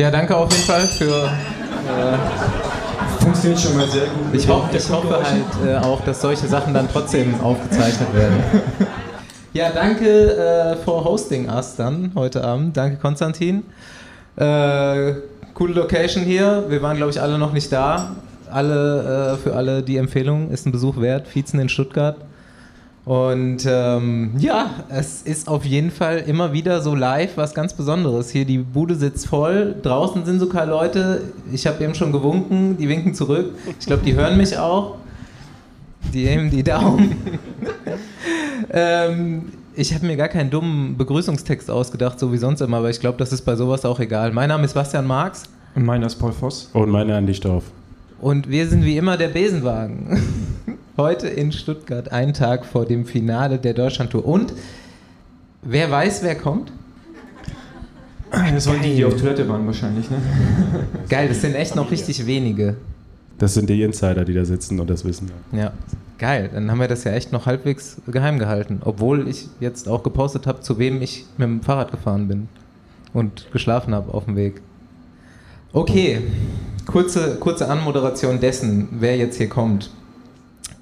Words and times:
Ja, 0.00 0.10
danke 0.10 0.34
auf 0.34 0.50
jeden 0.50 0.64
Fall 0.64 0.86
für. 0.86 1.26
Äh, 1.26 3.22
Funktioniert 3.22 3.60
schon 3.60 3.76
mal 3.76 3.86
sehr 3.86 4.06
gut. 4.06 4.32
Ich, 4.32 4.48
hoff, 4.48 4.74
ich 4.74 4.90
hoffe 4.90 5.14
halt 5.22 5.44
äh, 5.68 5.76
auch, 5.76 6.00
dass 6.06 6.22
solche 6.22 6.48
Sachen 6.48 6.72
dann 6.72 6.88
trotzdem 6.90 7.38
aufgezeichnet 7.42 8.14
werden. 8.14 8.42
Ja, 9.52 9.70
danke 9.74 10.06
äh, 10.06 10.76
for 10.76 11.04
hosting 11.04 11.50
us 11.50 11.74
dann 11.74 12.12
heute 12.14 12.44
Abend. 12.44 12.76
Danke 12.76 12.98
Konstantin. 12.98 13.64
Äh, 14.36 15.14
coole 15.54 15.74
Location 15.74 16.22
hier. 16.22 16.66
Wir 16.68 16.80
waren, 16.82 16.96
glaube 16.96 17.10
ich, 17.10 17.20
alle 17.20 17.36
noch 17.36 17.52
nicht 17.52 17.72
da. 17.72 18.14
Alle, 18.48 19.34
äh, 19.34 19.36
für 19.42 19.56
alle 19.56 19.82
die 19.82 19.96
Empfehlung 19.96 20.50
ist 20.50 20.66
ein 20.66 20.72
Besuch 20.72 21.00
wert. 21.00 21.26
Viezen 21.26 21.58
in 21.58 21.68
Stuttgart. 21.68 22.16
Und 23.04 23.66
ähm, 23.66 24.32
ja, 24.38 24.70
es 24.90 25.22
ist 25.22 25.48
auf 25.48 25.64
jeden 25.64 25.90
Fall 25.90 26.18
immer 26.18 26.52
wieder 26.52 26.82
so 26.82 26.94
live 26.94 27.36
was 27.36 27.54
ganz 27.54 27.72
Besonderes. 27.72 28.30
Hier 28.30 28.44
die 28.44 28.58
Bude 28.58 28.94
sitzt 28.94 29.26
voll, 29.26 29.74
draußen 29.82 30.24
sind 30.26 30.38
sogar 30.38 30.66
Leute. 30.66 31.22
Ich 31.50 31.66
habe 31.66 31.82
eben 31.82 31.94
schon 31.94 32.12
gewunken, 32.12 32.76
die 32.76 32.88
winken 32.88 33.14
zurück. 33.14 33.54
Ich 33.78 33.86
glaube, 33.86 34.02
die 34.04 34.14
hören 34.14 34.36
mich 34.36 34.56
auch. 34.58 34.96
Die 36.12 36.26
heben 36.26 36.50
die 36.50 36.62
Daumen. 36.62 37.16
ähm, 38.70 39.52
ich 39.74 39.94
habe 39.94 40.06
mir 40.06 40.16
gar 40.16 40.28
keinen 40.28 40.50
dummen 40.50 40.96
Begrüßungstext 40.96 41.70
ausgedacht, 41.70 42.18
so 42.18 42.32
wie 42.32 42.38
sonst 42.38 42.60
immer, 42.60 42.78
aber 42.78 42.90
ich 42.90 43.00
glaube, 43.00 43.16
das 43.18 43.32
ist 43.32 43.42
bei 43.42 43.56
sowas 43.56 43.84
auch 43.84 44.00
egal. 44.00 44.32
Mein 44.32 44.48
Name 44.48 44.64
ist 44.64 44.74
Bastian 44.74 45.06
Marx. 45.06 45.44
Und 45.74 45.84
meiner 45.84 46.06
ist 46.06 46.16
Paul 46.16 46.32
Voss. 46.32 46.68
Und 46.72 46.90
meiner 46.90 47.16
Andi 47.16 47.34
Storff. 47.34 47.64
Und 48.20 48.50
wir 48.50 48.66
sind 48.66 48.84
wie 48.84 48.96
immer 48.98 49.16
der 49.16 49.28
Besenwagen. 49.28 50.20
Heute 51.00 51.28
in 51.28 51.50
Stuttgart, 51.50 52.12
einen 52.12 52.34
Tag 52.34 52.66
vor 52.66 52.84
dem 52.84 53.06
Finale 53.06 53.56
der 53.56 53.72
Deutschlandtour. 53.72 54.22
Und 54.22 54.52
wer 55.62 55.90
weiß, 55.90 56.22
wer 56.22 56.34
kommt? 56.34 56.70
Das 58.30 58.66
waren 58.66 58.82
die, 58.82 58.96
die 58.96 59.04
auf 59.06 59.16
Toilette 59.16 59.48
waren 59.48 59.64
wahrscheinlich, 59.64 60.10
ne? 60.10 60.18
Geil, 61.08 61.28
das 61.28 61.40
sind 61.40 61.54
echt 61.54 61.74
noch 61.74 61.90
richtig 61.90 62.26
wenige. 62.26 62.76
Das 63.38 63.54
sind 63.54 63.70
die 63.70 63.82
Insider, 63.82 64.26
die 64.26 64.34
da 64.34 64.44
sitzen 64.44 64.78
und 64.78 64.90
das 64.90 65.02
wissen. 65.06 65.30
Ja, 65.52 65.72
geil. 66.18 66.50
Dann 66.52 66.70
haben 66.70 66.80
wir 66.80 66.88
das 66.88 67.04
ja 67.04 67.12
echt 67.12 67.32
noch 67.32 67.46
halbwegs 67.46 67.96
geheim 68.06 68.38
gehalten. 68.38 68.82
Obwohl 68.84 69.26
ich 69.26 69.48
jetzt 69.58 69.88
auch 69.88 70.02
gepostet 70.02 70.46
habe, 70.46 70.60
zu 70.60 70.78
wem 70.78 71.00
ich 71.00 71.24
mit 71.38 71.48
dem 71.48 71.62
Fahrrad 71.62 71.92
gefahren 71.92 72.28
bin 72.28 72.48
und 73.14 73.50
geschlafen 73.52 73.94
habe 73.94 74.12
auf 74.12 74.26
dem 74.26 74.36
Weg. 74.36 74.60
Okay, 75.72 76.20
kurze, 76.84 77.36
kurze 77.36 77.70
Anmoderation 77.70 78.38
dessen, 78.38 78.88
wer 78.98 79.16
jetzt 79.16 79.38
hier 79.38 79.48
kommt. 79.48 79.88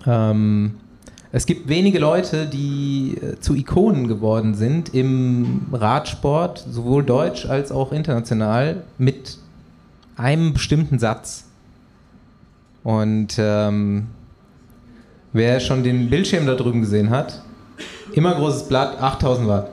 Ähm, 0.07 0.75
es 1.31 1.45
gibt 1.45 1.69
wenige 1.69 1.99
Leute, 1.99 2.47
die 2.47 3.19
äh, 3.21 3.39
zu 3.41 3.55
Ikonen 3.55 4.09
geworden 4.09 4.55
sind 4.55 4.95
im 4.95 5.67
Radsport, 5.73 6.65
sowohl 6.71 7.05
deutsch 7.05 7.47
als 7.47 7.71
auch 7.71 7.93
international, 7.93 8.85
mit 8.97 9.39
einem 10.17 10.55
bestimmten 10.55 10.99
Satz. 10.99 11.45
Und 12.83 13.37
ähm, 13.39 14.07
wer 15.33 15.61
schon 15.61 15.83
den 15.83 16.09
Bildschirm 16.09 16.47
da 16.47 16.55
drüben 16.55 16.81
gesehen 16.81 17.11
hat, 17.11 17.43
immer 18.13 18.35
großes 18.35 18.69
Blatt, 18.69 19.01
8000 19.01 19.49
Watt. 19.49 19.71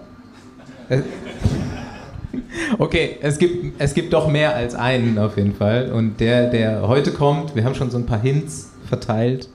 Äh, 0.90 1.02
Okay, 2.78 3.18
es 3.22 3.38
gibt, 3.38 3.80
es 3.80 3.94
gibt 3.94 4.14
doch 4.14 4.28
mehr 4.28 4.56
als 4.56 4.76
einen 4.76 5.18
auf 5.18 5.38
jeden 5.38 5.54
Fall. 5.54 5.92
Und 5.92 6.20
der, 6.20 6.50
der 6.50 6.88
heute 6.88 7.12
kommt, 7.12 7.56
wir 7.56 7.64
haben 7.64 7.76
schon 7.76 7.90
so 7.90 7.98
ein 7.98 8.06
paar 8.06 8.20
Hints 8.20 8.72
verteilt. 8.88 9.50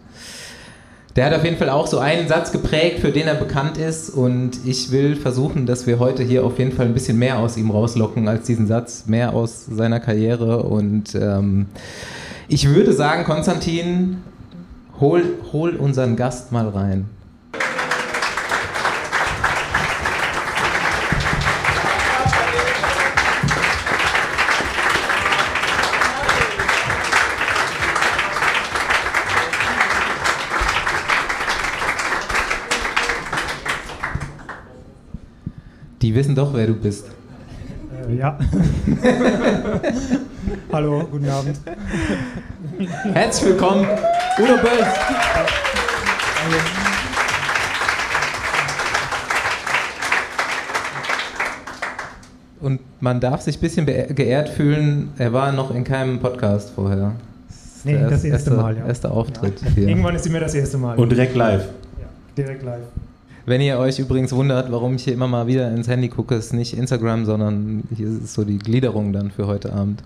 Der 1.16 1.26
hat 1.26 1.34
auf 1.34 1.44
jeden 1.44 1.56
Fall 1.56 1.70
auch 1.70 1.88
so 1.88 1.98
einen 1.98 2.28
Satz 2.28 2.52
geprägt, 2.52 3.00
für 3.00 3.10
den 3.10 3.26
er 3.26 3.34
bekannt 3.34 3.78
ist. 3.78 4.10
Und 4.10 4.64
ich 4.64 4.92
will 4.92 5.16
versuchen, 5.16 5.66
dass 5.66 5.86
wir 5.86 5.98
heute 5.98 6.22
hier 6.22 6.44
auf 6.44 6.58
jeden 6.58 6.72
Fall 6.72 6.86
ein 6.86 6.94
bisschen 6.94 7.18
mehr 7.18 7.38
aus 7.38 7.56
ihm 7.56 7.70
rauslocken 7.70 8.28
als 8.28 8.46
diesen 8.46 8.66
Satz, 8.66 9.06
mehr 9.06 9.34
aus 9.34 9.66
seiner 9.66 9.98
Karriere. 9.98 10.62
Und 10.62 11.14
ähm, 11.16 11.66
ich 12.48 12.68
würde 12.68 12.92
sagen, 12.92 13.24
Konstantin, 13.24 14.18
hol, 15.00 15.24
hol 15.52 15.74
unseren 15.76 16.14
Gast 16.14 16.52
mal 16.52 16.68
rein. 16.68 17.06
Die 36.02 36.14
wissen 36.14 36.34
doch, 36.34 36.54
wer 36.54 36.66
du 36.66 36.72
bist. 36.72 37.08
Äh, 38.08 38.16
ja. 38.16 38.38
Hallo, 40.72 41.06
guten 41.10 41.28
Abend. 41.28 41.60
Herzlich 43.12 43.50
willkommen, 43.50 43.86
Udo 44.38 44.56
Bölz. 44.56 44.86
Und 52.60 52.80
man 53.00 53.20
darf 53.20 53.42
sich 53.42 53.58
ein 53.58 53.60
bisschen 53.60 53.84
geehrt 53.84 54.48
fühlen, 54.48 55.10
er 55.18 55.34
war 55.34 55.52
noch 55.52 55.70
in 55.74 55.84
keinem 55.84 56.18
Podcast 56.18 56.70
vorher. 56.70 57.12
Das 57.46 57.84
nee, 57.84 57.92
das 57.92 58.12
erste, 58.12 58.28
erste 58.28 58.50
Mal, 58.52 58.78
ja. 58.78 58.86
Erster 58.86 59.10
Auftritt. 59.10 59.60
Ja. 59.76 59.88
Irgendwann 59.88 60.14
ist 60.14 60.26
immer 60.26 60.40
das 60.40 60.54
erste 60.54 60.78
Mal. 60.78 60.96
Und 60.96 61.10
direkt 61.12 61.36
live. 61.36 61.66
Ja, 61.98 62.06
direkt 62.38 62.62
live. 62.62 62.86
Wenn 63.46 63.60
ihr 63.60 63.78
euch 63.78 63.98
übrigens 63.98 64.32
wundert, 64.32 64.70
warum 64.70 64.94
ich 64.94 65.04
hier 65.04 65.14
immer 65.14 65.28
mal 65.28 65.46
wieder 65.46 65.70
ins 65.70 65.88
Handy 65.88 66.08
gucke, 66.08 66.34
ist 66.34 66.52
nicht 66.52 66.76
Instagram, 66.76 67.24
sondern 67.24 67.84
hier 67.94 68.08
ist 68.08 68.34
so 68.34 68.44
die 68.44 68.58
Gliederung 68.58 69.12
dann 69.12 69.30
für 69.30 69.46
heute 69.46 69.72
Abend. 69.72 70.02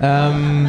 Ähm, 0.00 0.68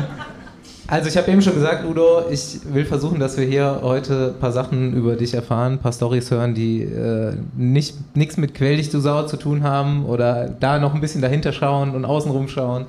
also 0.88 1.10
ich 1.10 1.18
habe 1.18 1.32
eben 1.32 1.42
schon 1.42 1.56
gesagt, 1.56 1.86
Udo, 1.86 2.30
ich 2.30 2.60
will 2.72 2.86
versuchen, 2.86 3.20
dass 3.20 3.38
wir 3.38 3.46
hier 3.46 3.80
heute 3.82 4.34
ein 4.36 4.40
paar 4.40 4.52
Sachen 4.52 4.94
über 4.94 5.16
dich 5.16 5.34
erfahren, 5.34 5.74
ein 5.74 5.80
paar 5.80 5.94
Stories 5.94 6.30
hören, 6.30 6.54
die 6.54 6.82
äh, 6.82 7.34
nicht 7.56 8.16
nichts 8.16 8.38
mit 8.38 8.54
Quell 8.54 8.78
dich 8.78 8.90
du 8.90 9.00
sauer 9.00 9.28
zu 9.28 9.38
tun 9.38 9.64
haben 9.64 10.06
oder 10.06 10.50
da 10.60 10.80
noch 10.80 10.94
ein 10.94 11.02
bisschen 11.02 11.22
dahinter 11.22 11.54
schauen 11.54 11.96
und 11.96 12.06
außenrum 12.06 12.48
schauen. 12.48 12.86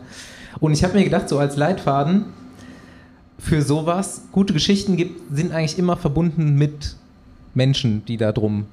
Und 0.61 0.73
ich 0.73 0.85
habe 0.85 0.95
mir 0.95 1.05
gedacht, 1.05 1.29
so 1.29 1.39
als 1.39 1.57
Leitfaden 1.57 2.27
für 3.39 3.63
sowas, 3.63 4.23
gute 4.33 4.53
Geschichten 4.53 4.97
gibt, 4.97 5.35
sind 5.35 5.53
eigentlich 5.53 5.79
immer 5.79 5.97
verbunden 5.97 6.57
mit 6.57 6.97
Menschen, 7.55 8.05
die 8.07 8.17
da 8.17 8.33
drum 8.33 8.67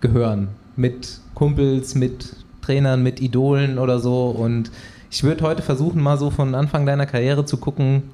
gehören. 0.00 0.48
Mit 0.76 1.20
Kumpels, 1.34 1.94
mit 1.94 2.34
Trainern, 2.62 3.02
mit 3.02 3.20
Idolen 3.20 3.78
oder 3.78 3.98
so. 3.98 4.26
Und 4.26 4.70
ich 5.10 5.22
würde 5.22 5.44
heute 5.44 5.62
versuchen, 5.62 6.02
mal 6.02 6.18
so 6.18 6.30
von 6.30 6.54
Anfang 6.54 6.86
deiner 6.86 7.06
Karriere 7.06 7.44
zu 7.44 7.56
gucken, 7.58 8.04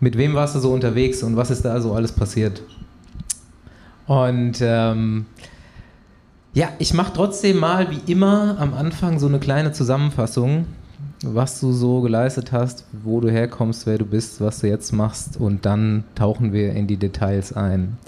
mit 0.00 0.16
wem 0.16 0.34
warst 0.34 0.54
du 0.54 0.60
so 0.60 0.72
unterwegs 0.72 1.22
und 1.22 1.36
was 1.36 1.50
ist 1.50 1.64
da 1.64 1.80
so 1.80 1.92
alles 1.92 2.12
passiert. 2.12 2.62
Und 4.06 4.58
ähm, 4.60 5.26
ja, 6.54 6.70
ich 6.78 6.94
mache 6.94 7.12
trotzdem 7.14 7.58
mal 7.58 7.90
wie 7.90 8.10
immer 8.10 8.56
am 8.58 8.74
Anfang 8.74 9.18
so 9.18 9.26
eine 9.26 9.38
kleine 9.38 9.72
Zusammenfassung, 9.72 10.66
was 11.22 11.60
du 11.60 11.72
so 11.72 12.00
geleistet 12.00 12.52
hast, 12.52 12.84
wo 13.04 13.20
du 13.20 13.30
herkommst, 13.30 13.86
wer 13.86 13.98
du 13.98 14.06
bist, 14.06 14.40
was 14.40 14.60
du 14.60 14.68
jetzt 14.68 14.92
machst 14.92 15.36
und 15.36 15.66
dann 15.66 16.04
tauchen 16.14 16.52
wir 16.52 16.72
in 16.72 16.86
die 16.86 16.96
Details 16.96 17.52
ein. 17.52 17.98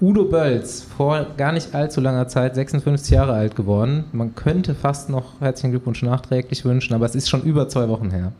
Udo 0.00 0.24
Bölz, 0.24 0.82
vor 0.82 1.26
gar 1.36 1.52
nicht 1.52 1.74
allzu 1.74 2.00
langer 2.00 2.26
Zeit 2.26 2.54
56 2.54 3.10
Jahre 3.10 3.34
alt 3.34 3.54
geworden. 3.54 4.04
Man 4.12 4.34
könnte 4.34 4.74
fast 4.74 5.10
noch 5.10 5.40
herzlichen 5.40 5.72
Glückwunsch 5.72 6.02
nachträglich 6.02 6.64
wünschen, 6.64 6.94
aber 6.94 7.04
es 7.04 7.14
ist 7.14 7.28
schon 7.28 7.42
über 7.42 7.68
zwei 7.68 7.86
Wochen 7.90 8.10
her. 8.10 8.32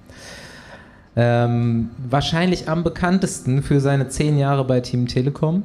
Ähm, 1.17 1.91
wahrscheinlich 2.09 2.71
am 2.71 2.83
bekanntesten 2.83 3.63
für 3.63 3.81
seine 3.81 4.09
zehn 4.09 4.39
Jahre 4.39 4.65
bei 4.65 4.81
Team 4.81 5.07
Telekom. 5.07 5.65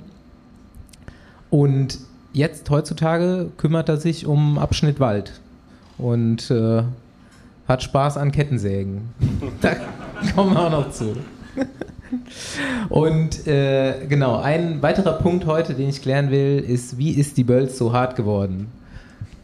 Und 1.49 1.99
jetzt 2.33 2.69
heutzutage 2.69 3.51
kümmert 3.55 3.87
er 3.87 3.95
sich 3.95 4.25
um 4.25 4.57
Abschnitt 4.57 4.99
Wald 4.99 5.39
und 5.97 6.51
äh, 6.51 6.83
hat 7.69 7.83
Spaß 7.83 8.17
an 8.17 8.33
Kettensägen. 8.33 9.13
da 9.61 9.75
kommen 10.35 10.55
wir 10.55 10.59
auch 10.59 10.71
noch 10.71 10.91
zu. 10.91 11.15
Und 12.89 13.47
äh, 13.47 14.05
genau, 14.07 14.37
ein 14.37 14.81
weiterer 14.81 15.13
Punkt 15.13 15.45
heute, 15.45 15.73
den 15.73 15.89
ich 15.89 16.01
klären 16.01 16.31
will, 16.31 16.59
ist, 16.59 16.97
wie 16.97 17.11
ist 17.11 17.37
die 17.37 17.43
Bölz 17.43 17.77
so 17.77 17.93
hart 17.93 18.15
geworden? 18.15 18.67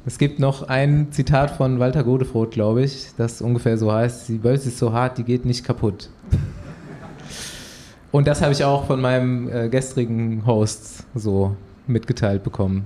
Es 0.06 0.18
gibt 0.18 0.40
noch 0.40 0.68
ein 0.68 1.08
Zitat 1.12 1.52
von 1.52 1.80
Walter 1.80 2.04
Godefroth, 2.04 2.52
glaube 2.52 2.84
ich, 2.84 3.10
das 3.18 3.42
ungefähr 3.42 3.78
so 3.78 3.92
heißt, 3.92 4.30
die 4.30 4.40
Bölz 4.40 4.66
ist 4.66 4.80
so 4.80 4.94
hart, 4.94 5.18
die 5.18 5.24
geht 5.24 5.46
nicht 5.46 5.64
kaputt. 5.64 6.10
Und 8.12 8.28
das 8.28 8.42
habe 8.42 8.52
ich 8.52 8.64
auch 8.64 8.86
von 8.88 9.00
meinem 9.00 9.48
äh, 9.50 9.70
gestrigen 9.70 10.46
Host 10.46 11.06
so 11.14 11.56
mitgeteilt 11.88 12.44
bekommen. 12.44 12.84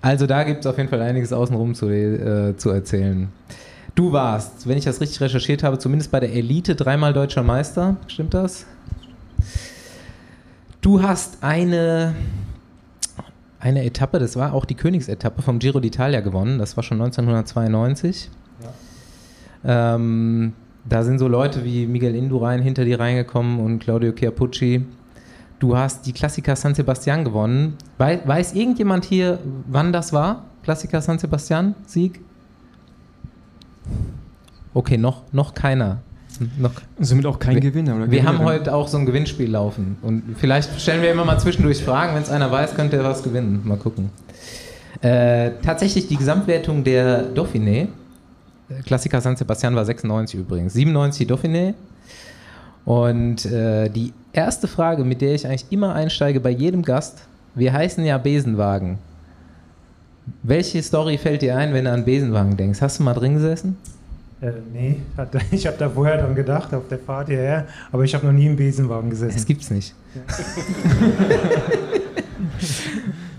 Also 0.00 0.26
da 0.26 0.44
gibt 0.44 0.60
es 0.60 0.66
auf 0.66 0.76
jeden 0.76 0.88
Fall 0.88 1.02
einiges 1.02 1.32
außenrum 1.32 1.74
zu, 1.74 1.88
äh, 1.88 2.56
zu 2.56 2.70
erzählen. 2.70 3.28
Du 3.94 4.12
warst, 4.12 4.66
wenn 4.66 4.76
ich 4.76 4.84
das 4.84 5.00
richtig 5.00 5.20
recherchiert 5.20 5.62
habe, 5.62 5.78
zumindest 5.78 6.10
bei 6.10 6.20
der 6.20 6.32
Elite 6.32 6.74
dreimal 6.74 7.12
deutscher 7.12 7.44
Meister. 7.44 7.96
Stimmt 8.08 8.34
das? 8.34 8.66
Du 10.80 11.02
hast 11.02 11.42
eine, 11.42 12.14
eine 13.58 13.84
Etappe, 13.84 14.18
das 14.18 14.36
war 14.36 14.52
auch 14.52 14.64
die 14.64 14.74
Königsetappe 14.74 15.40
vom 15.42 15.58
Giro 15.58 15.78
d'Italia 15.78 16.20
gewonnen. 16.20 16.58
Das 16.58 16.76
war 16.76 16.84
schon 16.84 17.00
1992. 17.00 18.30
Ja. 19.64 19.94
Ähm, 19.94 20.52
da 20.86 21.02
sind 21.02 21.18
so 21.18 21.28
Leute 21.28 21.64
wie 21.64 21.86
Miguel 21.86 22.14
Indurain 22.14 22.60
hinter 22.60 22.84
dir 22.84 23.00
reingekommen 23.00 23.60
und 23.60 23.78
Claudio 23.78 24.12
Chiapucci. 24.12 24.84
Du 25.58 25.76
hast 25.76 26.04
die 26.04 26.12
Klassiker 26.12 26.56
San 26.56 26.74
Sebastian 26.74 27.24
gewonnen. 27.24 27.78
Weiß 27.96 28.52
irgendjemand 28.52 29.06
hier, 29.06 29.38
wann 29.66 29.92
das 29.92 30.12
war? 30.12 30.44
Klassiker 30.62 31.00
San 31.00 31.18
Sebastian, 31.18 31.74
Sieg? 31.86 32.20
Okay, 34.74 34.98
noch, 34.98 35.22
noch 35.32 35.54
keiner. 35.54 36.02
Noch. 36.58 36.72
Somit 36.98 37.26
auch 37.26 37.38
kein 37.38 37.54
wir, 37.54 37.60
Gewinner. 37.60 37.96
Oder 37.96 38.10
wir 38.10 38.24
haben 38.24 38.38
heute 38.40 38.74
auch 38.74 38.88
so 38.88 38.98
ein 38.98 39.06
Gewinnspiel 39.06 39.50
laufen. 39.50 39.96
Und 40.02 40.36
vielleicht 40.38 40.80
stellen 40.80 41.02
wir 41.02 41.10
immer 41.10 41.24
mal 41.24 41.38
zwischendurch 41.38 41.82
Fragen. 41.82 42.14
Wenn 42.14 42.22
es 42.22 42.30
einer 42.30 42.50
weiß, 42.50 42.74
könnte 42.74 42.96
er 42.96 43.04
was 43.04 43.22
gewinnen. 43.22 43.62
Mal 43.64 43.76
gucken. 43.76 44.10
Äh, 45.00 45.52
tatsächlich 45.62 46.08
die 46.08 46.16
Gesamtwertung 46.16 46.82
der 46.84 47.34
Dauphiné. 47.34 47.88
Klassiker 48.86 49.20
San 49.20 49.36
Sebastian 49.36 49.76
war 49.76 49.84
96 49.84 50.40
übrigens. 50.40 50.72
97 50.72 51.28
Dauphiné. 51.28 51.74
Und 52.84 53.46
äh, 53.46 53.88
die 53.88 54.12
erste 54.32 54.68
Frage, 54.68 55.04
mit 55.04 55.20
der 55.20 55.34
ich 55.34 55.46
eigentlich 55.46 55.66
immer 55.70 55.94
einsteige 55.94 56.40
bei 56.40 56.50
jedem 56.50 56.82
Gast, 56.82 57.22
wir 57.54 57.72
heißen 57.72 58.04
ja 58.04 58.18
Besenwagen. 58.18 58.98
Welche 60.42 60.82
Story 60.82 61.18
fällt 61.18 61.42
dir 61.42 61.56
ein, 61.56 61.72
wenn 61.72 61.84
du 61.84 61.92
an 61.92 62.04
Besenwagen 62.04 62.56
denkst? 62.56 62.80
Hast 62.80 62.98
du 62.98 63.02
mal 63.02 63.14
drin 63.14 63.34
gesessen? 63.34 63.76
Äh, 64.40 64.52
nee, 64.72 65.00
ich 65.50 65.66
habe 65.66 65.76
da 65.78 65.88
vorher 65.88 66.18
dran 66.18 66.34
gedacht, 66.34 66.74
auf 66.74 66.88
der 66.88 66.98
Fahrt 66.98 67.28
hierher, 67.28 67.66
aber 67.92 68.04
ich 68.04 68.14
habe 68.14 68.26
noch 68.26 68.32
nie 68.32 68.46
im 68.46 68.56
Besenwagen 68.56 69.10
gesessen. 69.10 69.34
Das 69.34 69.46
gibt's 69.46 69.70
nicht. 69.70 69.94
Ja. 70.14 70.22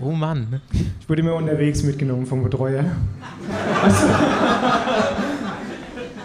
oh 0.00 0.10
Mann. 0.12 0.60
Ich 1.00 1.08
wurde 1.08 1.22
immer 1.22 1.34
unterwegs 1.34 1.82
mitgenommen 1.82 2.26
vom 2.26 2.42
Betreuer. 2.42 2.84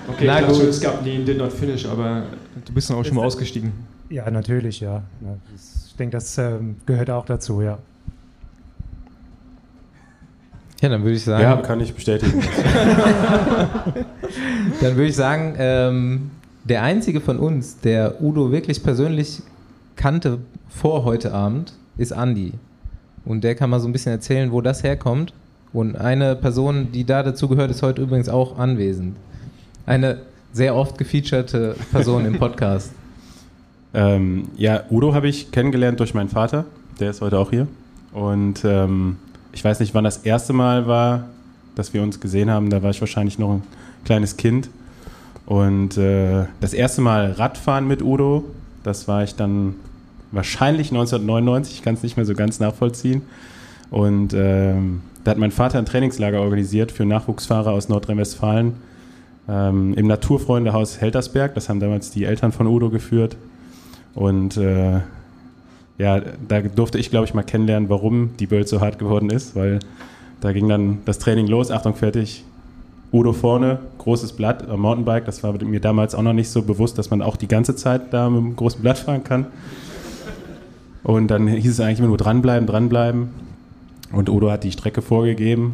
okay, 0.08 0.26
Na 0.26 0.42
gut. 0.42 0.64
es 0.64 0.82
gab 0.82 1.04
nie 1.04 1.16
einen 1.16 1.26
Did 1.26 1.38
Not 1.38 1.54
Finish, 1.54 1.86
aber 1.86 2.24
du 2.66 2.74
bist 2.74 2.90
dann 2.90 2.98
auch 2.98 3.06
schon 3.06 3.16
mal 3.16 3.26
ausgestiegen. 3.26 3.72
Ja, 4.10 4.30
natürlich, 4.30 4.80
ja. 4.80 5.04
Ich 5.88 5.96
denke, 5.96 6.18
das 6.18 6.38
ähm, 6.38 6.76
gehört 6.86 7.10
auch 7.10 7.26
dazu, 7.26 7.62
ja. 7.62 7.78
Ja, 10.82 10.90
dann 10.90 11.04
würde 11.04 11.16
ich 11.16 11.24
sagen. 11.24 11.44
Ja, 11.44 11.58
kann 11.58 11.80
ich 11.80 11.94
bestätigen. 11.94 12.42
dann 14.82 14.96
würde 14.96 15.08
ich 15.08 15.16
sagen, 15.16 15.54
ähm, 15.58 16.32
der 16.64 16.82
einzige 16.82 17.22
von 17.22 17.38
uns, 17.38 17.80
der 17.80 18.22
Udo 18.22 18.52
wirklich 18.52 18.84
persönlich 18.84 19.44
kannte 19.96 20.40
vor 20.70 21.06
heute 21.06 21.34
Abend, 21.34 21.74
ist 21.98 22.12
Andi. 22.12 22.54
Und 23.26 23.44
der 23.44 23.54
kann 23.54 23.70
mal 23.70 23.80
so 23.80 23.88
ein 23.88 23.94
bisschen 23.94 24.12
erzählen, 24.12 24.52
wo 24.52 24.62
das 24.62 24.84
herkommt. 24.84 25.34
Und 25.72 25.96
eine 25.96 26.36
Person, 26.36 26.92
die 26.92 27.04
da 27.04 27.22
dazu 27.22 27.48
gehört, 27.48 27.70
ist 27.70 27.84
heute 27.84 28.02
übrigens 28.02 28.28
auch 28.28 28.58
anwesend. 28.58 29.16
Eine 29.86 30.18
sehr 30.52 30.76
oft 30.76 30.98
gefeaturete 30.98 31.76
Person 31.92 32.26
im 32.26 32.38
Podcast. 32.38 32.94
Ähm, 33.94 34.48
ja, 34.56 34.84
Udo 34.90 35.14
habe 35.14 35.28
ich 35.28 35.52
kennengelernt 35.52 36.00
durch 36.00 36.14
meinen 36.14 36.30
Vater. 36.30 36.64
Der 37.02 37.10
ist 37.10 37.20
heute 37.20 37.38
auch 37.38 37.50
hier. 37.50 37.68
Und 38.14 38.64
ähm, 38.64 39.18
ich 39.54 39.64
weiß 39.64 39.80
nicht, 39.80 39.94
wann 39.94 40.04
das 40.04 40.18
erste 40.18 40.54
Mal 40.54 40.88
war, 40.88 41.26
dass 41.76 41.94
wir 41.94 42.04
uns 42.04 42.20
gesehen 42.20 42.50
haben. 42.50 42.70
Da 42.70 42.84
war 42.84 42.90
ich 42.90 43.02
wahrscheinlich 43.02 43.40
noch 43.40 43.54
ein 43.54 43.64
kleines 44.06 44.38
Kind. 44.38 44.70
Und 45.46 45.98
äh, 45.98 46.46
das 46.60 46.74
erste 46.74 47.02
Mal 47.02 47.32
Radfahren 47.32 47.88
mit 47.88 48.02
Udo, 48.02 48.46
das 48.84 49.08
war 49.08 49.24
ich 49.24 49.36
dann 49.36 49.76
wahrscheinlich 50.32 50.92
1999. 50.92 51.76
Ich 51.76 51.82
kann 51.82 51.96
es 51.96 52.04
nicht 52.04 52.18
mehr 52.18 52.26
so 52.26 52.34
ganz 52.34 52.60
nachvollziehen. 52.60 53.24
Und 53.90 54.34
ähm, 54.34 55.02
da 55.24 55.32
hat 55.32 55.38
mein 55.38 55.52
Vater 55.52 55.78
ein 55.78 55.86
Trainingslager 55.86 56.42
organisiert 56.42 56.92
für 56.92 57.06
Nachwuchsfahrer 57.06 57.72
aus 57.72 57.90
Nordrhein-Westfalen 57.90 58.74
ähm, 59.50 59.94
im 59.96 60.08
Naturfreundehaus 60.08 61.02
Heltersberg. 61.02 61.54
Das 61.54 61.68
haben 61.70 61.80
damals 61.80 62.12
die 62.12 62.24
Eltern 62.24 62.52
von 62.52 62.68
Udo 62.68 62.90
geführt. 62.90 63.36
Und 64.14 64.58
äh, 64.58 65.00
ja, 66.02 66.20
da 66.48 66.62
durfte 66.62 66.98
ich, 66.98 67.12
glaube 67.12 67.26
ich, 67.28 67.36
mal 67.36 67.44
kennenlernen, 67.44 67.88
warum 67.88 68.32
die 68.40 68.48
Böld 68.48 68.68
so 68.68 68.82
hart 68.82 68.98
geworden 68.98 69.30
ist, 69.30 69.56
weil 69.56 69.78
da 70.42 70.52
ging 70.52 70.68
dann 70.68 70.98
das 71.06 71.20
Training 71.20 71.46
los, 71.46 71.70
Achtung, 71.70 71.94
fertig, 71.94 72.44
Udo 73.14 73.34
vorne, 73.34 73.78
großes 74.00 74.34
Blatt 74.34 74.68
am 74.68 74.80
Mountainbike, 74.80 75.26
das 75.26 75.44
war 75.44 75.54
mir 75.64 75.80
damals 75.80 76.16
auch 76.16 76.24
noch 76.24 76.34
nicht 76.34 76.50
so 76.50 76.64
bewusst, 76.64 76.98
dass 76.98 77.12
man 77.12 77.22
auch 77.22 77.38
die 77.38 77.48
ganze 77.48 77.76
Zeit 77.76 78.12
da 78.14 78.32
mit 78.32 78.40
einem 78.40 78.56
großen 78.56 78.82
Blatt 78.82 78.98
fahren 78.98 79.24
kann. 79.24 79.46
Und 81.04 81.28
dann 81.28 81.48
hieß 81.48 81.72
es 81.72 81.80
eigentlich 81.80 82.00
immer 82.00 82.08
nur 82.08 82.18
dranbleiben, 82.18 82.68
dranbleiben. 82.68 83.30
Und 84.12 84.30
Udo 84.30 84.50
hat 84.50 84.64
die 84.64 84.72
Strecke 84.72 85.04
vorgegeben. 85.04 85.74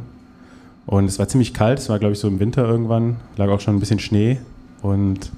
Und 0.86 1.06
es 1.06 1.20
war 1.20 1.28
ziemlich 1.30 1.54
kalt, 1.54 1.80
es 1.80 1.90
war, 1.90 2.00
glaube 2.00 2.14
ich, 2.14 2.20
so 2.20 2.28
im 2.28 2.40
Winter 2.40 2.68
irgendwann, 2.68 3.18
lag 3.38 3.50
auch 3.50 3.62
schon 3.62 3.76
ein 3.76 3.80
bisschen 3.80 4.00
Schnee. 4.00 4.40
Und 4.82 5.32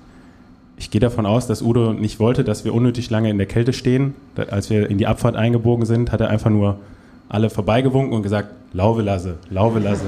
ich 0.79 0.91
gehe 0.91 1.01
davon 1.01 1.25
aus, 1.25 1.45
dass 1.45 1.61
Udo 1.61 1.93
nicht 1.93 2.19
wollte, 2.19 2.45
dass 2.45 2.63
wir 2.63 2.73
unnötig 2.73 3.09
lange 3.09 3.29
in 3.29 3.37
der 3.37 3.47
Kälte 3.47 3.73
stehen. 3.73 4.15
Als 4.49 4.69
wir 4.69 4.89
in 4.89 4.97
die 4.97 5.07
Abfahrt 5.07 5.35
eingebogen 5.35 5.85
sind, 5.85 6.13
hat 6.13 6.21
er 6.21 6.29
einfach 6.29 6.49
nur 6.49 6.79
alle 7.27 7.49
vorbeigewunken 7.49 8.13
und 8.13 8.23
gesagt, 8.23 8.53
Laufe 8.71 9.01
lasse, 9.01 9.35
Laufe 9.49 9.79
lasse. 9.79 10.05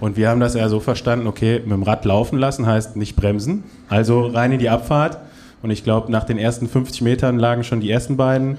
Und 0.00 0.16
wir 0.16 0.30
haben 0.30 0.40
das 0.40 0.54
ja 0.54 0.68
so 0.68 0.80
verstanden, 0.80 1.26
okay, 1.26 1.60
mit 1.60 1.72
dem 1.72 1.82
Rad 1.82 2.04
laufen 2.04 2.38
lassen 2.38 2.66
heißt 2.66 2.96
nicht 2.96 3.14
bremsen. 3.14 3.64
Also 3.88 4.26
rein 4.26 4.52
in 4.52 4.58
die 4.58 4.70
Abfahrt. 4.70 5.18
Und 5.62 5.70
ich 5.70 5.84
glaube, 5.84 6.10
nach 6.10 6.24
den 6.24 6.38
ersten 6.38 6.66
50 6.66 7.02
Metern 7.02 7.38
lagen 7.38 7.62
schon 7.62 7.80
die 7.80 7.90
ersten 7.90 8.16
beiden, 8.16 8.58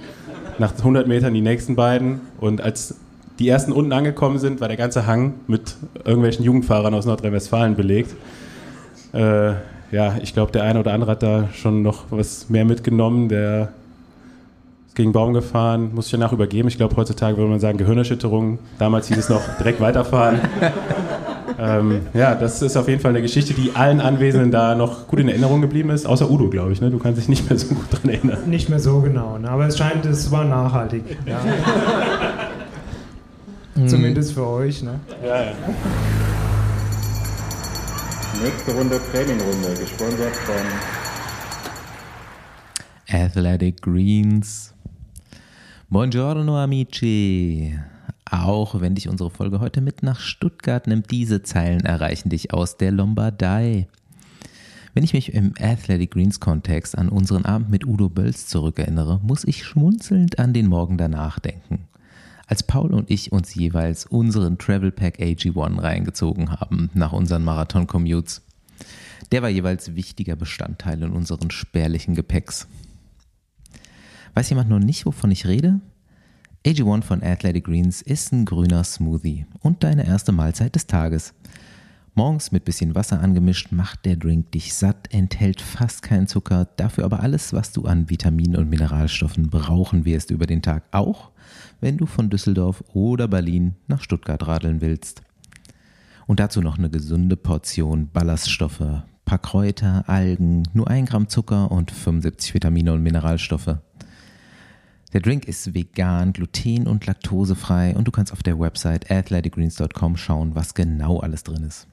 nach 0.60 0.78
100 0.78 1.08
Metern 1.08 1.34
die 1.34 1.42
nächsten 1.42 1.76
beiden. 1.76 2.22
Und 2.40 2.62
als 2.62 2.96
die 3.40 3.50
ersten 3.50 3.72
unten 3.72 3.94
angekommen 3.94 4.38
sind, 4.38 4.62
war 4.62 4.68
der 4.68 4.78
ganze 4.78 5.08
Hang 5.08 5.36
mit 5.48 5.76
irgendwelchen 6.06 6.46
Jugendfahrern 6.46 6.94
aus 6.94 7.06
Nordrhein-Westfalen 7.06 7.76
belegt. 7.76 8.16
Äh, 9.14 9.54
ja, 9.92 10.16
ich 10.22 10.34
glaube, 10.34 10.52
der 10.52 10.64
eine 10.64 10.80
oder 10.80 10.94
andere 10.94 11.12
hat 11.12 11.24
da 11.24 11.50
schon 11.54 11.82
noch 11.82 12.06
was 12.10 12.50
mehr 12.50 12.66
mitgenommen. 12.66 13.30
Der 13.30 13.70
ist 14.88 14.96
gegen 14.96 15.14
Baum 15.14 15.34
gefahren, 15.34 15.92
muss 15.94 16.08
ich 16.08 16.12
danach 16.12 16.34
übergeben. 16.34 16.68
Ich 16.68 16.78
glaube, 16.78 16.96
heutzutage 16.96 17.38
würde 17.38 17.50
man 17.50 17.60
sagen 17.60 17.78
Gehirnerschütterung. 17.78 18.60
Damals 18.80 19.08
hieß 19.08 19.18
es 19.18 19.30
noch 19.30 19.42
direkt 19.58 19.80
weiterfahren. 19.80 20.40
ähm, 21.60 22.02
ja, 22.14 22.36
das 22.36 22.62
ist 22.62 22.76
auf 22.76 22.90
jeden 22.90 23.02
Fall 23.02 23.12
eine 23.12 23.22
Geschichte, 23.22 23.54
die 23.54 23.72
allen 23.76 24.02
Anwesenden 24.02 24.52
da 24.52 24.76
noch 24.76 25.08
gut 25.08 25.20
in 25.20 25.30
Erinnerung 25.30 25.62
geblieben 25.62 25.90
ist, 25.90 26.06
außer 26.06 26.30
Udo, 26.30 26.50
glaube 26.50 26.74
ich. 26.74 26.82
Ne? 26.82 26.92
Du 26.92 27.00
kannst 27.00 27.20
dich 27.20 27.30
nicht 27.30 27.50
mehr 27.50 27.58
so 27.58 27.74
gut 27.74 27.86
dran 27.92 28.12
erinnern. 28.12 28.40
Nicht 28.48 28.70
mehr 28.70 28.80
so 28.80 29.00
genau, 29.00 29.38
ne? 29.38 29.50
aber 29.50 29.68
es 29.68 29.78
scheint, 29.78 30.06
es 30.06 30.32
war 30.32 30.46
nachhaltig. 30.46 31.04
Ja. 33.76 33.86
Zumindest 33.86 34.34
für 34.34 34.48
euch. 34.48 34.82
Ne? 34.82 35.00
Ja, 35.24 35.40
ja. 35.40 35.52
Nächste 38.44 38.72
Runde 38.72 39.02
Trainingrunde, 39.12 39.74
gesponsert 39.80 40.36
von 40.36 40.56
Athletic 43.10 43.82
Greens. 43.82 44.76
Buongiorno 45.90 46.56
amici. 46.58 47.76
Auch 48.30 48.80
wenn 48.80 48.94
dich 48.94 49.10
unsere 49.10 49.32
Folge 49.32 49.60
heute 49.60 49.82
mit 49.82 50.04
nach 50.04 50.20
Stuttgart 50.20 50.86
nimmt, 50.86 51.10
diese 51.10 51.42
Zeilen 51.42 51.82
erreichen 51.82 52.30
dich 52.30 52.54
aus 52.54 52.78
der 52.78 52.92
Lombardei. 52.92 53.88
Wenn 54.94 55.04
ich 55.04 55.14
mich 55.14 55.34
im 55.34 55.54
Athletic 55.60 56.12
Greens 56.12 56.40
Kontext 56.40 56.96
an 56.96 57.10
unseren 57.10 57.46
Abend 57.46 57.72
mit 57.72 57.88
Udo 57.88 58.08
Bölz 58.08 58.46
zurückerinnere, 58.46 59.20
muss 59.24 59.46
ich 59.46 59.64
schmunzelnd 59.64 60.38
an 60.38 60.54
den 60.54 60.68
Morgen 60.68 61.00
danach 61.00 61.40
denken 61.40 61.88
als 62.48 62.64
Paul 62.64 62.94
und 62.94 63.12
ich 63.12 63.32
uns 63.32 63.54
jeweils 63.54 64.06
unseren 64.06 64.58
Travel 64.58 64.92
Pack 64.92 65.20
AG1 65.20 65.82
reingezogen 65.82 66.50
haben 66.52 66.90
nach 66.94 67.12
unseren 67.12 67.44
Marathon-Commutes. 67.44 68.42
Der 69.32 69.42
war 69.42 69.50
jeweils 69.50 69.96
wichtiger 69.96 70.36
Bestandteil 70.36 71.04
in 71.04 71.12
unseren 71.12 71.52
spärlichen 71.52 72.16
Gepäcks. 72.16 72.68
Weiß 74.34 74.50
jemand 74.50 74.70
noch 74.70 74.80
nicht, 74.80 75.06
wovon 75.06 75.32
ich 75.32 75.46
rede? 75.46 75.82
AG1 76.66 77.04
von 77.04 77.24
Athletic 77.24 77.66
Greens 77.66 78.02
ist 78.02 78.32
ein 78.32 78.46
grüner 78.46 78.84
Smoothie 78.84 79.46
und 79.60 79.84
deine 79.84 80.06
erste 80.06 80.32
Mahlzeit 80.32 80.76
des 80.76 80.88
Tages. 80.88 81.34
Morgens 82.14 82.52
mit 82.52 82.66
bisschen 82.66 82.96
Wasser 82.96 83.22
angemischt 83.22 83.72
macht 83.72 84.06
der 84.06 84.16
Drink 84.16 84.52
dich 84.52 84.74
satt, 84.74 85.14
enthält 85.14 85.62
fast 85.62 86.02
keinen 86.02 86.28
Zucker, 86.28 86.68
dafür 86.78 87.06
aber 87.06 87.20
alles, 87.20 87.54
was 87.54 87.74
du 87.74 87.86
an 87.86 88.10
Vitaminen 88.10 88.56
und 88.56 88.70
Mineralstoffen 88.70 89.50
brauchen 89.50 90.04
wirst 90.04 90.32
über 90.32 90.48
den 90.48 90.62
Tag, 90.64 90.84
auch 90.92 91.30
wenn 91.80 91.98
du 91.98 92.06
von 92.06 92.30
Düsseldorf 92.30 92.84
oder 92.94 93.28
Berlin 93.28 93.76
nach 93.88 94.02
Stuttgart 94.02 94.46
radeln 94.48 94.82
willst. 94.82 95.22
Und 96.26 96.40
dazu 96.40 96.62
noch 96.62 96.78
eine 96.78 96.90
gesunde 96.90 97.38
Portion 97.38 98.10
Ballaststoffe, 98.12 99.04
paar 99.26 99.40
Kräuter, 99.40 100.08
Algen, 100.08 100.64
nur 100.74 100.90
ein 100.90 101.06
Gramm 101.06 101.30
Zucker 101.30 101.72
und 101.72 101.92
75 101.92 102.54
Vitamine 102.54 102.94
und 102.94 103.02
Mineralstoffe. 103.02 103.78
Der 105.14 105.22
Drink 105.22 105.48
ist 105.48 105.74
vegan, 105.74 106.34
gluten- 106.34 106.88
und 106.88 107.06
laktosefrei 107.06 107.96
und 107.96 108.08
du 108.08 108.12
kannst 108.12 108.34
auf 108.34 108.44
der 108.44 108.60
Website 108.60 109.10
athleticgreens.com 109.10 110.18
schauen, 110.18 110.54
was 110.54 110.74
genau 110.74 111.20
alles 111.20 111.44
drin 111.44 111.64
ist. 111.64 111.88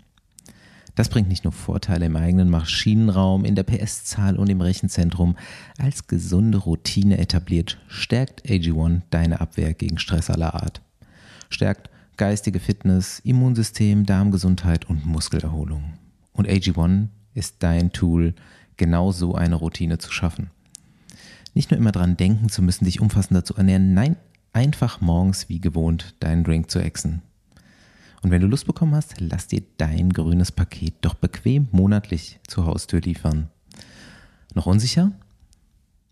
Das 0.94 1.08
bringt 1.08 1.28
nicht 1.28 1.44
nur 1.44 1.52
Vorteile 1.52 2.06
im 2.06 2.16
eigenen 2.16 2.48
Maschinenraum, 2.48 3.44
in 3.44 3.56
der 3.56 3.64
PS-Zahl 3.64 4.36
und 4.36 4.48
im 4.48 4.60
Rechenzentrum. 4.60 5.36
Als 5.78 6.06
gesunde 6.06 6.58
Routine 6.58 7.18
etabliert, 7.18 7.78
stärkt 7.88 8.46
AG1 8.46 9.02
deine 9.10 9.40
Abwehr 9.40 9.74
gegen 9.74 9.98
Stress 9.98 10.30
aller 10.30 10.54
Art. 10.54 10.82
Stärkt 11.50 11.90
geistige 12.16 12.60
Fitness, 12.60 13.18
Immunsystem, 13.20 14.06
Darmgesundheit 14.06 14.88
und 14.88 15.04
Muskelerholung. 15.04 15.94
Und 16.32 16.48
AG1 16.48 17.08
ist 17.34 17.56
dein 17.58 17.92
Tool, 17.92 18.34
genau 18.76 19.10
so 19.10 19.34
eine 19.34 19.56
Routine 19.56 19.98
zu 19.98 20.12
schaffen. 20.12 20.50
Nicht 21.54 21.70
nur 21.70 21.78
immer 21.78 21.92
dran 21.92 22.16
denken 22.16 22.48
zu 22.48 22.62
müssen, 22.62 22.84
dich 22.84 23.00
umfassender 23.00 23.44
zu 23.44 23.54
ernähren, 23.54 23.94
nein, 23.94 24.16
einfach 24.52 25.00
morgens 25.00 25.48
wie 25.48 25.60
gewohnt 25.60 26.14
deinen 26.20 26.44
Drink 26.44 26.70
zu 26.70 26.78
exen. 26.78 27.22
Und 28.24 28.30
wenn 28.30 28.40
du 28.40 28.46
Lust 28.46 28.66
bekommen 28.66 28.94
hast, 28.94 29.20
lass 29.20 29.48
dir 29.48 29.62
dein 29.76 30.10
grünes 30.10 30.50
Paket 30.50 30.94
doch 31.02 31.12
bequem 31.12 31.68
monatlich 31.72 32.40
zur 32.48 32.64
Haustür 32.64 33.02
liefern. 33.02 33.50
Noch 34.54 34.64
unsicher? 34.64 35.12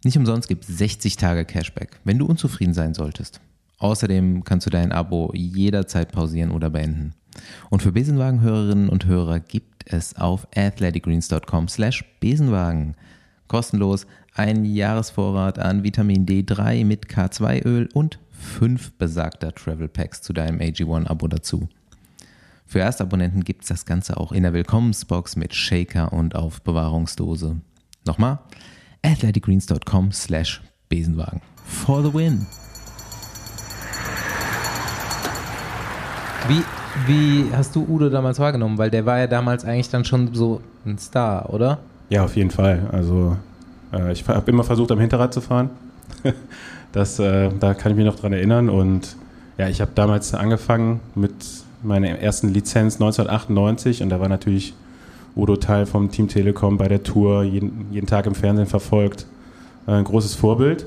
Nicht 0.05 0.19
umsonst 0.19 0.47
gibt 0.47 0.69
es 0.69 0.77
60 0.77 1.17
Tage 1.17 1.47
Cashback, 1.47 2.01
wenn 2.05 2.19
du 2.19 2.27
unzufrieden 2.27 2.75
sein 2.75 2.93
solltest. 2.93 3.41
Außerdem 3.79 4.45
kannst 4.45 4.67
du 4.67 4.71
dein 4.71 4.93
Abo 4.93 5.33
jederzeit 5.35 6.13
pausieren 6.13 6.51
oder 6.51 6.69
beenden. 6.69 7.15
Und 7.71 7.81
für 7.81 7.93
Besenwagen-Hörerinnen 7.93 8.91
und 8.91 9.07
Hörer 9.07 9.41
gibt 9.41 9.91
es 9.91 10.15
auf 10.15 10.47
athleticgreens.com 10.55 11.69
slash 11.69 12.05
Besenwagen 12.21 12.95
kostenlos 13.49 14.07
ein 14.35 14.67
Jahresvorrat 14.67 15.59
an 15.59 15.83
Vitamin 15.83 16.27
D3 16.27 16.85
mit 16.85 17.07
K2-Öl 17.07 17.89
und 17.95 18.19
fünf 18.31 18.93
besagter 18.99 19.55
Travel 19.55 19.89
Packs 19.89 20.21
zu 20.21 20.35
deinem 20.35 20.59
AG1-Abo 20.59 21.29
dazu. 21.29 21.69
Für 22.73 22.81
Erstabonnenten 22.81 23.45
gibt 23.45 23.65
es 23.65 23.69
das 23.69 23.85
Ganze 23.85 24.17
auch 24.17 24.33
in 24.33 24.45
der 24.45 24.55
Willkommensbox 24.55 25.37
mit 25.37 25.55
Shaker 25.55 26.11
und 26.11 26.35
Aufbewahrungsdose. 26.35 27.57
Nochmal, 28.07 28.39
athleticgreens.com 29.03 30.11
slash 30.11 30.63
Besenwagen. 30.89 31.43
For 31.67 32.03
the 32.03 32.15
win! 32.15 32.47
Wie, 36.49 36.63
wie 37.07 37.55
hast 37.55 37.77
du 37.77 37.87
Udo 37.87 38.09
damals 38.09 38.39
wahrgenommen? 38.39 38.79
Weil 38.79 38.89
der 38.89 39.05
war 39.05 39.19
ja 39.19 39.27
damals 39.27 39.67
eigentlich 39.67 39.91
dann 39.91 40.07
schon 40.07 40.33
so 40.33 40.63
ein 40.87 40.97
Star, 40.97 41.53
oder? 41.53 41.79
Ja, 42.09 42.25
auf 42.25 42.37
jeden 42.37 42.51
Fall. 42.51 42.89
Also 42.91 43.37
äh, 43.93 44.13
ich 44.13 44.27
habe 44.27 44.51
immer 44.51 44.65
versucht, 44.65 44.91
am 44.93 44.99
Hinterrad 44.99 45.35
zu 45.35 45.43
fahren. 45.43 45.69
das, 46.93 47.19
äh, 47.19 47.51
da 47.61 47.75
kann 47.75 47.93
ich 47.93 47.99
mich 47.99 48.07
noch 48.07 48.17
dran 48.17 48.33
erinnern. 48.33 48.71
Und 48.71 49.15
ja, 49.59 49.69
ich 49.69 49.83
habe 49.83 49.91
damals 49.95 50.33
angefangen 50.33 51.01
mit 51.15 51.35
meiner 51.83 52.09
ersten 52.09 52.49
Lizenz 52.49 52.95
1998 52.95 54.03
und 54.03 54.09
da 54.09 54.21
war 54.21 54.29
natürlich 54.29 54.75
Udo 55.35 55.57
Teil 55.57 55.87
vom 55.87 56.11
Team 56.11 56.29
Telekom 56.29 56.77
bei 56.77 56.89
der 56.89 57.03
Tour, 57.03 57.43
jeden, 57.43 57.87
jeden 57.91 58.07
Tag 58.07 58.27
im 58.27 58.35
Fernsehen 58.35 58.67
verfolgt. 58.67 59.27
Äh, 59.87 59.93
ein 59.93 60.05
großes 60.05 60.35
Vorbild. 60.35 60.87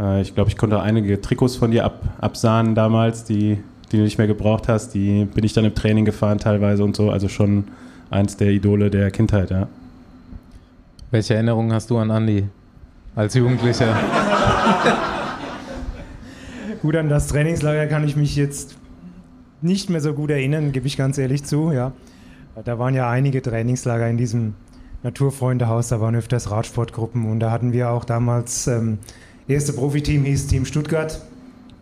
Äh, 0.00 0.22
ich 0.22 0.34
glaube, 0.34 0.50
ich 0.50 0.56
konnte 0.56 0.80
einige 0.80 1.20
Trikots 1.20 1.56
von 1.56 1.70
dir 1.70 1.84
ab, 1.84 2.02
absahnen 2.20 2.74
damals, 2.74 3.24
die 3.24 3.58
die 3.92 3.96
du 3.96 4.02
nicht 4.02 4.18
mehr 4.18 4.26
gebraucht 4.26 4.68
hast, 4.68 4.94
die 4.94 5.24
bin 5.24 5.44
ich 5.44 5.52
dann 5.52 5.64
im 5.64 5.74
Training 5.74 6.04
gefahren 6.04 6.38
teilweise 6.38 6.84
und 6.84 6.94
so. 6.96 7.10
Also 7.10 7.28
schon 7.28 7.64
eins 8.10 8.36
der 8.36 8.50
Idole 8.50 8.90
der 8.90 9.10
Kindheit, 9.10 9.50
ja. 9.50 9.68
Welche 11.10 11.34
Erinnerungen 11.34 11.72
hast 11.72 11.90
du 11.90 11.96
an 11.96 12.10
Andi 12.10 12.48
als 13.14 13.34
Jugendlicher? 13.34 13.96
gut, 16.82 16.96
an 16.96 17.08
das 17.08 17.28
Trainingslager 17.28 17.86
kann 17.86 18.04
ich 18.04 18.14
mich 18.14 18.36
jetzt 18.36 18.76
nicht 19.60 19.90
mehr 19.90 20.00
so 20.00 20.14
gut 20.14 20.30
erinnern, 20.30 20.72
gebe 20.72 20.86
ich 20.86 20.96
ganz 20.96 21.18
ehrlich 21.18 21.44
zu, 21.44 21.72
ja. 21.72 21.92
Da 22.64 22.78
waren 22.78 22.94
ja 22.94 23.08
einige 23.08 23.40
Trainingslager 23.40 24.08
in 24.08 24.16
diesem 24.16 24.54
Naturfreundehaus, 25.02 25.88
da 25.88 26.00
waren 26.00 26.16
öfters 26.16 26.50
Radsportgruppen 26.50 27.30
und 27.30 27.40
da 27.40 27.50
hatten 27.50 27.72
wir 27.72 27.90
auch 27.90 28.04
damals, 28.04 28.66
ähm, 28.66 28.98
erste 29.46 29.72
Profiteam 29.72 30.24
hieß 30.24 30.48
Team 30.48 30.64
Stuttgart 30.64 31.22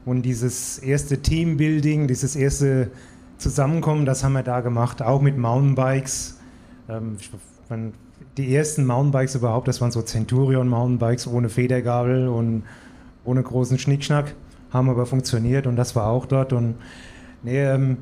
und 0.05 0.23
dieses 0.23 0.79
erste 0.79 1.23
Teambuilding, 1.23 2.09
dieses 2.09 2.37
erste 2.37 2.91
Zusammenkommen, 3.39 4.07
das 4.07 4.23
haben 4.23 4.35
wir 4.35 4.43
da 4.43 4.61
gemacht, 4.61 5.03
auch 5.03 5.21
mit 5.21 5.37
Mountainbikes. 5.39 6.39
Ähm, 6.89 7.17
die 8.37 8.55
ersten 8.55 8.87
Mountainbikes 8.87 9.35
überhaupt, 9.35 9.67
das 9.69 9.81
waren 9.81 9.91
so 9.91 10.03
Centurion 10.03 10.69
Mountainbikes 10.69 11.27
ohne 11.27 11.49
Federgabel 11.49 12.29
und 12.29 12.65
ohne 13.25 13.43
großen 13.43 13.79
Schnickschnack, 13.79 14.35
haben 14.71 14.89
aber 14.89 15.07
funktioniert 15.07 15.67
und 15.67 15.77
das 15.77 15.97
war 15.97 16.09
auch 16.09 16.27
dort. 16.27 16.53
Und 16.53 16.77
nee, 17.47 17.65
ähm, 17.65 17.97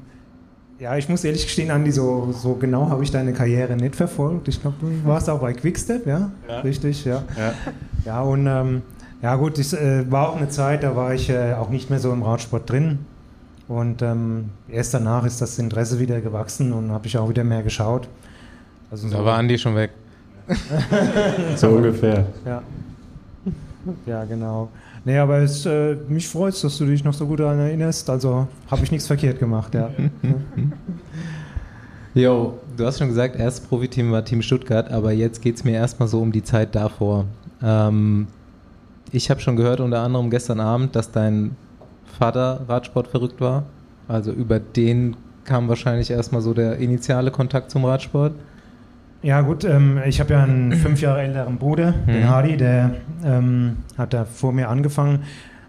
ja, 0.80 0.96
ich 0.96 1.08
muss 1.08 1.22
ehrlich 1.22 1.44
gestehen, 1.44 1.70
Andi, 1.70 1.92
so, 1.92 2.32
so 2.32 2.54
genau 2.54 2.90
habe 2.90 3.04
ich 3.04 3.10
deine 3.10 3.32
Karriere 3.32 3.76
nicht 3.76 3.94
verfolgt. 3.94 4.48
Ich 4.48 4.60
glaube, 4.60 4.76
du 4.80 5.08
warst 5.08 5.30
auch 5.30 5.40
bei 5.40 5.52
Quickstep, 5.52 6.06
ja? 6.06 6.32
ja. 6.48 6.60
Richtig, 6.60 7.04
ja. 7.04 7.22
Ja, 7.38 7.54
ja 8.04 8.22
und 8.22 8.46
ähm, 8.48 8.82
ja 9.22 9.36
gut, 9.36 9.58
es 9.58 9.72
äh, 9.72 10.04
war 10.10 10.30
auch 10.30 10.36
eine 10.36 10.48
Zeit, 10.48 10.82
da 10.82 10.96
war 10.96 11.14
ich 11.14 11.30
äh, 11.30 11.54
auch 11.54 11.70
nicht 11.70 11.90
mehr 11.90 12.00
so 12.00 12.12
im 12.12 12.22
Radsport 12.22 12.68
drin. 12.68 12.98
Und 13.68 14.02
ähm, 14.02 14.50
erst 14.68 14.92
danach 14.92 15.24
ist 15.24 15.40
das 15.40 15.58
Interesse 15.58 15.98
wieder 15.98 16.20
gewachsen 16.20 16.72
und 16.72 16.90
habe 16.90 17.06
ich 17.06 17.16
auch 17.16 17.28
wieder 17.28 17.44
mehr 17.44 17.62
geschaut. 17.62 18.08
Also 18.90 19.08
so 19.08 19.16
da 19.16 19.24
war 19.24 19.38
Andi 19.38 19.56
schon 19.56 19.76
weg. 19.76 19.92
so 21.56 21.68
ungefähr. 21.68 22.26
Ja. 22.44 22.62
Ja, 24.06 24.24
genau. 24.24 24.68
Nee, 25.04 25.18
aber 25.18 25.38
es, 25.38 25.66
äh, 25.66 25.96
mich 26.08 26.28
freut 26.28 26.54
es, 26.54 26.62
dass 26.62 26.78
du 26.78 26.86
dich 26.86 27.04
noch 27.04 27.12
so 27.12 27.26
gut 27.26 27.40
daran 27.40 27.58
erinnerst. 27.58 28.08
Also 28.08 28.48
habe 28.70 28.84
ich 28.84 28.90
nichts 28.90 29.06
verkehrt 29.06 29.38
gemacht, 29.38 29.74
ja. 29.74 29.90
Jo, 32.16 32.60
du 32.76 32.86
hast 32.86 33.00
schon 33.00 33.08
gesagt, 33.08 33.34
erstes 33.34 33.66
Profiteam 33.66 34.12
war 34.12 34.24
Team 34.24 34.40
Stuttgart, 34.40 34.88
aber 34.88 35.10
jetzt 35.10 35.42
geht 35.42 35.56
es 35.56 35.64
mir 35.64 35.72
erstmal 35.72 36.06
so 36.06 36.20
um 36.20 36.30
die 36.30 36.44
Zeit 36.44 36.76
davor. 36.76 37.24
Ähm, 37.60 38.28
ich 39.10 39.30
habe 39.30 39.40
schon 39.40 39.56
gehört, 39.56 39.80
unter 39.80 39.98
anderem 40.00 40.30
gestern 40.30 40.60
Abend, 40.60 40.94
dass 40.94 41.10
dein 41.10 41.56
Vater 42.04 42.60
Radsport 42.68 43.08
verrückt 43.08 43.40
war. 43.40 43.64
Also 44.06 44.30
über 44.30 44.60
den 44.60 45.16
kam 45.44 45.68
wahrscheinlich 45.68 46.10
erstmal 46.10 46.40
so 46.40 46.54
der 46.54 46.78
initiale 46.78 47.32
Kontakt 47.32 47.72
zum 47.72 47.84
Radsport. 47.84 48.34
Ja 49.24 49.40
gut, 49.40 49.64
ähm, 49.64 50.00
ich 50.04 50.20
habe 50.20 50.34
ja 50.34 50.42
einen 50.42 50.72
fünf 50.82 51.00
Jahre 51.00 51.22
älteren 51.22 51.56
Bruder, 51.56 51.94
mhm. 52.06 52.12
den 52.12 52.28
Hardy, 52.28 52.56
der 52.58 52.90
ähm, 53.24 53.78
hat 53.96 54.12
da 54.12 54.26
vor 54.26 54.52
mir 54.52 54.68
angefangen. 54.68 55.20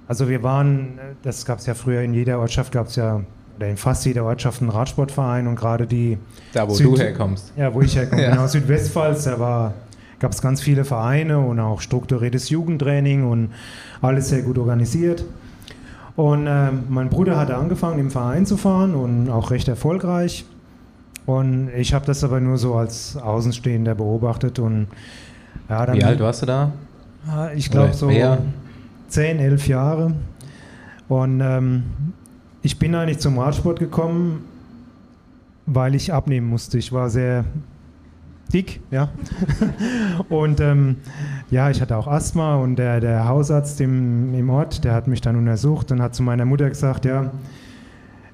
Also 0.10 0.28
wir 0.28 0.44
waren, 0.44 1.00
das 1.24 1.46
gab 1.46 1.60
es 1.60 1.66
ja 1.66 1.74
früher 1.74 2.02
in 2.02 2.14
jeder 2.14 2.40
Ortschaft, 2.40 2.74
gab 2.74 2.88
es 2.88 2.98
ja, 2.98 3.22
oder 3.56 3.70
in 3.70 3.78
fast 3.78 4.06
jeder 4.06 4.26
Ortschaft 4.26 4.62
einen 4.62 4.70
Radsportverein 4.70 5.48
und 5.48 5.56
gerade 5.56 5.88
die... 5.88 6.18
Da, 6.52 6.68
wo 6.68 6.74
Süd 6.74 6.88
du 6.88 6.98
herkommst. 6.98 7.54
Ja, 7.56 7.74
wo 7.74 7.82
ich 7.82 7.96
herkomme, 7.96 8.22
ja. 8.24 8.32
genau, 8.32 8.46
Südwestpfalz, 8.46 9.24
da 9.24 9.40
war 9.40 9.74
gab 10.20 10.32
es 10.32 10.42
ganz 10.42 10.62
viele 10.62 10.86
Vereine 10.86 11.40
und 11.40 11.60
auch 11.60 11.82
strukturiertes 11.82 12.50
Jugendtraining 12.50 13.30
und 13.30 13.52
alles 14.02 14.30
sehr 14.30 14.42
gut 14.42 14.58
organisiert. 14.58 15.24
Und 16.18 16.48
äh, 16.48 16.72
mein 16.90 17.10
Bruder 17.10 17.38
hatte 17.38 17.56
angefangen, 17.56 18.00
im 18.00 18.12
Verein 18.12 18.46
zu 18.46 18.58
fahren 18.58 18.96
und 18.96 19.30
auch 19.30 19.52
recht 19.52 19.68
erfolgreich. 19.68 20.46
Und 21.26 21.70
ich 21.76 21.94
habe 21.94 22.06
das 22.06 22.24
aber 22.24 22.40
nur 22.40 22.58
so 22.58 22.76
als 22.76 23.18
Außenstehender 23.18 23.96
beobachtet. 23.96 24.60
Und, 24.60 24.88
ja, 25.70 25.94
Wie 25.94 26.04
alt 26.04 26.20
warst 26.20 26.44
du 26.44 26.46
da? 26.46 26.72
Ich 27.56 27.72
glaube 27.72 27.94
so 27.94 28.08
mehr? 28.08 28.38
10, 29.08 29.40
11 29.40 29.68
Jahre. 29.68 30.14
Und 31.08 31.42
ähm, 31.42 31.84
ich 32.62 32.80
bin 32.80 32.96
eigentlich 32.96 33.20
zum 33.20 33.38
Radsport 33.38 33.80
gekommen, 33.80 34.44
weil 35.66 35.96
ich 35.96 36.14
abnehmen 36.14 36.48
musste. 36.48 36.78
Ich 36.78 36.92
war 36.92 37.10
sehr 37.10 37.46
dick, 38.54 38.82
ja. 38.92 39.10
und 40.30 40.60
ähm, 40.60 40.98
ja, 41.52 41.70
ich 41.70 41.82
hatte 41.82 41.98
auch 41.98 42.08
Asthma 42.08 42.56
und 42.56 42.78
der, 42.78 43.00
der 43.00 43.28
Hausarzt 43.28 43.82
im, 43.82 44.34
im 44.34 44.50
Ort, 44.50 44.84
der 44.84 44.94
hat 44.94 45.08
mich 45.08 45.22
dann 45.22 45.36
untersucht 45.36 45.92
und 45.92 46.02
hat 46.02 46.16
zu 46.16 46.24
meiner 46.24 46.46
Mutter 46.46 46.70
gesagt, 46.70 47.06
ja, 47.06 47.32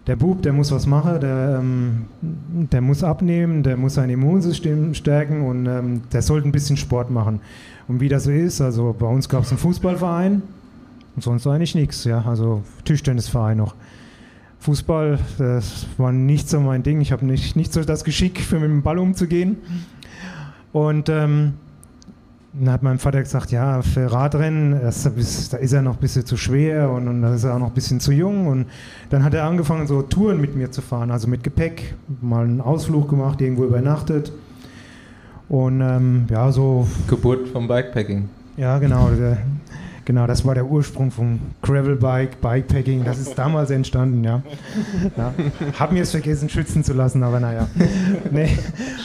der 0.08 0.16
Bub, 0.16 0.42
der 0.42 0.54
muss 0.54 0.72
was 0.72 0.88
machen, 0.88 1.20
der, 1.20 1.60
ähm, 1.60 2.06
der 2.22 2.82
muss 2.82 3.04
abnehmen, 3.04 3.64
der 3.64 3.78
muss 3.78 3.96
sein 3.96 4.10
Immunsystem 4.10 4.94
stärken 4.94 5.42
und 5.42 5.68
ähm, 5.68 6.02
der 6.12 6.22
sollte 6.22 6.48
ein 6.48 6.52
bisschen 6.52 6.78
Sport 6.78 7.12
machen. 7.12 7.40
Und 7.88 8.00
wie 8.00 8.10
das 8.10 8.24
so 8.24 8.32
ist, 8.32 8.62
also 8.62 8.96
bei 8.98 9.06
uns 9.06 9.30
gab 9.30 9.44
es 9.44 9.50
einen 9.50 9.60
Fußballverein 9.60 10.42
und 11.16 11.22
sonst 11.22 11.46
eigentlich 11.46 11.76
nichts, 11.76 12.04
ja, 12.04 12.24
also 12.26 12.64
Tischtennisverein 12.86 13.58
noch. 13.58 13.76
Fußball, 14.60 15.18
das 15.40 15.88
war 15.98 16.12
nicht 16.12 16.48
so 16.48 16.60
mein 16.60 16.84
Ding. 16.84 17.02
Ich 17.02 17.12
habe 17.12 17.26
nicht, 17.26 17.56
nicht 17.56 17.74
so 17.74 17.84
das 17.84 18.04
Geschick, 18.04 18.40
für 18.40 18.60
mit 18.60 18.70
dem 18.70 18.84
Ball 18.84 19.00
umzugehen. 19.00 19.58
Und 20.72 21.10
ähm, 21.10 21.54
dann 22.54 22.74
hat 22.74 22.84
mein 22.84 23.00
Vater 23.00 23.22
gesagt, 23.22 23.52
ja, 23.52 23.82
für 23.82 24.12
Radrennen, 24.12 24.82
das, 24.82 25.04
da 25.50 25.58
ist 25.58 25.72
er 25.72 25.82
noch 25.82 25.94
ein 25.94 26.00
bisschen 26.00 26.26
zu 26.26 26.36
schwer 26.36 26.90
und, 26.92 27.08
und 27.08 27.22
da 27.22 27.34
ist 27.34 27.46
er 27.46 27.56
auch 27.56 27.60
noch 27.60 27.68
ein 27.68 27.74
bisschen 27.74 28.00
zu 28.00 28.12
jung. 28.12 28.48
Und 28.48 28.66
dann 29.10 29.24
hat 29.24 29.34
er 29.34 29.46
angefangen, 29.46 29.88
so 29.88 30.02
Touren 30.02 30.42
mit 30.42 30.56
mir 30.56 30.70
zu 30.72 30.82
fahren, 30.82 31.12
also 31.12 31.28
mit 31.28 31.44
Gepäck, 31.44 31.96
mal 32.22 32.44
einen 32.44 32.60
Ausflug 32.60 33.10
gemacht, 33.10 33.40
irgendwo 33.40 33.64
übernachtet. 33.64 34.34
Und 35.48 35.82
ähm, 35.82 36.26
ja, 36.30 36.52
so. 36.52 36.88
Geburt 37.08 37.50
vom 37.50 37.68
Bikepacking. 37.68 38.30
Ja, 38.58 38.80
genau. 38.80 39.10
Der, 39.10 39.38
Genau, 40.12 40.28
das 40.28 40.44
war 40.44 40.56
der 40.56 40.66
Ursprung 40.66 41.10
vom 41.10 41.40
Gravelbike, 41.62 42.42
Bikepacking. 42.42 43.06
Das 43.06 43.18
ist 43.18 43.38
damals 43.38 43.70
entstanden, 43.70 44.26
ja. 44.26 44.42
ja. 45.16 45.34
Hab 45.80 45.94
mir 45.94 46.04
es 46.04 46.12
vergessen, 46.12 46.50
schützen 46.50 46.84
zu 46.84 46.92
lassen, 46.92 47.24
aber 47.24 47.40
naja. 47.40 47.70
Nee. 48.30 48.50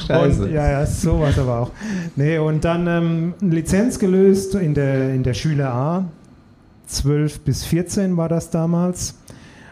Scheiße. 0.04 0.46
Und, 0.46 0.52
ja, 0.52 0.68
ja, 0.68 0.84
sowas 0.84 1.38
aber 1.38 1.60
auch. 1.60 1.70
Nee, 2.16 2.38
und 2.38 2.64
dann 2.64 2.88
ähm, 2.88 3.34
Lizenz 3.40 4.00
gelöst 4.00 4.56
in 4.56 4.74
der, 4.74 5.14
in 5.14 5.22
der 5.22 5.34
Schüler 5.34 5.72
A. 5.72 6.08
12 6.88 7.42
bis 7.42 7.64
14 7.64 8.16
war 8.16 8.28
das 8.28 8.50
damals. 8.50 9.14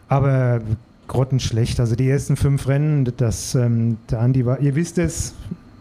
Aber 0.06 0.60
grottenschlecht. 1.08 1.80
Also 1.80 1.96
die 1.96 2.08
ersten 2.08 2.36
fünf 2.36 2.68
Rennen, 2.68 3.12
das, 3.16 3.56
ähm, 3.56 3.96
der 4.08 4.20
Andi 4.20 4.46
war, 4.46 4.60
ihr 4.60 4.76
wisst 4.76 4.98
es, 4.98 5.34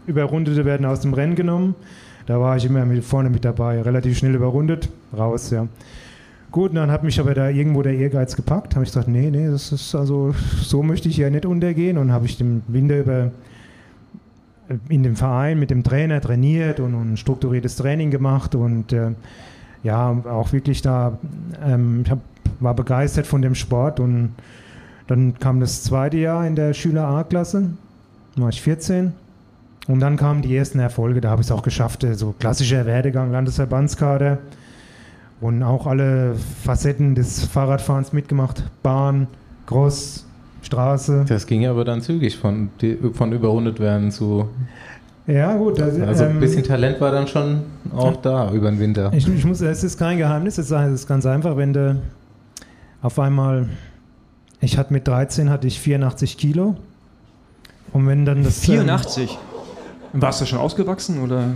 Überrundete 0.08 0.64
werden 0.64 0.84
aus 0.84 1.02
dem 1.02 1.14
Rennen 1.14 1.36
genommen. 1.36 1.76
Da 2.26 2.40
war 2.40 2.56
ich 2.56 2.64
immer 2.64 2.84
mit, 2.84 3.04
vorne 3.04 3.30
mit 3.30 3.44
dabei, 3.44 3.82
relativ 3.82 4.18
schnell 4.18 4.34
überrundet, 4.34 4.88
raus, 5.16 5.50
ja. 5.50 5.66
Gut, 6.50 6.70
und 6.70 6.76
dann 6.76 6.90
hat 6.90 7.02
mich 7.02 7.18
aber 7.18 7.34
da 7.34 7.48
irgendwo 7.48 7.82
der 7.82 7.94
Ehrgeiz 7.94 8.36
gepackt. 8.36 8.76
Habe 8.76 8.84
ich 8.84 8.90
gesagt, 8.90 9.08
nee, 9.08 9.28
nee, 9.30 9.48
das 9.48 9.72
ist 9.72 9.94
also, 9.94 10.34
so 10.62 10.84
möchte 10.84 11.08
ich 11.08 11.16
ja 11.16 11.28
nicht 11.28 11.46
untergehen. 11.46 11.98
Und 11.98 12.12
habe 12.12 12.26
ich 12.26 12.38
den 12.38 12.62
Winter 12.68 13.00
über 13.00 13.32
in 14.88 15.02
dem 15.02 15.16
Verein 15.16 15.58
mit 15.58 15.70
dem 15.70 15.82
Trainer 15.82 16.20
trainiert 16.20 16.80
und, 16.80 16.94
und 16.94 17.18
strukturiertes 17.18 17.76
Training 17.76 18.10
gemacht 18.10 18.54
und 18.54 18.92
äh, 18.92 19.10
ja, 19.82 20.10
auch 20.10 20.52
wirklich 20.52 20.80
da, 20.80 21.18
ähm, 21.62 22.02
ich 22.04 22.10
hab, 22.10 22.20
war 22.60 22.74
begeistert 22.74 23.26
von 23.26 23.42
dem 23.42 23.54
Sport 23.54 24.00
und 24.00 24.32
dann 25.06 25.38
kam 25.38 25.60
das 25.60 25.82
zweite 25.82 26.16
Jahr 26.16 26.46
in 26.46 26.56
der 26.56 26.72
Schüler 26.72 27.06
A-Klasse, 27.06 27.70
war 28.36 28.48
ich 28.48 28.62
14 28.62 29.12
und 29.86 30.00
dann 30.00 30.16
kamen 30.16 30.42
die 30.42 30.56
ersten 30.56 30.78
Erfolge, 30.78 31.20
da 31.20 31.30
habe 31.30 31.42
ich 31.42 31.48
es 31.48 31.52
auch 31.52 31.62
geschafft, 31.62 32.04
äh, 32.04 32.14
so 32.14 32.34
klassischer 32.38 32.86
Werdegang, 32.86 33.32
Landesverbandskader 33.32 34.38
und 35.40 35.62
auch 35.62 35.86
alle 35.86 36.34
Facetten 36.64 37.14
des 37.14 37.44
Fahrradfahrens 37.44 38.12
mitgemacht, 38.12 38.64
Bahn, 38.82 39.26
Cross, 39.66 40.26
Straße. 40.62 41.26
Das 41.28 41.46
ging 41.46 41.66
aber 41.66 41.84
dann 41.84 42.00
zügig 42.00 42.38
von, 42.38 42.70
von 43.12 43.32
überrundet 43.32 43.78
werden 43.80 44.10
zu. 44.10 44.48
Ja, 45.26 45.54
gut. 45.56 45.80
Also, 45.80 46.02
also 46.02 46.24
ein 46.24 46.40
bisschen 46.40 46.62
Talent 46.62 47.00
war 47.00 47.10
dann 47.10 47.26
schon 47.26 47.62
auch 47.94 48.16
da 48.16 48.52
über 48.52 48.70
den 48.70 48.78
Winter. 48.78 49.12
Ich, 49.14 49.26
ich 49.26 49.44
muss, 49.44 49.60
es 49.60 49.84
ist 49.84 49.98
kein 49.98 50.18
Geheimnis, 50.18 50.58
es 50.58 50.70
ist 50.70 51.06
ganz 51.06 51.26
einfach, 51.26 51.56
wenn 51.56 51.72
du 51.72 52.00
auf 53.02 53.18
einmal, 53.18 53.68
ich 54.60 54.78
hatte 54.78 54.92
mit 54.92 55.06
13 55.06 55.50
hatte 55.50 55.66
ich 55.66 55.78
84 55.78 56.38
Kilo. 56.38 56.76
Und 57.92 58.06
wenn 58.06 58.24
dann 58.24 58.42
das. 58.42 58.60
84? 58.60 59.30
Ähm, 59.30 59.53
Warst 60.14 60.40
du 60.40 60.46
schon 60.46 60.58
ausgewachsen 60.58 61.20
oder? 61.20 61.48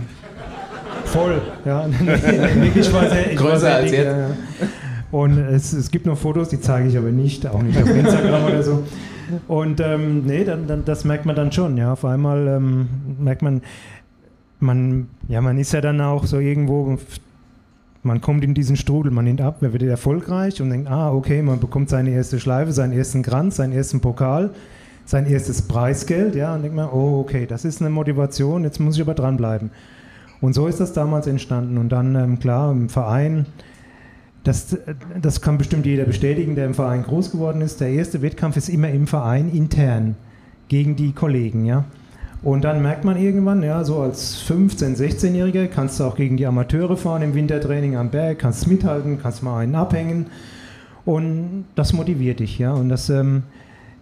Voll, 1.05 1.41
ja. 1.65 1.85
wirklich 1.99 2.93
war 2.93 3.09
sehr, 3.09 3.35
Größer 3.35 3.59
sehr 3.59 3.75
als 3.75 3.89
dick, 3.89 3.99
jetzt. 3.99 4.17
Ja. 4.17 4.67
Und 5.11 5.37
es, 5.39 5.73
es 5.73 5.89
gibt 5.89 6.05
noch 6.05 6.17
Fotos, 6.17 6.49
die 6.49 6.59
zeige 6.59 6.87
ich 6.87 6.97
aber 6.97 7.09
nicht, 7.09 7.47
auch 7.47 7.61
nicht 7.63 7.81
auf 7.81 7.89
Instagram 7.89 8.45
oder 8.45 8.63
so. 8.63 8.83
Und 9.47 9.79
ähm, 9.79 10.25
nee, 10.25 10.43
dann, 10.43 10.67
dann, 10.67 10.85
das 10.85 11.05
merkt 11.05 11.25
man 11.25 11.35
dann 11.35 11.51
schon, 11.51 11.77
ja. 11.77 11.93
Auf 11.93 12.05
einmal 12.05 12.47
ähm, 12.47 12.87
merkt 13.19 13.41
man, 13.41 13.61
man, 14.59 15.07
ja, 15.27 15.41
man 15.41 15.57
ist 15.57 15.71
ja 15.71 15.81
dann 15.81 16.01
auch 16.01 16.25
so 16.25 16.39
irgendwo, 16.39 16.97
man 18.03 18.21
kommt 18.21 18.43
in 18.43 18.53
diesen 18.53 18.75
Strudel, 18.75 19.11
man 19.11 19.25
nimmt 19.25 19.41
ab, 19.41 19.61
man 19.61 19.73
wird 19.73 19.83
erfolgreich 19.83 20.61
und 20.61 20.69
denkt, 20.69 20.89
ah, 20.89 21.11
okay, 21.11 21.41
man 21.41 21.59
bekommt 21.59 21.89
seine 21.89 22.11
erste 22.11 22.39
Schleife, 22.39 22.71
seinen 22.71 22.93
ersten 22.93 23.23
Kranz, 23.23 23.55
seinen 23.55 23.73
ersten 23.73 24.01
Pokal, 24.01 24.51
sein 25.09 25.25
erstes 25.25 25.63
Preisgeld, 25.63 26.35
ja, 26.35 26.53
und 26.53 26.61
denkt 26.61 26.75
man, 26.75 26.87
oh, 26.87 27.21
okay, 27.21 27.47
das 27.47 27.65
ist 27.65 27.81
eine 27.81 27.89
Motivation, 27.89 28.63
jetzt 28.63 28.79
muss 28.79 28.95
ich 28.95 29.01
aber 29.01 29.15
dranbleiben. 29.15 29.71
Und 30.39 30.53
so 30.53 30.67
ist 30.67 30.79
das 30.79 30.93
damals 30.93 31.25
entstanden. 31.25 31.79
Und 31.79 31.89
dann, 31.89 32.13
ähm, 32.13 32.37
klar, 32.37 32.71
im 32.71 32.89
Verein, 32.89 33.47
das, 34.43 34.77
das 35.19 35.41
kann 35.41 35.57
bestimmt 35.57 35.87
jeder 35.87 36.03
bestätigen, 36.03 36.53
der 36.53 36.67
im 36.67 36.75
Verein 36.75 37.01
groß 37.01 37.31
geworden 37.31 37.61
ist. 37.61 37.81
Der 37.81 37.89
erste 37.89 38.21
Wettkampf 38.21 38.55
ist 38.55 38.69
immer 38.69 38.91
im 38.91 39.07
Verein 39.07 39.49
intern 39.49 40.15
gegen 40.67 40.95
die 40.95 41.11
Kollegen, 41.11 41.65
ja. 41.65 41.85
Und 42.43 42.63
dann 42.63 42.83
merkt 42.83 43.03
man 43.03 43.17
irgendwann, 43.17 43.63
ja, 43.63 43.83
so 43.83 44.01
als 44.01 44.47
15-, 44.47 44.95
16-Jähriger 44.95 45.65
kannst 45.69 45.99
du 45.99 46.03
auch 46.03 46.17
gegen 46.17 46.37
die 46.37 46.45
Amateure 46.45 46.97
fahren 46.97 47.23
im 47.23 47.33
Wintertraining 47.33 47.95
am 47.95 48.11
Berg, 48.11 48.37
kannst 48.37 48.67
mithalten, 48.67 49.19
kannst 49.19 49.41
mal 49.41 49.57
einen 49.57 49.73
abhängen. 49.73 50.27
Und 51.03 51.65
das 51.73 51.93
motiviert 51.93 52.41
dich, 52.41 52.59
ja. 52.59 52.73
Und 52.73 52.89
das 52.89 53.09
ähm, 53.09 53.41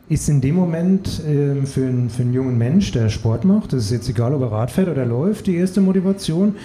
ist 0.09 0.29
in 0.29 0.41
dem 0.41 0.55
Moment 0.55 1.21
ähm, 1.27 1.65
für, 1.65 1.85
einen, 1.85 2.09
für 2.09 2.21
einen 2.23 2.33
jungen 2.33 2.57
Mensch, 2.57 2.91
der 2.91 3.09
Sport 3.09 3.45
macht, 3.45 3.73
das 3.73 3.85
ist 3.85 3.91
jetzt 3.91 4.09
egal, 4.09 4.33
ob 4.33 4.41
er 4.41 4.51
Rad 4.51 4.71
fährt 4.71 4.87
oder 4.87 5.05
läuft, 5.05 5.47
die 5.47 5.55
erste 5.55 5.81
Motivation 5.81 6.55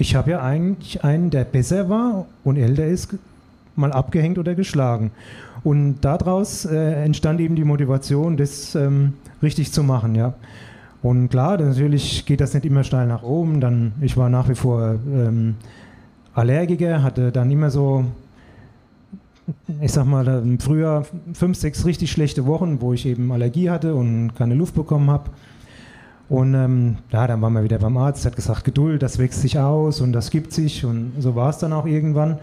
ich 0.00 0.14
habe 0.14 0.30
ja 0.30 0.40
eigentlich 0.42 1.04
einen, 1.04 1.28
der 1.28 1.44
besser 1.44 1.90
war 1.90 2.24
und 2.42 2.56
älter 2.56 2.86
ist, 2.86 3.14
mal 3.76 3.92
abgehängt 3.92 4.38
oder 4.38 4.54
geschlagen. 4.54 5.10
Und 5.62 6.00
daraus 6.00 6.64
äh, 6.64 7.04
entstand 7.04 7.38
eben 7.38 7.54
die 7.54 7.64
Motivation, 7.64 8.38
das 8.38 8.74
ähm, 8.74 9.12
richtig 9.42 9.72
zu 9.72 9.82
machen, 9.84 10.14
ja. 10.14 10.32
Und 11.02 11.28
klar, 11.28 11.58
natürlich 11.58 12.24
geht 12.24 12.40
das 12.40 12.54
nicht 12.54 12.64
immer 12.64 12.82
steil 12.82 13.06
nach 13.06 13.22
oben. 13.22 13.60
Dann, 13.60 13.92
ich 14.00 14.16
war 14.16 14.30
nach 14.30 14.48
wie 14.48 14.54
vor 14.54 14.96
ähm, 15.12 15.56
Allergiker, 16.32 17.02
hatte 17.02 17.30
dann 17.30 17.50
immer 17.50 17.70
so, 17.70 18.06
ich 19.80 19.92
sag 19.92 20.06
mal, 20.06 20.26
im 20.26 20.58
Frühjahr 20.58 21.06
fünf, 21.32 21.56
sechs 21.56 21.84
richtig 21.84 22.10
schlechte 22.10 22.46
Wochen, 22.46 22.80
wo 22.80 22.92
ich 22.92 23.06
eben 23.06 23.30
Allergie 23.32 23.70
hatte 23.70 23.94
und 23.94 24.34
keine 24.34 24.54
Luft 24.54 24.74
bekommen 24.74 25.10
habe. 25.10 25.30
Und 26.28 26.54
ähm, 26.54 26.98
ja, 27.10 27.26
dann 27.26 27.42
waren 27.42 27.52
wir 27.54 27.64
wieder 27.64 27.78
beim 27.78 27.96
Arzt, 27.96 28.24
hat 28.24 28.36
gesagt, 28.36 28.64
Geduld, 28.64 29.02
das 29.02 29.18
wächst 29.18 29.42
sich 29.42 29.58
aus 29.58 30.00
und 30.00 30.12
das 30.12 30.30
gibt 30.30 30.52
sich 30.52 30.84
und 30.84 31.12
so 31.18 31.34
war 31.34 31.50
es 31.50 31.58
dann 31.58 31.72
auch 31.72 31.86
irgendwann. 31.86 32.38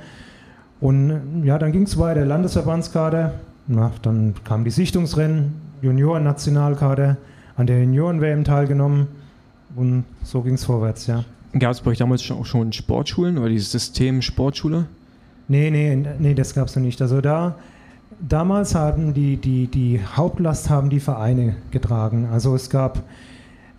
Und 0.81 1.43
ja, 1.43 1.57
dann 1.57 1.71
ging 1.71 1.83
es 1.83 1.97
weiter, 1.97 2.25
Landesverbandskader, 2.25 3.33
na, 3.67 3.91
dann 4.01 4.35
kamen 4.43 4.65
die 4.65 4.71
Sichtungsrennen, 4.71 5.53
Junioren-Nationalkader, 5.81 7.15
an 7.55 7.65
der 7.65 7.79
Junioren-WM 7.79 8.43
teilgenommen 8.43 9.07
und 9.75 10.03
so 10.21 10.41
ging 10.41 10.55
es 10.55 10.65
vorwärts, 10.65 11.07
ja. 11.07 11.23
Gab 11.57 11.71
es 11.71 11.79
bei 11.79 11.91
euch 11.91 11.97
damals 11.97 12.23
schon, 12.23 12.43
schon 12.43 12.73
Sportschulen 12.73 13.37
oder 13.37 13.49
dieses 13.49 13.71
System 13.71 14.21
Sportschule? 14.21 14.87
Nee, 15.47 15.71
nee, 15.71 16.03
nee, 16.19 16.33
das 16.33 16.53
gab 16.53 16.67
es 16.67 16.75
noch 16.75 16.83
nicht. 16.83 17.01
Also 17.01 17.21
da, 17.21 17.55
damals 18.19 18.75
haben 18.75 19.13
die, 19.13 19.37
die, 19.37 19.67
die 19.67 20.01
Hauptlast 20.15 20.69
haben 20.69 20.89
die 20.89 20.99
Vereine 20.99 21.55
getragen. 21.71 22.27
Also 22.31 22.55
es 22.55 22.69
gab 22.69 23.03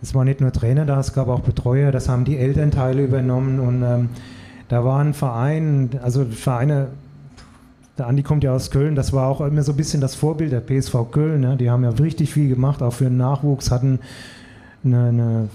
es 0.01 0.15
war 0.15 0.23
nicht 0.23 0.41
nur 0.41 0.51
Trainer 0.51 0.85
da, 0.85 0.99
es 0.99 1.13
gab 1.13 1.27
auch 1.27 1.41
Betreuer, 1.41 1.91
das 1.91 2.07
haben 2.07 2.25
die 2.25 2.37
Elternteile 2.37 3.03
übernommen 3.03 3.59
und 3.59 3.83
ähm, 3.83 4.09
da 4.69 4.85
war 4.85 4.99
ein 4.99 5.13
Verein, 5.13 5.89
also 6.01 6.25
Vereine, 6.25 6.87
der 7.97 8.07
Andi 8.07 8.23
kommt 8.23 8.43
ja 8.43 8.53
aus 8.53 8.71
Köln, 8.71 8.95
das 8.95 9.11
war 9.11 9.27
auch 9.27 9.41
immer 9.41 9.63
so 9.63 9.73
ein 9.73 9.77
bisschen 9.77 9.99
das 9.99 10.15
Vorbild 10.15 10.51
der 10.51 10.61
PSV 10.61 11.11
Köln, 11.11 11.41
ne? 11.41 11.57
die 11.57 11.69
haben 11.69 11.83
ja 11.83 11.89
richtig 11.89 12.33
viel 12.33 12.47
gemacht, 12.47 12.81
auch 12.81 12.93
für 12.93 13.05
den 13.05 13.17
Nachwuchs, 13.17 13.71
hatten 13.71 13.99
eine, 14.85 15.07
eine 15.07 15.49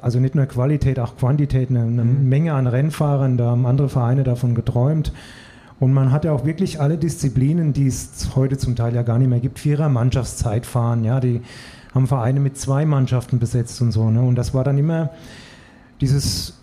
also 0.00 0.20
nicht 0.20 0.34
nur 0.34 0.46
Qualität, 0.46 0.98
auch 0.98 1.16
Quantität, 1.16 1.70
eine, 1.70 1.82
eine 1.82 2.04
mhm. 2.04 2.28
Menge 2.28 2.54
an 2.54 2.66
Rennfahrern, 2.66 3.36
da 3.36 3.50
haben 3.50 3.66
andere 3.66 3.88
Vereine 3.88 4.24
davon 4.24 4.54
geträumt. 4.54 5.12
Und 5.78 5.94
man 5.94 6.12
hatte 6.12 6.32
auch 6.32 6.44
wirklich 6.44 6.80
alle 6.80 6.98
Disziplinen, 6.98 7.72
die 7.72 7.86
es 7.86 8.30
heute 8.36 8.58
zum 8.58 8.76
Teil 8.76 8.94
ja 8.94 9.02
gar 9.02 9.18
nicht 9.18 9.28
mehr 9.28 9.40
gibt. 9.40 9.58
Vierer 9.58 9.88
Mannschaftszeitfahren, 9.88 11.04
ja, 11.04 11.20
die 11.20 11.40
haben 11.94 12.06
Vereine 12.06 12.38
mit 12.40 12.58
zwei 12.58 12.84
Mannschaften 12.84 13.38
besetzt 13.38 13.80
und 13.80 13.90
so. 13.90 14.10
Ne? 14.10 14.20
Und 14.20 14.36
das 14.36 14.52
war 14.52 14.62
dann 14.62 14.76
immer 14.76 15.10
dieses, 16.00 16.58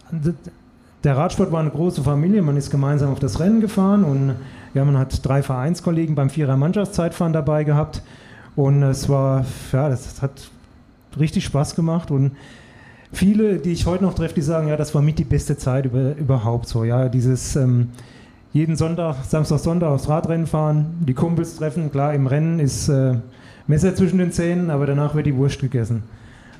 der 1.03 1.17
Radsport 1.17 1.51
war 1.51 1.59
eine 1.59 1.71
große 1.71 2.03
Familie, 2.03 2.41
man 2.41 2.57
ist 2.57 2.69
gemeinsam 2.69 3.11
auf 3.11 3.19
das 3.19 3.39
Rennen 3.39 3.59
gefahren 3.59 4.03
und 4.03 4.35
ja, 4.73 4.85
man 4.85 4.97
hat 4.97 5.25
drei 5.25 5.41
Vereinskollegen 5.41 6.15
beim 6.15 6.29
Vierer 6.29 6.55
Mannschaftszeitfahren 6.55 7.33
dabei 7.33 7.63
gehabt 7.63 8.03
und 8.55 8.83
es 8.83 9.09
war, 9.09 9.45
ja, 9.71 9.89
das 9.89 10.21
hat 10.21 10.49
richtig 11.19 11.45
Spaß 11.45 11.75
gemacht 11.75 12.11
und 12.11 12.31
viele, 13.11 13.57
die 13.57 13.71
ich 13.71 13.85
heute 13.85 14.03
noch 14.03 14.13
treffe, 14.13 14.35
die 14.35 14.41
sagen, 14.41 14.67
ja, 14.67 14.77
das 14.77 14.93
war 14.95 15.01
mit 15.01 15.19
die 15.19 15.23
beste 15.23 15.57
Zeit 15.57 15.85
über, 15.85 16.15
überhaupt 16.15 16.67
so, 16.67 16.83
ja, 16.83 17.09
dieses 17.09 17.55
ähm, 17.55 17.89
jeden 18.53 18.75
Sonntag, 18.75 19.23
Samstag, 19.25 19.59
Sonntag 19.59 19.89
aufs 19.89 20.09
Radrennen 20.09 20.47
fahren, 20.47 20.97
die 21.01 21.13
Kumpels 21.13 21.57
treffen, 21.57 21.91
klar, 21.91 22.13
im 22.13 22.27
Rennen 22.27 22.59
ist 22.59 22.89
äh, 22.89 23.15
Messer 23.67 23.95
zwischen 23.95 24.17
den 24.17 24.31
Zähnen, 24.31 24.69
aber 24.69 24.85
danach 24.85 25.15
wird 25.15 25.27
die 25.27 25.35
Wurst 25.35 25.59
gegessen. 25.59 26.03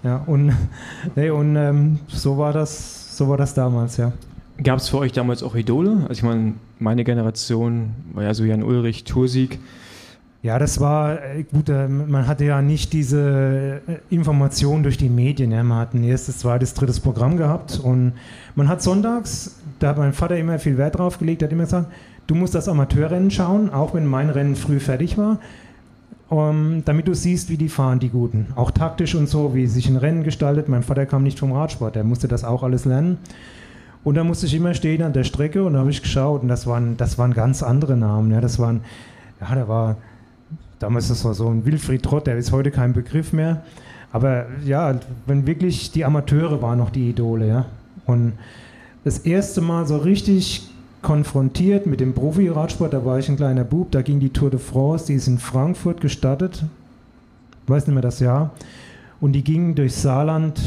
Ja, 0.04 0.18
und, 0.26 0.54
nee, 1.16 1.30
und 1.30 1.56
ähm, 1.56 2.00
so, 2.08 2.38
war 2.38 2.54
das, 2.54 3.18
so 3.18 3.28
war 3.30 3.38
das 3.38 3.54
damals, 3.54 3.98
ja. 3.98 4.12
Gab 4.64 4.80
es 4.80 4.90
für 4.90 4.98
euch 4.98 5.12
damals 5.12 5.44
auch 5.44 5.56
Idole? 5.56 5.98
Also 6.02 6.14
ich 6.14 6.24
meine, 6.24 6.54
meine 6.80 7.04
Generation 7.04 7.92
war 8.14 8.24
ja 8.24 8.34
so 8.34 8.44
Jan 8.44 8.64
Ulrich, 8.64 9.04
Toursieg. 9.04 9.60
Ja, 10.44 10.60
das 10.60 10.80
war 10.80 11.24
äh, 11.24 11.44
gut. 11.44 11.70
Äh, 11.70 11.88
man 11.88 12.28
hatte 12.28 12.46
ja 12.46 12.62
nicht 12.62 12.94
diese 12.94 13.82
äh, 13.88 14.14
Information 14.14 14.84
durch 14.84 14.98
die 14.98 15.10
Medien. 15.10 15.52
Ja. 15.52 15.64
Man 15.64 15.80
hat 15.80 15.94
ein 15.94 16.04
erstes, 16.04 16.40
zweites, 16.40 16.74
drittes 16.74 17.00
Programm 17.00 17.38
gehabt 17.38 17.80
und 17.80 18.14
man 18.56 18.70
hat 18.70 18.82
sonntags, 18.82 19.60
da 19.80 19.90
hat 19.90 19.98
mein 19.98 20.14
Vater 20.14 20.38
immer 20.38 20.60
viel 20.60 20.78
Wert 20.78 20.98
drauf 20.98 21.18
gelegt, 21.18 21.44
hat 21.44 21.52
immer 21.52 21.64
gesagt, 21.64 21.92
du 22.28 22.36
musst 22.36 22.56
das 22.56 22.68
Amateurrennen 22.68 23.32
schauen, 23.32 23.72
auch 23.72 23.94
wenn 23.94 24.06
mein 24.06 24.30
Rennen 24.30 24.56
früh 24.56 24.80
fertig 24.80 25.18
war 25.18 25.40
um, 26.30 26.84
damit 26.84 27.08
du 27.08 27.14
siehst, 27.14 27.50
wie 27.50 27.58
die 27.58 27.70
fahren, 27.70 28.00
die 28.00 28.10
Guten. 28.10 28.48
Auch 28.56 28.72
taktisch 28.72 29.16
und 29.16 29.30
so, 29.30 29.56
wie 29.56 29.68
sich 29.68 29.88
ein 29.88 29.98
Rennen 29.98 30.24
gestaltet. 30.24 30.68
Mein 30.68 30.84
Vater 30.84 31.06
kam 31.06 31.24
nicht 31.24 31.40
vom 31.40 31.54
Radsport, 31.54 31.96
der 31.96 32.04
musste 32.04 32.28
das 32.28 32.44
auch 32.44 32.64
alles 32.64 32.86
lernen. 32.86 33.18
Und 34.04 34.16
da 34.16 34.24
musste 34.24 34.46
ich 34.46 34.54
immer 34.54 34.74
stehen 34.74 35.02
an 35.04 35.14
der 35.14 35.24
Strecke 35.24 35.64
und 35.64 35.74
da 35.74 35.80
habe 35.80 35.90
ich 35.90 36.02
geschaut 36.02 36.42
und 36.42 36.48
das 36.48 36.68
waren, 36.68 36.98
das 36.98 37.18
waren 37.18 37.34
ganz 37.34 37.64
andere 37.64 37.98
Namen. 37.98 38.32
Ja, 38.32 38.42
das 38.42 38.60
waren, 38.60 38.82
ja, 39.42 39.56
da 39.56 39.68
war, 39.68 39.98
damals 40.80 41.08
das 41.08 41.26
war 41.26 41.34
so 41.34 41.48
ein 41.48 41.66
Wilfried 41.66 42.04
Trott, 42.04 42.28
der 42.28 42.38
ist 42.38 42.52
heute 42.52 42.72
kein 42.72 42.94
Begriff 42.94 43.34
mehr. 43.34 43.64
Aber 44.12 44.46
ja, 44.66 45.00
wenn 45.26 45.46
wirklich 45.46 45.92
die 45.92 46.06
Amateure 46.06 46.62
waren 46.62 46.78
noch 46.78 46.90
die 46.90 47.10
Idole, 47.10 47.48
ja. 47.48 47.66
Und 48.06 48.34
das 49.04 49.20
erste 49.20 49.62
Mal 49.62 49.86
so 49.86 49.98
richtig 49.98 50.70
konfrontiert 51.02 51.86
mit 51.86 52.00
dem 52.00 52.14
Profi-Radsport. 52.14 52.94
Da 52.94 53.06
war 53.06 53.20
ich 53.20 53.30
ein 53.30 53.38
kleiner 53.38 53.64
Bub, 53.64 53.92
da 53.92 54.02
ging 54.02 54.20
die 54.20 54.30
Tour 54.30 54.50
de 54.50 54.60
France, 54.60 55.08
die 55.08 55.14
ist 55.14 55.28
in 55.28 55.38
Frankfurt 55.38 56.02
gestartet, 56.02 56.66
weiß 57.68 57.88
nicht 57.88 57.94
mehr 57.94 58.02
das 58.02 58.20
Jahr, 58.20 58.52
und 59.20 59.34
die 59.34 59.44
ging 59.44 59.76
durch 59.76 59.96
Saarland 59.96 60.60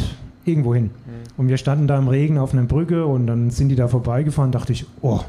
irgendwo 0.45 0.75
hin. 0.75 0.85
Mhm. 0.85 0.91
Und 1.37 1.49
wir 1.49 1.57
standen 1.57 1.87
da 1.87 1.99
im 1.99 2.09
Regen 2.09 2.39
auf 2.39 2.53
einer 2.53 2.63
Brücke 2.63 3.07
und 3.07 3.27
dann 3.27 3.51
sind 3.51 3.69
die 3.69 3.77
da 3.77 3.89
vorbeigefahren, 3.89 4.53
dachte 4.53 4.73
ich, 4.73 4.87
oh, 5.03 5.21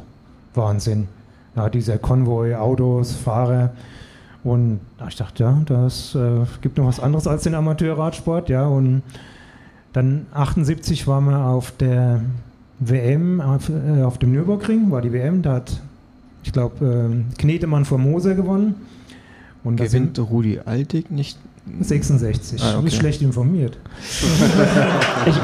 Wahnsinn. 0.54 1.08
Ja, 1.56 1.70
dieser 1.70 1.98
Konvoi, 1.98 2.56
Autos, 2.56 3.12
Fahrer. 3.14 3.72
Und 4.44 4.80
ich 5.08 5.16
dachte, 5.16 5.44
ja, 5.44 5.62
das 5.66 6.16
äh, 6.16 6.46
gibt 6.62 6.78
noch 6.78 6.88
was 6.88 7.00
anderes 7.00 7.28
als 7.28 7.44
den 7.44 7.54
Amateurradsport, 7.54 8.50
ja. 8.50 8.66
Und 8.66 9.04
dann 9.94 10.26
78 10.34 11.06
waren 11.08 11.26
wir 11.26 11.46
auf 11.46 11.72
der 11.72 12.22
WM, 12.80 13.40
auf, 13.40 13.70
äh, 13.70 14.02
auf 14.02 14.18
dem 14.18 14.32
Nürburgring, 14.32 14.90
war 14.90 15.02
die 15.02 15.14
WM, 15.14 15.44
da 15.44 15.54
hat, 15.56 15.80
ich 16.44 16.52
glaube, 16.52 17.12
äh, 17.12 17.36
Knetemann 17.38 17.86
vor 17.86 18.00
Moser 18.00 18.34
gewonnen. 18.34 18.76
Und 19.64 19.78
Gewinnt 19.78 20.18
Rudi 20.18 20.60
Altig 20.66 21.12
nicht 21.12 21.38
66. 21.82 22.60
Ah, 22.60 22.70
okay. 22.70 22.78
Du 22.78 22.84
bist 22.86 22.96
schlecht 22.96 23.22
informiert. 23.22 23.78
ich, 25.28 25.36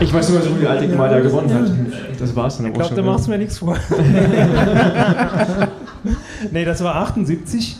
ich, 0.00 0.12
weiß 0.12 0.30
nur, 0.30 0.40
dass 0.40 0.50
Rudi 0.50 0.66
Altig 0.66 0.90
ja, 0.90 0.96
mal 0.96 1.08
da 1.08 1.20
gewonnen 1.20 1.54
hat. 1.54 1.70
Das 2.18 2.34
war's 2.34 2.56
dann 2.56 2.66
Ich 2.66 2.74
glaube, 2.74 2.96
da 2.96 3.02
machst 3.02 3.28
du 3.28 3.30
mir 3.30 3.38
nichts 3.38 3.58
vor. 3.58 3.76
nee, 6.50 6.64
das 6.64 6.82
war 6.82 6.96
78. 6.96 7.76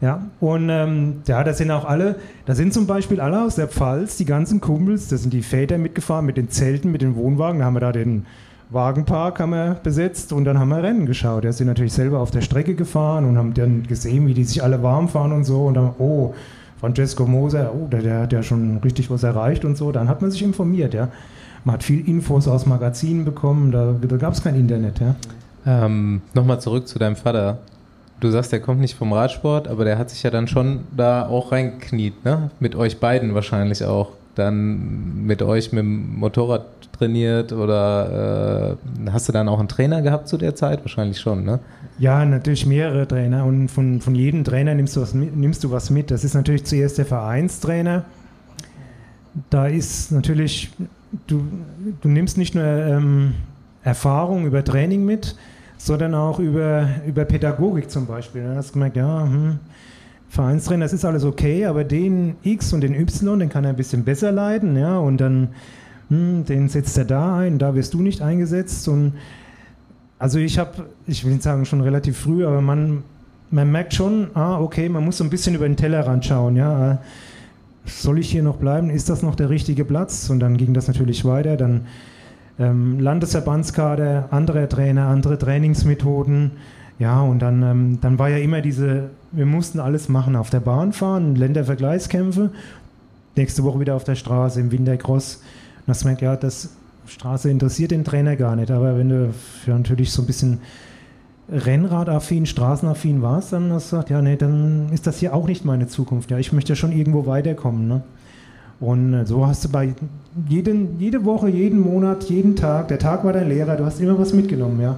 Ja, 0.00 0.22
und 0.40 0.68
ähm, 0.70 1.22
ja, 1.26 1.42
da 1.42 1.52
sind 1.52 1.72
auch 1.72 1.84
alle, 1.84 2.16
da 2.46 2.54
sind 2.54 2.72
zum 2.72 2.86
Beispiel 2.86 3.20
alle 3.20 3.42
aus 3.42 3.56
der 3.56 3.66
Pfalz, 3.66 4.16
die 4.16 4.24
ganzen 4.24 4.60
Kumpels, 4.60 5.08
da 5.08 5.16
sind 5.16 5.32
die 5.32 5.42
Väter 5.42 5.76
mitgefahren 5.76 6.24
mit 6.24 6.36
den 6.36 6.50
Zelten, 6.50 6.92
mit 6.92 7.02
den 7.02 7.16
Wohnwagen, 7.16 7.58
da 7.58 7.64
haben 7.64 7.74
wir 7.74 7.80
da 7.80 7.90
den 7.90 8.24
Wagenpark 8.70 9.40
haben 9.40 9.50
wir 9.50 9.76
besetzt 9.82 10.32
und 10.32 10.44
dann 10.44 10.58
haben 10.58 10.68
wir 10.68 10.82
Rennen 10.82 11.06
geschaut. 11.06 11.44
Da 11.44 11.52
sind 11.52 11.68
natürlich 11.68 11.94
selber 11.94 12.20
auf 12.20 12.30
der 12.30 12.42
Strecke 12.42 12.74
gefahren 12.74 13.24
und 13.24 13.38
haben 13.38 13.54
dann 13.54 13.84
gesehen, 13.84 14.26
wie 14.26 14.34
die 14.34 14.44
sich 14.44 14.62
alle 14.62 14.82
warm 14.82 15.08
fahren 15.08 15.32
und 15.32 15.44
so 15.44 15.64
und 15.64 15.74
dann, 15.74 15.94
oh, 15.98 16.34
Francesco 16.78 17.26
Moser, 17.26 17.72
oh, 17.74 17.88
der, 17.88 18.02
der 18.02 18.20
hat 18.20 18.32
ja 18.32 18.42
schon 18.42 18.78
richtig 18.78 19.10
was 19.10 19.22
erreicht 19.22 19.64
und 19.64 19.76
so. 19.76 19.90
Dann 19.90 20.08
hat 20.08 20.20
man 20.22 20.30
sich 20.30 20.42
informiert, 20.42 20.94
ja. 20.94 21.08
Man 21.64 21.74
hat 21.74 21.82
viel 21.82 22.06
Infos 22.06 22.46
aus 22.46 22.66
Magazinen 22.66 23.24
bekommen, 23.24 23.72
da, 23.72 23.94
da 24.00 24.16
gab 24.16 24.34
es 24.34 24.42
kein 24.42 24.54
Internet, 24.54 25.00
ja. 25.00 25.16
Ähm, 25.66 26.20
Nochmal 26.34 26.60
zurück 26.60 26.86
zu 26.86 26.98
deinem 26.98 27.16
Vater. 27.16 27.58
Du 28.20 28.30
sagst, 28.30 28.50
der 28.52 28.60
kommt 28.60 28.80
nicht 28.80 28.96
vom 28.96 29.12
Radsport, 29.12 29.68
aber 29.68 29.84
der 29.84 29.98
hat 29.98 30.10
sich 30.10 30.22
ja 30.22 30.30
dann 30.30 30.48
schon 30.48 30.80
da 30.96 31.26
auch 31.26 31.52
reingekniet, 31.52 32.24
ne? 32.24 32.50
Mit 32.58 32.74
euch 32.74 32.98
beiden 32.98 33.34
wahrscheinlich 33.34 33.84
auch. 33.84 34.10
Dann 34.34 35.24
mit 35.24 35.42
euch 35.42 35.72
mit 35.72 35.80
dem 35.80 36.18
Motorrad 36.18 36.64
trainiert 36.98 37.52
oder 37.52 38.76
äh, 39.06 39.10
hast 39.10 39.28
du 39.28 39.32
dann 39.32 39.48
auch 39.48 39.58
einen 39.58 39.68
Trainer 39.68 40.02
gehabt 40.02 40.28
zu 40.28 40.36
der 40.36 40.54
Zeit? 40.54 40.80
Wahrscheinlich 40.82 41.20
schon, 41.20 41.44
ne? 41.44 41.60
Ja, 41.98 42.24
natürlich 42.24 42.66
mehrere 42.66 43.06
Trainer 43.06 43.44
und 43.44 43.68
von, 43.68 44.00
von 44.00 44.14
jedem 44.14 44.44
Trainer 44.44 44.74
nimmst 44.74 44.96
du, 44.96 45.00
was 45.00 45.14
mit, 45.14 45.36
nimmst 45.36 45.64
du 45.64 45.70
was 45.70 45.90
mit. 45.90 46.10
Das 46.10 46.24
ist 46.24 46.34
natürlich 46.34 46.64
zuerst 46.64 46.98
der 46.98 47.06
Vereinstrainer. 47.06 48.04
Da 49.50 49.66
ist 49.66 50.10
natürlich, 50.12 50.70
du, 51.26 51.42
du 52.00 52.08
nimmst 52.08 52.38
nicht 52.38 52.54
nur 52.54 52.64
ähm, 52.64 53.34
Erfahrung 53.82 54.46
über 54.46 54.64
Training 54.64 55.04
mit, 55.04 55.36
sondern 55.78 56.14
auch 56.14 56.38
über, 56.38 56.88
über 57.06 57.24
Pädagogik 57.24 57.90
zum 57.90 58.06
Beispiel. 58.06 58.42
Du 58.42 58.56
hast 58.56 58.72
gemerkt, 58.72 58.96
ja, 58.96 59.22
hm, 59.22 59.58
Vereinstrainer, 60.28 60.84
das 60.84 60.92
ist 60.92 61.04
alles 61.04 61.24
okay, 61.24 61.64
aber 61.64 61.84
den 61.84 62.36
X 62.42 62.72
und 62.74 62.82
den 62.82 62.94
Y, 62.94 63.38
den 63.38 63.48
kann 63.48 63.64
er 63.64 63.70
ein 63.70 63.76
bisschen 63.76 64.04
besser 64.04 64.30
leiten, 64.30 64.76
ja, 64.76 64.98
und 64.98 65.18
dann, 65.18 65.48
hm, 66.10 66.44
den 66.44 66.68
setzt 66.68 66.98
er 66.98 67.06
da 67.06 67.38
ein, 67.38 67.58
da 67.58 67.74
wirst 67.74 67.94
du 67.94 68.02
nicht 68.02 68.20
eingesetzt 68.20 68.86
und 68.88 69.14
also 70.18 70.38
ich 70.38 70.58
habe, 70.58 70.86
ich 71.06 71.24
will 71.24 71.32
nicht 71.32 71.44
sagen 71.44 71.64
schon 71.64 71.80
relativ 71.80 72.18
früh, 72.18 72.44
aber 72.44 72.60
man, 72.60 73.04
man 73.50 73.70
merkt 73.70 73.94
schon, 73.94 74.28
ah, 74.34 74.60
okay, 74.60 74.88
man 74.88 75.04
muss 75.04 75.18
so 75.18 75.24
ein 75.24 75.30
bisschen 75.30 75.54
über 75.54 75.66
den 75.66 75.76
Tellerrand 75.76 76.24
schauen, 76.24 76.56
ja. 76.56 76.98
Soll 77.86 78.18
ich 78.18 78.30
hier 78.30 78.42
noch 78.42 78.56
bleiben? 78.56 78.90
Ist 78.90 79.08
das 79.08 79.22
noch 79.22 79.34
der 79.34 79.48
richtige 79.48 79.84
Platz? 79.84 80.28
Und 80.28 80.40
dann 80.40 80.58
ging 80.58 80.74
das 80.74 80.88
natürlich 80.88 81.24
weiter. 81.24 81.56
Dann 81.56 81.86
ähm, 82.58 82.98
Landesverbandskader, 83.00 84.28
andere 84.30 84.68
Trainer, 84.68 85.06
andere 85.06 85.38
Trainingsmethoden. 85.38 86.52
Ja, 86.98 87.20
und 87.20 87.38
dann, 87.40 87.62
ähm, 87.62 87.98
dann 88.00 88.18
war 88.18 88.28
ja 88.28 88.38
immer 88.38 88.60
diese, 88.60 89.10
wir 89.30 89.46
mussten 89.46 89.78
alles 89.78 90.08
machen, 90.08 90.34
auf 90.34 90.50
der 90.50 90.60
Bahn 90.60 90.92
fahren, 90.92 91.36
Ländervergleichskämpfe, 91.36 92.50
nächste 93.36 93.62
Woche 93.62 93.78
wieder 93.78 93.94
auf 93.94 94.04
der 94.04 94.16
Straße 94.16 94.60
im 94.60 94.72
Wintercross. 94.72 95.36
Und 95.36 95.88
das 95.88 96.04
merkt, 96.04 96.22
ja, 96.22 96.34
das 96.34 96.70
Straße 97.06 97.50
interessiert 97.50 97.92
den 97.92 98.04
Trainer 98.04 98.36
gar 98.36 98.56
nicht, 98.56 98.70
aber 98.70 98.98
wenn 98.98 99.08
du 99.08 99.32
natürlich 99.66 100.12
so 100.12 100.22
ein 100.22 100.26
bisschen 100.26 100.58
Rennradaffin, 101.50 102.44
Straßenaffin 102.46 103.22
warst, 103.22 103.52
dann 103.52 103.72
hast 103.72 103.90
du 103.90 103.96
gesagt, 103.96 104.10
ja, 104.10 104.20
nee, 104.20 104.36
dann 104.36 104.90
ist 104.92 105.06
das 105.06 105.18
hier 105.18 105.34
auch 105.34 105.46
nicht 105.46 105.64
meine 105.64 105.86
Zukunft. 105.86 106.30
Ja, 106.30 106.38
ich 106.38 106.52
möchte 106.52 106.72
ja 106.72 106.76
schon 106.76 106.92
irgendwo 106.92 107.26
weiterkommen. 107.26 107.88
Ne? 107.88 108.02
Und 108.80 109.12
äh, 109.12 109.26
so 109.26 109.46
hast 109.46 109.64
du 109.64 109.68
bei 109.70 109.94
jeden, 110.48 110.98
jede 111.00 111.24
Woche, 111.24 111.48
jeden 111.48 111.80
Monat, 111.80 112.24
jeden 112.24 112.54
Tag, 112.54 112.88
der 112.88 112.98
Tag 112.98 113.24
war 113.24 113.32
dein 113.32 113.48
Lehrer, 113.48 113.76
du 113.76 113.84
hast 113.84 114.00
immer 114.00 114.18
was 114.18 114.32
mitgenommen, 114.32 114.80
ja. 114.80 114.96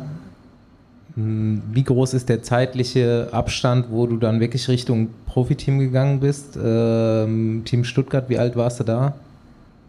Hm, 1.14 1.62
wie 1.72 1.82
groß 1.82 2.14
ist 2.14 2.28
der 2.28 2.42
zeitliche 2.42 3.28
Abstand, 3.32 3.86
wo 3.90 4.06
du 4.06 4.16
dann 4.16 4.40
wirklich 4.40 4.68
Richtung 4.68 5.08
Profiteam 5.26 5.78
gegangen 5.78 6.20
bist? 6.20 6.58
Ähm, 6.62 7.62
Team 7.64 7.84
Stuttgart, 7.84 8.28
wie 8.28 8.38
alt 8.38 8.54
warst 8.56 8.80
du 8.80 8.84
da? 8.84 9.14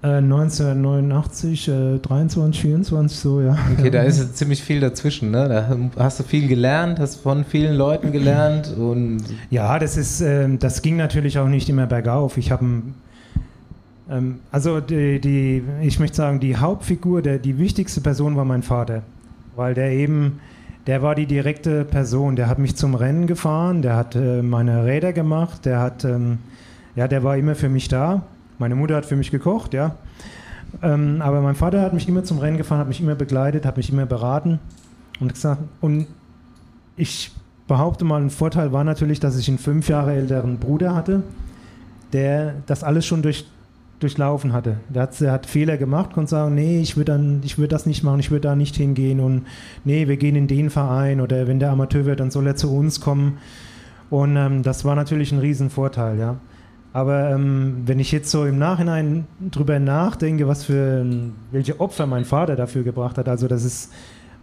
1989, 0.04 1.67
äh, 1.67 1.99
23, 1.99 2.60
24, 2.60 3.19
so, 3.19 3.39
ja. 3.39 3.56
Okay, 3.77 3.91
da 3.91 4.01
ist 4.04 4.36
ziemlich 4.36 4.63
viel 4.63 4.80
dazwischen, 4.80 5.30
ne? 5.30 5.47
Da 5.47 6.04
hast 6.04 6.19
du 6.19 6.23
viel 6.23 6.47
gelernt, 6.47 6.99
hast 6.99 7.17
von 7.17 7.45
vielen 7.45 7.75
Leuten 7.75 8.12
gelernt 8.12 8.75
und. 8.75 9.19
Ja, 9.51 9.77
das 9.77 9.97
ist, 9.97 10.21
äh, 10.21 10.58
das 10.58 10.82
ging 10.82 10.97
natürlich 10.97 11.38
auch 11.38 11.47
nicht 11.47 11.69
immer 11.69 11.86
bergauf. 11.86 12.38
Ich 12.38 12.51
habe 12.51 12.65
ähm, 12.65 12.95
also 14.52 14.80
die, 14.82 15.19
die, 15.21 15.63
ich 15.82 16.00
möchte 16.00 16.17
sagen, 16.17 16.39
die 16.39 16.58
Hauptfigur, 16.58 17.21
der, 17.21 17.39
die 17.39 17.58
wichtigste 17.58 18.02
Person 18.02 18.36
war 18.36 18.45
mein 18.45 18.63
Vater, 18.63 19.04
weil 19.56 19.74
der 19.74 19.91
eben, 19.91 20.39
der 20.88 21.02
war 21.02 21.15
die 21.15 21.26
direkte 21.26 21.86
Person, 21.86 22.36
der 22.36 22.47
hat 22.47 22.60
mich 22.60 22.76
zum 22.76 22.95
Rennen 22.95 23.28
gefahren, 23.28 23.82
der 23.82 23.95
hat 23.95 24.15
äh, 24.15 24.41
meine 24.41 24.86
Räder 24.86 25.13
gemacht, 25.13 25.65
der 25.65 25.80
hat, 25.80 26.04
ähm, 26.04 26.39
ja, 26.95 27.08
der 27.08 27.24
war 27.24 27.38
immer 27.38 27.56
für 27.56 27.69
mich 27.69 27.88
da 27.88 28.24
meine 28.62 28.76
Mutter 28.76 28.95
hat 28.95 29.06
für 29.06 29.17
mich 29.17 29.32
gekocht, 29.32 29.74
ja. 29.74 29.95
Ähm, 30.82 31.21
aber 31.21 31.41
mein 31.41 31.56
Vater 31.56 31.82
hat 31.82 31.93
mich 31.93 32.08
immer 32.08 32.24
zum 32.24 32.38
Rennen 32.38 32.58
gefahren, 32.58 32.80
hat 32.80 32.88
mich 32.88 33.02
immer 33.02 33.15
begleitet, 33.15 33.65
hat 33.65 33.76
mich 33.76 33.91
immer 33.91 34.06
beraten 34.06 34.60
und 35.19 35.34
gesagt, 35.34 35.62
und 35.82 36.08
ich 36.95 37.32
behaupte 37.67 38.06
mal, 38.06 38.21
ein 38.21 38.30
Vorteil 38.30 38.71
war 38.71 38.86
natürlich, 38.86 39.19
dass 39.19 39.38
ich 39.38 39.50
einen 39.50 39.58
fünf 39.58 39.89
Jahre 39.89 40.13
älteren 40.13 40.60
Bruder 40.60 40.95
hatte, 40.95 41.24
der 42.13 42.54
das 42.67 42.84
alles 42.84 43.06
schon 43.06 43.21
durch, 43.21 43.45
durchlaufen 44.02 44.54
hatte. 44.54 44.78
Der 44.90 45.04
hat, 45.04 45.20
der 45.22 45.32
hat 45.32 45.46
Fehler 45.46 45.78
gemacht, 45.78 46.14
konnte 46.14 46.32
sagen, 46.32 46.56
nee, 46.56 46.82
ich 46.82 46.98
würde 46.98 47.42
würd 47.56 47.72
das 47.72 47.86
nicht 47.86 48.04
machen, 48.04 48.20
ich 48.20 48.32
würde 48.32 48.48
da 48.48 48.56
nicht 48.56 48.76
hingehen 48.76 49.20
und 49.20 49.46
nee, 49.86 50.08
wir 50.08 50.18
gehen 50.18 50.36
in 50.36 50.48
den 50.48 50.70
Verein 50.70 51.22
oder 51.22 51.48
wenn 51.48 51.60
der 51.60 51.72
Amateur 51.72 52.06
wird, 52.06 52.20
dann 52.20 52.32
soll 52.32 52.48
er 52.48 52.56
zu 52.56 52.76
uns 52.76 53.00
kommen. 53.00 53.38
Und 54.10 54.36
ähm, 54.36 54.64
das 54.64 54.84
war 54.84 54.96
natürlich 54.96 55.32
ein 55.32 55.40
Riesenvorteil, 55.40 56.20
ja. 56.20 56.38
Aber 56.94 57.30
ähm, 57.30 57.84
wenn 57.86 58.00
ich 58.00 58.12
jetzt 58.12 58.32
so 58.32 58.46
im 58.46 58.60
Nachhinein 58.60 59.26
drüber 59.40 59.80
nachdenke, 59.80 60.48
was 60.48 60.66
für 60.66 61.06
welche 61.52 61.80
Opfer 61.80 62.06
mein 62.06 62.26
Vater 62.26 62.58
dafür 62.58 62.84
gebracht 62.84 63.18
hat, 63.18 63.30
also 63.30 63.48
das 63.48 63.64
ist, 63.64 63.94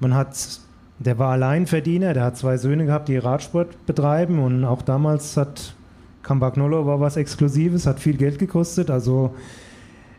man 0.00 0.14
hat, 0.14 0.60
der 0.98 1.18
war 1.18 1.32
Alleinverdiener, 1.32 2.14
der 2.14 2.24
hat 2.24 2.38
zwei 2.38 2.56
Söhne 2.56 2.86
gehabt, 2.86 3.08
die 3.08 3.18
Radsport 3.18 3.84
betreiben 3.84 4.38
und 4.38 4.64
auch 4.64 4.80
damals 4.80 5.36
hat 5.36 5.74
Cambagnolo 6.22 6.86
war 6.86 7.00
was 7.00 7.16
Exklusives, 7.16 7.86
hat 7.86 8.00
viel 8.00 8.16
Geld 8.16 8.38
gekostet, 8.38 8.90
also 8.90 9.34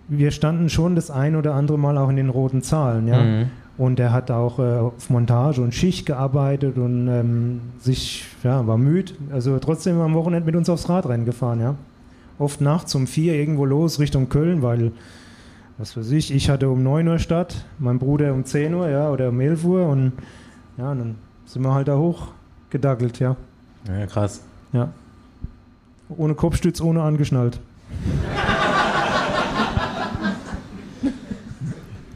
wir 0.07 0.31
standen 0.31 0.69
schon 0.69 0.95
das 0.95 1.11
ein 1.11 1.35
oder 1.35 1.53
andere 1.53 1.77
Mal 1.77 1.97
auch 1.97 2.09
in 2.09 2.15
den 2.15 2.29
roten 2.29 2.61
Zahlen, 2.61 3.07
ja. 3.07 3.21
Mhm. 3.21 3.45
Und 3.77 3.97
er 3.97 4.11
hat 4.11 4.29
auch 4.29 4.59
äh, 4.59 4.77
auf 4.79 5.09
Montage 5.09 5.61
und 5.61 5.73
Schicht 5.73 6.05
gearbeitet 6.05 6.77
und 6.77 7.07
ähm, 7.07 7.61
sich, 7.79 8.25
ja, 8.43 8.67
war 8.67 8.77
müde. 8.77 9.13
Also 9.31 9.57
trotzdem 9.59 10.01
am 10.01 10.15
Wochenende 10.15 10.45
mit 10.45 10.57
uns 10.57 10.69
aufs 10.69 10.89
Radrennen 10.89 11.25
gefahren, 11.25 11.61
ja 11.61 11.75
oft 12.39 12.61
nachts 12.61 12.95
um 12.95 13.05
vier 13.05 13.35
irgendwo 13.35 13.65
los 13.65 13.99
Richtung 13.99 14.29
Köln, 14.29 14.61
weil, 14.61 14.91
was 15.77 15.95
weiß 15.95 16.11
ich, 16.11 16.33
ich 16.33 16.49
hatte 16.49 16.69
um 16.69 16.81
9 16.81 17.07
Uhr 17.07 17.19
Stadt, 17.19 17.65
mein 17.77 17.99
Bruder 17.99 18.33
um 18.33 18.45
10 18.45 18.73
Uhr, 18.73 18.89
ja, 18.89 19.11
oder 19.11 19.29
um 19.29 19.39
11 19.39 19.63
Uhr 19.65 19.87
und 19.87 20.13
ja, 20.77 20.95
dann 20.95 21.15
sind 21.45 21.61
wir 21.61 21.73
halt 21.73 21.89
da 21.89 21.97
hochgedackelt, 21.97 23.19
ja. 23.19 23.35
Ja, 23.87 24.05
krass. 24.07 24.41
Ja. 24.71 24.89
Ohne 26.09 26.35
Kopfstütz, 26.35 26.81
ohne 26.81 27.01
angeschnallt. 27.03 27.59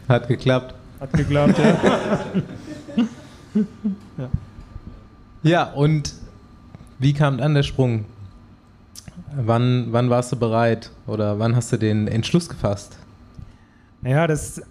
Hat 0.09 0.27
geklappt. 0.27 0.75
Hat 0.99 1.13
geklappt, 1.13 1.57
ja. 1.57 1.65
ja. 4.17 4.29
Ja, 5.45 5.63
und 5.73 6.13
wie 6.99 7.13
kam 7.13 7.37
dann 7.37 7.53
der 7.53 7.63
Sprung 7.63 8.05
Wann, 9.35 9.87
wann 9.91 10.09
warst 10.09 10.31
du 10.31 10.35
bereit 10.35 10.91
oder 11.07 11.39
wann 11.39 11.55
hast 11.55 11.71
du 11.71 11.77
den 11.77 12.07
Entschluss 12.07 12.49
gefasst? 12.49 12.97
Ja, 14.03 14.27
das, 14.27 14.61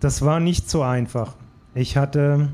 das 0.00 0.22
war 0.22 0.40
nicht 0.40 0.68
so 0.68 0.82
einfach. 0.82 1.34
Ich 1.74 1.96
hatte 1.96 2.48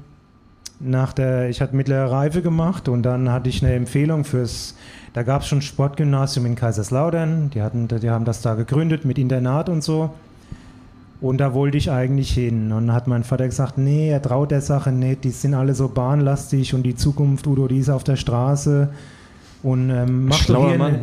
nach 0.81 1.13
der, 1.13 1.49
ich 1.49 1.61
hatte 1.61 1.75
mittlere 1.75 2.11
Reife 2.11 2.43
gemacht 2.43 2.89
und 2.89 3.03
dann 3.03 3.31
hatte 3.31 3.49
ich 3.49 3.65
eine 3.65 3.75
Empfehlung 3.75 4.25
fürs, 4.25 4.75
da 5.15 5.23
gab 5.23 5.43
es 5.43 5.49
schon 5.49 5.63
Sportgymnasium 5.63 6.47
in 6.47 6.55
Kaiserslautern, 6.55 7.51
die, 7.51 7.63
hatten, 7.63 7.89
die 7.89 8.11
haben 8.11 8.25
das 8.25 8.43
da 8.43 8.55
gegründet 8.55 9.05
mit 9.05 9.19
Internat 9.19 9.69
und 9.69 9.83
so. 9.83 10.11
Und 11.23 11.39
da 11.39 11.55
wollte 11.55 11.79
ich 11.79 11.91
eigentlich 11.91 12.31
hin. 12.31 12.73
Und 12.73 12.89
dann 12.89 12.93
hat 12.93 13.07
mein 13.07 13.25
Vater 13.25 13.47
gesagt, 13.47 13.79
nee, 13.79 14.11
er 14.11 14.21
traut 14.21 14.51
der 14.51 14.61
Sache 14.61 14.93
nicht, 14.93 15.25
die 15.25 15.31
sind 15.31 15.55
alle 15.55 15.75
so 15.75 15.89
bahnlastig 15.89 16.75
und 16.75 16.83
die 16.83 16.95
Zukunft, 16.95 17.47
Udo, 17.47 17.69
die 17.69 17.79
ist 17.79 17.89
auf 17.89 18.05
der 18.05 18.17
Straße. 18.17 18.91
Und 19.63 19.89
ähm, 19.89 20.27
mach 20.27 20.37
Schlauer 20.37 20.69
hier 20.69 20.79
Mann. 20.79 20.99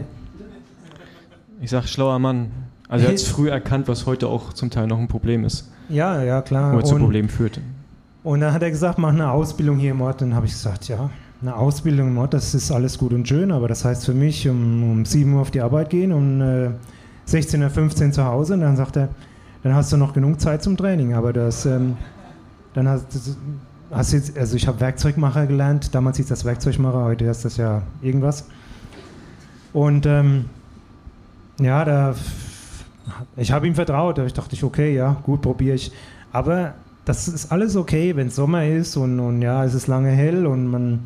Ich 1.62 1.72
sag 1.72 1.88
schlauer 1.88 2.20
Mann. 2.20 2.52
Also 2.88 3.06
er 3.06 3.10
hat 3.10 3.16
es 3.16 3.28
früh 3.28 3.50
erkannt, 3.50 3.88
was 3.88 4.06
heute 4.06 4.28
auch 4.28 4.54
zum 4.54 4.70
Teil 4.70 4.86
noch 4.86 5.00
ein 5.00 5.08
Problem 5.08 5.44
ist. 5.46 5.72
Ja, 5.90 6.22
ja, 6.22 6.42
klar. 6.42 6.74
Wo 6.74 6.82
zu 6.82 6.96
Problemen 6.98 7.30
führt. 7.30 7.60
Und 8.24 8.40
dann 8.40 8.54
hat 8.54 8.64
er 8.64 8.72
gesagt, 8.72 8.98
mach 8.98 9.10
eine 9.10 9.30
Ausbildung 9.32 9.78
hier 9.78 9.92
im 9.92 10.02
Ort. 10.02 10.22
Dann 10.22 10.34
habe 10.34 10.46
ich 10.46 10.54
gesagt, 10.54 10.88
ja, 10.88 11.10
eine 11.42 11.56
Ausbildung 11.56 12.08
im 12.08 12.18
Ort, 12.18 12.34
das 12.34 12.56
ist 12.56 12.72
alles 12.72 12.98
gut 12.98 13.12
und 13.12 13.28
schön, 13.28 13.52
aber 13.52 13.68
das 13.68 13.84
heißt 13.84 14.06
für 14.06 14.14
mich, 14.14 14.48
um, 14.48 14.92
um 14.92 15.06
7 15.06 15.34
Uhr 15.34 15.42
auf 15.42 15.52
die 15.52 15.60
Arbeit 15.60 15.90
gehen, 15.90 16.14
um 16.14 16.42
äh, 16.42 16.70
16 17.26 17.62
oder 17.62 17.70
15 17.70 18.14
zu 18.14 18.24
Hause. 18.24 18.54
Und 18.54 18.62
dann 18.62 18.78
sagt 18.78 18.96
er, 18.96 19.10
dann 19.62 19.76
hast 19.76 19.92
du 19.92 19.98
noch 19.98 20.14
genug 20.14 20.40
Zeit 20.40 20.64
zum 20.64 20.78
Training. 20.78 21.14
Aber 21.14 21.34
das, 21.34 21.66
ähm, 21.66 21.98
dann 22.74 22.88
hast, 22.88 23.08
hast 23.92 24.14
jetzt, 24.14 24.38
also 24.38 24.56
ich 24.56 24.68
habe 24.68 24.80
Werkzeugmacher 24.80 25.46
gelernt. 25.46 25.94
Damals 25.94 26.18
hieß 26.18 26.28
das 26.28 26.46
Werkzeugmacher, 26.46 27.04
heute 27.04 27.26
ist 27.26 27.44
das 27.44 27.58
ja 27.58 27.82
irgendwas. 28.02 28.46
Und 29.74 30.06
ähm, 30.06 30.46
ja, 31.60 31.84
da, 31.84 32.16
ich 33.36 33.52
habe 33.52 33.68
ihm 33.68 33.76
vertraut. 33.76 34.18
Da 34.18 34.26
dachte 34.26 34.56
ich, 34.56 34.64
okay, 34.64 34.96
ja, 34.96 35.18
gut, 35.24 35.42
probiere 35.42 35.76
ich. 35.76 35.92
Aber 36.32 36.74
das 37.06 37.28
ist 37.28 37.52
alles 37.52 37.76
okay, 37.76 38.16
wenn 38.16 38.28
es 38.28 38.36
Sommer 38.36 38.66
ist 38.66 38.96
und, 38.96 39.20
und 39.20 39.42
ja, 39.42 39.64
es 39.66 39.74
ist 39.74 39.88
lange 39.88 40.10
hell 40.10 40.46
und 40.46 40.68
man, 40.68 41.02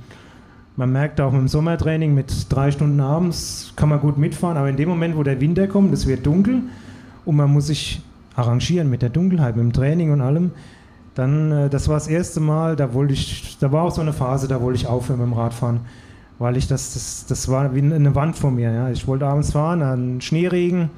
man 0.76 0.92
merkt 0.92 1.20
auch 1.20 1.34
im 1.34 1.48
Sommertraining 1.48 2.14
mit 2.14 2.48
drei 2.50 2.72
Stunden 2.72 3.00
abends 3.00 3.74
kann 3.76 3.90
man 3.90 4.00
gut 4.00 4.18
mitfahren, 4.18 4.58
aber 4.58 4.70
in 4.70 4.78
dem 4.78 4.90
Moment, 4.90 5.18
wo 5.18 5.24
der 5.24 5.42
Winter 5.42 5.68
kommt, 5.68 5.94
es 5.94 6.06
wird 6.06 6.26
dunkel 6.26 6.62
und 7.26 7.36
man 7.36 7.52
muss 7.52 7.68
sich 7.68 8.02
arrangieren 8.36 8.90
mit 8.90 9.02
der 9.02 9.10
Dunkelheit, 9.10 9.56
mit 9.56 9.64
dem 9.64 9.74
Training 9.74 10.12
und 10.12 10.22
allem, 10.22 10.52
dann, 11.16 11.52
äh, 11.52 11.70
das 11.70 11.88
war 11.88 11.96
das 11.96 12.08
erste 12.08 12.40
Mal, 12.40 12.76
da 12.76 12.94
wollte 12.94 13.14
ich, 13.14 13.58
da 13.60 13.72
war 13.72 13.84
auch 13.84 13.92
so 13.92 14.02
eine 14.02 14.14
Phase, 14.14 14.48
da 14.48 14.62
wollte 14.62 14.78
ich 14.78 14.88
aufhören 14.88 15.20
mit 15.20 15.28
dem 15.28 15.34
Radfahren, 15.34 15.80
weil 16.38 16.58
ich 16.58 16.68
das, 16.68 16.94
das, 16.94 17.26
das 17.28 17.50
war 17.50 17.74
wie 17.74 17.82
eine 17.82 18.14
Wand 18.14 18.38
vor 18.38 18.52
mir, 18.52 18.72
ja. 18.72 18.90
Ich 18.92 19.08
wollte 19.08 19.26
abends 19.26 19.54
fahren, 19.54 19.80
dann 19.80 20.22
Schneeregen, 20.22 20.92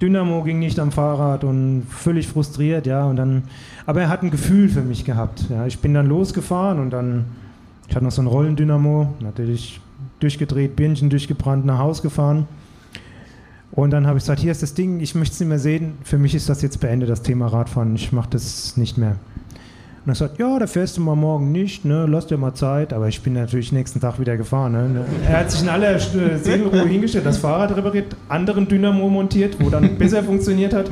Dynamo 0.00 0.42
ging 0.44 0.58
nicht 0.58 0.78
am 0.78 0.92
Fahrrad 0.92 1.42
und 1.44 1.84
völlig 1.88 2.28
frustriert, 2.28 2.86
ja, 2.86 3.04
und 3.04 3.16
dann, 3.16 3.42
aber 3.84 4.02
er 4.02 4.08
hat 4.08 4.22
ein 4.22 4.30
Gefühl 4.30 4.68
für 4.68 4.82
mich 4.82 5.04
gehabt, 5.04 5.46
ja. 5.50 5.66
Ich 5.66 5.80
bin 5.80 5.92
dann 5.92 6.06
losgefahren 6.06 6.78
und 6.78 6.90
dann, 6.90 7.24
ich 7.88 7.96
hatte 7.96 8.04
noch 8.04 8.12
so 8.12 8.22
ein 8.22 8.28
Rollendynamo, 8.28 9.14
natürlich 9.20 9.80
durchgedreht, 10.20 10.76
Birnchen 10.76 11.10
durchgebrannt, 11.10 11.66
nach 11.66 11.78
Haus 11.78 12.02
gefahren. 12.02 12.46
Und 13.72 13.90
dann 13.90 14.06
habe 14.06 14.18
ich 14.18 14.24
gesagt, 14.24 14.40
hier 14.40 14.52
ist 14.52 14.62
das 14.62 14.74
Ding, 14.74 15.00
ich 15.00 15.14
möchte 15.14 15.34
es 15.34 15.40
nicht 15.40 15.48
mehr 15.48 15.58
sehen, 15.58 15.94
für 16.02 16.18
mich 16.18 16.34
ist 16.34 16.48
das 16.48 16.62
jetzt 16.62 16.80
beendet, 16.80 17.08
das 17.08 17.22
Thema 17.22 17.46
Radfahren, 17.46 17.94
ich 17.94 18.12
mache 18.12 18.30
das 18.30 18.76
nicht 18.76 18.98
mehr. 18.98 19.16
Und 20.04 20.12
er 20.12 20.14
sagt, 20.14 20.38
ja, 20.38 20.58
da 20.58 20.66
fährst 20.66 20.96
du 20.96 21.02
mal 21.02 21.14
morgen 21.14 21.52
nicht, 21.52 21.84
ne? 21.84 22.06
lass 22.08 22.26
dir 22.26 22.38
mal 22.38 22.54
Zeit. 22.54 22.92
Aber 22.92 23.08
ich 23.08 23.20
bin 23.22 23.34
natürlich 23.34 23.70
nächsten 23.70 24.00
Tag 24.00 24.18
wieder 24.18 24.36
gefahren. 24.38 24.72
Ne? 24.72 25.04
Er 25.26 25.40
hat 25.40 25.50
sich 25.50 25.62
in 25.62 25.68
aller 25.68 25.98
Seelenruhe 25.98 26.86
hingestellt, 26.86 27.26
das 27.26 27.36
Fahrrad 27.36 27.76
repariert, 27.76 28.16
anderen 28.28 28.66
Dynamo 28.66 29.08
montiert, 29.08 29.56
wo 29.60 29.68
dann 29.68 29.94
besser 29.98 30.22
funktioniert 30.22 30.72
hat. 30.72 30.90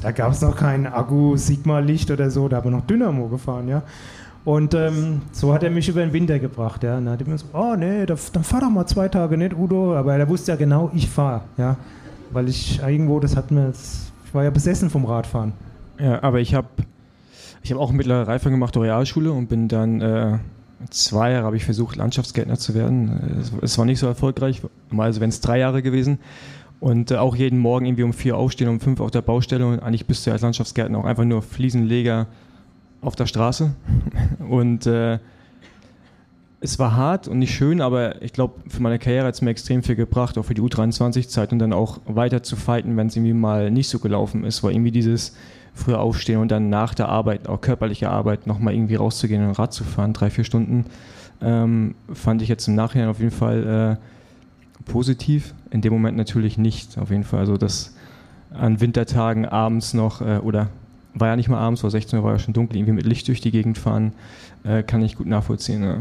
Da 0.00 0.12
gab 0.12 0.32
es 0.32 0.40
noch 0.42 0.54
kein 0.54 0.86
Akku-Sigma-Licht 0.86 2.10
oder 2.10 2.30
so, 2.30 2.46
da 2.48 2.58
haben 2.58 2.66
wir 2.66 2.76
noch 2.76 2.86
Dynamo 2.86 3.26
gefahren, 3.28 3.68
ja. 3.68 3.82
Und 4.44 4.74
ähm, 4.74 5.22
so 5.32 5.54
hat 5.54 5.62
er 5.62 5.70
mich 5.70 5.88
über 5.88 6.02
den 6.02 6.12
Winter 6.12 6.38
gebracht, 6.38 6.82
ja. 6.84 6.98
Und 6.98 7.06
dann 7.06 7.14
hat 7.14 7.22
er 7.22 7.28
mir 7.28 7.38
so, 7.38 7.46
oh 7.54 7.74
nee, 7.76 8.04
dann 8.04 8.16
fahr 8.16 8.60
doch 8.60 8.70
mal 8.70 8.86
zwei 8.86 9.08
Tage 9.08 9.38
nicht, 9.38 9.56
Udo. 9.56 9.96
Aber 9.96 10.14
er 10.14 10.28
wusste 10.28 10.52
ja 10.52 10.56
genau, 10.56 10.90
ich 10.94 11.08
fahre, 11.08 11.40
ja. 11.56 11.76
Weil 12.30 12.48
ich 12.48 12.80
irgendwo, 12.86 13.18
das 13.18 13.36
hat 13.36 13.50
mir, 13.50 13.72
ich 14.24 14.34
war 14.34 14.44
ja 14.44 14.50
besessen 14.50 14.90
vom 14.90 15.06
Radfahren. 15.06 15.52
Ja, 15.98 16.22
aber 16.22 16.40
ich 16.40 16.54
habe 16.54 16.68
ich 17.64 17.70
habe 17.70 17.80
auch 17.80 17.92
mittlere 17.92 18.28
Reife 18.28 18.50
gemacht, 18.50 18.76
Realschule 18.76 19.32
und 19.32 19.48
bin 19.48 19.68
dann 19.68 20.02
äh, 20.02 20.38
zwei 20.90 21.32
Jahre 21.32 21.46
habe 21.46 21.56
ich 21.56 21.64
versucht, 21.64 21.96
Landschaftsgärtner 21.96 22.58
zu 22.58 22.74
werden. 22.74 23.38
Es, 23.40 23.52
es 23.62 23.78
war 23.78 23.86
nicht 23.86 23.98
so 23.98 24.06
erfolgreich, 24.06 24.60
also 24.94 25.20
wenn 25.22 25.30
es 25.30 25.40
drei 25.40 25.58
Jahre 25.58 25.82
gewesen. 25.82 26.18
Und 26.78 27.10
äh, 27.10 27.16
auch 27.16 27.34
jeden 27.34 27.58
Morgen 27.58 27.86
irgendwie 27.86 28.02
um 28.02 28.12
vier 28.12 28.36
aufstehen, 28.36 28.68
um 28.68 28.80
fünf 28.80 29.00
auf 29.00 29.10
der 29.10 29.22
Baustelle 29.22 29.66
und 29.66 29.80
eigentlich 29.80 30.04
bist 30.04 30.26
du 30.26 30.30
als 30.30 30.42
Landschaftsgärtner 30.42 30.98
auch 30.98 31.06
einfach 31.06 31.24
nur 31.24 31.40
Fliesenleger 31.40 32.26
auf 33.00 33.16
der 33.16 33.26
Straße. 33.26 33.74
Und 34.50 34.86
äh, 34.86 35.18
es 36.60 36.78
war 36.78 36.96
hart 36.96 37.28
und 37.28 37.40
nicht 37.40 37.54
schön, 37.54 37.82
aber 37.82 38.22
ich 38.22 38.32
glaube, 38.32 38.54
für 38.68 38.82
meine 38.82 38.98
Karriere 38.98 39.26
hat 39.26 39.34
es 39.34 39.42
mir 39.42 39.50
extrem 39.50 39.82
viel 39.82 39.96
gebracht, 39.96 40.38
auch 40.38 40.44
für 40.46 40.54
die 40.54 40.62
U23-Zeit 40.62 41.52
und 41.52 41.58
dann 41.58 41.74
auch 41.74 42.00
weiter 42.06 42.42
zu 42.42 42.56
fighten, 42.56 42.96
wenn 42.96 43.08
es 43.08 43.16
irgendwie 43.16 43.34
mal 43.34 43.70
nicht 43.70 43.90
so 43.90 43.98
gelaufen 43.98 44.44
ist, 44.44 44.62
weil 44.62 44.72
irgendwie 44.72 44.90
dieses 44.90 45.36
früher 45.74 46.00
aufstehen 46.00 46.38
und 46.38 46.50
dann 46.50 46.70
nach 46.70 46.94
der 46.94 47.08
Arbeit, 47.08 47.48
auch 47.48 47.60
körperliche 47.60 48.08
Arbeit, 48.08 48.46
nochmal 48.46 48.74
irgendwie 48.74 48.94
rauszugehen 48.94 49.46
und 49.46 49.58
Rad 49.58 49.72
zu 49.72 49.84
fahren, 49.84 50.12
drei, 50.12 50.30
vier 50.30 50.44
Stunden, 50.44 50.86
ähm, 51.42 51.94
fand 52.12 52.42
ich 52.42 52.48
jetzt 52.48 52.68
im 52.68 52.74
Nachhinein 52.74 53.08
auf 53.08 53.18
jeden 53.18 53.32
Fall 53.32 53.98
äh, 53.98 54.90
positiv. 54.90 55.54
In 55.70 55.80
dem 55.80 55.92
Moment 55.92 56.16
natürlich 56.16 56.56
nicht, 56.56 56.96
auf 56.98 57.10
jeden 57.10 57.24
Fall. 57.24 57.40
Also 57.40 57.56
das 57.56 57.94
an 58.52 58.80
Wintertagen 58.80 59.46
abends 59.46 59.94
noch, 59.94 60.20
äh, 60.20 60.38
oder 60.38 60.68
war 61.12 61.28
ja 61.28 61.36
nicht 61.36 61.48
mal 61.48 61.58
abends, 61.58 61.82
war 61.82 61.90
16 61.90 62.18
Uhr, 62.18 62.24
war 62.24 62.32
ja 62.32 62.38
schon 62.38 62.54
dunkel, 62.54 62.76
irgendwie 62.76 62.92
mit 62.92 63.06
Licht 63.06 63.26
durch 63.28 63.40
die 63.40 63.50
Gegend 63.50 63.76
fahren, 63.78 64.12
äh, 64.64 64.82
kann 64.82 65.02
ich 65.02 65.16
gut 65.16 65.26
nachvollziehen. 65.26 65.82
Ja. 65.82 65.96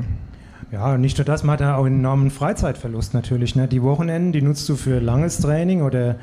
Ja, 0.71 0.97
nicht 0.97 1.19
nur 1.19 1.25
das, 1.25 1.43
man 1.43 1.53
hat 1.53 1.61
ja 1.61 1.75
auch 1.75 1.85
einen 1.85 1.99
enormen 1.99 2.31
Freizeitverlust 2.31 3.13
natürlich. 3.13 3.55
Ne? 3.55 3.67
Die 3.67 3.83
Wochenenden, 3.83 4.31
die 4.31 4.41
nutzt 4.41 4.67
du 4.69 4.75
für 4.75 4.99
langes 4.99 5.37
Training 5.37 5.83
oder 5.83 6.15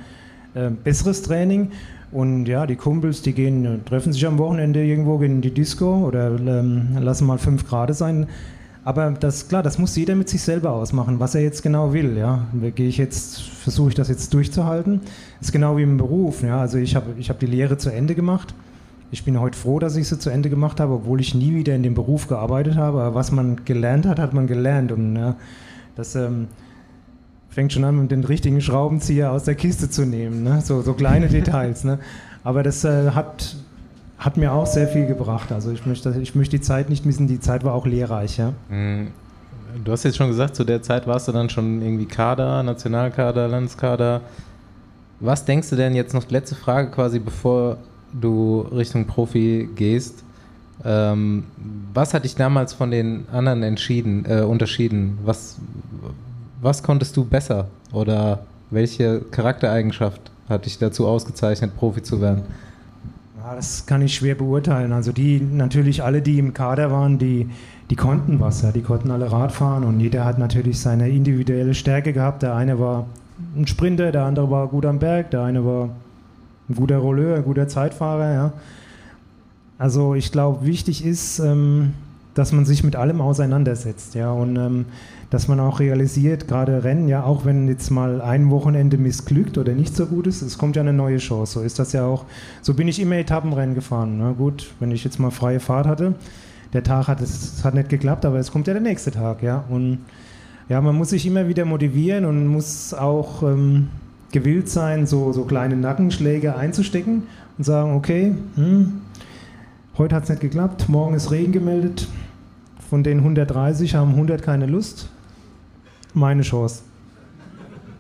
äh, 0.55 0.71
besseres 0.71 1.23
Training 1.23 1.71
und 2.13 2.47
ja, 2.47 2.67
die 2.67 2.77
Kumpels, 2.77 3.23
die 3.23 3.33
gehen, 3.33 3.83
treffen 3.85 4.13
sich 4.13 4.27
am 4.27 4.39
Wochenende 4.39 4.85
irgendwo, 4.85 5.19
gehen 5.19 5.37
in 5.37 5.41
die 5.43 5.55
Disco 5.55 6.07
oder 6.07 6.33
ähm, 6.39 6.97
lassen 6.99 7.27
mal 7.27 7.39
fünf 7.39 7.69
Grad 7.69 7.95
sein. 7.95 8.27
Aber 8.83 9.11
das 9.11 9.49
klar, 9.49 9.63
das 9.63 9.79
muss 9.79 9.95
jeder 9.95 10.17
mit 10.17 10.29
sich 10.29 10.43
selber 10.43 10.73
ausmachen, 10.73 11.21
was 11.21 11.35
er 11.35 11.43
jetzt 11.43 11.63
genau 11.63 11.93
will. 11.93 12.17
Ja, 12.17 12.47
gehe 12.75 12.89
ich 12.89 12.97
jetzt, 12.97 13.41
versuche 13.43 13.91
ich 13.91 13.95
das 13.95 14.09
jetzt 14.09 14.33
durchzuhalten. 14.35 15.01
Das 15.39 15.49
ist 15.49 15.53
genau 15.53 15.77
wie 15.77 15.83
im 15.83 15.99
Beruf. 15.99 16.43
Ja, 16.43 16.61
also 16.61 16.79
ich 16.79 16.97
habe 16.97 17.15
ich 17.19 17.29
hab 17.31 17.39
die 17.39 17.47
Lehre 17.47 17.77
zu 17.77 17.91
Ende 17.91 18.15
gemacht. 18.15 18.55
Ich 19.13 19.25
bin 19.25 19.39
heute 19.39 19.59
froh, 19.59 19.79
dass 19.79 19.97
ich 19.97 20.09
sie 20.09 20.19
zu 20.19 20.31
Ende 20.31 20.51
gemacht 20.51 20.81
habe, 20.81 20.95
obwohl 20.95 21.21
ich 21.21 21.35
nie 21.35 21.55
wieder 21.55 21.75
in 21.75 21.83
dem 21.83 21.95
Beruf 21.95 22.27
gearbeitet 22.27 22.77
habe. 22.77 23.03
Aber 23.03 23.15
was 23.15 23.33
man 23.33 23.65
gelernt 23.65 24.07
hat, 24.07 24.19
hat 24.19 24.35
man 24.35 24.47
gelernt 24.47 24.93
und 24.93 25.15
ja, 25.15 25.37
das 25.95 26.17
ähm, 26.17 26.49
fängt 27.51 27.73
schon 27.73 27.85
an, 27.85 28.01
mit 28.01 28.11
den 28.11 28.25
richtigen 28.25 28.61
Schraubenzieher 28.61 29.33
aus 29.33 29.45
der 29.45 29.57
Kiste 29.57 29.91
zu 29.91 30.07
nehmen. 30.07 30.43
Ne? 30.43 30.61
So, 30.63 30.83
so 30.83 30.95
kleine 30.95 31.29
Details. 31.29 31.85
Ne? 31.85 31.99
Aber 32.45 32.63
das 32.63 32.85
äh, 32.85 33.11
hat, 33.11 33.57
hat 34.19 34.37
mir 34.37 34.53
auch 34.53 34.67
sehr 34.67 34.89
viel 34.89 35.07
gebracht. 35.07 35.53
Also 35.53 35.73
ich 35.73 35.85
möchte, 35.85 36.15
ich 36.21 36.35
möchte 36.35 36.57
die 36.57 36.63
Zeit 36.63 36.89
nicht 36.89 37.05
missen. 37.05 37.27
Die 37.27 37.41
Zeit 37.41 37.65
war 37.65 37.75
auch 37.75 37.87
lehrreich. 37.87 38.39
Ja? 38.39 38.53
Mhm. 38.69 39.09
Du 39.85 39.93
hast 39.93 40.05
jetzt 40.05 40.17
schon 40.17 40.29
gesagt, 40.29 40.57
zu 40.57 40.65
der 40.65 40.83
Zeit 40.83 41.07
warst 41.07 41.29
du 41.29 41.33
dann 41.33 41.49
schon 41.49 41.83
irgendwie 41.83 42.07
Kader, 42.07 42.63
Nationalkader, 42.63 43.47
Landeskader. 43.49 44.21
Was 45.21 45.45
denkst 45.45 45.71
du 45.71 45.77
denn 45.77 45.95
jetzt 45.95 46.15
noch, 46.15 46.29
letzte 46.31 46.55
Frage 46.55 46.91
quasi, 46.91 47.19
bevor 47.19 47.77
du 48.13 48.63
Richtung 48.73 49.07
Profi 49.07 49.69
gehst? 49.77 50.25
Ähm, 50.85 51.45
was 51.93 52.15
hat 52.15 52.25
dich 52.25 52.37
damals 52.37 52.73
von 52.73 52.91
den 52.91 53.27
anderen 53.31 53.63
entschieden, 53.63 54.25
äh, 54.27 54.41
unterschieden? 54.41 55.19
Was, 55.25 55.59
was 56.61 56.83
konntest 56.83 57.17
du 57.17 57.25
besser 57.25 57.67
oder 57.93 58.41
welche 58.71 59.21
Charaktereigenschaft 59.31 60.21
hat 60.49 60.67
dich 60.67 60.79
dazu 60.79 61.07
ausgezeichnet, 61.07 61.77
Profi 61.77 62.03
zu 62.03 62.21
werden? 62.21 62.43
Ja, 63.39 63.55
das 63.55 63.87
kann 63.87 64.03
ich 64.03 64.15
schwer 64.15 64.35
beurteilen. 64.35 64.93
Also 64.93 65.13
die 65.13 65.41
natürlich 65.41 66.03
alle, 66.03 66.23
die 66.23 66.39
im 66.39 66.53
Kader 66.53 66.91
waren, 66.91 67.19
die, 67.19 67.49
die 67.89 67.97
konnten 67.97 68.39
was, 68.41 68.63
ja. 68.63 68.73
die 68.73 68.83
konnten 68.83 69.11
alle 69.11 69.33
Rad 69.33 69.53
fahren 69.53 69.85
und 69.85 70.01
jeder 70.01 70.25
hat 70.25 70.39
natürlich 70.39 70.79
seine 70.81 71.09
individuelle 71.09 71.75
Stärke 71.75 72.13
gehabt. 72.13 72.43
Der 72.43 72.55
eine 72.55 72.79
war 72.79 73.07
ein 73.57 73.67
Sprinter, 73.67 74.13
der 74.13 74.25
andere 74.25 74.51
war 74.51 74.69
gut 74.69 74.85
am 74.85 74.99
Berg, 74.99 75.31
der 75.31 75.43
eine 75.43 75.65
war 75.65 75.89
ein 76.69 76.75
guter 76.75 76.99
Rolleur, 76.99 77.37
ein 77.37 77.45
guter 77.45 77.69
Zeitfahrer. 77.69 78.35
Ja. 78.35 78.53
Also 79.79 80.15
ich 80.15 80.31
glaube, 80.31 80.67
wichtig 80.67 81.05
ist, 81.05 81.39
ähm, 81.39 81.95
dass 82.35 82.53
man 82.53 82.65
sich 82.65 82.85
mit 82.85 82.97
allem 82.97 83.21
auseinandersetzt, 83.21 84.15
ja, 84.15 84.31
und 84.31 84.57
ähm, 84.57 84.87
dass 85.31 85.47
man 85.47 85.61
auch 85.61 85.79
realisiert, 85.79 86.49
gerade 86.49 86.83
Rennen, 86.83 87.07
ja, 87.07 87.23
auch 87.23 87.45
wenn 87.45 87.69
jetzt 87.69 87.91
mal 87.91 88.21
ein 88.21 88.51
Wochenende 88.51 88.99
missglückt 88.99 89.59
oder 89.59 89.73
nicht 89.73 89.95
so 89.95 90.07
gut 90.07 90.27
ist, 90.27 90.43
es 90.43 90.59
kommt 90.59 90.75
ja 90.75 90.83
eine 90.83 90.93
neue 90.93 91.19
Chance. 91.19 91.53
So 91.53 91.61
ist 91.65 91.79
das 91.79 91.93
ja 91.93 92.05
auch. 92.05 92.25
So 92.63 92.75
bin 92.75 92.89
ich 92.89 93.01
immer 93.01 93.17
Etappenrennen 93.17 93.77
gefahren. 93.77 94.19
Na 94.19 94.33
gut, 94.33 94.73
wenn 94.81 94.91
ich 94.91 95.05
jetzt 95.05 95.21
mal 95.21 95.31
freie 95.31 95.61
Fahrt 95.61 95.87
hatte, 95.87 96.15
der 96.73 96.83
Tag 96.83 97.07
hat 97.07 97.21
es 97.21 97.65
hat 97.65 97.75
nicht 97.75 97.89
geklappt, 97.89 98.25
aber 98.25 98.39
es 98.39 98.51
kommt 98.51 98.67
ja 98.67 98.73
der 98.73 98.83
nächste 98.83 99.13
Tag, 99.13 99.43
ja. 99.43 99.65
Und 99.69 99.99
ja, 100.69 100.81
man 100.81 100.97
muss 100.97 101.11
sich 101.11 101.25
immer 101.27 101.47
wieder 101.47 101.65
motivieren 101.65 102.25
und 102.25 102.49
muss 102.49 102.93
auch 102.93 103.45
ähm, 103.45 103.89
gewillt 104.33 104.69
sein, 104.69 105.07
so, 105.07 105.33
so 105.33 105.45
kleine 105.45 105.77
Nackenschläge 105.77 106.57
einzustecken 106.57 107.25
und 107.57 107.65
sagen, 107.65 107.95
okay, 107.95 108.35
hm, 108.57 109.01
heute 109.97 110.17
hat 110.17 110.25
es 110.25 110.29
nicht 110.31 110.41
geklappt, 110.41 110.89
morgen 110.89 111.15
ist 111.15 111.31
Regen 111.31 111.53
gemeldet, 111.53 112.09
von 112.89 113.05
den 113.05 113.19
130 113.19 113.95
haben 113.95 114.11
100 114.11 114.43
keine 114.43 114.67
Lust. 114.67 115.09
Meine 116.15 116.43
Chance. 116.43 116.83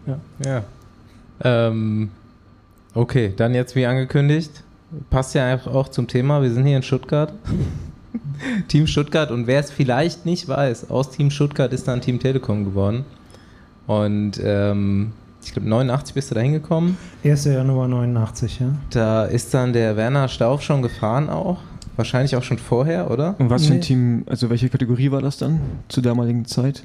Ja. 0.06 0.20
ja. 0.44 0.62
Ähm, 1.42 2.10
okay, 2.94 3.32
dann 3.36 3.54
jetzt 3.54 3.76
wie 3.76 3.86
angekündigt, 3.86 4.62
passt 5.10 5.34
ja 5.34 5.54
auch 5.66 5.88
zum 5.88 6.06
Thema. 6.06 6.42
Wir 6.42 6.52
sind 6.52 6.66
hier 6.66 6.76
in 6.76 6.82
Stuttgart. 6.82 7.32
Team 8.68 8.86
Stuttgart 8.86 9.30
und 9.30 9.46
wer 9.46 9.60
es 9.60 9.70
vielleicht 9.70 10.26
nicht 10.26 10.48
weiß, 10.48 10.90
aus 10.90 11.10
Team 11.10 11.30
Stuttgart 11.30 11.72
ist 11.72 11.86
dann 11.86 12.00
Team 12.00 12.18
Telekom 12.18 12.64
geworden. 12.64 13.04
Und 13.86 14.40
ähm, 14.42 15.12
ich 15.42 15.52
glaube 15.52 15.68
89 15.68 16.14
bist 16.14 16.30
du 16.30 16.34
da 16.34 16.40
hingekommen. 16.40 16.96
1. 17.24 17.44
Januar 17.44 17.88
89, 17.88 18.60
ja. 18.60 18.74
Da 18.90 19.24
ist 19.24 19.54
dann 19.54 19.72
der 19.72 19.96
Werner 19.96 20.28
Stauf 20.28 20.62
schon 20.62 20.82
gefahren 20.82 21.28
auch. 21.28 21.58
Wahrscheinlich 21.96 22.34
auch 22.36 22.42
schon 22.42 22.58
vorher, 22.58 23.10
oder? 23.10 23.34
Und 23.38 23.50
was 23.50 23.66
für 23.66 23.74
ein 23.74 23.80
Team, 23.80 24.24
also 24.26 24.48
welche 24.48 24.70
Kategorie 24.70 25.10
war 25.10 25.20
das 25.20 25.36
dann 25.36 25.60
zur 25.88 26.02
damaligen 26.02 26.46
Zeit? 26.46 26.82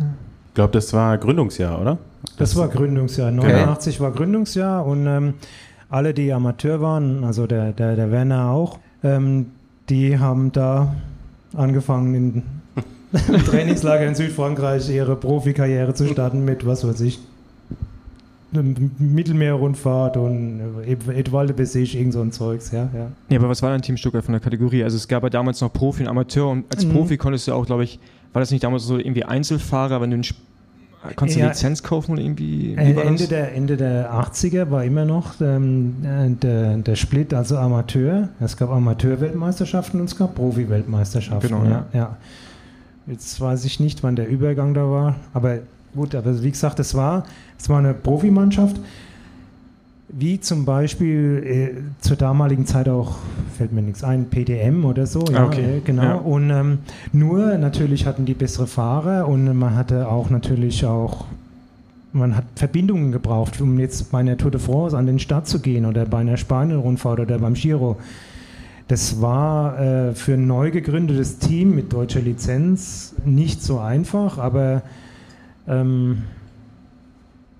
Ich 0.55 0.57
glaube, 0.57 0.71
das 0.71 0.93
war 0.93 1.17
Gründungsjahr, 1.17 1.81
oder? 1.81 1.97
Das, 2.37 2.51
das 2.51 2.55
war 2.55 2.69
Gründungsjahr. 2.69 3.29
89 3.29 3.95
okay. 3.95 4.03
war 4.05 4.11
Gründungsjahr 4.13 4.85
und 4.85 5.05
ähm, 5.05 5.33
alle, 5.89 6.13
die 6.13 6.31
Amateur 6.31 6.79
waren, 6.79 7.25
also 7.25 7.45
der, 7.45 7.73
der, 7.73 7.97
der 7.97 8.09
Werner 8.09 8.51
auch, 8.51 8.79
ähm, 9.03 9.47
die 9.89 10.17
haben 10.17 10.53
da 10.53 10.95
angefangen 11.57 12.15
in 12.15 12.43
im 13.27 13.43
Trainingslager 13.43 14.07
in 14.07 14.15
Südfrankreich 14.15 14.89
ihre 14.89 15.17
Profikarriere 15.17 15.93
zu 15.93 16.07
starten 16.07 16.45
mit, 16.45 16.65
was 16.65 16.87
weiß 16.87 17.01
ich, 17.01 17.19
Mittelmeerrundfahrt 18.63 20.17
und 20.17 20.61
Edwalde 20.85 21.53
Bessig, 21.53 21.95
irgend 21.95 22.13
so 22.13 22.21
ein 22.21 22.31
Zeugs, 22.31 22.71
ja, 22.71 22.89
ja. 22.93 23.11
Ja, 23.29 23.39
aber 23.39 23.49
was 23.49 23.61
war 23.61 23.69
dein 23.69 23.81
Team 23.81 23.97
Stuttgart 23.97 24.23
von 24.23 24.33
der 24.33 24.41
Kategorie? 24.41 24.83
Also 24.83 24.97
es 24.97 25.07
gab 25.07 25.23
ja 25.23 25.29
damals 25.29 25.61
noch 25.61 25.71
Profi 25.71 26.03
und 26.03 26.09
Amateur 26.09 26.49
und 26.49 26.65
als 26.73 26.85
mhm. 26.85 26.93
Profi 26.93 27.17
konntest 27.17 27.47
du 27.47 27.53
auch, 27.53 27.65
glaube 27.65 27.83
ich, 27.83 27.99
war 28.33 28.41
das 28.41 28.51
nicht 28.51 28.63
damals 28.63 28.83
so 28.83 28.97
irgendwie 28.97 29.23
Einzelfahrer, 29.23 30.01
wenn 30.01 30.11
du 30.11 30.15
einen 30.15 30.23
Konntest 31.15 31.37
du 31.37 31.41
ja, 31.41 31.49
Lizenz 31.49 31.83
kaufen 31.83 32.13
oder 32.13 32.21
irgendwie? 32.21 32.73
Ende 32.75 33.27
der, 33.27 33.53
Ende 33.53 33.77
der 33.77 34.11
80er 34.11 34.71
war 34.71 34.83
immer 34.83 35.05
noch 35.05 35.39
ähm, 35.39 35.95
äh, 36.03 36.29
der, 36.31 36.77
der 36.77 36.95
Split, 36.95 37.33
also 37.33 37.57
Amateur. 37.57 38.29
Es 38.39 38.57
gab 38.57 38.71
Amateur-Weltmeisterschaften 38.71 39.99
und 39.99 40.07
es 40.07 40.17
gab 40.17 40.35
Profi-Weltmeisterschaften. 40.35 41.49
Genau, 41.49 41.65
ja. 41.65 41.85
ja. 41.93 42.17
Jetzt 43.07 43.39
weiß 43.39 43.65
ich 43.65 43.79
nicht, 43.79 44.01
wann 44.01 44.15
der 44.15 44.27
Übergang 44.27 44.73
da 44.73 44.89
war, 44.89 45.15
aber 45.33 45.59
gut, 45.95 46.15
aber 46.15 46.43
wie 46.43 46.51
gesagt, 46.51 46.79
es 46.79 46.93
war, 46.95 47.25
war 47.67 47.79
eine 47.79 47.93
Profimannschaft 47.93 48.79
wie 50.17 50.39
zum 50.39 50.65
Beispiel 50.65 51.43
äh, 51.45 52.01
zur 52.01 52.15
damaligen 52.15 52.65
Zeit 52.65 52.87
auch, 52.87 53.17
fällt 53.57 53.73
mir 53.73 53.81
nichts 53.81 54.03
ein, 54.03 54.25
PDM 54.25 54.85
oder 54.85 55.07
so. 55.07 55.25
Ja, 55.31 55.45
okay. 55.45 55.77
äh, 55.77 55.81
genau. 55.81 56.03
Ja. 56.03 56.13
Und 56.15 56.49
ähm, 56.49 56.79
nur 57.11 57.57
natürlich 57.57 58.05
hatten 58.05 58.25
die 58.25 58.33
bessere 58.33 58.67
Fahrer 58.67 59.27
und 59.27 59.57
man 59.57 59.75
hatte 59.75 60.07
auch 60.07 60.29
natürlich 60.29 60.85
auch, 60.85 61.25
man 62.13 62.37
hat 62.37 62.45
Verbindungen 62.55 63.11
gebraucht, 63.11 63.59
um 63.59 63.77
jetzt 63.79 64.11
bei 64.11 64.19
einer 64.19 64.37
Tour 64.37 64.51
de 64.51 64.61
France 64.61 64.97
an 64.97 65.05
den 65.05 65.19
Start 65.19 65.47
zu 65.47 65.59
gehen 65.59 65.85
oder 65.85 66.05
bei 66.05 66.19
einer 66.19 66.37
Spanien-Rundfahrt 66.37 67.19
oder 67.19 67.39
beim 67.39 67.55
Giro. 67.55 67.97
Das 68.87 69.19
war 69.19 69.79
äh, 69.79 70.13
für 70.13 70.35
ein 70.35 70.45
neu 70.45 70.69
gegründetes 70.69 71.39
Team 71.39 71.73
mit 71.75 71.91
deutscher 71.91 72.21
Lizenz 72.21 73.15
nicht 73.25 73.63
so 73.63 73.79
einfach, 73.79 74.37
aber 74.37 74.83
ähm, 75.67 76.23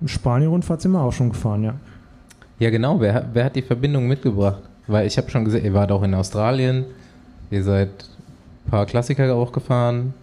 Spanien-Rundfahrt 0.05 0.81
sind 0.81 0.91
wir 0.91 1.01
auch 1.01 1.13
schon 1.13 1.29
gefahren, 1.29 1.63
ja. 1.63 1.73
Ja, 2.59 2.69
genau. 2.69 2.99
Wer, 2.99 3.29
wer 3.33 3.45
hat 3.45 3.55
die 3.55 3.61
Verbindung 3.61 4.07
mitgebracht? 4.07 4.61
Weil 4.87 5.07
ich 5.07 5.17
habe 5.17 5.29
schon 5.29 5.45
gesehen, 5.45 5.65
ihr 5.65 5.73
wart 5.73 5.91
auch 5.91 6.03
in 6.03 6.13
Australien, 6.13 6.85
ihr 7.51 7.63
seid 7.63 7.89
ein 7.89 8.71
paar 8.71 8.85
Klassiker 8.85 9.33
auch 9.33 9.51
gefahren. 9.51 10.13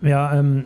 Ja, 0.00 0.34
ähm, 0.34 0.64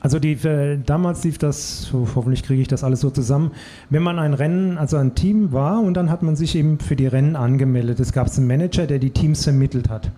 also 0.00 0.18
die, 0.18 0.32
äh, 0.32 0.78
damals 0.84 1.24
lief 1.24 1.36
das, 1.36 1.92
hoffentlich 1.92 2.42
kriege 2.42 2.62
ich 2.62 2.68
das 2.68 2.82
alles 2.82 3.00
so 3.00 3.10
zusammen, 3.10 3.52
wenn 3.90 4.02
man 4.02 4.18
ein 4.18 4.32
Rennen, 4.32 4.78
also 4.78 4.96
ein 4.96 5.14
Team 5.14 5.52
war 5.52 5.82
und 5.82 5.94
dann 5.94 6.10
hat 6.10 6.22
man 6.22 6.36
sich 6.36 6.56
eben 6.56 6.78
für 6.78 6.96
die 6.96 7.06
Rennen 7.06 7.36
angemeldet. 7.36 8.00
Es 8.00 8.12
gab 8.12 8.34
einen 8.34 8.46
Manager, 8.46 8.86
der 8.86 8.98
die 8.98 9.10
Teams 9.10 9.44
vermittelt 9.44 9.90
hat. 9.90 10.10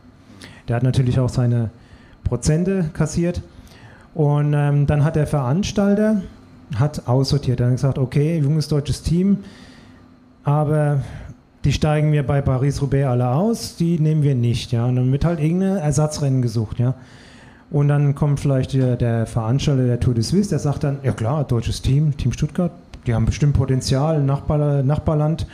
Der 0.68 0.76
hat 0.76 0.84
natürlich 0.84 1.18
auch 1.18 1.28
seine 1.28 1.70
Prozente 2.22 2.90
kassiert. 2.94 3.42
Und 4.14 4.52
ähm, 4.54 4.86
dann 4.86 5.04
hat 5.04 5.16
der 5.16 5.26
Veranstalter, 5.26 6.22
hat 6.76 7.06
aussortiert. 7.06 7.60
Er 7.60 7.66
hat 7.66 7.74
gesagt, 7.74 7.98
okay, 7.98 8.38
junges 8.38 8.68
deutsches 8.68 9.02
Team, 9.02 9.38
aber 10.44 11.00
die 11.64 11.72
steigen 11.72 12.12
wir 12.12 12.26
bei 12.26 12.40
Paris-Roubaix 12.40 13.06
alle 13.06 13.28
aus, 13.28 13.76
die 13.76 13.98
nehmen 13.98 14.22
wir 14.22 14.34
nicht, 14.34 14.72
ja. 14.72 14.86
Und 14.86 14.96
dann 14.96 15.12
wird 15.12 15.24
halt 15.24 15.40
irgendein 15.40 15.76
Ersatzrennen 15.76 16.42
gesucht, 16.42 16.78
ja. 16.78 16.94
Und 17.70 17.88
dann 17.88 18.14
kommt 18.14 18.40
vielleicht 18.40 18.74
der, 18.74 18.96
der 18.96 19.26
Veranstalter 19.26 19.86
der 19.86 20.00
Tour 20.00 20.14
de 20.14 20.22
Suisse, 20.22 20.50
der 20.50 20.58
sagt 20.58 20.84
dann, 20.84 20.98
ja 21.02 21.12
klar, 21.12 21.44
deutsches 21.44 21.80
Team, 21.80 22.16
Team 22.16 22.32
Stuttgart, 22.32 22.72
die 23.06 23.14
haben 23.14 23.24
bestimmt 23.24 23.54
Potenzial, 23.54 24.22
Nachbar, 24.22 24.82
Nachbarland, 24.82 25.46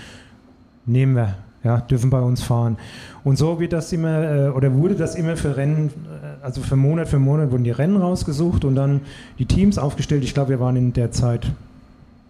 nehmen 0.87 1.15
wir 1.15 1.35
ja, 1.69 1.83
dürfen 1.83 2.09
bei 2.09 2.21
uns 2.21 2.43
fahren. 2.43 2.79
Und 3.25 3.37
so 3.37 3.61
wird 3.61 3.75
das 3.75 3.93
immer, 3.93 4.23
äh, 4.23 4.49
oder 4.49 4.73
wurde 4.73 4.95
das 4.95 5.15
immer 5.17 5.37
für 5.37 5.59
Rennen, 5.59 5.91
äh, 6.07 6.43
also 6.43 6.63
für 6.63 6.77
Monat 6.77 7.09
für 7.09 7.19
Monat 7.19 7.53
wurden 7.53 7.65
die 7.65 7.71
Rennen 7.71 7.99
rausgesucht 7.99 8.65
und 8.65 8.75
dann 8.75 9.03
die 9.39 9.45
Teams 9.45 9.77
aufgestellt. 9.77 10.25
Ich 10.25 10.33
glaube, 10.33 10.49
wir 10.49 10.61
waren 10.61 10.77
in 10.77 10.95
der 10.95 11.13
Zeit 11.13 11.53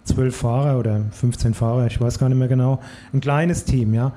zwölf 0.02 0.34
Fahrer 0.34 0.76
oder 0.76 1.02
15 1.12 1.54
Fahrer, 1.54 1.86
ich 1.86 2.00
weiß 2.00 2.18
gar 2.18 2.28
nicht 2.28 2.38
mehr 2.38 2.48
genau. 2.48 2.80
Ein 3.12 3.20
kleines 3.20 3.64
Team, 3.64 3.94
ja. 3.94 4.10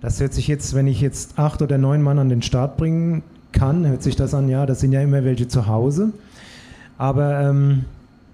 Das 0.00 0.20
hört 0.20 0.32
sich 0.32 0.48
jetzt, 0.48 0.74
wenn 0.74 0.86
ich 0.86 1.02
jetzt 1.02 1.38
acht 1.38 1.60
oder 1.60 1.76
neun 1.76 2.00
Mann 2.00 2.18
an 2.18 2.30
den 2.30 2.40
Start 2.40 2.78
bringen 2.78 3.22
kann, 3.52 3.86
hört 3.86 4.02
sich 4.02 4.16
das 4.16 4.32
an, 4.32 4.48
ja, 4.48 4.64
das 4.64 4.80
sind 4.80 4.92
ja 4.92 5.02
immer 5.02 5.22
welche 5.22 5.48
zu 5.48 5.66
Hause. 5.66 6.12
Aber 6.96 7.40
ähm, 7.42 7.84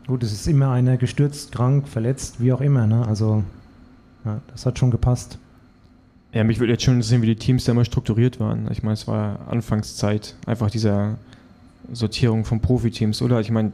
gut, 0.06 0.22
es 0.22 0.32
ist 0.32 0.46
immer 0.46 0.70
einer 0.70 0.98
gestürzt, 0.98 1.50
krank, 1.50 1.88
verletzt, 1.88 2.37
wie 2.38 2.52
auch 2.52 2.61
immer. 2.61 2.87
Ne? 2.87 3.04
Also 3.08 3.42
ja, 4.24 4.40
das 4.52 4.66
hat 4.66 4.78
schon 4.78 4.92
gepasst. 4.92 5.38
Ja, 6.32 6.44
mich 6.44 6.60
würde 6.60 6.72
jetzt 6.72 6.82
schon 6.82 7.02
sehen, 7.02 7.20
wie 7.22 7.26
die 7.26 7.36
Teams 7.36 7.64
da 7.64 7.72
immer 7.72 7.84
strukturiert 7.84 8.40
waren. 8.40 8.68
Ich 8.72 8.82
meine, 8.82 8.94
es 8.94 9.06
war 9.06 9.40
Anfangszeit 9.48 10.34
einfach 10.46 10.70
dieser 10.70 11.18
Sortierung 11.92 12.44
von 12.44 12.60
Profiteams, 12.60 13.20
oder? 13.20 13.40
Ich 13.40 13.50
meine, 13.50 13.72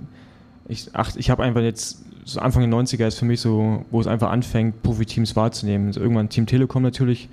ich, 0.69 0.91
ich 1.17 1.31
habe 1.31 1.45
einfach 1.45 1.61
jetzt, 1.61 2.05
so 2.25 2.41
Anfang 2.41 2.69
der 2.69 2.79
90er 2.79 3.07
ist 3.07 3.19
für 3.19 3.25
mich 3.25 3.41
so, 3.41 3.85
wo 3.91 4.01
es 4.01 4.07
einfach 4.07 4.31
anfängt, 4.31 4.83
Profiteams 4.83 5.37
wahrzunehmen. 5.37 5.87
Also 5.87 6.01
irgendwann 6.01 6.29
Team 6.29 6.47
Telekom 6.47 6.83
natürlich, 6.83 7.29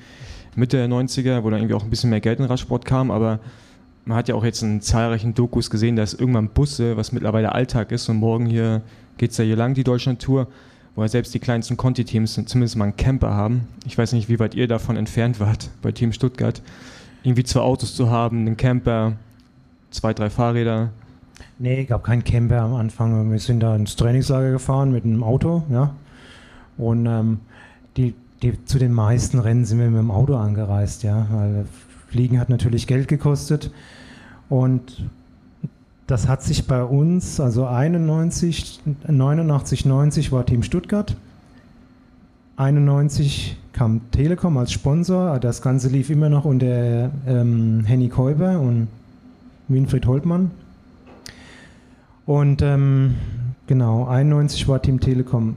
Mitte 0.56 0.78
der 0.78 0.88
90er, 0.88 1.44
wo 1.44 1.50
dann 1.50 1.60
irgendwie 1.60 1.74
auch 1.74 1.84
ein 1.84 1.90
bisschen 1.90 2.12
mehr 2.12 2.22
Geld 2.22 2.40
in 2.40 2.46
Radsport 2.46 2.86
kam, 2.86 3.12
aber 3.12 3.40
man 4.06 4.18
hat 4.18 4.30
ja 4.30 4.36
auch 4.36 4.46
jetzt 4.46 4.62
in 4.62 4.82
zahlreichen 4.82 5.34
Dokus 5.34 5.70
gesehen, 5.70 5.96
dass 5.96 6.14
irgendwann 6.14 6.50
Busse, 6.50 6.96
was 6.96 7.12
mittlerweile 7.12 7.52
Alltag 7.52 7.92
ist, 7.92 8.08
und 8.08 8.18
morgen 8.18 8.46
hier 8.46 8.82
geht 9.18 9.32
es 9.32 9.38
ja 9.38 9.44
hier 9.44 9.56
lang, 9.56 9.74
die 9.74 9.84
Deutschland-Tour, 9.84 10.48
wo 10.96 11.02
ja 11.02 11.08
selbst 11.08 11.34
die 11.34 11.40
kleinsten 11.40 11.78
Conti-Teams 11.78 12.34
zumindest 12.46 12.76
mal 12.78 12.86
einen 12.86 12.98
Camper 12.98 13.34
haben. 13.34 13.68
Ich 13.86 13.98
weiß 13.98 14.14
nicht, 14.14 14.30
wie 14.30 14.40
weit 14.40 14.56
ihr 14.56 14.68
davon 14.68 14.96
entfernt 14.96 15.40
wart 15.40 15.70
bei 15.82 15.92
Team 15.92 16.14
Stuttgart. 16.14 16.62
Irgendwie 17.24 17.44
zwei 17.44 17.62
Autos 17.62 17.96
zu 17.96 18.10
haben, 18.10 18.42
einen 18.42 18.58
Camper, 18.58 19.14
zwei, 19.92 20.14
drei 20.14 20.30
Fahrräder. 20.30 20.92
Nee, 21.58 21.82
ich 21.82 21.88
gab 21.88 22.04
keinen 22.04 22.24
Camper 22.24 22.62
am 22.62 22.76
Anfang. 22.76 23.32
Wir 23.32 23.40
sind 23.40 23.62
da 23.62 23.76
ins 23.76 23.96
Trainingslager 23.96 24.52
gefahren 24.52 24.92
mit 24.92 25.04
einem 25.06 25.24
Auto, 25.24 25.64
ja. 25.70 25.96
Und 26.78 27.06
ähm, 27.06 27.40
die, 27.98 28.14
die, 28.42 28.64
zu 28.66 28.80
den 28.80 28.94
meisten 28.94 29.40
Rennen 29.40 29.66
sind 29.66 29.80
wir 29.80 29.90
mit 29.90 30.00
dem 30.00 30.12
Auto 30.12 30.36
angereist, 30.36 31.04
ja. 31.04 31.28
Weil 31.32 31.66
Fliegen 32.10 32.40
hat 32.40 32.50
natürlich 32.50 32.88
Geld 32.88 33.08
gekostet. 33.08 33.72
Und 34.50 35.04
das 36.08 36.28
hat 36.28 36.44
sich 36.44 36.68
bei 36.68 36.84
uns, 36.84 37.40
also 37.40 37.66
91, 37.66 38.82
89, 39.08 39.86
90 39.86 40.32
war 40.32 40.46
Team 40.46 40.62
Stuttgart. 40.62 41.16
91 42.58 43.58
kam 43.74 44.02
Telekom 44.12 44.58
als 44.58 44.72
Sponsor. 44.72 45.40
Das 45.40 45.62
Ganze 45.62 45.90
lief 45.90 46.10
immer 46.10 46.30
noch 46.30 46.46
unter 46.46 47.10
ähm, 47.28 47.84
Henny 47.86 48.08
Käuber 48.10 48.60
und 48.60 48.88
Winfried 49.68 50.06
Holtmann. 50.06 50.52
Und 52.28 52.62
ähm, 52.62 53.16
genau, 53.68 54.06
91 54.06 54.68
war 54.68 54.82
Team 54.82 55.00
Telekom. 55.00 55.56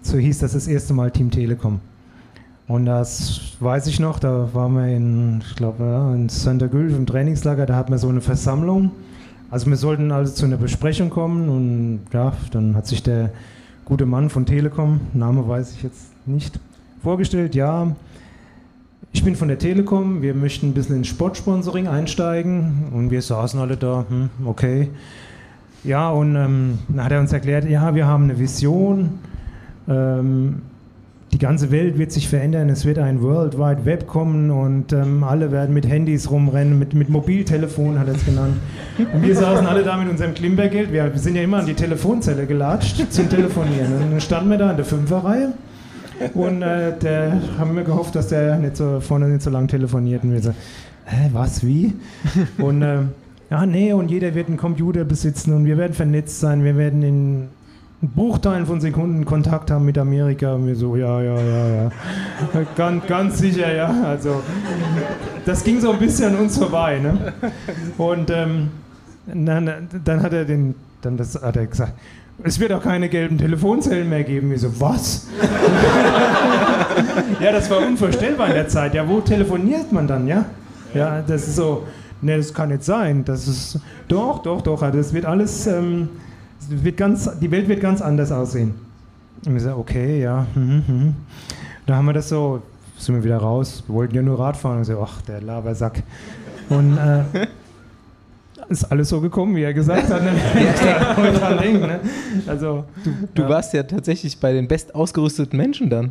So 0.00 0.16
hieß 0.16 0.38
das 0.38 0.52
das 0.52 0.66
erste 0.66 0.94
Mal 0.94 1.10
Team 1.10 1.30
Telekom. 1.30 1.80
Und 2.68 2.86
das 2.86 3.52
weiß 3.60 3.86
ich 3.88 4.00
noch, 4.00 4.18
da 4.18 4.48
waren 4.54 4.74
wir 4.74 4.86
in, 4.86 5.42
ich 5.46 5.56
glaube, 5.56 6.14
in 6.14 6.58
Gülf 6.70 6.96
im 6.96 7.06
Trainingslager, 7.06 7.66
da 7.66 7.76
hatten 7.76 7.92
wir 7.92 7.98
so 7.98 8.08
eine 8.08 8.20
Versammlung 8.20 8.92
also 9.52 9.66
wir 9.66 9.76
sollten 9.76 10.10
also 10.12 10.32
zu 10.32 10.46
einer 10.46 10.56
Besprechung 10.56 11.10
kommen 11.10 11.50
und 11.50 12.00
ja, 12.14 12.32
dann 12.52 12.74
hat 12.74 12.86
sich 12.86 13.02
der 13.02 13.30
gute 13.84 14.06
Mann 14.06 14.30
von 14.30 14.46
Telekom, 14.46 15.02
Name 15.12 15.46
weiß 15.46 15.74
ich 15.74 15.82
jetzt 15.82 16.10
nicht, 16.26 16.58
vorgestellt, 17.02 17.54
ja, 17.54 17.94
ich 19.12 19.22
bin 19.22 19.36
von 19.36 19.48
der 19.48 19.58
Telekom, 19.58 20.22
wir 20.22 20.32
möchten 20.32 20.68
ein 20.68 20.72
bisschen 20.72 20.96
ins 20.96 21.08
Sportsponsoring 21.08 21.86
einsteigen 21.86 22.88
und 22.94 23.10
wir 23.10 23.20
saßen 23.20 23.60
alle 23.60 23.76
da, 23.76 24.06
hm, 24.08 24.30
okay. 24.46 24.88
Ja, 25.84 26.08
und 26.08 26.34
ähm, 26.34 26.78
dann 26.88 27.04
hat 27.04 27.12
er 27.12 27.20
uns 27.20 27.34
erklärt, 27.34 27.68
ja, 27.68 27.94
wir 27.94 28.06
haben 28.06 28.24
eine 28.24 28.38
Vision, 28.38 29.18
ähm, 29.86 30.62
die 31.32 31.38
ganze 31.38 31.70
Welt 31.70 31.98
wird 31.98 32.12
sich 32.12 32.28
verändern, 32.28 32.68
es 32.68 32.84
wird 32.84 32.98
ein 32.98 33.22
World 33.22 33.58
Wide 33.58 33.84
Web 33.84 34.06
kommen 34.06 34.50
und 34.50 34.92
ähm, 34.92 35.24
alle 35.24 35.50
werden 35.50 35.72
mit 35.74 35.88
Handys 35.88 36.30
rumrennen, 36.30 36.78
mit, 36.78 36.92
mit 36.92 37.08
Mobiltelefon 37.08 37.98
hat 37.98 38.08
er 38.08 38.14
es 38.14 38.24
genannt. 38.24 38.56
Und 39.14 39.22
wir 39.22 39.34
saßen 39.34 39.66
alle 39.66 39.82
da 39.82 39.96
mit 39.96 40.10
unserem 40.10 40.34
Klimpergeld, 40.34 40.92
wir 40.92 41.10
sind 41.14 41.36
ja 41.36 41.42
immer 41.42 41.58
an 41.58 41.66
die 41.66 41.74
Telefonzelle 41.74 42.46
gelatscht 42.46 43.10
zum 43.10 43.30
Telefonieren. 43.30 43.94
Und 43.94 44.10
dann 44.12 44.20
standen 44.20 44.50
wir 44.50 44.58
da 44.58 44.70
in 44.70 44.76
der 44.76 44.84
Fünferreihe 44.84 45.54
Und 46.34 46.62
äh, 46.62 46.96
der 46.98 47.40
haben 47.58 47.74
wir 47.76 47.84
gehofft, 47.84 48.14
dass 48.14 48.28
der 48.28 48.58
nicht 48.58 48.76
so, 48.76 49.00
vorne 49.00 49.28
nicht 49.28 49.42
so 49.42 49.50
lang 49.50 49.68
telefoniert. 49.68 50.24
Und 50.24 50.32
wir 50.32 50.42
so, 50.42 50.50
hä, 51.06 51.30
was, 51.32 51.64
wie? 51.66 51.92
Und 52.58 52.82
äh, 52.82 52.98
ja, 53.50 53.66
nee, 53.66 53.92
und 53.92 54.10
jeder 54.10 54.34
wird 54.34 54.48
einen 54.48 54.56
Computer 54.56 55.04
besitzen 55.04 55.52
und 55.52 55.66
wir 55.66 55.76
werden 55.76 55.92
vernetzt 55.92 56.40
sein, 56.40 56.64
wir 56.64 56.76
werden 56.76 57.02
in 57.02 57.48
Bruchteilen 58.02 58.66
von 58.66 58.80
Sekunden 58.80 59.24
Kontakt 59.24 59.70
haben 59.70 59.84
mit 59.84 59.96
Amerika. 59.96 60.54
Und 60.54 60.66
wir 60.66 60.74
so, 60.74 60.96
ja, 60.96 61.22
ja, 61.22 61.40
ja, 61.40 61.68
ja. 61.68 61.90
ganz, 62.76 63.06
ganz 63.06 63.38
sicher, 63.38 63.72
ja. 63.72 63.94
Also, 64.04 64.42
das 65.46 65.62
ging 65.62 65.80
so 65.80 65.92
ein 65.92 65.98
bisschen 65.98 66.34
an 66.34 66.40
uns 66.40 66.58
vorbei. 66.58 66.98
Ne? 66.98 67.32
Und 67.98 68.30
ähm, 68.30 68.70
dann, 69.26 69.88
dann 70.04 70.22
hat 70.22 70.32
er 70.32 70.44
den, 70.44 70.74
dann 71.00 71.16
das 71.16 71.40
hat 71.40 71.56
er 71.56 71.66
gesagt, 71.66 71.92
es 72.42 72.58
wird 72.58 72.72
auch 72.72 72.82
keine 72.82 73.08
gelben 73.08 73.38
Telefonzellen 73.38 74.08
mehr 74.08 74.24
geben. 74.24 74.50
Wir 74.50 74.58
so, 74.58 74.80
was? 74.80 75.28
ja, 77.40 77.52
das 77.52 77.70
war 77.70 77.78
unvorstellbar 77.86 78.48
in 78.48 78.54
der 78.54 78.68
Zeit. 78.68 78.94
Ja, 78.94 79.08
wo 79.08 79.20
telefoniert 79.20 79.92
man 79.92 80.08
dann, 80.08 80.26
ja? 80.26 80.46
Ja, 80.92 81.22
das 81.22 81.46
ist 81.46 81.56
so, 81.56 81.86
ne, 82.20 82.36
das 82.36 82.52
kann 82.52 82.70
nicht 82.70 82.84
sein. 82.84 83.24
Das 83.24 83.46
ist, 83.46 83.78
doch, 84.08 84.42
doch, 84.42 84.60
doch. 84.60 84.80
Das 84.90 85.12
wird 85.12 85.24
alles, 85.24 85.68
ähm, 85.68 86.08
wird 86.68 86.96
ganz, 86.96 87.30
die 87.40 87.50
Welt 87.50 87.68
wird 87.68 87.80
ganz 87.80 88.00
anders 88.00 88.32
aussehen. 88.32 88.74
Und 89.44 89.54
wir 89.54 89.60
so, 89.60 89.76
okay, 89.76 90.22
ja. 90.22 90.46
Hm, 90.54 90.82
hm. 90.86 91.14
Da 91.86 91.96
haben 91.96 92.06
wir 92.06 92.12
das 92.12 92.28
so, 92.28 92.62
sind 92.98 93.16
wir 93.16 93.24
wieder 93.24 93.38
raus. 93.38 93.82
Wir 93.86 93.94
wollten 93.94 94.14
ja 94.14 94.22
nur 94.22 94.38
Radfahren. 94.38 94.78
Und 94.78 94.84
so, 94.84 95.00
ach, 95.02 95.20
der 95.22 95.40
Labersack. 95.40 96.02
Und 96.68 96.96
äh, 96.96 97.24
ist 98.68 98.84
alles 98.84 99.08
so 99.08 99.20
gekommen, 99.20 99.56
wie 99.56 99.62
er 99.62 99.74
gesagt 99.74 100.08
hat. 100.08 100.22
Ne? 100.22 100.32
ne? 101.78 102.00
Also, 102.46 102.84
du, 103.04 103.10
du 103.34 103.42
ja. 103.42 103.48
warst 103.48 103.74
ja 103.74 103.82
tatsächlich 103.82 104.38
bei 104.38 104.52
den 104.52 104.68
best 104.68 104.94
ausgerüsteten 104.94 105.56
Menschen 105.56 105.90
dann. 105.90 106.10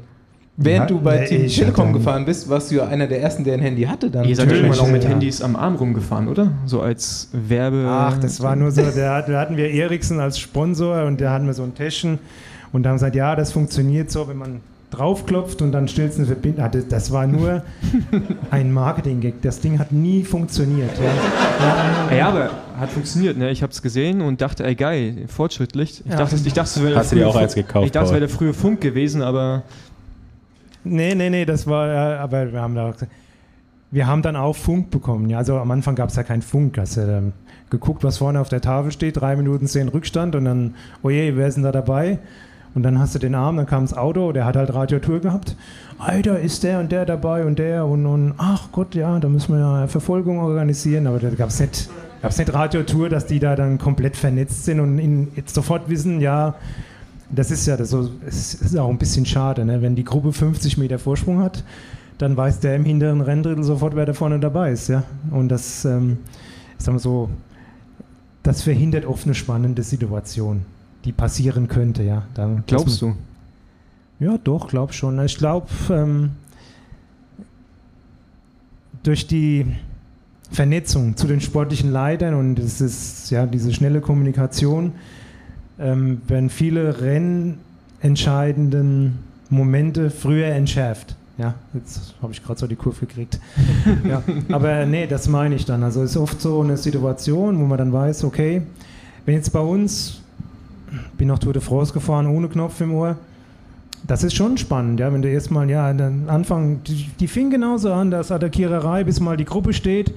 Während 0.64 0.90
ja, 0.90 0.98
du 0.98 1.02
bei 1.02 1.26
Team 1.26 1.48
Telekom 1.48 1.94
gefahren 1.94 2.26
bist, 2.26 2.50
warst 2.50 2.72
du 2.72 2.76
ja 2.76 2.88
einer 2.88 3.08
der 3.08 3.22
ersten, 3.22 3.44
der 3.44 3.56
ein 3.56 3.62
Handy 3.62 3.84
hatte 3.84 4.10
dann. 4.10 4.26
Ihr 4.26 4.36
seid 4.36 4.52
irgendwann 4.52 4.80
auch 4.80 4.92
mit 4.92 5.04
ja. 5.04 5.10
Handys 5.10 5.42
am 5.42 5.56
Arm 5.56 5.76
rumgefahren, 5.76 6.28
oder? 6.28 6.52
So 6.66 6.82
als 6.82 7.30
Werbe... 7.34 7.86
Ach, 7.88 8.18
das 8.18 8.42
war 8.42 8.56
nur 8.56 8.72
so, 8.72 8.82
da 8.82 9.24
hatten 9.40 9.58
wir 9.58 9.72
Ericsson 9.72 10.20
als 10.20 10.40
Sponsor 10.40 11.06
und 11.06 11.20
da 11.22 11.32
hatten 11.34 11.46
wir 11.46 11.54
so 11.54 11.64
ein 11.64 11.74
Täschchen 11.74 12.20
und 12.72 12.84
da 12.84 12.90
haben 12.90 12.96
gesagt, 12.96 13.16
ja, 13.16 13.36
das 13.36 13.52
funktioniert 13.52 14.12
so, 14.12 14.28
wenn 14.28 14.38
man 14.38 14.62
draufklopft 14.92 15.62
und 15.62 15.72
dann 15.72 15.88
stellst 15.88 16.18
du 16.18 16.24
eine 16.24 16.28
Verbindung. 16.28 16.70
Das 16.90 17.12
war 17.12 17.26
nur 17.26 17.64
ein 18.52 18.72
Marketing-Gag. 18.72 19.42
Das 19.42 19.60
Ding 19.62 19.80
hat 19.80 19.92
nie 19.92 20.24
funktioniert. 20.24 20.92
Ja, 22.10 22.16
ja 22.16 22.28
aber 22.28 22.52
hat 22.78 22.90
funktioniert. 22.90 23.38
Ne? 23.38 23.52
Ich 23.52 23.64
habe 23.64 23.72
es 23.72 23.82
gesehen 23.82 24.22
und 24.22 24.42
dachte, 24.42 24.66
ey 24.66 24.76
geil, 24.76 25.26
fortschrittlich. 25.28 26.02
Ich 26.06 26.12
ja. 26.12 26.18
dachte, 26.18 26.36
ich 26.36 26.54
dachte, 26.54 26.84
wäre 26.84 26.96
Hast 26.96 27.12
du 27.14 27.16
dir 27.16 27.28
auch 27.28 27.36
eins 27.36 27.56
gekauft? 27.56 27.86
Ich 27.86 27.92
dachte, 27.92 28.08
es 28.08 28.12
wäre 28.12 28.22
der 28.22 28.30
frühe 28.30 28.54
Funk 28.54 28.82
gewesen, 28.82 29.22
aber... 29.22 29.64
Nee, 30.84 31.16
nee, 31.16 31.30
nee, 31.30 31.46
das 31.46 31.68
war, 31.68 32.20
aber 32.20 32.52
wir 32.52 32.62
haben 32.62 32.76
da 32.76 32.94
wir 33.92 34.08
haben 34.08 34.22
dann 34.22 34.38
auch 34.38 34.56
Funk 34.56 34.90
bekommen. 34.90 35.30
Ja, 35.30 35.40
also 35.40 35.58
am 35.58 35.70
Anfang 35.70 35.96
gab 35.96 36.10
es 36.10 36.16
ja 36.16 36.24
keinen 36.24 36.42
Funk. 36.42 36.78
Hast 36.78 36.96
du 36.96 37.02
ähm, 37.02 37.34
geguckt, 37.70 38.04
was 38.04 38.18
vorne 38.18 38.40
auf 38.40 38.50
der 38.50 38.62
Tafel 38.62 38.92
steht, 38.92 39.20
drei 39.20 39.36
Minuten 39.36 39.68
zehn 39.68 39.90
Rückstand 39.90 40.34
und 40.36 40.46
dann, 40.46 40.76
oh 41.04 41.10
je, 41.10 41.36
wer 41.36 41.48
ist 41.48 41.56
denn 41.56 41.64
da 41.64 41.74
dabei? 41.74 42.20
Und 42.74 42.84
dann 42.84 43.00
hast 43.00 43.16
du 43.16 43.20
den 43.20 43.36
Arm, 43.36 43.58
dann 43.58 43.66
kam 43.66 43.84
das 43.84 43.94
Auto, 43.94 44.32
der 44.32 44.46
hat 44.46 44.56
halt 44.56 44.74
Radiotour 44.74 45.20
gehabt. 45.20 45.58
Alter, 46.00 46.40
ist 46.40 46.64
der 46.64 46.80
und 46.80 46.90
der 46.90 47.06
dabei 47.06 47.44
und 47.46 47.60
der 47.60 47.86
und, 47.86 48.06
und 48.06 48.34
ach 48.38 48.70
Gott, 48.72 48.96
ja, 48.96 49.20
da 49.20 49.28
müssen 49.28 49.54
wir 49.54 49.60
ja 49.60 49.88
Verfolgung 49.88 50.40
organisieren. 50.40 51.06
Aber 51.06 51.20
da 51.20 51.30
gab 51.32 51.50
es 51.50 51.60
nicht, 51.60 51.90
gab's 52.22 52.38
nicht 52.38 52.54
Radiotour, 52.54 53.10
dass 53.10 53.26
die 53.26 53.40
da 53.40 53.58
dann 53.58 53.78
komplett 53.78 54.16
vernetzt 54.16 54.64
sind 54.64 54.80
und 54.80 55.00
in, 55.00 55.28
jetzt 55.36 55.54
sofort 55.54 55.90
wissen, 55.90 56.22
ja, 56.22 56.56
das 57.34 57.52
ist 57.52 57.66
ja 57.66 57.78
das 57.78 57.90
so, 57.90 58.10
es 58.26 58.56
ist 58.56 58.78
auch 58.78 58.90
ein 58.90 58.98
bisschen 58.98 59.26
schade, 59.26 59.66
ne? 59.66 59.82
wenn 59.82 59.96
die 59.96 60.04
Gruppe 60.04 60.34
50 60.34 60.78
Meter 60.78 61.00
Vorsprung 61.00 61.40
hat, 61.40 61.64
dann 62.18 62.38
weiß 62.38 62.60
der 62.60 62.76
im 62.76 62.86
hinteren 62.86 63.22
Renndrittel 63.22 63.64
sofort, 63.64 63.96
wer 63.96 64.06
da 64.06 64.14
vorne 64.14 64.40
dabei 64.40 64.72
ist. 64.72 64.88
Ja? 64.90 65.04
Und 65.32 65.50
das, 65.50 65.86
ähm, 65.86 66.18
sagen 66.78 66.98
wir 66.98 67.00
so, 67.00 67.30
das 68.44 68.62
verhindert 68.62 69.06
oft 69.06 69.26
eine 69.26 69.36
spannende 69.36 69.84
Situation 69.84 70.66
die 71.06 71.12
passieren 71.12 71.68
könnte, 71.68 72.04
ja. 72.04 72.24
Dann, 72.34 72.64
Glaubst 72.68 73.02
du? 73.02 73.16
Ja, 74.20 74.38
doch, 74.38 74.68
glaub 74.68 74.94
schon. 74.94 75.24
Ich 75.26 75.38
glaube, 75.38 75.68
ähm, 75.90 76.32
durch 79.04 79.26
die 79.26 79.66
Vernetzung 80.52 81.18
zu 81.18 81.28
den 81.28 81.42
sportlichen 81.42 81.92
Leitern 81.92 82.36
und 82.36 82.60
es 82.60 82.82
ist 82.82 83.32
ja 83.32 83.46
diese 83.46 83.74
schnelle 83.74 84.02
Kommunikation, 84.02 84.94
ähm, 85.82 86.22
werden 86.28 86.50
viele 86.50 87.02
rennentscheidenden 87.02 89.20
Momente 89.50 90.10
früher 90.10 90.48
entschärft. 90.48 91.16
Ja, 91.38 91.54
jetzt 91.74 92.16
habe 92.22 92.34
ich 92.34 92.44
gerade 92.44 92.60
so 92.60 92.68
die 92.68 92.76
Kurve 92.76 93.06
gekriegt. 93.06 93.40
ja, 94.08 94.22
aber 94.52 94.86
nee, 94.86 95.08
das 95.08 95.28
meine 95.28 95.56
ich 95.56 95.66
dann. 95.66 95.84
Also 95.84 96.04
es 96.04 96.12
ist 96.12 96.18
oft 96.18 96.40
so 96.40 96.62
eine 96.62 96.78
Situation, 96.78 97.60
wo 97.60 97.66
man 97.66 97.78
dann 97.78 97.92
weiß, 97.92 98.24
okay, 98.26 98.62
wenn 99.26 99.36
jetzt 99.36 99.52
bei 99.52 99.60
uns 99.60 100.22
bin 101.18 101.28
noch 101.28 101.40
Tour 101.40 101.54
de 101.54 101.62
France 101.62 101.94
gefahren 101.94 102.28
ohne 102.28 102.48
Knopf 102.48 102.80
im 102.82 102.94
Ohr. 102.94 103.18
Das 104.08 104.24
ist 104.24 104.36
schon 104.36 104.58
spannend, 104.58 105.00
ja, 105.00 105.14
wenn 105.14 105.22
du 105.22 105.30
erstmal, 105.30 105.70
ja, 105.70 105.94
dann 105.94 106.28
Anfang, 106.28 106.82
die, 106.84 107.08
die 107.20 107.28
fing 107.28 107.52
genauso 107.52 107.94
an, 107.94 108.10
dass 108.10 108.32
Attackiererei, 108.32 109.04
bis 109.04 109.20
mal 109.20 109.38
die 109.38 109.46
Gruppe 109.46 109.74
steht. 109.74 110.12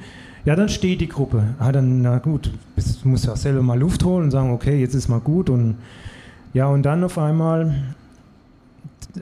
Ja, 0.45 0.55
dann 0.55 0.68
steht 0.68 1.01
die 1.01 1.09
Gruppe. 1.09 1.42
Ah, 1.59 1.72
dann, 1.72 2.03
na 2.03 2.18
gut, 2.18 2.51
du 2.76 3.09
musst 3.09 3.26
ja 3.26 3.34
selber 3.34 3.62
mal 3.62 3.78
Luft 3.78 4.05
holen 4.05 4.24
und 4.24 4.30
sagen, 4.30 4.53
okay, 4.53 4.78
jetzt 4.78 4.95
ist 4.95 5.09
mal 5.09 5.20
gut. 5.20 5.49
Und 5.49 5.76
ja, 6.53 6.66
und 6.66 6.82
dann 6.82 7.03
auf 7.03 7.16
einmal, 7.18 7.74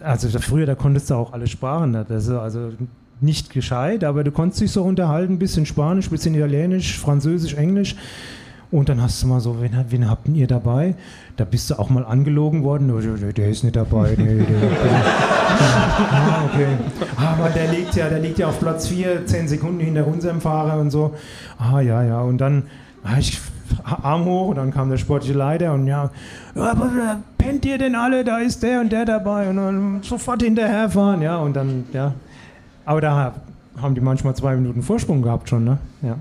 also 0.03 0.29
früher, 0.41 0.67
da 0.67 0.75
konntest 0.75 1.11
du 1.11 1.15
auch 1.15 1.33
alle 1.33 1.47
Sprachen, 1.47 1.93
das 1.93 2.25
ist 2.25 2.31
also 2.31 2.73
nicht 3.21 3.51
gescheit, 3.51 4.03
aber 4.03 4.25
du 4.25 4.33
konntest 4.33 4.63
dich 4.63 4.73
so 4.73 4.83
unterhalten, 4.83 5.39
bisschen 5.39 5.65
Spanisch, 5.65 6.11
bisschen 6.11 6.35
Italienisch, 6.35 6.99
Französisch, 6.99 7.55
Englisch. 7.55 7.95
Und 8.73 8.89
dann 8.89 9.03
hast 9.03 9.23
du 9.23 9.27
mal 9.27 9.39
so, 9.41 9.61
wen, 9.61 9.73
wen 9.91 10.09
habt 10.09 10.27
ihr 10.29 10.47
dabei? 10.47 10.95
Da 11.37 11.45
bist 11.45 11.69
du 11.69 11.79
auch 11.79 11.91
mal 11.91 12.07
angelogen 12.07 12.65
worden. 12.65 12.89
Der, 13.21 13.33
der 13.35 13.49
ist 13.51 13.65
nicht 13.65 13.77
dabei. 13.77 14.15
Nee, 14.17 14.39
der, 14.39 14.71
ah, 16.11 16.45
okay. 16.47 16.67
Aber 17.17 17.51
der 17.51 17.71
liegt 17.71 17.95
ja, 17.95 18.09
der 18.09 18.19
liegt 18.19 18.39
ja 18.39 18.49
auf 18.49 18.59
Platz 18.59 18.89
4, 18.89 19.27
10 19.27 19.49
Sekunden 19.49 19.81
hinter 19.81 20.07
unserem 20.07 20.41
Fahrer 20.41 20.81
und 20.81 20.91
so. 20.91 21.15
Ah, 21.59 21.81
ja, 21.81 22.03
ja. 22.03 22.23
Und 22.23 22.39
dann 22.39 22.65
ah, 23.05 23.19
ich 23.19 23.39
Arm 23.85 24.25
hoch 24.25 24.49
und 24.49 24.57
dann 24.57 24.73
kam 24.73 24.89
der 24.91 24.97
sportliche 24.97 25.35
Leiter 25.35 25.73
und 25.73 25.87
ja, 25.87 26.11
pennt 27.39 27.65
ihr 27.65 27.79
denn 27.79 27.95
alle? 27.95 28.25
Da 28.25 28.39
ist 28.39 28.63
der 28.63 28.81
und 28.81 28.91
der 28.91 29.05
dabei 29.05 29.51
und 29.51 29.57
dann 29.57 30.03
sofort 30.03 30.43
hinterherfahren, 30.43 31.21
ja. 31.23 31.37
Und 31.37 31.55
dann, 31.55 31.85
ja. 31.93 32.15
Aber 32.85 33.01
da 33.01 33.35
haben 33.81 33.95
die 33.95 34.01
manchmal 34.01 34.35
zwei 34.35 34.57
Minuten 34.57 34.83
Vorsprung 34.83 35.23
gehabt 35.23 35.49
schon, 35.49 35.65
ne? 35.65 35.79
Ja. 36.03 36.17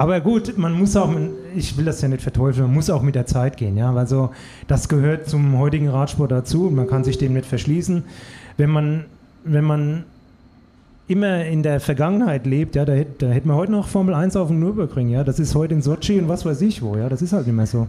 Aber 0.00 0.18
gut, 0.22 0.56
man 0.56 0.72
muss 0.72 0.96
auch, 0.96 1.10
ich 1.54 1.76
will 1.76 1.84
das 1.84 2.00
ja 2.00 2.08
nicht 2.08 2.22
verteufeln, 2.22 2.68
man 2.68 2.74
muss 2.74 2.88
auch 2.88 3.02
mit 3.02 3.14
der 3.14 3.26
Zeit 3.26 3.58
gehen. 3.58 3.76
Ja? 3.76 3.92
Also 3.92 4.30
das 4.66 4.88
gehört 4.88 5.28
zum 5.28 5.58
heutigen 5.58 5.90
Radsport 5.90 6.30
dazu. 6.30 6.70
Man 6.70 6.86
kann 6.86 7.04
sich 7.04 7.18
dem 7.18 7.34
nicht 7.34 7.44
verschließen. 7.44 8.04
Wenn 8.56 8.70
man, 8.70 9.04
wenn 9.44 9.64
man 9.64 10.04
immer 11.06 11.44
in 11.44 11.62
der 11.62 11.80
Vergangenheit 11.80 12.46
lebt, 12.46 12.76
ja, 12.76 12.86
da, 12.86 12.94
da 13.18 13.26
hätte 13.26 13.46
man 13.46 13.58
heute 13.58 13.72
noch 13.72 13.88
Formel 13.88 14.14
1 14.14 14.36
auf 14.36 14.48
dem 14.48 14.58
Nürburgring. 14.58 15.10
Ja? 15.10 15.22
Das 15.22 15.38
ist 15.38 15.54
heute 15.54 15.74
in 15.74 15.82
Sochi 15.82 16.18
und 16.18 16.30
was 16.30 16.46
weiß 16.46 16.62
ich 16.62 16.80
wo. 16.80 16.96
Ja? 16.96 17.10
Das 17.10 17.20
ist 17.20 17.34
halt 17.34 17.46
immer 17.46 17.66
so. 17.66 17.86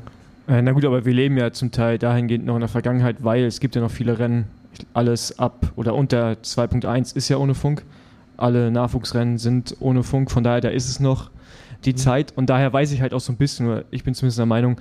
Äh, 0.50 0.62
na 0.62 0.74
gut, 0.74 0.84
aber 0.84 1.06
wir 1.06 1.14
leben 1.14 1.38
ja 1.38 1.54
zum 1.54 1.72
Teil 1.72 1.98
dahingehend 1.98 2.46
noch 2.46 2.56
in 2.56 2.60
der 2.60 2.68
Vergangenheit, 2.68 3.24
weil 3.24 3.46
es 3.46 3.62
gibt 3.62 3.74
ja 3.76 3.82
noch 3.82 3.92
viele 3.92 4.20
Rennen, 4.20 4.48
alles 4.94 5.40
ab 5.40 5.72
oder 5.78 5.96
unter 5.96 6.32
2.1 6.32 7.16
ist 7.16 7.30
ja 7.30 7.38
ohne 7.38 7.56
Funk. 7.56 7.86
Alle 8.36 8.70
Nachwuchsrennen 8.70 9.38
sind 9.38 9.78
ohne 9.80 10.04
Funk, 10.04 10.30
von 10.30 10.44
daher 10.44 10.60
da 10.60 10.68
ist 10.68 10.90
es 10.90 11.00
noch 11.00 11.30
die 11.86 11.94
mhm. 11.94 11.98
Zeit. 11.98 12.34
Und 12.36 12.50
daher 12.50 12.72
weiß 12.72 12.92
ich 12.92 13.02
halt 13.02 13.14
auch 13.14 13.20
so 13.20 13.32
ein 13.32 13.38
bisschen, 13.38 13.68
oder 13.68 13.86
ich 13.92 14.04
bin 14.04 14.14
zumindest 14.14 14.40
der 14.40 14.46
Meinung, 14.46 14.80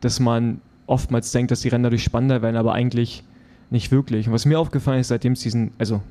dass 0.00 0.20
man 0.20 0.60
oftmals 0.86 1.32
denkt, 1.32 1.50
dass 1.50 1.60
die 1.60 1.68
Rennen 1.68 1.84
dadurch 1.84 2.02
spannender 2.02 2.42
werden, 2.42 2.56
aber 2.56 2.72
eigentlich 2.72 3.24
nicht 3.70 3.90
wirklich. 3.90 4.26
Und 4.26 4.34
was 4.34 4.44
mir 4.44 4.58
aufgefallen 4.58 5.00
ist, 5.00 5.08
seitdem 5.08 5.32
es 5.32 5.40
diesen, 5.40 5.72
also 5.78 6.02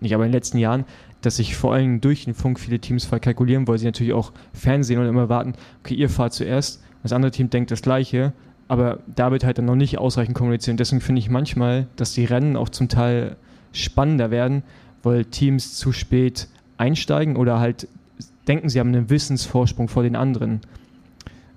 nicht 0.00 0.14
aber 0.14 0.24
in 0.24 0.30
den 0.30 0.36
letzten 0.36 0.58
Jahren, 0.58 0.84
dass 1.20 1.36
sich 1.36 1.56
vor 1.56 1.74
allem 1.74 2.00
durch 2.00 2.24
den 2.24 2.34
Funk 2.34 2.58
viele 2.58 2.78
Teams 2.78 3.04
verkalkulieren, 3.04 3.68
weil 3.68 3.78
sie 3.78 3.84
natürlich 3.84 4.14
auch 4.14 4.32
Fernsehen 4.54 4.98
und 4.98 5.06
immer 5.06 5.28
warten, 5.28 5.54
okay, 5.80 5.94
ihr 5.94 6.08
fahrt 6.08 6.32
zuerst, 6.32 6.82
das 7.02 7.12
andere 7.12 7.30
Team 7.30 7.50
denkt 7.50 7.70
das 7.70 7.82
Gleiche, 7.82 8.32
aber 8.68 9.00
da 9.14 9.30
wird 9.30 9.44
halt 9.44 9.58
dann 9.58 9.64
noch 9.64 9.74
nicht 9.74 9.98
ausreichend 9.98 10.36
kommunizieren. 10.36 10.76
Deswegen 10.76 11.00
finde 11.00 11.18
ich 11.18 11.28
manchmal, 11.28 11.86
dass 11.96 12.12
die 12.14 12.24
Rennen 12.24 12.56
auch 12.56 12.68
zum 12.68 12.88
Teil 12.88 13.36
spannender 13.72 14.30
werden, 14.30 14.62
weil 15.02 15.24
Teams 15.24 15.74
zu 15.74 15.92
spät 15.92 16.48
einsteigen 16.78 17.36
oder 17.36 17.60
halt 17.60 17.88
denken, 18.50 18.68
sie 18.68 18.80
haben 18.80 18.88
einen 18.88 19.08
Wissensvorsprung 19.08 19.88
vor 19.88 20.02
den 20.02 20.16
anderen. 20.16 20.60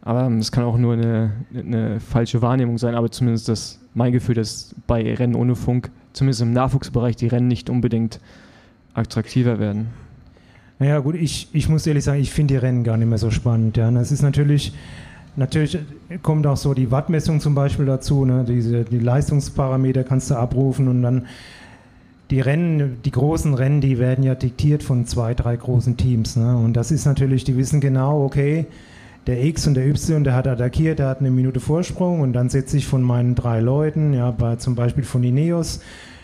Aber 0.01 0.29
das 0.29 0.51
kann 0.51 0.63
auch 0.63 0.77
nur 0.77 0.93
eine, 0.93 1.31
eine 1.53 1.99
falsche 1.99 2.41
Wahrnehmung 2.41 2.77
sein, 2.77 2.93
aber 2.93 3.09
zumindest 3.09 3.49
das 3.49 3.79
mein 3.93 4.11
Gefühl, 4.11 4.35
dass 4.35 4.75
bei 4.85 5.13
Rennen 5.13 5.35
ohne 5.35 5.55
Funk, 5.55 5.89
zumindest 6.13 6.41
im 6.41 6.53
Nachwuchsbereich, 6.53 7.15
die 7.15 7.27
Rennen 7.27 7.47
nicht 7.47 7.69
unbedingt 7.69 8.19
attraktiver 8.93 9.59
werden. 9.59 9.87
Naja, 10.79 10.99
gut, 10.99 11.15
ich, 11.15 11.47
ich 11.53 11.67
muss 11.69 11.87
ehrlich 11.87 12.03
sagen, 12.03 12.19
ich 12.19 12.31
finde 12.31 12.55
die 12.55 12.57
Rennen 12.57 12.83
gar 12.83 12.97
nicht 12.97 13.07
mehr 13.07 13.17
so 13.17 13.31
spannend. 13.31 13.77
Ja. 13.77 13.89
Das 13.89 14.11
ist 14.11 14.21
natürlich, 14.21 14.73
Natürlich 15.35 15.79
kommt 16.21 16.45
auch 16.45 16.57
so 16.57 16.75
die 16.75 16.91
Wattmessung 16.91 17.39
zum 17.39 17.55
Beispiel 17.55 17.85
dazu, 17.85 18.23
ne? 18.23 18.45
Diese, 18.47 18.83
die 18.83 18.99
Leistungsparameter 18.99 20.03
kannst 20.03 20.29
du 20.29 20.35
abrufen 20.35 20.87
und 20.87 21.01
dann 21.01 21.25
die 22.29 22.39
Rennen, 22.39 22.99
die 23.03 23.11
großen 23.11 23.53
Rennen, 23.53 23.81
die 23.81 23.99
werden 23.99 24.23
ja 24.23 24.35
diktiert 24.35 24.83
von 24.83 25.05
zwei, 25.05 25.33
drei 25.33 25.55
großen 25.55 25.97
Teams. 25.97 26.35
Ne? 26.35 26.57
Und 26.57 26.73
das 26.73 26.91
ist 26.91 27.05
natürlich, 27.05 27.43
die 27.43 27.57
wissen 27.57 27.81
genau, 27.81 28.23
okay, 28.23 28.65
der 29.27 29.43
X 29.43 29.67
und 29.67 29.75
der 29.75 29.87
Y, 29.87 30.23
der 30.23 30.35
hat 30.35 30.47
attackiert, 30.47 30.99
der 30.99 31.07
hat 31.07 31.19
eine 31.19 31.31
Minute 31.31 31.59
Vorsprung 31.59 32.21
und 32.21 32.33
dann 32.33 32.49
setze 32.49 32.77
ich 32.77 32.87
von 32.87 33.01
meinen 33.01 33.35
drei 33.35 33.61
Leuten, 33.61 34.13
ja, 34.13 34.31
bei, 34.31 34.57
zum 34.57 34.75
Beispiel 34.75 35.03
von 35.03 35.23
Ineos, 35.23 35.79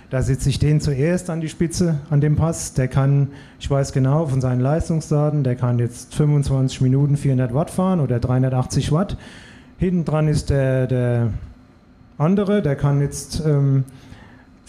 da 0.09 0.23
setze 0.23 0.49
ich 0.49 0.57
den 0.57 0.81
zuerst 0.81 1.29
an 1.29 1.39
die 1.39 1.49
Spitze, 1.49 1.99
an 2.09 2.19
dem 2.19 2.35
Pass. 2.35 2.73
Der 2.73 2.87
kann, 2.87 3.27
ich 3.59 3.69
weiß 3.69 3.93
genau 3.93 4.25
von 4.25 4.41
seinen 4.41 4.59
Leistungsdaten, 4.59 5.43
der 5.43 5.55
kann 5.55 5.77
jetzt 5.77 6.15
25 6.15 6.81
Minuten 6.81 7.15
400 7.15 7.53
Watt 7.53 7.69
fahren 7.69 7.99
oder 7.99 8.19
380 8.19 8.91
Watt. 8.91 9.17
Hinten 9.77 10.05
dran 10.05 10.27
ist 10.27 10.49
der, 10.49 10.87
der 10.87 11.29
andere, 12.17 12.63
der 12.63 12.75
kann 12.75 13.01
jetzt 13.01 13.43
ähm, 13.45 13.83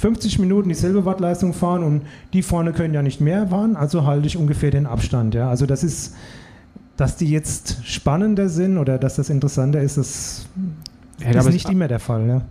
50 0.01 0.39
Minuten 0.39 0.71
dieselbe 0.71 1.05
Wattleistung 1.05 1.53
fahren 1.53 1.85
und 1.85 2.03
die 2.33 2.41
vorne 2.41 2.73
können 2.73 2.95
ja 2.95 3.03
nicht 3.03 3.21
mehr 3.21 3.49
fahren, 3.49 3.77
also 3.77 4.07
halte 4.07 4.27
ich 4.27 4.39
ungefähr 4.39 4.71
den 4.71 4.87
Abstand. 4.87 5.35
Ja. 5.35 5.51
Also 5.51 5.67
das 5.67 5.85
ist, 5.85 6.17
dass 6.97 7.17
die 7.17 7.31
jetzt 7.31 7.87
spannender 7.87 8.49
sind 8.49 8.79
oder 8.79 8.97
dass 8.97 9.17
das 9.17 9.29
interessanter 9.29 9.83
ist, 9.83 9.99
das 9.99 10.47
ja, 11.19 11.39
ist 11.39 11.53
nicht 11.53 11.69
immer 11.69 11.87
der 11.87 11.99
Fall. 11.99 12.27
Ja. 12.27 12.43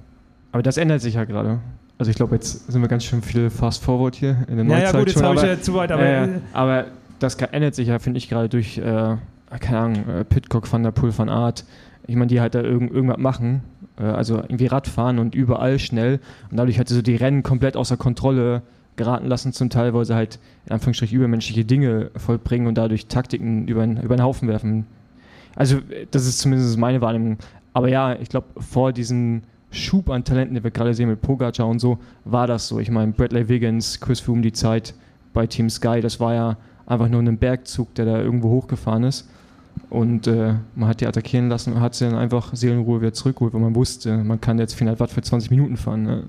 Aber 0.52 0.62
das 0.62 0.78
ändert 0.78 1.02
sich 1.02 1.16
ja 1.16 1.24
gerade. 1.24 1.60
Also 1.98 2.12
ich 2.12 2.18
glaube, 2.18 2.36
jetzt 2.36 2.72
sind 2.72 2.82
wir 2.82 2.88
ganz 2.88 3.04
schön 3.04 3.24
viel 3.24 3.50
fast 3.50 3.84
forward 3.84 4.16
hier 4.16 4.46
in 4.48 4.58
der 4.58 4.66
Neuzeit. 4.66 4.84
Ja, 4.84 4.92
ja 4.92 5.00
gut, 5.00 5.08
jetzt 5.10 5.24
habe 5.24 5.36
ich 5.36 5.42
ja 5.42 5.60
zu 5.60 5.74
weit, 5.74 5.92
aber... 5.92 6.04
Äh, 6.04 6.30
aber 6.54 6.86
das 7.18 7.34
ändert 7.36 7.74
sich 7.74 7.88
ja, 7.88 7.98
finde 7.98 8.20
ich, 8.20 8.30
gerade 8.30 8.48
durch, 8.48 8.78
äh, 8.78 9.18
keine 9.60 9.80
Ahnung, 9.80 10.08
äh, 10.08 10.24
Pitcock, 10.24 10.72
Van 10.72 10.84
der 10.84 10.92
Poel, 10.92 11.18
Van 11.18 11.30
Art. 11.30 11.66
Ich 12.10 12.16
meine, 12.16 12.28
die 12.28 12.42
halt 12.42 12.56
da 12.56 12.62
irgend, 12.62 12.92
irgendwas 12.92 13.18
machen, 13.18 13.62
äh, 13.98 14.04
also 14.04 14.38
irgendwie 14.38 14.66
Radfahren 14.66 15.20
und 15.20 15.36
überall 15.36 15.80
schnell. 15.80 16.20
Und 16.50 16.58
dadurch 16.58 16.80
hat 16.80 16.90
sie 16.90 16.96
so 16.96 17.02
die 17.02 17.16
Rennen 17.16 17.44
komplett 17.44 17.78
außer 17.78 17.98
Kontrolle 17.98 18.64
geraten 18.96 19.28
lassen, 19.28 19.54
zum 19.54 19.70
Teil, 19.70 19.94
weil 19.94 20.06
sie 20.06 20.16
halt 20.16 20.40
in 20.66 20.74
Anführungsstrichen 20.74 21.18
übermenschliche 21.18 21.64
Dinge 21.66 22.12
vollbringen 22.16 22.68
und 22.68 22.78
dadurch 22.78 23.08
Taktiken 23.08 23.68
über, 23.68 23.86
über 23.86 24.16
den 24.16 24.24
Haufen 24.24 24.48
werfen. 24.48 24.86
Also, 25.56 25.78
das 26.12 26.28
ist 26.28 26.40
zumindest 26.40 26.78
meine 26.78 27.02
Wahrnehmung. 27.02 27.38
Aber 27.74 27.90
ja, 27.90 28.16
ich 28.20 28.30
glaube, 28.30 28.48
vor 28.58 28.92
diesen 28.92 29.44
Schub 29.72 30.10
an 30.10 30.24
Talenten, 30.24 30.56
den 30.56 30.64
wir 30.64 30.72
gerade 30.72 30.94
sehen 30.94 31.10
mit 31.10 31.22
Pogacar 31.22 31.68
und 31.68 31.80
so, 31.80 32.00
war 32.26 32.48
das 32.48 32.68
so. 32.68 32.80
Ich 32.80 32.90
meine, 32.90 33.12
Bradley 33.12 33.48
Wiggins, 33.48 34.00
Chris 34.00 34.20
Froome 34.20 34.42
die 34.42 34.52
Zeit 34.52 34.94
bei 35.34 35.48
Team 35.48 35.70
Sky, 35.70 36.02
das 36.02 36.20
war 36.20 36.34
ja 36.34 36.58
einfach 36.86 37.08
nur 37.08 37.22
ein 37.22 37.38
Bergzug, 37.38 37.94
der 37.96 38.06
da 38.06 38.20
irgendwo 38.20 38.50
hochgefahren 38.50 39.04
ist. 39.04 39.30
Und 39.90 40.28
äh, 40.28 40.56
man 40.76 40.90
hat 40.90 41.02
die 41.02 41.08
attackieren 41.08 41.50
lassen 41.50 41.74
und 41.74 41.82
hat 41.82 41.96
sie 41.96 42.06
dann 42.06 42.16
einfach 42.16 42.54
Seelenruhe 42.56 43.02
wieder 43.02 43.14
zurückgeholt, 43.14 43.54
weil 43.54 43.62
man 43.62 43.76
wusste, 43.76 44.18
man 44.18 44.40
kann 44.40 44.60
jetzt 44.60 44.76
400 44.76 45.00
Watt 45.00 45.12
für 45.12 45.22
20 45.22 45.50
Minuten 45.50 45.78
fahren. 45.78 46.04
Ne? 46.04 46.24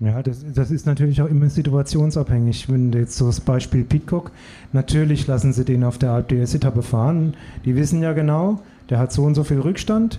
Ja, 0.00 0.22
das, 0.22 0.44
das, 0.54 0.70
ist 0.70 0.86
natürlich 0.86 1.20
auch 1.20 1.28
immer 1.28 1.48
situationsabhängig. 1.48 2.68
Wenn 2.70 2.92
jetzt 2.92 3.16
so 3.16 3.26
das 3.26 3.40
Beispiel 3.40 3.84
Pitcock, 3.84 4.32
natürlich 4.72 5.26
lassen 5.26 5.52
sie 5.52 5.64
den 5.64 5.84
auf 5.84 5.98
der 5.98 6.12
Alp 6.12 6.28
DS-Etappe 6.28 6.82
fahren. 6.82 7.34
Die 7.64 7.76
wissen 7.76 8.02
ja 8.02 8.12
genau, 8.12 8.60
der 8.88 8.98
hat 8.98 9.12
so 9.12 9.22
und 9.24 9.34
so 9.34 9.44
viel 9.44 9.60
Rückstand 9.60 10.18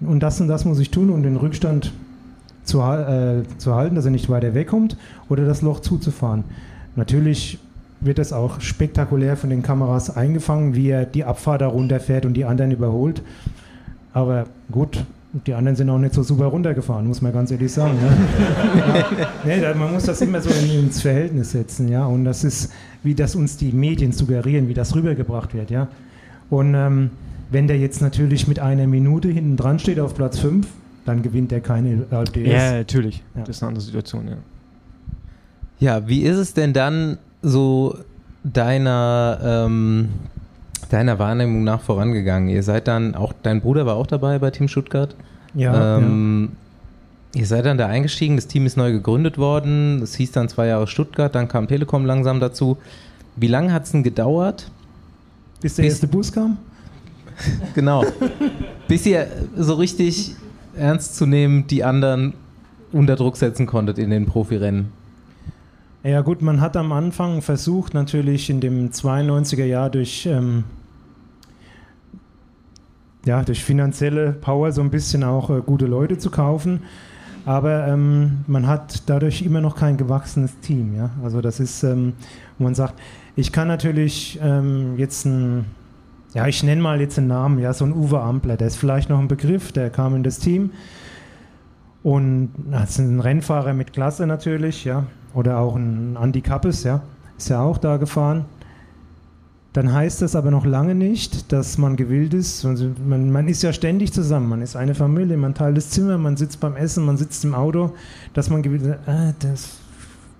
und 0.00 0.20
das 0.20 0.40
und 0.40 0.48
das 0.48 0.64
muss 0.64 0.78
ich 0.78 0.90
tun, 0.90 1.10
um 1.10 1.22
den 1.22 1.36
Rückstand 1.36 1.92
zu, 2.64 2.80
äh, 2.80 3.42
zu 3.56 3.74
halten, 3.74 3.94
dass 3.94 4.04
er 4.04 4.10
nicht 4.10 4.28
weiter 4.28 4.54
wegkommt 4.54 4.96
oder 5.28 5.46
das 5.46 5.62
Loch 5.62 5.80
zuzufahren. 5.80 6.44
Natürlich 6.94 7.58
wird 8.00 8.18
das 8.18 8.32
auch 8.32 8.60
spektakulär 8.60 9.36
von 9.36 9.50
den 9.50 9.62
Kameras 9.62 10.16
eingefangen, 10.16 10.74
wie 10.74 10.90
er 10.90 11.04
die 11.04 11.24
Abfahrt 11.24 11.60
da 11.60 11.66
runterfährt 11.68 12.26
und 12.26 12.34
die 12.34 12.44
anderen 12.44 12.70
überholt. 12.70 13.22
Aber 14.12 14.46
gut, 14.70 15.04
die 15.46 15.54
anderen 15.54 15.76
sind 15.76 15.90
auch 15.90 15.98
nicht 15.98 16.14
so 16.14 16.22
super 16.22 16.46
runtergefahren, 16.46 17.06
muss 17.06 17.20
man 17.20 17.32
ganz 17.32 17.50
ehrlich 17.50 17.72
sagen. 17.72 17.98
Ne? 18.00 19.04
nee, 19.44 19.60
man 19.74 19.92
muss 19.92 20.04
das 20.04 20.20
immer 20.20 20.40
so 20.40 20.50
ins 20.50 21.02
Verhältnis 21.02 21.52
setzen, 21.52 21.88
ja. 21.88 22.06
Und 22.06 22.24
das 22.24 22.44
ist, 22.44 22.72
wie 23.02 23.14
das 23.14 23.34
uns 23.34 23.56
die 23.56 23.72
Medien 23.72 24.12
suggerieren, 24.12 24.68
wie 24.68 24.74
das 24.74 24.94
rübergebracht 24.94 25.54
wird, 25.54 25.70
ja. 25.70 25.88
Und 26.50 26.74
ähm, 26.74 27.10
wenn 27.50 27.66
der 27.66 27.78
jetzt 27.78 28.00
natürlich 28.00 28.48
mit 28.48 28.58
einer 28.58 28.86
Minute 28.86 29.28
hinten 29.28 29.56
dran 29.56 29.78
steht 29.78 30.00
auf 30.00 30.14
Platz 30.14 30.38
5, 30.38 30.66
dann 31.04 31.22
gewinnt 31.22 31.52
er 31.52 31.60
keine 31.60 32.06
LDS. 32.10 32.46
Ja, 32.46 32.72
natürlich. 32.72 33.22
Ja. 33.34 33.40
Das 33.40 33.56
ist 33.56 33.62
eine 33.62 33.68
andere 33.68 33.84
Situation, 33.84 34.28
ja. 34.28 34.36
Ja, 35.80 36.08
wie 36.08 36.22
ist 36.22 36.36
es 36.36 36.54
denn 36.54 36.72
dann 36.72 37.18
so 37.42 37.96
deiner, 38.44 39.38
ähm, 39.42 40.08
deiner 40.90 41.18
Wahrnehmung 41.18 41.64
nach 41.64 41.80
vorangegangen? 41.80 42.48
Ihr 42.48 42.62
seid 42.62 42.88
dann 42.88 43.14
auch, 43.14 43.32
dein 43.42 43.60
Bruder 43.60 43.86
war 43.86 43.96
auch 43.96 44.06
dabei 44.06 44.38
bei 44.38 44.50
Team 44.50 44.68
Stuttgart. 44.68 45.14
Ja. 45.54 45.98
Ähm, 45.98 46.50
ja. 47.34 47.40
Ihr 47.40 47.46
seid 47.46 47.66
dann 47.66 47.76
da 47.76 47.86
eingestiegen, 47.86 48.36
das 48.36 48.46
Team 48.46 48.64
ist 48.64 48.76
neu 48.76 48.90
gegründet 48.90 49.36
worden, 49.36 50.02
es 50.02 50.14
hieß 50.14 50.32
dann 50.32 50.48
zwei 50.48 50.66
Jahre 50.66 50.86
Stuttgart, 50.86 51.34
dann 51.34 51.46
kam 51.46 51.68
Telekom 51.68 52.06
langsam 52.06 52.40
dazu. 52.40 52.78
Wie 53.36 53.48
lange 53.48 53.72
hat 53.72 53.84
es 53.84 53.92
denn 53.92 54.02
gedauert? 54.02 54.70
Bis 55.60 55.74
der 55.74 55.82
bis 55.82 55.92
erste 55.92 56.08
Bus 56.08 56.32
kam? 56.32 56.56
genau. 57.74 58.04
Bis 58.88 59.04
ihr 59.06 59.28
so 59.56 59.74
richtig 59.74 60.34
ernst 60.76 61.16
zu 61.16 61.26
nehmen 61.26 61.66
die 61.66 61.84
anderen 61.84 62.34
unter 62.92 63.16
Druck 63.16 63.36
setzen 63.36 63.66
konntet 63.66 63.98
in 63.98 64.10
den 64.10 64.26
Profirennen. 64.26 64.92
Ja 66.04 66.20
gut, 66.20 66.42
man 66.42 66.60
hat 66.60 66.76
am 66.76 66.92
Anfang 66.92 67.42
versucht 67.42 67.92
natürlich 67.92 68.50
in 68.50 68.60
dem 68.60 68.90
92er 68.90 69.64
Jahr 69.64 69.90
durch, 69.90 70.26
ähm, 70.26 70.64
ja, 73.24 73.42
durch 73.42 73.64
finanzielle 73.64 74.32
Power 74.32 74.72
so 74.72 74.80
ein 74.80 74.90
bisschen 74.90 75.24
auch 75.24 75.50
äh, 75.50 75.60
gute 75.60 75.86
Leute 75.86 76.18
zu 76.18 76.30
kaufen. 76.30 76.82
Aber 77.44 77.88
ähm, 77.88 78.44
man 78.46 78.66
hat 78.66 79.08
dadurch 79.08 79.42
immer 79.42 79.60
noch 79.60 79.74
kein 79.74 79.96
gewachsenes 79.96 80.60
Team. 80.60 80.94
Ja? 80.94 81.10
Also 81.22 81.40
das 81.40 81.60
ist, 81.60 81.82
ähm, 81.82 82.12
wo 82.58 82.64
man 82.64 82.74
sagt, 82.74 82.94
ich 83.34 83.52
kann 83.52 83.68
natürlich 83.68 84.38
ähm, 84.42 84.96
jetzt 84.98 85.24
ein 85.24 85.64
ja, 86.34 86.46
ich 86.46 86.62
nenne 86.62 86.82
mal 86.82 87.00
jetzt 87.00 87.18
einen 87.18 87.28
Namen, 87.28 87.58
ja, 87.58 87.72
so 87.72 87.84
ein 87.84 87.92
Uwe 87.92 88.20
Ampler, 88.20 88.56
der 88.56 88.66
ist 88.66 88.76
vielleicht 88.76 89.08
noch 89.08 89.18
ein 89.18 89.28
Begriff, 89.28 89.72
der 89.72 89.90
kam 89.90 90.14
in 90.14 90.22
das 90.22 90.38
Team 90.38 90.70
und 92.02 92.50
das 92.70 92.90
ist 92.90 92.98
ein 92.98 93.20
Rennfahrer 93.20 93.72
mit 93.72 93.92
Klasse 93.92 94.26
natürlich, 94.26 94.84
ja, 94.84 95.06
oder 95.34 95.58
auch 95.58 95.76
ein 95.76 96.16
Andy 96.20 96.40
Kappes, 96.40 96.84
ja, 96.84 97.02
ist 97.36 97.48
ja 97.48 97.60
auch 97.62 97.78
da 97.78 97.96
gefahren. 97.96 98.44
Dann 99.72 99.92
heißt 99.92 100.22
das 100.22 100.34
aber 100.34 100.50
noch 100.50 100.64
lange 100.64 100.94
nicht, 100.94 101.52
dass 101.52 101.78
man 101.78 101.96
gewillt 101.96 102.34
ist. 102.34 102.64
Also 102.64 102.90
man, 103.06 103.30
man, 103.30 103.48
ist 103.48 103.62
ja 103.62 103.72
ständig 103.72 104.12
zusammen, 104.12 104.48
man 104.48 104.62
ist 104.62 104.76
eine 104.76 104.94
Familie, 104.94 105.36
man 105.36 105.54
teilt 105.54 105.76
das 105.76 105.90
Zimmer, 105.90 106.18
man 106.18 106.36
sitzt 106.36 106.58
beim 106.58 106.74
Essen, 106.74 107.04
man 107.04 107.16
sitzt 107.16 107.44
im 107.44 107.54
Auto, 107.54 107.92
dass 108.32 108.50
man 108.50 108.62
gewillt 108.62 108.82
ist, 108.82 108.98
ah, 109.06 109.34
das 109.38 109.76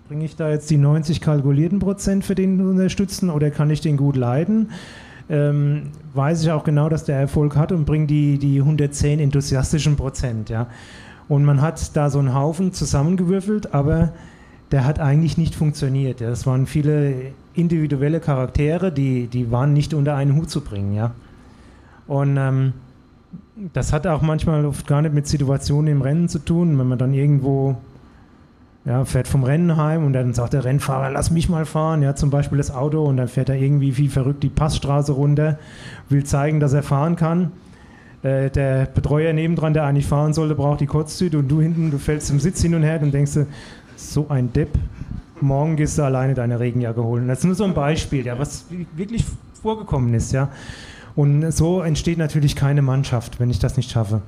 bringe 0.09 0.25
ich 0.25 0.37
da 0.37 0.51
jetzt 0.51 0.71
die 0.71 0.79
90 0.79 1.21
kalkulierten 1.21 1.79
Prozent 1.79 2.25
für 2.25 2.35
den 2.35 2.61
unterstützen 2.61 3.29
oder 3.29 3.51
kann 3.51 3.69
ich 3.69 3.83
den 3.83 3.99
gut 3.99 4.17
leiden? 4.17 4.71
ähm, 5.29 5.91
weiß 6.15 6.43
ich 6.43 6.51
auch 6.51 6.65
genau, 6.65 6.89
dass 6.89 7.05
der 7.05 7.19
Erfolg 7.19 7.57
hat 7.57 7.73
und 7.73 7.85
bringt 7.85 8.11
die, 8.11 8.39
die 8.39 8.61
110 8.61 9.21
enthusiastischen 9.21 9.97
Prozent. 9.97 10.49
Ja. 10.49 10.69
Und 11.29 11.45
man 11.45 11.61
hat 11.61 11.97
da 11.97 12.11
so 12.11 12.19
einen 12.19 12.35
Haufen 12.35 12.73
zusammengewürfelt, 12.73 13.75
aber 13.75 14.13
der 14.71 14.85
hat 14.85 14.99
eigentlich 14.99 15.39
nicht 15.39 15.55
funktioniert. 15.55 16.21
Ja. 16.21 16.29
Es 16.29 16.47
waren 16.47 16.67
viele 16.67 17.33
individuelle 17.55 18.21
Charaktere, 18.21 18.93
die, 18.93 19.27
die 19.27 19.51
waren 19.51 19.73
nicht 19.73 19.95
unter 19.95 20.15
einen 20.15 20.37
Hut 20.37 20.51
zu 20.51 20.61
bringen. 20.61 20.95
Ja. 20.95 21.13
Und 22.07 22.37
ähm, 22.37 22.73
das 23.73 23.93
hat 23.93 24.07
auch 24.07 24.23
manchmal 24.23 24.65
oft 24.65 24.87
gar 24.87 25.03
nicht 25.03 25.15
mit 25.15 25.27
Situationen 25.27 25.93
im 25.93 26.03
Rennen 26.03 26.29
zu 26.29 26.39
tun, 26.39 26.79
wenn 26.79 26.87
man 26.87 26.99
dann 26.99 27.13
irgendwo 27.13 27.77
ja, 28.85 29.05
fährt 29.05 29.29
vom 29.29 29.45
Rennen 29.45 29.77
heim 29.77 30.05
und 30.07 30.13
dann 30.13 30.33
sagt 30.33 30.55
der 30.55 30.65
Rennfahrer, 30.65 31.11
lass 31.11 31.31
mich 31.31 31.49
mal 31.49 31.67
fahren, 31.67 32.03
ja, 32.03 32.15
zum 32.15 32.31
Beispiel 32.31 32.59
das 32.59 32.71
Auto 32.71 33.05
und 33.05 33.19
dann 33.19 33.29
fährt 33.29 33.49
er 33.49 33.57
irgendwie 33.57 33.97
wie 33.99 34.09
verrückt 34.09 34.43
die 34.43 34.49
Passstraße 34.49 35.13
runter, 35.13 35.59
will 36.09 36.25
zeigen, 36.25 36.61
dass 36.61 36.73
er 36.73 36.83
fahren 36.83 37.17
kann. 37.17 37.53
Äh, 38.23 38.51
der 38.51 38.87
Betreuer 38.87 39.33
nebendran, 39.33 39.75
der 39.75 39.85
eigentlich 39.85 40.07
fahren 40.07 40.33
sollte, 40.33 40.55
braucht 40.55 40.81
die 40.81 40.87
Kurztüte 40.87 41.39
und 41.39 41.49
du 41.49 41.61
hinten, 41.61 41.91
du 41.91 41.99
fällst 41.99 42.31
im 42.31 42.41
Sitz 42.41 42.63
hin 42.63 42.75
und 42.75 42.83
her 42.83 43.01
und 43.03 43.13
denkst 43.13 43.33
so 43.99 44.29
ein 44.29 44.53
Depp, 44.53 44.71
morgen 45.41 45.77
gehst 45.77 45.99
du 45.99 46.03
alleine 46.03 46.35
deine 46.35 46.61
Regenjacke 46.61 47.03
holen. 47.03 47.29
Das 47.29 47.41
ist 47.41 47.45
nur 47.45 47.55
so 47.55 47.65
ein 47.65 47.75
Beispiel, 47.75 48.27
ja, 48.27 48.39
was 48.39 48.67
wirklich 48.97 49.25
vorgekommen 49.63 50.15
ist, 50.15 50.33
ja. 50.33 50.51
Und 51.17 51.51
so 51.51 51.83
entsteht 51.83 52.19
natürlich 52.19 52.55
keine 52.55 52.83
Mannschaft, 52.83 53.41
wenn 53.41 53.51
ich 53.51 53.59
das 53.59 53.77
nicht 53.77 53.91
schaffe. 53.91 54.23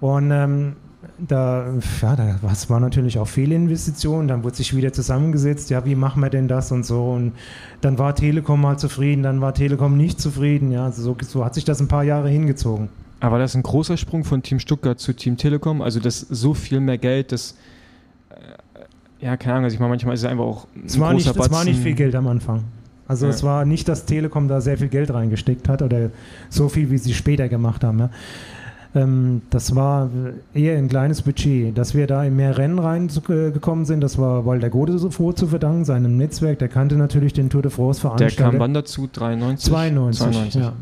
Und 0.00 0.30
ähm, 0.32 0.76
da, 1.18 1.72
ja, 2.02 2.16
da 2.16 2.36
war 2.42 2.80
natürlich 2.80 3.18
auch 3.18 3.28
Fehlinvestitionen, 3.28 4.28
dann 4.28 4.44
wurde 4.44 4.56
sich 4.56 4.74
wieder 4.76 4.92
zusammengesetzt, 4.92 5.70
ja, 5.70 5.84
wie 5.84 5.94
machen 5.94 6.22
wir 6.22 6.30
denn 6.30 6.48
das 6.48 6.72
und 6.72 6.84
so 6.84 7.12
und 7.12 7.32
dann 7.80 7.98
war 7.98 8.14
Telekom 8.14 8.60
mal 8.60 8.78
zufrieden, 8.78 9.22
dann 9.22 9.40
war 9.40 9.54
Telekom 9.54 9.96
nicht 9.96 10.20
zufrieden, 10.20 10.72
ja, 10.72 10.84
also 10.84 11.02
so, 11.02 11.16
so 11.26 11.44
hat 11.44 11.54
sich 11.54 11.64
das 11.64 11.80
ein 11.80 11.88
paar 11.88 12.04
Jahre 12.04 12.28
hingezogen. 12.28 12.88
Aber 13.20 13.38
das 13.38 13.52
ist 13.52 13.56
ein 13.56 13.62
großer 13.62 13.96
Sprung 13.96 14.24
von 14.24 14.42
Team 14.42 14.58
Stuttgart 14.58 14.98
zu 14.98 15.12
Team 15.12 15.36
Telekom, 15.36 15.82
also 15.82 16.00
das 16.00 16.20
so 16.20 16.54
viel 16.54 16.80
mehr 16.80 16.98
Geld, 16.98 17.32
das 17.32 17.56
äh, 18.30 18.34
ja, 19.20 19.36
keine 19.36 19.54
Ahnung, 19.54 19.64
also 19.64 19.74
ich 19.74 19.80
meine, 19.80 19.90
manchmal 19.90 20.14
ist 20.14 20.20
es 20.20 20.26
einfach 20.26 20.44
auch 20.44 20.66
ein 20.74 20.84
es 20.86 20.98
war, 20.98 21.12
nicht, 21.12 21.26
es 21.26 21.50
war 21.50 21.64
nicht 21.64 21.80
viel 21.80 21.94
Geld 21.94 22.14
am 22.14 22.26
Anfang. 22.26 22.64
Also 23.06 23.26
ja. 23.26 23.32
es 23.32 23.42
war 23.42 23.64
nicht, 23.64 23.88
dass 23.88 24.04
Telekom 24.06 24.46
da 24.48 24.60
sehr 24.60 24.78
viel 24.78 24.88
Geld 24.88 25.12
reingesteckt 25.12 25.68
hat 25.68 25.82
oder 25.82 26.10
so 26.48 26.68
viel, 26.68 26.90
wie 26.90 26.98
sie 26.98 27.12
später 27.12 27.48
gemacht 27.48 27.82
haben. 27.82 27.98
Ja. 27.98 28.10
Ähm, 28.94 29.42
das 29.50 29.74
war 29.74 30.10
eher 30.54 30.78
ein 30.78 30.88
kleines 30.88 31.22
Budget. 31.22 31.76
Dass 31.76 31.94
wir 31.94 32.06
da 32.06 32.24
in 32.24 32.36
mehr 32.36 32.56
Rennen 32.56 32.78
reingekommen 32.78 33.84
sind, 33.84 34.00
das 34.00 34.18
war 34.18 34.46
Walter 34.46 34.70
Gode 34.70 34.98
sofort 34.98 35.38
zu 35.38 35.48
verdanken, 35.48 35.84
seinem 35.84 36.16
Netzwerk. 36.16 36.58
Der 36.60 36.68
kannte 36.68 36.96
natürlich 36.96 37.32
den 37.32 37.50
Tour 37.50 37.62
de 37.62 37.70
France 37.70 38.00
Veranstalter. 38.00 38.36
Der 38.36 38.50
kam 38.50 38.60
wann 38.60 38.74
dazu? 38.74 39.08
93? 39.12 39.70
92. 39.70 40.26
92. 40.26 40.62
Ja. 40.62 40.72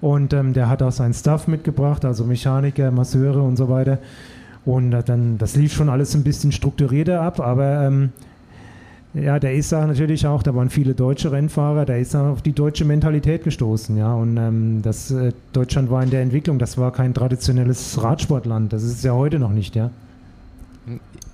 Und 0.00 0.32
ähm, 0.32 0.54
der 0.54 0.68
hat 0.68 0.82
auch 0.82 0.92
seinen 0.92 1.14
Stuff 1.14 1.46
mitgebracht, 1.46 2.04
also 2.04 2.24
Mechaniker, 2.24 2.90
Masseure 2.90 3.42
und 3.42 3.56
so 3.56 3.68
weiter. 3.68 3.98
Und 4.64 4.92
äh, 4.92 5.02
dann, 5.02 5.38
das 5.38 5.56
lief 5.56 5.72
schon 5.72 5.88
alles 5.88 6.14
ein 6.14 6.22
bisschen 6.22 6.52
strukturierter 6.52 7.20
ab, 7.22 7.40
aber 7.40 7.86
ähm, 7.86 8.10
ja, 9.14 9.40
der 9.40 9.54
ist 9.54 9.72
da 9.72 9.86
natürlich 9.86 10.26
auch, 10.26 10.42
da 10.42 10.54
waren 10.54 10.70
viele 10.70 10.94
deutsche 10.94 11.32
Rennfahrer, 11.32 11.84
da 11.84 11.96
ist 11.96 12.14
er 12.14 12.28
auf 12.28 12.42
die 12.42 12.52
deutsche 12.52 12.84
Mentalität 12.84 13.42
gestoßen, 13.42 13.96
ja. 13.96 14.14
Und 14.14 14.36
ähm, 14.36 14.82
das 14.82 15.10
äh, 15.10 15.32
Deutschland 15.52 15.90
war 15.90 16.02
in 16.02 16.10
der 16.10 16.22
Entwicklung, 16.22 16.58
das 16.58 16.78
war 16.78 16.92
kein 16.92 17.12
traditionelles 17.12 18.00
Radsportland, 18.02 18.72
das 18.72 18.82
ist 18.82 18.98
es 18.98 19.02
ja 19.02 19.12
heute 19.12 19.38
noch 19.38 19.50
nicht, 19.50 19.74
ja. 19.74 19.90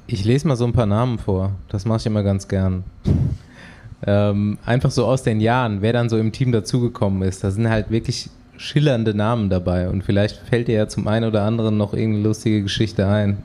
Ich 0.07 0.25
lese 0.25 0.49
mal 0.49 0.57
so 0.57 0.65
ein 0.65 0.73
paar 0.73 0.87
Namen 0.87 1.19
vor, 1.19 1.53
das 1.69 1.85
mache 1.85 1.99
ich 1.99 2.07
immer 2.07 2.23
ganz 2.23 2.49
gern. 2.49 2.85
ähm, 4.07 4.57
einfach 4.65 4.91
so 4.91 5.05
aus 5.05 5.23
den 5.23 5.41
Jahren, 5.41 5.83
wer 5.83 5.93
dann 5.93 6.09
so 6.09 6.17
im 6.17 6.33
Team 6.33 6.53
dazugekommen 6.53 7.23
ist, 7.23 7.45
da 7.45 7.51
sind 7.51 7.69
halt 7.69 7.91
wirklich 7.91 8.31
schillernde 8.59 9.15
Namen 9.15 9.51
dabei 9.51 9.89
und 9.89 10.03
vielleicht 10.03 10.37
fällt 10.37 10.69
dir 10.69 10.75
ja 10.75 10.89
zum 10.89 11.09
einen 11.09 11.27
oder 11.27 11.43
anderen 11.43 11.77
noch 11.77 11.93
irgendeine 11.95 12.25
lustige 12.25 12.63
Geschichte 12.63 13.07
ein. 13.07 13.39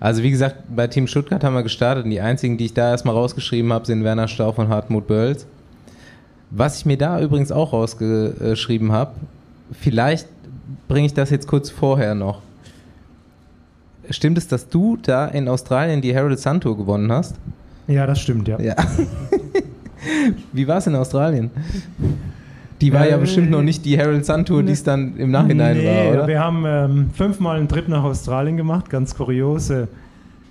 Also 0.00 0.22
wie 0.22 0.30
gesagt, 0.30 0.56
bei 0.74 0.86
Team 0.86 1.06
Stuttgart 1.06 1.42
haben 1.42 1.54
wir 1.54 1.62
gestartet 1.62 2.04
und 2.04 2.10
die 2.10 2.20
einzigen, 2.20 2.56
die 2.56 2.66
ich 2.66 2.74
da 2.74 2.90
erstmal 2.90 3.14
rausgeschrieben 3.14 3.72
habe, 3.72 3.86
sind 3.86 4.04
Werner 4.04 4.28
Stauf 4.28 4.58
und 4.58 4.68
Hartmut 4.68 5.06
Bölls. 5.06 5.46
Was 6.50 6.78
ich 6.78 6.86
mir 6.86 6.96
da 6.96 7.20
übrigens 7.20 7.52
auch 7.52 7.72
rausgeschrieben 7.72 8.92
habe, 8.92 9.12
vielleicht 9.72 10.28
bringe 10.86 11.06
ich 11.06 11.14
das 11.14 11.30
jetzt 11.30 11.46
kurz 11.46 11.70
vorher 11.70 12.14
noch. 12.14 12.40
Stimmt 14.10 14.38
es, 14.38 14.48
dass 14.48 14.68
du 14.68 14.96
da 14.96 15.26
in 15.26 15.48
Australien 15.48 16.00
die 16.00 16.16
Harold 16.16 16.38
Sun 16.38 16.60
Tour 16.60 16.76
gewonnen 16.76 17.12
hast? 17.12 17.34
Ja, 17.88 18.06
das 18.06 18.20
stimmt, 18.20 18.48
ja. 18.48 18.58
ja. 18.60 18.74
Wie 20.52 20.66
war 20.66 20.78
es 20.78 20.86
in 20.86 20.94
Australien? 20.94 21.50
Die 22.80 22.92
war 22.92 23.04
ja, 23.04 23.12
ja 23.12 23.16
bestimmt 23.16 23.50
noch 23.50 23.62
nicht 23.62 23.84
die 23.84 23.98
Harold 23.98 24.24
Sun 24.24 24.44
Tour, 24.44 24.62
die 24.62 24.72
es 24.72 24.84
dann 24.84 25.16
im 25.16 25.30
Nachhinein 25.30 25.76
nee, 25.76 25.86
war, 25.86 26.12
oder? 26.12 26.28
Wir 26.28 26.40
haben 26.40 26.64
ähm, 26.66 27.10
fünfmal 27.12 27.58
einen 27.58 27.68
Trip 27.68 27.88
nach 27.88 28.04
Australien 28.04 28.56
gemacht, 28.56 28.88
ganz 28.88 29.16
kurios. 29.16 29.70
Äh, 29.70 29.86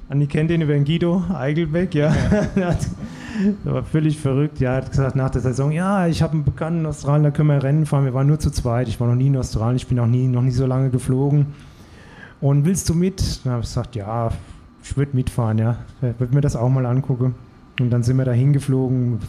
Andi 0.09 0.27
kennt 0.27 0.49
den 0.49 0.61
über 0.61 0.73
den 0.73 0.85
Guido 0.85 1.23
Eigelbeck, 1.33 1.93
ja. 1.95 2.13
ja. 2.55 2.75
Der 3.65 3.73
war 3.73 3.83
völlig 3.83 4.17
verrückt. 4.17 4.59
Ja, 4.59 4.71
er 4.71 4.77
hat 4.77 4.89
gesagt 4.89 5.15
nach 5.15 5.29
der 5.29 5.41
Saison, 5.41 5.71
ja, 5.71 6.07
ich 6.07 6.21
habe 6.23 6.33
einen 6.33 6.43
Bekannten 6.43 6.79
in 6.79 6.85
Australien, 6.87 7.23
da 7.23 7.31
können 7.31 7.49
wir 7.49 7.61
Rennen 7.61 7.85
fahren. 7.85 8.05
Wir 8.05 8.13
waren 8.13 8.25
nur 8.25 8.39
zu 8.39 8.49
zweit. 8.49 8.87
Ich 8.87 8.99
war 8.99 9.07
noch 9.07 9.15
nie 9.15 9.27
in 9.27 9.37
Australien, 9.37 9.75
ich 9.75 9.87
bin 9.87 9.99
auch 9.99 10.07
nie, 10.07 10.27
noch 10.27 10.41
nie 10.41 10.51
so 10.51 10.65
lange 10.65 10.89
geflogen. 10.89 11.47
Und 12.41 12.65
willst 12.65 12.89
du 12.89 12.95
mit? 12.95 13.45
Dann 13.45 13.53
habe 13.53 13.61
ich 13.61 13.69
gesagt, 13.69 13.95
ja, 13.95 14.31
ich 14.83 14.97
würde 14.97 15.15
mitfahren, 15.15 15.57
ja. 15.59 15.77
Ich 16.01 16.19
würde 16.19 16.33
mir 16.33 16.41
das 16.41 16.55
auch 16.55 16.69
mal 16.69 16.85
angucken. 16.85 17.35
Und 17.79 17.91
dann 17.91 18.01
sind 18.01 18.17
wir 18.17 18.25
da 18.25 18.31
hingeflogen 18.31 19.19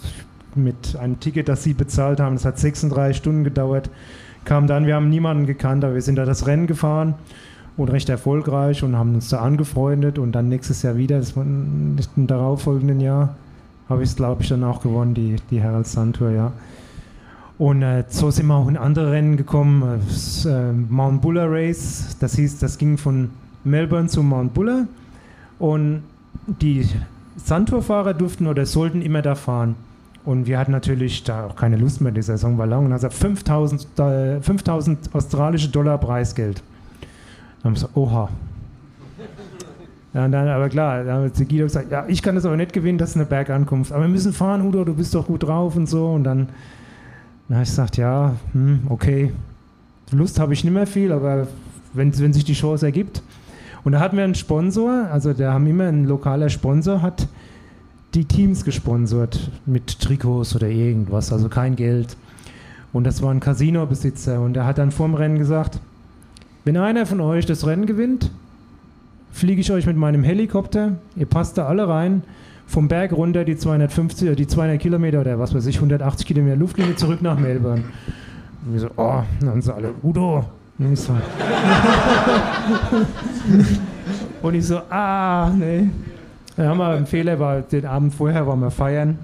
mit 0.57 0.97
einem 0.97 1.21
Ticket, 1.21 1.49
das 1.49 1.63
sie 1.63 1.75
bezahlt 1.75 2.21
haben. 2.21 2.37
Das 2.37 2.45
hat 2.45 2.59
36 2.59 3.17
Stunden 3.17 3.45
gedauert. 3.45 3.91
Kam 4.45 4.67
dann, 4.67 4.87
wir 4.87 4.95
haben 4.95 5.11
niemanden 5.11 5.47
gekannt, 5.47 5.85
aber 5.85 5.95
wir 5.95 6.03
sind 6.03 6.17
da 6.17 6.25
das 6.25 6.47
Rennen 6.47 6.67
gefahren 6.67 7.15
und 7.77 7.91
recht 7.91 8.09
erfolgreich 8.09 8.83
und 8.83 8.97
haben 8.97 9.15
uns 9.15 9.29
da 9.29 9.41
angefreundet 9.41 10.19
und 10.19 10.33
dann 10.33 10.49
nächstes 10.49 10.83
Jahr 10.83 10.97
wieder, 10.97 11.19
das 11.19 11.37
war 11.37 11.45
im 11.45 11.97
darauffolgenden 12.27 13.01
Jahr, 13.01 13.37
habe 13.89 14.03
ich 14.03 14.11
es, 14.11 14.17
glaube 14.17 14.43
ich, 14.43 14.49
dann 14.49 14.65
auch 14.65 14.83
gewonnen, 14.83 15.15
die, 15.15 15.37
die 15.51 15.61
Herald 15.61 15.87
Sun 15.87 16.13
Tour, 16.13 16.31
ja. 16.31 16.53
Und 17.57 17.83
äh, 17.83 18.05
so 18.09 18.31
sind 18.31 18.47
wir 18.47 18.55
auch 18.55 18.69
in 18.69 18.77
andere 18.77 19.11
Rennen 19.13 19.37
gekommen. 19.37 20.01
Das, 20.07 20.45
äh, 20.45 20.73
Mount 20.73 21.23
Buller 21.23 21.51
Race, 21.51 22.17
das 22.21 22.37
hieß, 22.37 22.59
das 22.59 22.79
ging 22.79 22.99
von 22.99 23.31
Melbourne 23.65 24.09
zu 24.09 24.23
Mount 24.23 24.55
Buller 24.55 24.87
und 25.59 26.03
die 26.47 26.89
Sandtour-Fahrer 27.37 28.15
durften 28.15 28.47
oder 28.47 28.65
sollten 28.65 29.03
immer 29.03 29.23
da 29.23 29.35
fahren. 29.35 29.75
Und 30.29 30.47
wir 30.47 30.59
hatten 30.59 30.73
natürlich 30.73 31.25
da 31.25 31.47
auch 31.47 31.57
keine 31.57 31.79
Lust 31.79 32.03
mehr, 32.03 32.13
die 32.13 32.21
Saison 32.21 32.59
war 32.59 32.67
lang. 32.67 32.85
Und 32.85 32.93
also 32.93 33.09
5000, 33.09 33.99
äh, 33.99 34.43
5000 34.43 35.15
australische 35.15 35.71
Dollar 35.71 35.97
Preisgeld. 35.97 36.63
Dann 37.63 37.71
haben 37.71 37.75
wir 37.75 37.81
so, 37.81 37.89
oha. 37.95 38.29
Ja, 40.13 40.27
und 40.27 40.33
dann, 40.33 40.47
aber 40.49 40.69
klar, 40.69 41.03
da 41.03 41.23
hat 41.23 41.35
Guido 41.35 41.65
gesagt, 41.65 41.91
ja, 41.91 42.05
ich 42.09 42.21
kann 42.21 42.35
das 42.35 42.45
aber 42.45 42.59
nicht 42.59 42.75
gewinnen, 42.75 42.99
das 42.99 43.11
ist 43.11 43.17
eine 43.17 43.25
Bergankunft. 43.25 43.91
Aber 43.91 44.03
wir 44.03 44.11
müssen 44.11 44.35
fahren, 44.35 44.61
Udo, 44.67 44.85
du 44.85 44.93
bist 44.93 45.15
doch 45.15 45.27
gut 45.27 45.45
drauf 45.45 45.77
und 45.77 45.89
so. 45.89 46.09
Und 46.09 46.25
dann, 46.25 46.51
dann 47.49 47.57
habe 47.57 47.63
ich 47.63 47.71
gesagt, 47.71 47.97
ja, 47.97 48.35
hm, 48.53 48.81
okay. 48.91 49.33
Lust 50.11 50.39
habe 50.39 50.53
ich 50.53 50.63
nicht 50.63 50.75
mehr 50.75 50.87
viel, 50.87 51.11
aber 51.11 51.49
wenn, 51.95 52.19
wenn 52.19 52.35
sich 52.35 52.45
die 52.45 52.53
Chance 52.53 52.85
ergibt. 52.85 53.23
Und 53.83 53.93
da 53.93 54.01
hatten 54.01 54.19
wir 54.19 54.25
einen 54.25 54.35
Sponsor, 54.35 55.09
also 55.11 55.33
da 55.33 55.55
haben 55.55 55.67
immer 55.67 55.85
ein 55.85 56.05
lokaler 56.05 56.51
Sponsor, 56.51 57.01
hat 57.01 57.29
die 58.15 58.25
Teams 58.25 58.65
gesponsert 58.65 59.51
mit 59.67 60.01
Trikots 60.01 60.57
oder 60.57 60.69
irgendwas, 60.69 61.33
also 61.33 61.49
kein 61.49 61.77
Geld. 61.77 62.17
Und 62.93 63.05
das 63.05 63.23
war 63.23 63.31
ein 63.31 63.41
Casino-Besitzer 63.41 64.41
und 64.41 64.55
der 64.55 64.65
hat 64.65 64.79
dann 64.79 64.91
vorm 64.91 65.15
Rennen 65.15 65.39
gesagt, 65.39 65.79
wenn 66.65 66.77
einer 66.77 67.07
von 67.07 67.21
euch 67.21 67.47
das 67.47 67.67
Rennen 67.67 67.87
gewinnt, 67.87 68.31
fliege 69.31 69.61
ich 69.61 69.71
euch 69.71 69.87
mit 69.87 69.97
meinem 69.97 70.25
Helikopter, 70.25 70.97
ihr 71.17 71.27
passt 71.27 71.59
da 71.59 71.67
alle 71.67 71.89
rein, 71.89 72.23
vom 72.67 72.89
Berg 72.89 73.13
runter 73.13 73.45
die 73.45 73.57
250, 73.57 74.37
die 74.37 74.47
200 74.47 74.81
Kilometer 74.81 75.21
oder 75.21 75.39
was 75.39 75.55
weiß 75.55 75.67
ich, 75.67 75.77
180 75.77 76.27
Kilometer 76.27 76.57
Luftlinie 76.57 76.97
zurück 76.97 77.23
nach 77.23 77.39
Melbourne. 77.39 77.85
Und 78.65 78.73
wir 78.73 78.81
so, 78.81 78.89
oh, 78.97 79.23
dann 79.41 79.63
so 79.63 79.73
alle, 79.73 79.95
Udo. 80.03 80.45
Und 80.79 80.93
ich 80.93 81.01
so, 81.01 81.13
und 84.43 84.55
ich 84.55 84.67
so 84.67 84.81
ah, 84.91 85.51
nee. 85.51 85.89
Dann 86.59 86.67
haben 86.67 86.79
wir 86.79 86.89
einen 86.89 87.07
Fehler, 87.07 87.39
war 87.39 87.61
den 87.61 87.87
Abend 87.87 88.13
vorher 88.13 88.45
waren 88.49 88.59
wir 88.59 88.73
feiern. 88.73 89.17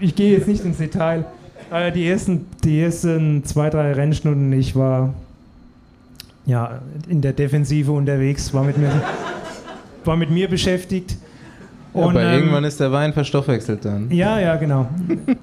ich 0.00 0.14
gehe 0.14 0.38
jetzt 0.38 0.48
nicht 0.48 0.64
ins 0.64 0.78
Detail. 0.78 1.26
Aber 1.70 1.90
die 1.90 2.08
ersten, 2.08 2.46
die 2.64 2.80
ersten 2.80 3.44
zwei, 3.44 3.68
drei 3.68 3.92
Rennstunden, 3.92 4.54
ich 4.54 4.74
war 4.74 5.12
ja, 6.46 6.80
in 7.10 7.20
der 7.20 7.34
Defensive 7.34 7.92
unterwegs, 7.92 8.54
war 8.54 8.64
mit 8.64 8.78
mir, 8.78 8.90
war 10.06 10.16
mit 10.16 10.30
mir 10.30 10.48
beschäftigt. 10.48 11.18
Und, 11.92 12.04
ja, 12.04 12.08
aber 12.08 12.22
ähm, 12.22 12.38
irgendwann 12.38 12.64
ist 12.64 12.80
der 12.80 12.90
Wein 12.90 13.12
verstoffwechselt 13.12 13.84
dann. 13.84 14.10
Ja, 14.10 14.40
ja, 14.40 14.56
genau. 14.56 14.88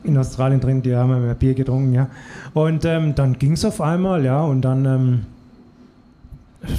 In 0.04 0.18
Australien 0.18 0.60
drin, 0.60 0.82
die 0.82 0.96
haben 0.96 1.12
wir 1.28 1.36
Bier 1.36 1.54
getrunken, 1.54 1.94
ja. 1.94 2.08
Und 2.56 2.86
ähm, 2.86 3.14
dann 3.14 3.38
ging 3.38 3.52
es 3.52 3.64
auf 3.64 3.82
einmal, 3.82 4.26
ja, 4.26 4.42
und 4.42 4.64
dann 4.64 4.86
ähm, 4.86 5.26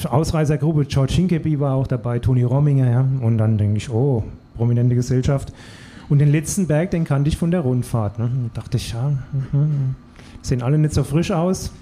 Ausreisergruppe, 0.09 0.85
George 0.87 1.15
Hinkeby 1.15 1.61
war 1.61 1.75
auch 1.75 1.87
dabei, 1.87 2.19
Toni 2.19 2.43
Rominger, 2.43 2.91
ja. 2.91 3.05
Und 3.21 3.39
dann 3.39 3.59
denke 3.59 3.79
ich, 3.79 3.91
oh, 3.91 4.25
prominente 4.57 4.95
Gesellschaft. 4.95 5.53
Und 6.09 6.19
den 6.19 6.31
letzten 6.31 6.67
Berg, 6.67 6.91
den 6.93 7.05
kannte 7.05 7.29
ich 7.29 7.37
von 7.37 7.51
der 7.51 7.61
Rundfahrt. 7.61 8.19
Ne? 8.19 8.31
Da 8.55 8.61
dachte 8.63 8.77
ich, 8.77 8.93
ja, 8.93 9.13
mh, 9.53 9.67
sehen 10.43 10.63
alle 10.63 10.79
nicht 10.79 10.95
so 10.95 11.03
frisch 11.05 11.31
aus. 11.31 11.73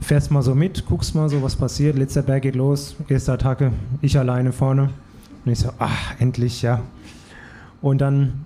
Fährst 0.00 0.30
mal 0.30 0.42
so 0.42 0.54
mit, 0.54 0.86
guckst 0.86 1.14
mal 1.14 1.28
so, 1.28 1.42
was 1.42 1.56
passiert. 1.56 1.96
Letzter 1.96 2.22
Berg 2.22 2.42
geht 2.42 2.56
los, 2.56 2.96
erste 3.08 3.32
Attacke, 3.32 3.72
ich 4.00 4.18
alleine 4.18 4.52
vorne. 4.52 4.90
Und 5.44 5.52
ich 5.52 5.58
so, 5.58 5.70
ach, 5.78 6.14
endlich, 6.18 6.62
ja. 6.62 6.80
Und 7.82 8.00
dann 8.00 8.44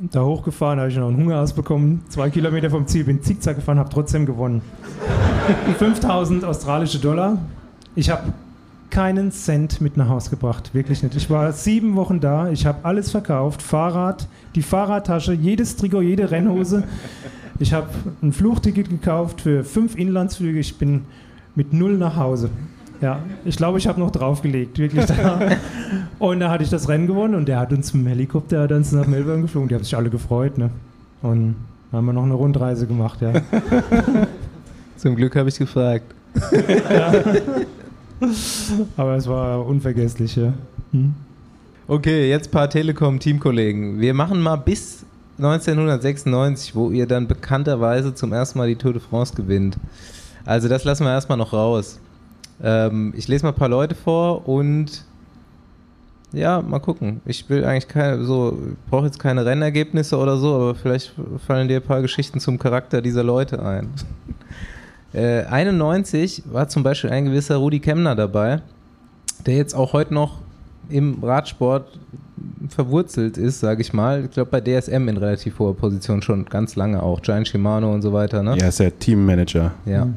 da 0.00 0.24
hochgefahren, 0.24 0.78
habe 0.78 0.88
ich 0.88 0.96
noch 0.96 1.08
einen 1.08 1.18
Hunger 1.18 1.40
ausbekommen. 1.40 2.00
Zwei 2.08 2.30
Kilometer 2.30 2.70
vom 2.70 2.86
Ziel, 2.86 3.04
bin 3.04 3.22
zickzack 3.22 3.56
gefahren, 3.56 3.78
habe 3.78 3.90
trotzdem 3.90 4.24
gewonnen. 4.24 4.62
5000 5.78 6.44
australische 6.44 6.98
Dollar 6.98 7.38
ich 7.96 8.10
habe 8.10 8.32
keinen 8.90 9.30
Cent 9.30 9.80
mit 9.80 9.96
nach 9.96 10.08
Hause 10.08 10.30
gebracht, 10.30 10.74
wirklich 10.74 11.02
nicht. 11.02 11.14
Ich 11.14 11.30
war 11.30 11.52
sieben 11.52 11.94
Wochen 11.96 12.20
da, 12.20 12.50
ich 12.50 12.66
habe 12.66 12.78
alles 12.82 13.10
verkauft, 13.10 13.62
Fahrrad, 13.62 14.26
die 14.54 14.62
Fahrradtasche, 14.62 15.32
jedes 15.32 15.76
Trikot, 15.76 16.02
jede 16.02 16.30
Rennhose. 16.30 16.82
Ich 17.58 17.72
habe 17.72 17.88
ein 18.22 18.32
Fluchticket 18.32 18.88
gekauft 18.88 19.42
für 19.42 19.64
fünf 19.64 19.96
Inlandsflüge, 19.96 20.58
ich 20.58 20.76
bin 20.78 21.02
mit 21.54 21.72
null 21.72 21.96
nach 21.98 22.16
Hause. 22.16 22.50
Ja, 23.00 23.20
ich 23.44 23.56
glaube, 23.56 23.78
ich 23.78 23.86
habe 23.86 23.98
noch 23.98 24.10
draufgelegt, 24.10 24.78
wirklich. 24.78 25.06
Da. 25.06 25.40
Und 26.18 26.40
da 26.40 26.50
hatte 26.50 26.64
ich 26.64 26.70
das 26.70 26.88
Rennen 26.88 27.06
gewonnen 27.06 27.34
und 27.34 27.48
der 27.48 27.58
hat 27.58 27.72
uns 27.72 27.94
mit 27.94 28.04
dem 28.04 28.08
Helikopter 28.08 28.68
dann 28.68 28.84
nach 28.92 29.06
Melbourne 29.06 29.42
geflogen. 29.42 29.68
Die 29.68 29.74
haben 29.74 29.84
sich 29.84 29.96
alle 29.96 30.10
gefreut, 30.10 30.58
ne? 30.58 30.70
Und 31.22 31.56
dann 31.90 31.98
haben 31.98 32.06
wir 32.06 32.12
noch 32.12 32.24
eine 32.24 32.34
Rundreise 32.34 32.86
gemacht, 32.86 33.22
ja. 33.22 33.32
Zum 34.96 35.16
Glück 35.16 35.34
habe 35.34 35.48
ich 35.48 35.58
gefragt. 35.58 36.04
ja. 36.90 37.12
Aber 38.96 39.16
es 39.16 39.26
war 39.26 39.66
unvergesslich, 39.66 40.36
ja. 40.36 40.52
Hm? 40.92 41.14
Okay, 41.88 42.28
jetzt 42.28 42.48
ein 42.48 42.52
paar 42.52 42.70
Telekom-Teamkollegen. 42.70 44.00
Wir 44.00 44.14
machen 44.14 44.40
mal 44.40 44.56
bis 44.56 45.04
1996, 45.38 46.74
wo 46.74 46.90
ihr 46.90 47.06
dann 47.06 47.26
bekannterweise 47.26 48.14
zum 48.14 48.32
ersten 48.32 48.58
Mal 48.58 48.68
die 48.68 48.76
Tour 48.76 48.92
de 48.92 49.02
France 49.02 49.34
gewinnt. 49.34 49.76
Also 50.44 50.68
das 50.68 50.84
lassen 50.84 51.04
wir 51.04 51.10
erstmal 51.10 51.38
noch 51.38 51.52
raus. 51.52 51.98
Ähm, 52.62 53.12
ich 53.16 53.26
lese 53.26 53.44
mal 53.44 53.52
ein 53.52 53.58
paar 53.58 53.68
Leute 53.68 53.94
vor 53.94 54.46
und 54.48 55.04
Ja, 56.32 56.62
mal 56.62 56.78
gucken. 56.78 57.20
Ich 57.24 57.48
will 57.48 57.64
eigentlich 57.64 57.88
keine, 57.88 58.24
so, 58.24 58.56
brauche 58.88 59.06
jetzt 59.06 59.18
keine 59.18 59.44
Rennergebnisse 59.44 60.16
oder 60.16 60.36
so, 60.36 60.54
aber 60.54 60.74
vielleicht 60.76 61.12
fallen 61.44 61.66
dir 61.66 61.78
ein 61.78 61.82
paar 61.82 62.02
Geschichten 62.02 62.38
zum 62.38 62.58
Charakter 62.58 63.02
dieser 63.02 63.24
Leute 63.24 63.60
ein. 63.64 63.88
Äh, 65.12 65.44
91 65.44 66.44
war 66.46 66.68
zum 66.68 66.82
Beispiel 66.82 67.10
ein 67.10 67.24
gewisser 67.24 67.56
Rudi 67.56 67.80
Kemner 67.80 68.14
dabei, 68.14 68.60
der 69.46 69.56
jetzt 69.56 69.74
auch 69.74 69.92
heute 69.92 70.14
noch 70.14 70.38
im 70.88 71.22
Radsport 71.22 71.98
verwurzelt 72.68 73.36
ist, 73.38 73.60
sage 73.60 73.80
ich 73.80 73.92
mal. 73.92 74.24
Ich 74.24 74.30
glaube 74.30 74.50
bei 74.50 74.60
DSM 74.60 75.08
in 75.08 75.16
relativ 75.16 75.58
hoher 75.58 75.76
Position 75.76 76.22
schon 76.22 76.44
ganz 76.44 76.76
lange 76.76 77.02
auch. 77.02 77.20
Giant 77.20 77.48
Shimano 77.48 77.92
und 77.92 78.02
so 78.02 78.12
weiter, 78.12 78.42
ne? 78.42 78.56
Ja, 78.58 78.68
ist 78.68 78.80
der 78.80 78.96
Teammanager. 78.98 79.72
Ja. 79.84 80.04
Mhm. 80.04 80.14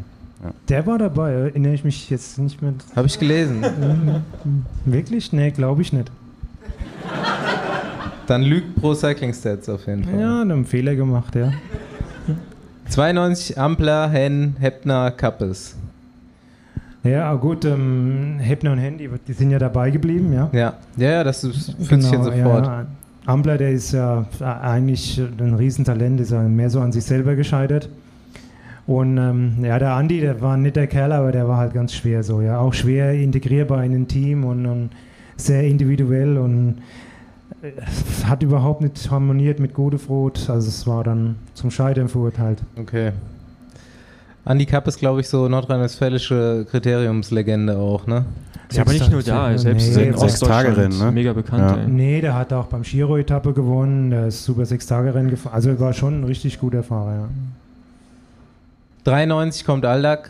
Der 0.67 0.85
war 0.85 0.97
dabei, 0.97 1.31
erinnere 1.31 1.73
ich 1.73 1.83
mich 1.85 2.09
jetzt 2.09 2.37
nicht 2.37 2.61
mehr. 2.61 2.73
Habe 2.95 3.07
ich 3.07 3.17
gelesen. 3.17 3.63
Wirklich? 4.85 5.31
Nee, 5.31 5.51
glaube 5.51 5.81
ich 5.81 5.93
nicht. 5.93 6.11
Dann 8.27 8.43
lügt 8.43 8.75
Pro 8.75 8.93
Cycling 8.93 9.33
Stats 9.33 9.69
auf 9.69 9.87
jeden 9.87 10.03
Fall. 10.03 10.19
Ja, 10.19 10.41
einen 10.41 10.65
Fehler 10.65 10.95
gemacht, 10.95 11.35
ja. 11.35 11.51
92 12.89 13.59
Ampler, 13.59 14.09
Hen, 14.09 14.55
Heppner, 14.59 15.11
Kappes. 15.11 15.75
Ja, 17.03 17.33
gut, 17.35 17.65
ähm, 17.65 18.37
Heppner 18.39 18.71
und 18.71 18.77
Hen, 18.77 18.97
die, 18.97 19.09
sind 19.33 19.51
ja 19.51 19.59
dabei 19.59 19.91
geblieben, 19.91 20.31
ja. 20.31 20.49
Ja, 20.53 20.73
ja, 20.95 21.23
das 21.23 21.41
fühlt 21.41 21.89
genau, 21.89 22.01
sich 22.01 22.11
jetzt 22.11 22.25
sofort. 22.25 22.65
Ja. 22.65 22.85
Ampler, 23.25 23.57
der 23.57 23.71
ist 23.71 23.93
ja 23.93 24.25
eigentlich 24.41 25.21
ein 25.39 25.53
Riesentalent, 25.53 26.19
ist 26.19 26.31
ja 26.31 26.41
mehr 26.41 26.69
so 26.69 26.79
an 26.81 26.91
sich 26.91 27.03
selber 27.03 27.35
gescheitert. 27.35 27.89
Und 28.85 29.17
ähm, 29.17 29.55
ja, 29.63 29.79
der 29.79 29.93
Andi, 29.93 30.19
der 30.19 30.41
war 30.41 30.57
nicht 30.57 30.75
der 30.75 30.87
Kerl, 30.87 31.13
aber 31.13 31.31
der 31.31 31.47
war 31.47 31.57
halt 31.57 31.73
ganz 31.73 31.93
schwer 31.93 32.23
so, 32.23 32.41
ja. 32.41 32.59
Auch 32.59 32.73
schwer 32.73 33.13
integrierbar 33.13 33.83
in 33.83 33.93
ein 33.93 34.07
Team 34.07 34.43
und, 34.43 34.65
und 34.65 34.89
sehr 35.37 35.63
individuell 35.63 36.37
und 36.37 36.75
es 37.63 38.25
hat 38.25 38.43
überhaupt 38.43 38.81
nicht 38.81 39.09
harmoniert 39.09 39.59
mit 39.59 39.73
Godefroth. 39.73 40.49
Also 40.49 40.67
es 40.67 40.85
war 40.85 41.03
dann 41.03 41.37
zum 41.53 41.71
Scheitern 41.71 42.09
verurteilt. 42.09 42.61
Okay. 42.77 43.11
Andi 44.45 44.65
Kapp 44.65 44.87
ist, 44.87 44.99
glaube 44.99 45.21
ich, 45.21 45.29
so 45.29 45.47
nordrhein-westfälische 45.47 46.67
Kriteriumslegende 46.69 47.77
auch, 47.77 48.05
ne? 48.07 48.25
Ja, 48.73 48.81
aber 48.81 48.91
nicht 48.91 49.09
nur 49.09 49.23
da, 49.23 49.57
selbst 49.57 49.95
nee, 49.95 50.03
in 50.07 50.15
Ostdeutschland 50.15 50.99
ne? 50.99 51.11
mega 51.11 51.31
bekannt. 51.31 51.77
Ja. 51.77 51.87
Nee, 51.87 52.19
der 52.19 52.33
hat 52.35 52.51
auch 52.51 52.65
beim 52.65 52.81
Giro-Etappe 52.81 53.53
gewonnen, 53.53 54.09
der 54.09 54.27
ist 54.27 54.43
super 54.43 54.65
Sechs-Tage-Rennen 54.65 55.29
gefahren. 55.29 55.53
Also 55.53 55.79
war 55.79 55.93
schon 55.93 56.21
ein 56.21 56.23
richtig 56.25 56.59
guter 56.59 56.83
Fahrer, 56.83 57.13
ja. 57.13 57.29
93 59.05 59.65
kommt 59.65 59.85
Aldag, 59.85 60.29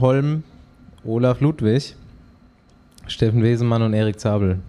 Holm, 0.00 0.44
Olaf 1.04 1.40
Ludwig, 1.40 1.96
Steffen 3.06 3.42
Wesemann 3.42 3.82
und 3.82 3.92
Erik 3.92 4.20
Zabel. 4.20 4.60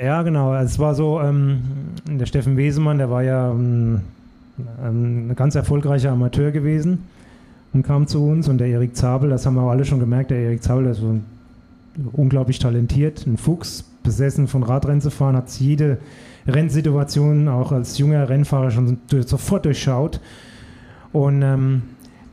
Ja, 0.00 0.22
genau. 0.22 0.54
Es 0.54 0.78
war 0.78 0.94
so, 0.94 1.20
ähm, 1.20 1.62
der 2.06 2.26
Steffen 2.26 2.56
Wesemann, 2.56 2.98
der 2.98 3.10
war 3.10 3.22
ja 3.22 3.50
ähm, 3.50 4.00
ähm, 4.82 5.30
ein 5.30 5.36
ganz 5.36 5.54
erfolgreicher 5.54 6.10
Amateur 6.10 6.50
gewesen 6.50 7.04
und 7.72 7.82
kam 7.82 8.06
zu 8.06 8.24
uns. 8.24 8.48
Und 8.48 8.58
der 8.58 8.68
Erik 8.68 8.96
Zabel, 8.96 9.30
das 9.30 9.44
haben 9.44 9.54
wir 9.54 9.62
alle 9.62 9.84
schon 9.84 10.00
gemerkt, 10.00 10.30
der 10.30 10.38
Erik 10.38 10.62
Zabel 10.62 10.86
ist 10.86 10.98
so 10.98 11.20
unglaublich 12.12 12.58
talentiert, 12.58 13.26
ein 13.26 13.36
Fuchs, 13.36 13.84
besessen 14.02 14.48
von 14.48 14.62
Radrennen 14.62 15.00
zu 15.00 15.10
fahren, 15.10 15.36
hat 15.36 15.50
jede 15.60 15.98
Rennsituation 16.46 17.48
auch 17.48 17.70
als 17.70 17.98
junger 17.98 18.28
Rennfahrer 18.28 18.70
schon 18.70 18.98
sofort 19.08 19.64
durchschaut. 19.64 20.20
Und 21.12 21.42
ähm, 21.42 21.82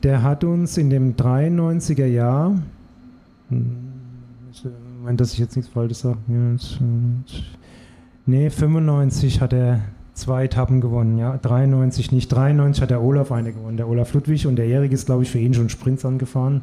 der 0.02 0.22
hat 0.22 0.42
uns 0.44 0.78
in 0.78 0.90
dem 0.90 1.14
93er 1.14 2.06
Jahr, 2.06 2.58
wenn 5.04 5.16
das 5.16 5.32
ich 5.32 5.38
jetzt 5.38 5.56
nichts 5.56 5.72
Falsches 5.72 6.00
sage, 6.00 6.18
nee, 8.26 8.50
95 8.50 9.40
hat 9.40 9.52
er 9.52 9.80
zwei 10.14 10.44
Etappen 10.44 10.80
gewonnen, 10.80 11.18
ja, 11.18 11.36
93 11.36 12.12
nicht, 12.12 12.30
93 12.30 12.82
hat 12.82 12.90
der 12.90 13.02
Olaf 13.02 13.32
eine 13.32 13.52
gewonnen, 13.52 13.76
der 13.76 13.88
Olaf 13.88 14.12
Ludwig 14.12 14.46
und 14.46 14.56
der 14.56 14.66
Erik 14.66 14.92
ist, 14.92 15.06
glaube 15.06 15.22
ich, 15.22 15.30
für 15.30 15.38
ihn 15.38 15.54
schon 15.54 15.68
Sprints 15.68 16.04
angefahren. 16.04 16.62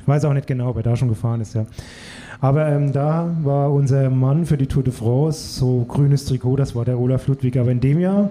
Ich 0.00 0.08
weiß 0.08 0.24
auch 0.24 0.32
nicht 0.32 0.46
genau, 0.46 0.70
ob 0.70 0.76
er 0.78 0.82
da 0.82 0.96
schon 0.96 1.08
gefahren 1.08 1.40
ist, 1.40 1.54
ja. 1.54 1.66
Aber 2.40 2.66
ähm, 2.66 2.92
da 2.92 3.30
war 3.44 3.72
unser 3.72 4.10
Mann 4.10 4.46
für 4.46 4.56
die 4.56 4.66
Tour 4.66 4.82
de 4.82 4.92
France, 4.92 5.60
so 5.60 5.84
grünes 5.86 6.24
Trikot, 6.24 6.56
das 6.56 6.74
war 6.74 6.84
der 6.84 6.98
Olaf 6.98 7.28
Ludwig. 7.28 7.56
Aber 7.56 7.70
in 7.70 7.78
dem 7.78 8.00
Jahr, 8.00 8.30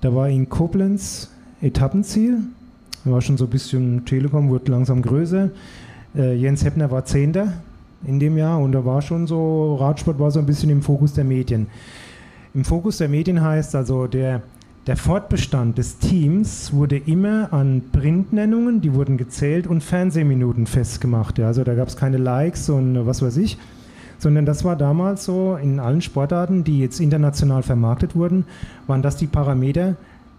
da 0.00 0.12
war 0.12 0.28
in 0.28 0.48
Koblenz 0.48 1.30
Etappenziel. 1.60 2.38
War 3.04 3.20
schon 3.20 3.36
so 3.36 3.44
ein 3.44 3.50
bisschen 3.50 4.04
Telekom, 4.04 4.48
wurde 4.48 4.72
langsam 4.72 5.02
größer. 5.02 5.50
Äh, 6.16 6.34
Jens 6.34 6.64
Heppner 6.64 6.90
war 6.90 7.04
Zehnter 7.04 7.52
in 8.04 8.20
dem 8.20 8.36
Jahr 8.36 8.58
und 8.60 8.72
da 8.72 8.84
war 8.84 9.02
schon 9.02 9.26
so, 9.26 9.76
Radsport 9.76 10.18
war 10.18 10.30
so 10.30 10.38
ein 10.38 10.46
bisschen 10.46 10.70
im 10.70 10.82
Fokus 10.82 11.14
der 11.14 11.24
Medien. 11.24 11.66
Im 12.54 12.64
Fokus 12.64 12.98
der 12.98 13.08
Medien 13.08 13.42
heißt 13.42 13.74
also, 13.74 14.06
der, 14.06 14.42
der 14.86 14.96
Fortbestand 14.96 15.78
des 15.78 15.98
Teams 15.98 16.72
wurde 16.72 16.96
immer 16.96 17.52
an 17.52 17.82
Printnennungen, 17.92 18.80
die 18.80 18.94
wurden 18.94 19.16
gezählt 19.16 19.66
und 19.66 19.82
Fernsehminuten 19.82 20.66
festgemacht. 20.66 21.38
Ja. 21.38 21.48
Also 21.48 21.64
da 21.64 21.74
gab 21.74 21.88
es 21.88 21.96
keine 21.96 22.16
Likes 22.16 22.70
und 22.70 23.06
was 23.06 23.20
weiß 23.20 23.36
ich, 23.36 23.58
sondern 24.18 24.46
das 24.46 24.64
war 24.64 24.76
damals 24.76 25.24
so 25.24 25.56
in 25.56 25.78
allen 25.78 26.00
Sportarten, 26.00 26.64
die 26.64 26.80
jetzt 26.80 27.00
international 27.00 27.62
vermarktet 27.62 28.16
wurden, 28.16 28.44
waren 28.86 29.02
das 29.02 29.16
die 29.16 29.26
Parameter, 29.26 29.96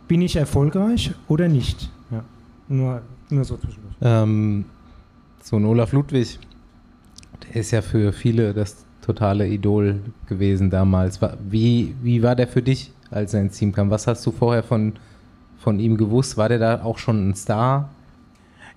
bin 0.07 0.22
ich 0.22 0.36
erfolgreich 0.36 1.12
oder 1.28 1.47
nicht? 1.47 1.91
Ja. 2.12 2.24
Nur, 2.68 3.01
nur 3.30 3.43
so 3.43 3.57
zwischendurch. 3.57 3.95
Ähm, 4.01 4.66
so 5.43 5.57
ein 5.57 5.66
Olaf 5.66 5.93
Ludwig, 5.93 6.39
ist 7.54 7.72
ja 7.72 7.82
für 7.82 8.14
viele 8.14 8.54
das 8.54 8.86
totale 9.02 9.47
Idol 9.47 10.00
gewesen 10.28 10.70
damals. 10.70 11.20
Wie, 11.50 11.95
wie 12.02 12.22
war 12.22 12.36
der 12.36 12.47
für 12.47 12.62
dich, 12.62 12.91
als 13.12 13.34
er 13.34 13.41
ins 13.41 13.58
Team 13.58 13.72
kam? 13.72 13.89
Was 13.89 14.08
hast 14.08 14.26
du 14.26 14.32
vorher 14.32 14.64
von, 14.64 14.93
von 15.58 15.80
ihm 15.80 15.97
gewusst? 15.97 16.38
War 16.38 16.50
der 16.50 16.60
da 16.60 16.84
auch 16.84 16.97
schon 16.97 17.30
ein 17.30 17.36
Star? 17.36 17.89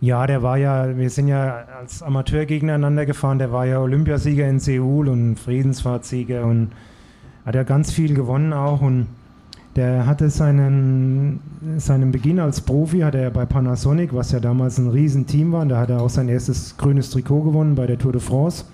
Ja, 0.01 0.27
der 0.27 0.43
war 0.43 0.57
ja, 0.57 0.97
wir 0.97 1.11
sind 1.11 1.29
ja 1.29 1.65
als 1.79 2.03
Amateur 2.03 2.45
gegeneinander 2.45 3.07
gefahren, 3.07 3.39
der 3.39 3.53
war 3.53 3.67
ja 3.67 3.79
Olympiasieger 3.79 4.49
in 4.49 4.59
Seoul 4.59 5.09
und 5.09 5.37
Friedensfahrtsieger 5.37 6.45
und 6.45 6.73
hat 7.47 7.55
ja 7.55 7.63
ganz 7.63 7.93
viel 7.93 8.15
gewonnen 8.15 8.53
auch 8.53 8.81
und 8.81 9.07
der 9.77 10.07
hatte 10.07 10.29
seinen, 10.29 11.41
seinen 11.79 12.13
Beginn 12.13 12.39
als 12.39 12.61
Profi, 12.61 13.01
hat 13.01 13.15
er 13.15 13.31
bei 13.31 13.47
Panasonic, 13.47 14.15
was 14.15 14.33
ja 14.33 14.41
damals 14.41 14.79
ein 14.79 14.89
Riesenteam 14.89 15.53
war, 15.53 15.63
und 15.63 15.71
da 15.71 15.79
hat 15.79 15.91
er 15.91 16.03
auch 16.03 16.11
sein 16.11 16.29
erstes 16.29 16.77
grünes 16.77 17.11
Trikot 17.11 17.43
gewonnen 17.43 17.75
bei 17.75 17.87
der 17.87 17.99
Tour 17.99 18.13
de 18.13 18.21
France. 18.21 18.65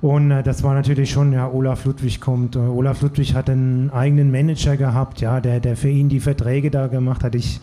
Und 0.00 0.30
äh, 0.30 0.42
das 0.42 0.62
war 0.62 0.74
natürlich 0.74 1.10
schon, 1.10 1.32
ja, 1.32 1.50
Olaf 1.50 1.84
Ludwig 1.84 2.20
kommt. 2.20 2.56
Uh, 2.56 2.60
Olaf 2.76 3.02
Ludwig 3.02 3.34
hat 3.34 3.50
einen 3.50 3.90
eigenen 3.90 4.30
Manager 4.30 4.76
gehabt, 4.76 5.20
ja, 5.20 5.40
der, 5.40 5.60
der 5.60 5.76
für 5.76 5.88
ihn 5.88 6.08
die 6.08 6.20
Verträge 6.20 6.70
da 6.70 6.86
gemacht 6.86 7.24
hat. 7.24 7.34
Ich, 7.34 7.60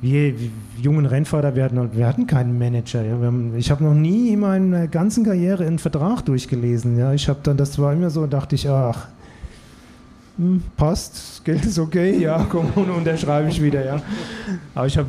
wir, 0.00 0.38
wir 0.38 0.50
jungen 0.80 1.06
Rennfahrer, 1.06 1.56
wir 1.56 1.64
hatten, 1.64 1.90
wir 1.92 2.06
hatten 2.06 2.26
keinen 2.26 2.58
Manager. 2.58 3.02
Ja. 3.04 3.18
Haben, 3.20 3.54
ich 3.56 3.70
habe 3.70 3.84
noch 3.84 3.94
nie 3.94 4.32
in 4.32 4.40
meiner 4.40 4.86
ganzen 4.86 5.24
Karriere 5.24 5.66
einen 5.66 5.78
Vertrag 5.78 6.24
durchgelesen. 6.24 6.96
Ja. 6.96 7.12
Ich 7.12 7.28
habe 7.28 7.40
dann, 7.42 7.56
das 7.56 7.78
war 7.78 7.92
immer 7.92 8.10
so, 8.10 8.26
dachte 8.26 8.54
ich, 8.54 8.68
ach, 8.68 9.08
hm, 10.38 10.62
passt, 10.76 11.44
Geld 11.44 11.64
ist 11.64 11.78
okay, 11.78 12.18
ja, 12.18 12.44
komm, 12.48 12.66
und 12.74 12.90
unterschreibe 12.90 13.48
ich 13.48 13.60
wieder, 13.60 13.84
ja. 13.84 14.00
Aber 14.74 14.86
ich 14.86 14.96
habe, 14.96 15.08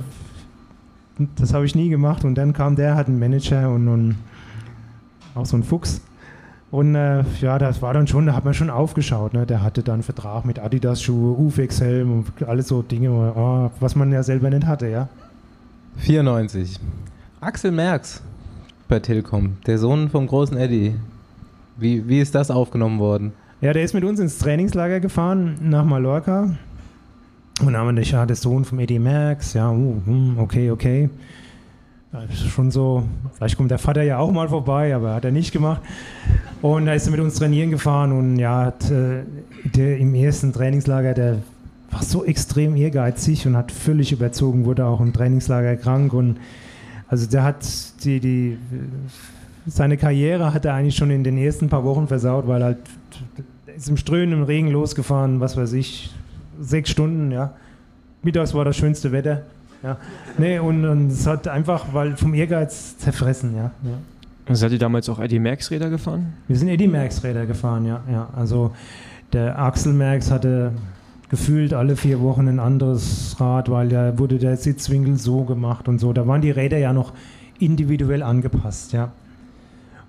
das 1.36 1.54
habe 1.54 1.66
ich 1.66 1.76
nie 1.76 1.90
gemacht 1.90 2.26
und 2.26 2.36
dann 2.36 2.52
kam 2.52 2.76
der, 2.76 2.96
hat 2.96 3.08
einen 3.08 3.20
Manager 3.20 3.70
und, 3.70 3.88
und 3.88 4.16
auch 5.36 5.46
so 5.46 5.56
ein 5.56 5.64
Fuchs. 5.64 6.02
Und 6.72 6.94
äh, 6.96 7.24
ja, 7.42 7.58
das 7.58 7.82
war 7.82 7.94
dann 7.94 8.08
schon, 8.08 8.28
da 8.28 8.34
hat 8.34 8.46
man 8.46 8.54
schon 8.54 8.70
aufgeschaut. 8.70 9.34
Ne? 9.34 9.46
Der 9.46 9.64
hatte 9.64 9.82
dann 9.82 9.96
einen 9.96 10.04
Vertrag 10.04 10.46
mit 10.46 10.60
Adidas-Schuhe, 10.60 11.38
Ufex-Helm 11.38 12.12
und 12.12 12.48
alles 12.48 12.68
so 12.68 12.82
Dinge, 12.82 13.10
oh, 13.12 13.72
was 13.80 13.96
man 13.96 14.12
ja 14.12 14.22
selber 14.22 14.50
nicht 14.50 14.68
hatte, 14.68 14.88
ja. 14.88 15.10
94. 15.98 16.80
Axel 17.42 17.72
Merks 17.72 18.22
bei 18.88 19.00
Telekom, 19.00 19.58
der 19.66 19.78
Sohn 19.80 20.10
vom 20.10 20.28
großen 20.28 20.58
Eddie. 20.58 20.96
Wie, 21.78 22.08
wie 22.08 22.20
ist 22.20 22.36
das 22.36 22.52
aufgenommen 22.52 23.00
worden? 23.00 23.34
Ja, 23.62 23.74
der 23.74 23.84
ist 23.84 23.93
mit 23.93 24.05
uns 24.05 24.22
ins 24.22 24.38
Trainingslager 24.38 25.01
gefahren 25.01 25.55
nach 25.62 25.84
Mallorca. 25.84 26.55
Und 27.62 27.76
haben 27.76 27.93
wir 27.93 28.03
ja, 28.03 28.26
der 28.26 28.38
Sohn 28.38 28.64
vom 28.64 28.80
Eddie 28.80 28.99
Merckx, 28.99 29.53
ja, 29.53 29.70
uh, 29.70 30.01
okay, 30.38 30.72
okay. 30.72 31.10
Schon 32.53 32.72
so, 32.72 33.03
vielleicht 33.34 33.57
kommt 33.57 33.70
der 33.70 33.78
Vater 33.78 34.01
ja 34.01 34.18
auch 34.18 34.32
mal 34.32 34.47
vorbei, 34.47 34.95
aber 34.95 35.14
hat 35.14 35.26
er 35.26 35.32
nicht 35.32 35.51
gemacht. 35.51 35.82
Und 36.62 36.86
da 36.86 36.93
ist 36.93 37.05
er 37.07 37.12
mit 37.12 37.20
uns 37.20 37.36
trainieren 37.36 37.70
gefahren 37.70 38.14
und 38.14 38.39
ja, 38.39 38.64
hat, 38.64 38.89
äh, 38.91 39.24
der 39.66 39.97
im 39.97 40.16
ersten 40.16 40.53
Trainingslager, 40.53 41.14
der 41.14 41.39
war 41.91 42.01
so 42.01 42.24
extrem 42.24 42.78
ehrgeizig 42.78 43.45
und 43.45 43.57
hat 43.57 43.74
völlig 43.74 44.14
überzogen, 44.14 44.64
wurde 44.64 44.86
auch 44.86 45.01
im 45.01 45.12
Trainingslager 45.12 45.76
krank 45.76 46.14
und 46.14 46.38
also 47.10 47.28
der 47.28 47.43
hat 47.43 47.66
die, 48.05 48.22
die 48.22 48.57
seine 49.66 49.97
Karriere 49.97 50.53
hat 50.53 50.66
er 50.66 50.76
eigentlich 50.76 50.95
schon 50.95 51.12
in 51.12 51.24
den 51.24 51.38
ersten 51.38 51.70
paar 51.70 51.84
Wochen 51.84 52.07
versaut, 52.07 52.47
weil 52.47 52.64
halt 52.64 52.78
ist 53.80 53.90
im 53.90 53.98
strömenden 53.98 54.44
Regen 54.44 54.70
losgefahren, 54.70 55.40
was 55.40 55.56
weiß 55.56 55.74
ich, 55.74 56.14
sechs 56.60 56.90
Stunden, 56.90 57.32
ja. 57.32 57.54
Mittags 58.22 58.54
war 58.54 58.66
das 58.66 58.76
schönste 58.76 59.12
Wetter. 59.12 59.44
Ja. 59.82 59.98
Nee, 60.38 60.60
und, 60.60 60.86
und 60.86 61.08
es 61.08 61.26
hat 61.26 61.48
einfach, 61.48 61.94
weil 61.94 62.18
vom 62.18 62.34
Ehrgeiz 62.34 62.98
zerfressen, 62.98 63.56
ja. 63.56 63.72
ja. 63.84 64.56
Seid 64.56 64.74
ihr 64.74 64.80
damals 64.80 65.08
auch 65.08 65.20
Eddie 65.20 65.40
Merckx 65.40 65.72
Räder 65.72 65.90
gefahren? 65.90 66.34
Wir 66.48 66.58
sind 66.58 66.68
Eddie 66.68 66.88
Merckx 66.88 67.24
Räder 67.24 67.46
gefahren, 67.46 67.86
ja. 67.86 68.02
ja. 68.12 68.28
Also 68.36 68.72
der 69.32 69.58
Axel 69.58 69.94
Merckx 69.94 70.30
hatte 70.30 70.74
gefühlt 71.30 71.74
alle 71.74 71.96
vier 71.96 72.20
Wochen 72.20 72.50
ein 72.50 72.60
anderes 72.60 73.38
Rad, 73.40 73.70
weil 73.70 73.88
da 73.88 74.18
wurde 74.18 74.40
der 74.40 74.58
Sitzwinkel 74.58 75.18
so 75.18 75.46
gemacht 75.46 75.88
und 75.88 76.00
so. 76.00 76.12
Da 76.12 76.28
waren 76.28 76.42
die 76.42 76.52
Räder 76.52 76.80
ja 76.80 76.92
noch 76.92 77.14
individuell 77.60 78.24
angepasst, 78.24 78.92
ja. 78.92 79.12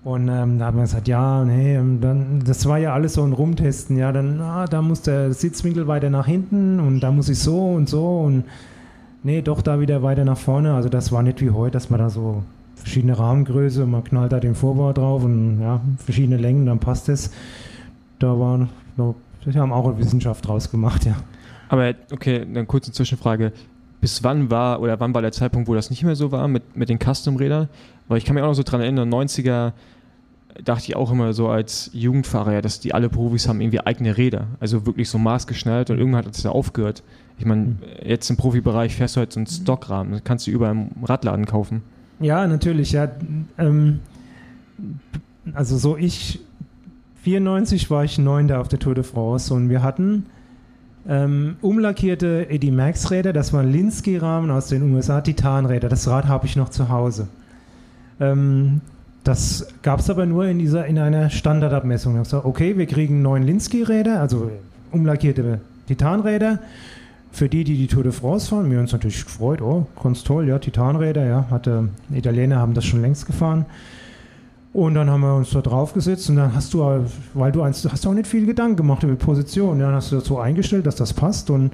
Und 0.03 0.28
ähm, 0.28 0.59
da 0.59 0.66
haben 0.66 0.78
wir 0.78 0.84
gesagt, 0.84 1.09
ja, 1.09 1.44
nee, 1.44 1.78
dann, 2.01 2.42
das 2.46 2.66
war 2.66 2.78
ja 2.78 2.94
alles 2.94 3.14
so 3.14 3.22
ein 3.22 3.34
Rumtesten, 3.34 3.98
ja, 3.98 4.12
dann, 4.12 4.40
ah, 4.40 4.64
da 4.64 4.80
muss 4.80 5.03
der 5.03 5.34
Sitzwinkel 5.34 5.88
weiter 5.88 6.09
nach 6.09 6.26
hinten 6.26 6.80
und 6.80 7.01
da 7.01 7.12
muss 7.12 7.28
ich 7.28 7.38
so 7.38 7.72
und 7.72 7.86
so 7.86 8.20
und 8.20 8.44
nee, 9.22 9.42
doch 9.42 9.61
da 9.61 9.78
wieder 9.78 10.03
weiter 10.03 10.24
nach 10.24 10.38
vorne. 10.38 10.72
Also 10.72 10.88
das 10.88 11.12
war 11.12 11.22
nicht 11.22 11.42
wie 11.42 11.51
heute, 11.51 11.72
dass 11.72 11.90
man 11.90 12.01
da 12.01 12.09
so 12.09 12.42
verschiedene 12.76 13.18
Rahmengröße, 13.18 13.84
man 13.84 14.03
knallt 14.03 14.32
da 14.32 14.40
den 14.40 14.55
Vorbau 14.55 14.94
drauf 14.94 15.22
und 15.22 15.61
ja, 15.61 15.82
verschiedene 15.98 16.38
Längen, 16.38 16.64
dann 16.64 16.78
passt 16.78 17.11
es. 17.11 17.30
Da 18.18 18.38
war, 18.38 18.68
da 18.96 19.14
haben 19.55 19.72
auch 19.72 19.86
eine 19.86 19.98
Wissenschaft 19.98 20.46
draus 20.46 20.70
gemacht, 20.70 21.05
ja. 21.05 21.16
Aber 21.68 21.92
okay, 22.11 22.46
dann 22.53 22.66
kurze 22.66 22.90
Zwischenfrage. 22.90 23.53
Bis 24.01 24.24
wann 24.24 24.51
war 24.51 24.80
oder 24.80 24.98
wann 24.98 25.12
war 25.12 25.20
der 25.20 25.32
Zeitpunkt, 25.32 25.68
wo 25.68 25.74
das 25.74 25.90
nicht 25.90 26.03
mehr 26.03 26.16
so 26.16 26.32
war 26.32 26.48
mit, 26.48 26.74
mit 26.74 26.88
den 26.88 26.98
Custom-Rädern? 26.98 27.68
Weil 28.11 28.18
ich 28.18 28.24
kann 28.24 28.34
mich 28.34 28.42
auch 28.42 28.48
noch 28.48 28.54
so 28.54 28.64
dran 28.64 28.80
erinnern, 28.80 29.08
90er 29.08 29.72
dachte 30.64 30.84
ich 30.88 30.96
auch 30.96 31.12
immer 31.12 31.32
so 31.32 31.48
als 31.48 31.90
Jugendfahrer, 31.92 32.54
ja, 32.54 32.61
dass 32.61 32.80
die 32.80 32.92
alle 32.92 33.08
Profis 33.08 33.46
haben 33.46 33.61
irgendwie 33.61 33.78
eigene 33.86 34.16
Räder. 34.16 34.48
Also 34.58 34.84
wirklich 34.84 35.08
so 35.08 35.16
maßgeschnallt 35.16 35.90
und 35.90 35.98
irgendwann 35.98 36.26
hat 36.26 36.34
es 36.34 36.42
ja 36.42 36.50
aufgehört. 36.50 37.04
Ich 37.38 37.46
meine, 37.46 37.66
hm. 37.66 37.78
jetzt 38.02 38.28
im 38.28 38.36
Profibereich 38.36 38.96
fährst 38.96 39.14
du 39.14 39.20
halt 39.20 39.32
so 39.32 39.38
einen 39.38 39.46
Stockrahmen, 39.46 40.12
das 40.12 40.24
kannst 40.24 40.48
du 40.48 40.50
überall 40.50 40.72
im 40.72 41.04
Radladen 41.04 41.46
kaufen. 41.46 41.82
Ja, 42.18 42.44
natürlich, 42.48 42.90
ja. 42.90 43.08
Ähm, 43.58 44.00
also 45.54 45.78
so 45.78 45.96
ich, 45.96 46.40
94 47.22 47.90
war 47.90 48.02
ich 48.02 48.18
Neunter 48.18 48.61
auf 48.61 48.66
der 48.66 48.80
Tour 48.80 48.96
de 48.96 49.04
France 49.04 49.54
und 49.54 49.70
wir 49.70 49.84
hatten 49.84 50.26
ähm, 51.08 51.58
umlackierte 51.61 52.50
Eddie 52.50 52.72
Max 52.72 53.12
Räder, 53.12 53.32
das 53.32 53.52
waren 53.52 53.70
Linsky-Rahmen 53.70 54.50
aus 54.50 54.66
den 54.66 54.92
USA, 54.92 55.20
Titanräder. 55.20 55.88
Das 55.88 56.08
Rad 56.08 56.26
habe 56.26 56.46
ich 56.46 56.56
noch 56.56 56.70
zu 56.70 56.88
Hause. 56.88 57.28
Ähm, 58.21 58.81
das 59.25 59.66
gab 59.83 60.01
es 60.01 60.09
aber 60.09 60.27
nur 60.27 60.47
in, 60.47 60.59
dieser, 60.59 60.87
in 60.87 60.99
einer 60.99 61.31
Standardabmessung. 61.31 62.16
Ich 62.16 62.23
gesagt, 62.23 62.45
okay, 62.45 62.79
wir 62.79 62.87
kriegen 62.87 63.23
neun 63.23 63.43
Linsky-Räder, 63.43 64.21
also 64.21 64.51
umlackierte 64.93 65.61
Titanräder. 65.87 66.59
Für 67.33 67.49
die, 67.49 67.62
die 67.62 67.77
die 67.77 67.87
Tour 67.87 68.03
de 68.03 68.12
France 68.12 68.49
fahren, 68.49 68.71
wir 68.71 68.79
haben 68.79 68.85
uns 68.85 68.93
natürlich 68.93 69.25
gefreut, 69.25 69.62
oh, 69.62 69.87
ganz 70.03 70.25
toll, 70.25 70.49
ja, 70.49 70.59
Titanräder, 70.59 71.25
ja, 71.27 71.47
hatte, 71.49 71.89
Italiener 72.12 72.59
haben 72.59 72.75
das 72.75 72.85
schon 72.85 73.03
längst 73.03 73.27
gefahren. 73.27 73.66
Und 74.73 74.95
dann 74.95 75.09
haben 75.11 75.21
wir 75.21 75.37
uns 75.37 75.51
da 75.51 75.61
drauf 75.61 75.93
gesetzt 75.93 76.29
und 76.31 76.37
dann 76.37 76.55
hast 76.55 76.75
du, 76.75 76.85
weil 77.35 77.53
du 77.53 77.62
eins, 77.62 77.87
hast 77.89 78.07
auch 78.07 78.14
nicht 78.14 78.27
viel 78.27 78.47
Gedanken 78.47 78.77
gemacht 78.77 79.03
über 79.03 79.14
Position, 79.14 79.79
ja, 79.79 79.87
dann 79.87 79.97
hast 79.97 80.11
du 80.11 80.21
so 80.21 80.39
eingestellt, 80.39 80.87
dass 80.87 80.97
das 80.97 81.12
passt 81.12 81.51
und 81.51 81.73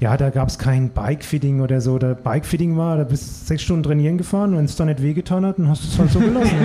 ja, 0.00 0.16
da 0.16 0.30
gab 0.30 0.48
es 0.48 0.58
kein 0.58 0.90
Bike-Fitting 0.90 1.60
oder 1.60 1.80
so. 1.80 1.98
Der 1.98 2.14
Bike-Fitting 2.14 2.76
war, 2.76 2.98
da 2.98 3.04
bist 3.04 3.24
du 3.24 3.46
sechs 3.46 3.62
Stunden 3.62 3.82
trainieren 3.82 4.18
gefahren 4.18 4.50
und 4.52 4.58
wenn 4.58 4.64
es 4.66 4.76
da 4.76 4.84
nicht 4.84 5.02
wehgetan 5.02 5.46
hat, 5.46 5.58
dann 5.58 5.68
hast 5.68 5.84
du 5.84 5.88
es 5.88 5.98
halt 5.98 6.10
so 6.10 6.20
gelassen. 6.20 6.56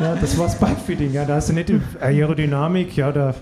ja, 0.00 0.14
das 0.20 0.36
war 0.36 0.46
das 0.46 0.58
Bike-Fitting. 0.58 1.12
Ja, 1.12 1.24
da 1.24 1.36
hast 1.36 1.48
du 1.48 1.54
nicht 1.54 1.70
die 1.70 1.80
Aerodynamik, 2.00 2.94
ja, 2.96 3.10
da 3.10 3.34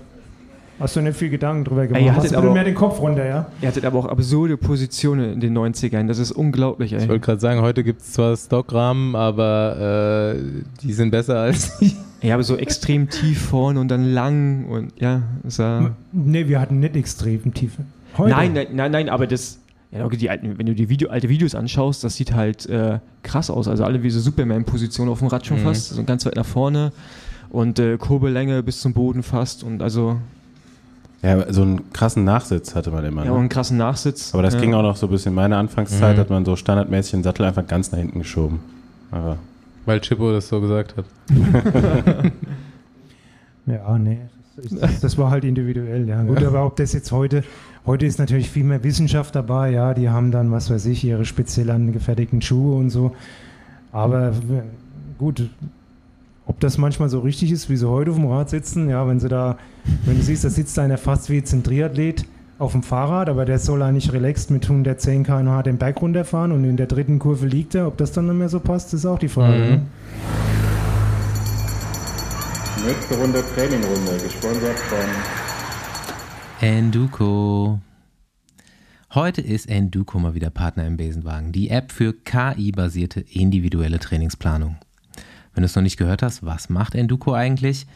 hast 0.79 0.95
du 0.95 1.01
nicht 1.01 1.17
viel 1.17 1.29
Gedanken 1.29 1.65
drüber 1.65 1.87
gemacht. 1.87 2.01
Ey, 2.01 2.09
hast 2.09 2.33
du 2.33 2.41
mehr 2.51 2.63
den 2.63 2.75
Kopf 2.75 2.99
runter, 3.01 3.25
ja? 3.25 3.47
Ihr 3.61 3.67
hattet 3.67 3.85
aber 3.85 3.99
auch 3.99 4.05
absurde 4.05 4.57
Positionen 4.57 5.33
in 5.33 5.39
den 5.41 5.57
90ern. 5.57 6.07
Das 6.07 6.17
ist 6.17 6.31
unglaublich, 6.31 6.93
ey. 6.93 7.03
Ich 7.03 7.09
wollte 7.09 7.25
gerade 7.25 7.39
sagen, 7.41 7.61
heute 7.61 7.83
gibt 7.83 8.01
es 8.01 8.13
zwar 8.13 8.35
Stockrahmen, 8.37 9.15
aber 9.15 10.35
äh, 10.35 10.41
die 10.81 10.93
sind 10.93 11.11
besser 11.11 11.39
als 11.39 11.77
die. 11.79 11.95
Ja, 12.21 12.35
aber 12.35 12.43
so 12.43 12.55
extrem 12.55 13.09
tief 13.09 13.41
vorne 13.41 13.79
und 13.79 13.87
dann 13.89 14.05
lang 14.13 14.65
und 14.65 14.93
ja, 14.99 15.23
ist 15.43 15.57
ja. 15.57 15.91
Nee, 16.11 16.47
wir 16.47 16.61
hatten 16.61 16.79
nicht 16.79 16.95
extrem 16.95 17.51
tiefe. 17.53 17.83
Heute? 18.21 18.35
Nein, 18.35 18.53
nein, 18.53 18.67
nein, 18.71 18.91
nein, 18.91 19.09
aber 19.09 19.25
das, 19.25 19.59
ja, 19.91 20.05
okay, 20.05 20.15
die 20.15 20.29
alten, 20.29 20.59
wenn 20.59 20.67
du 20.67 20.75
die 20.75 20.89
Video, 20.89 21.09
alte 21.09 21.27
Videos 21.27 21.55
anschaust, 21.55 22.03
das 22.03 22.15
sieht 22.15 22.33
halt 22.33 22.67
äh, 22.67 22.99
krass 23.23 23.49
aus. 23.49 23.67
Also 23.67 23.83
alle 23.83 24.03
wie 24.03 24.11
so 24.11 24.19
Superman-Position 24.19 25.09
auf 25.09 25.19
dem 25.19 25.27
Rad 25.27 25.47
schon 25.47 25.59
mhm. 25.59 25.63
fast, 25.63 25.89
so 25.89 26.03
ganz 26.03 26.23
weit 26.27 26.35
nach 26.35 26.45
vorne 26.45 26.91
und 27.49 27.79
äh, 27.79 27.97
Kurbellänge 27.97 28.61
bis 28.61 28.79
zum 28.79 28.93
Boden 28.93 29.23
fast 29.23 29.63
und 29.63 29.81
also. 29.81 30.17
Ja, 31.23 31.51
so 31.51 31.63
einen 31.63 31.91
krassen 31.93 32.23
Nachsitz 32.23 32.75
hatte 32.75 32.91
man 32.91 33.03
immer. 33.05 33.25
Ja, 33.25 33.31
ne? 33.31 33.39
einen 33.39 33.49
krassen 33.49 33.77
Nachsitz. 33.77 34.33
Aber 34.33 34.43
das 34.43 34.53
ja. 34.53 34.59
ging 34.59 34.75
auch 34.75 34.83
noch 34.83 34.95
so 34.95 35.07
ein 35.07 35.11
bisschen. 35.11 35.33
Meine 35.33 35.57
Anfangszeit 35.57 36.15
mhm. 36.15 36.21
hat 36.21 36.29
man 36.29 36.45
so 36.45 36.55
standardmäßig 36.55 37.11
den 37.13 37.23
Sattel 37.23 37.45
einfach 37.45 37.65
ganz 37.65 37.91
nach 37.91 37.99
hinten 37.99 38.19
geschoben. 38.19 38.59
Aber 39.09 39.37
Weil 39.85 39.99
Chippo 39.99 40.31
das 40.31 40.47
so 40.47 40.61
gesagt 40.61 40.95
hat. 40.95 41.05
ja, 43.65 43.97
nee. 43.97 44.19
Das, 44.55 44.99
das, 44.99 45.17
war 45.17 45.31
halt 45.31 45.43
individuell, 45.43 46.07
ja. 46.07 46.23
Gut, 46.23 46.43
aber 46.43 46.65
ob 46.65 46.75
das 46.75 46.93
jetzt 46.93 47.11
heute 47.11 47.43
Heute 47.85 48.05
ist 48.05 48.19
natürlich 48.19 48.49
viel 48.49 48.63
mehr 48.63 48.83
Wissenschaft 48.83 49.35
dabei, 49.35 49.71
ja, 49.71 49.95
die 49.95 50.09
haben 50.09 50.31
dann, 50.31 50.51
was 50.51 50.69
weiß 50.69 50.85
ich, 50.85 51.03
ihre 51.03 51.25
speziell 51.25 51.71
angefertigten 51.71 52.41
Schuhe 52.41 52.75
und 52.75 52.91
so. 52.91 53.15
Aber 53.91 54.33
gut, 55.17 55.49
ob 56.45 56.59
das 56.59 56.77
manchmal 56.77 57.09
so 57.09 57.19
richtig 57.21 57.51
ist, 57.51 57.69
wie 57.69 57.77
sie 57.77 57.89
heute 57.89 58.11
auf 58.11 58.17
dem 58.17 58.27
Rad 58.27 58.51
sitzen, 58.51 58.87
ja, 58.89 59.07
wenn 59.07 59.19
sie 59.19 59.29
da, 59.29 59.57
wenn 60.05 60.17
du 60.17 60.21
siehst, 60.21 60.43
da 60.43 60.49
sitzt 60.49 60.77
einer 60.77 60.99
fast 60.99 61.29
wie 61.31 61.39
ein 61.39 61.63
Triathlet 61.63 62.25
auf 62.59 62.73
dem 62.73 62.83
Fahrrad, 62.83 63.29
aber 63.29 63.45
der 63.45 63.57
soll 63.57 63.81
eigentlich 63.81 64.13
relaxed 64.13 64.51
mit 64.51 64.63
110 64.63 65.23
km/h 65.23 65.63
den 65.63 65.77
Berg 65.77 65.99
runterfahren 65.99 66.51
und 66.51 66.63
in 66.63 66.77
der 66.77 66.85
dritten 66.85 67.17
Kurve 67.17 67.47
liegt 67.47 67.73
er. 67.73 67.87
Ob 67.87 67.97
das 67.97 68.11
dann 68.11 68.27
nicht 68.27 68.35
mehr 68.35 68.49
so 68.49 68.59
passt, 68.59 68.93
ist 68.93 69.07
auch 69.07 69.17
die 69.17 69.29
Frage. 69.29 69.57
Mhm. 69.57 69.69
Ne? 69.69 69.81
Nächste 72.85 73.15
Runde 73.15 73.43
Trainingrunde, 73.55 74.11
gesponsert 74.23 74.77
von 74.77 75.50
Enduko. 76.61 77.81
Heute 79.15 79.41
ist 79.41 79.67
Enduko 79.67 80.19
mal 80.19 80.35
wieder 80.35 80.51
Partner 80.51 80.85
im 80.85 80.95
Besenwagen, 80.95 81.51
die 81.51 81.71
App 81.71 81.91
für 81.91 82.13
KI-basierte 82.13 83.21
individuelle 83.21 83.97
Trainingsplanung. 83.97 84.77
Wenn 85.55 85.63
du 85.63 85.65
es 85.65 85.75
noch 85.75 85.81
nicht 85.81 85.97
gehört 85.97 86.21
hast, 86.21 86.45
was 86.45 86.69
macht 86.69 86.93
Enduko 86.93 87.33
eigentlich? 87.33 87.87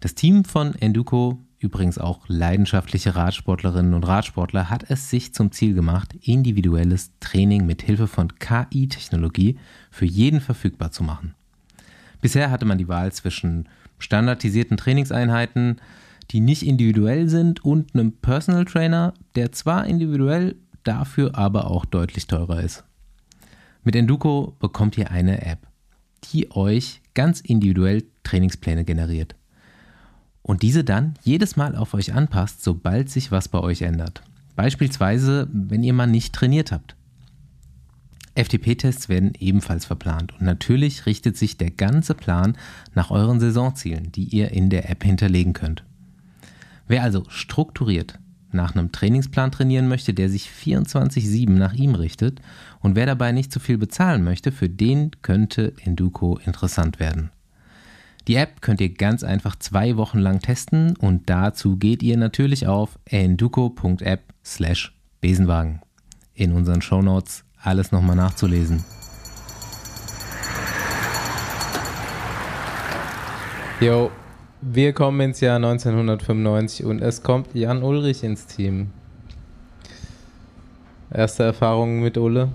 Das 0.00 0.14
Team 0.14 0.46
von 0.46 0.74
Enduko, 0.74 1.38
übrigens 1.58 1.98
auch 1.98 2.20
leidenschaftliche 2.26 3.14
Radsportlerinnen 3.14 3.92
und 3.92 4.04
Radsportler, 4.04 4.70
hat 4.70 4.88
es 4.88 5.10
sich 5.10 5.34
zum 5.34 5.52
Ziel 5.52 5.74
gemacht, 5.74 6.14
individuelles 6.22 7.12
Training 7.20 7.66
mit 7.66 7.82
Hilfe 7.82 8.06
von 8.06 8.38
KI-Technologie 8.38 9.58
für 9.90 10.06
jeden 10.06 10.40
verfügbar 10.40 10.92
zu 10.92 11.04
machen. 11.04 11.34
Bisher 12.22 12.50
hatte 12.50 12.64
man 12.64 12.78
die 12.78 12.88
Wahl 12.88 13.12
zwischen 13.12 13.68
standardisierten 13.98 14.78
Trainingseinheiten, 14.78 15.76
die 16.34 16.40
nicht 16.40 16.66
individuell 16.66 17.28
sind 17.28 17.64
und 17.64 17.94
einem 17.94 18.10
Personal 18.10 18.64
Trainer, 18.64 19.14
der 19.36 19.52
zwar 19.52 19.86
individuell, 19.86 20.56
dafür 20.82 21.36
aber 21.36 21.70
auch 21.70 21.84
deutlich 21.84 22.26
teurer 22.26 22.60
ist. 22.60 22.82
Mit 23.84 23.94
Enduko 23.94 24.56
bekommt 24.58 24.98
ihr 24.98 25.12
eine 25.12 25.46
App, 25.46 25.68
die 26.24 26.50
euch 26.50 27.02
ganz 27.14 27.40
individuell 27.40 28.02
Trainingspläne 28.24 28.84
generiert. 28.84 29.36
Und 30.42 30.62
diese 30.62 30.82
dann 30.82 31.14
jedes 31.22 31.54
Mal 31.54 31.76
auf 31.76 31.94
euch 31.94 32.12
anpasst, 32.12 32.64
sobald 32.64 33.10
sich 33.10 33.30
was 33.30 33.46
bei 33.46 33.60
euch 33.60 33.82
ändert. 33.82 34.22
Beispielsweise, 34.56 35.48
wenn 35.52 35.84
ihr 35.84 35.92
mal 35.92 36.08
nicht 36.08 36.34
trainiert 36.34 36.72
habt. 36.72 36.96
FTP-Tests 38.34 39.08
werden 39.08 39.34
ebenfalls 39.38 39.84
verplant 39.84 40.32
und 40.32 40.42
natürlich 40.42 41.06
richtet 41.06 41.36
sich 41.36 41.58
der 41.58 41.70
ganze 41.70 42.14
Plan 42.14 42.56
nach 42.92 43.12
euren 43.12 43.38
Saisonzielen, 43.38 44.10
die 44.10 44.24
ihr 44.24 44.50
in 44.50 44.68
der 44.68 44.90
App 44.90 45.04
hinterlegen 45.04 45.52
könnt. 45.52 45.84
Wer 46.86 47.02
also 47.02 47.24
strukturiert 47.28 48.18
nach 48.52 48.74
einem 48.74 48.92
Trainingsplan 48.92 49.50
trainieren 49.50 49.88
möchte, 49.88 50.14
der 50.14 50.28
sich 50.28 50.48
24-7 50.48 51.50
nach 51.50 51.74
ihm 51.74 51.94
richtet 51.94 52.40
und 52.80 52.94
wer 52.94 53.06
dabei 53.06 53.32
nicht 53.32 53.52
zu 53.52 53.58
viel 53.58 53.78
bezahlen 53.78 54.22
möchte, 54.22 54.52
für 54.52 54.68
den 54.68 55.10
könnte 55.22 55.72
Enduko 55.84 56.38
interessant 56.44 57.00
werden. 57.00 57.30
Die 58.28 58.36
App 58.36 58.62
könnt 58.62 58.80
ihr 58.80 58.94
ganz 58.94 59.22
einfach 59.22 59.56
zwei 59.56 59.96
Wochen 59.96 60.18
lang 60.18 60.40
testen 60.40 60.96
und 60.96 61.28
dazu 61.28 61.76
geht 61.76 62.02
ihr 62.02 62.16
natürlich 62.16 62.66
auf 62.66 62.98
enduko.app 63.04 64.22
slash 64.44 64.94
Besenwagen. 65.20 65.80
In 66.34 66.52
unseren 66.52 66.80
Shownotes 66.80 67.44
alles 67.60 67.92
nochmal 67.92 68.16
nachzulesen. 68.16 68.84
Jo, 73.80 74.10
wir 74.66 74.92
kommen 74.94 75.20
ins 75.20 75.40
Jahr 75.40 75.56
1995 75.56 76.86
und 76.86 77.02
es 77.02 77.22
kommt 77.22 77.54
Jan 77.54 77.82
Ulrich 77.82 78.24
ins 78.24 78.46
Team. 78.46 78.88
Erste 81.12 81.44
Erfahrungen 81.44 82.02
mit 82.02 82.16
Ulle? 82.16 82.48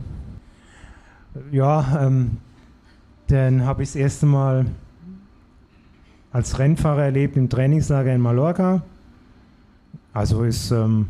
Ja, 1.51 2.05
ähm, 2.05 2.37
den 3.29 3.63
habe 3.65 3.83
ich 3.83 3.89
das 3.89 3.95
erste 3.95 4.25
Mal 4.25 4.65
als 6.31 6.57
Rennfahrer 6.57 7.03
erlebt 7.03 7.37
im 7.37 7.47
Trainingslager 7.47 8.13
in 8.13 8.21
Mallorca. 8.21 8.81
Also 10.11 10.43
ist, 10.43 10.71
ähm, 10.71 11.09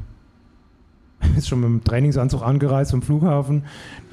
ist 1.37 1.47
schon 1.47 1.61
mit 1.61 1.69
dem 1.69 1.83
Trainingsanzug 1.83 2.43
angereist 2.43 2.91
vom 2.91 3.01
Flughafen. 3.01 3.63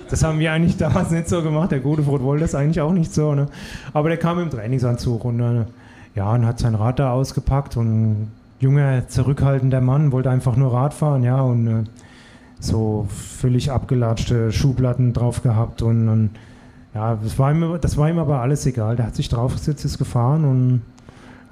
Das 0.09 0.22
haben 0.22 0.39
wir 0.39 0.53
eigentlich 0.53 0.76
damals 0.78 1.11
nicht 1.11 1.28
so 1.28 1.43
gemacht. 1.43 1.72
Der 1.72 1.80
Godefroth 1.80 2.22
wollte 2.22 2.43
das 2.43 2.55
eigentlich 2.55 2.80
auch 2.80 2.93
nicht 2.93 3.12
so. 3.12 3.34
Ne? 3.34 3.47
Aber 3.93 4.09
der 4.09 4.18
kam 4.18 4.39
im 4.39 4.51
Trainingsanzug 4.51 5.24
und, 5.24 5.41
äh, 5.41 5.64
ja, 6.16 6.32
und 6.32 6.46
hat 6.46 6.58
sein 6.58 6.74
Rad 6.74 6.98
da 6.98 7.12
ausgepackt 7.12 7.76
und 7.76 8.32
junger, 8.58 9.06
zurückhaltender 9.06 9.80
Mann 9.80 10.12
wollte 10.12 10.30
einfach 10.30 10.56
nur 10.56 10.72
Rad 10.72 10.94
fahren, 10.94 11.22
ja, 11.22 11.40
und 11.40 11.66
äh, 11.66 11.84
so 12.58 13.06
völlig 13.10 13.70
abgelatschte 13.70 14.50
Schuhplatten 14.50 15.12
drauf 15.12 15.42
gehabt 15.42 15.82
und, 15.82 16.08
und 16.08 16.30
ja, 16.94 17.18
das 17.22 17.38
war, 17.38 17.52
ihm, 17.52 17.78
das 17.80 17.98
war 17.98 18.08
ihm 18.08 18.18
aber 18.18 18.40
alles 18.40 18.64
egal. 18.64 18.96
Der 18.96 19.06
hat 19.06 19.16
sich 19.16 19.28
draufgesetzt, 19.28 19.84
ist 19.84 19.98
gefahren 19.98 20.46
und 20.46 20.82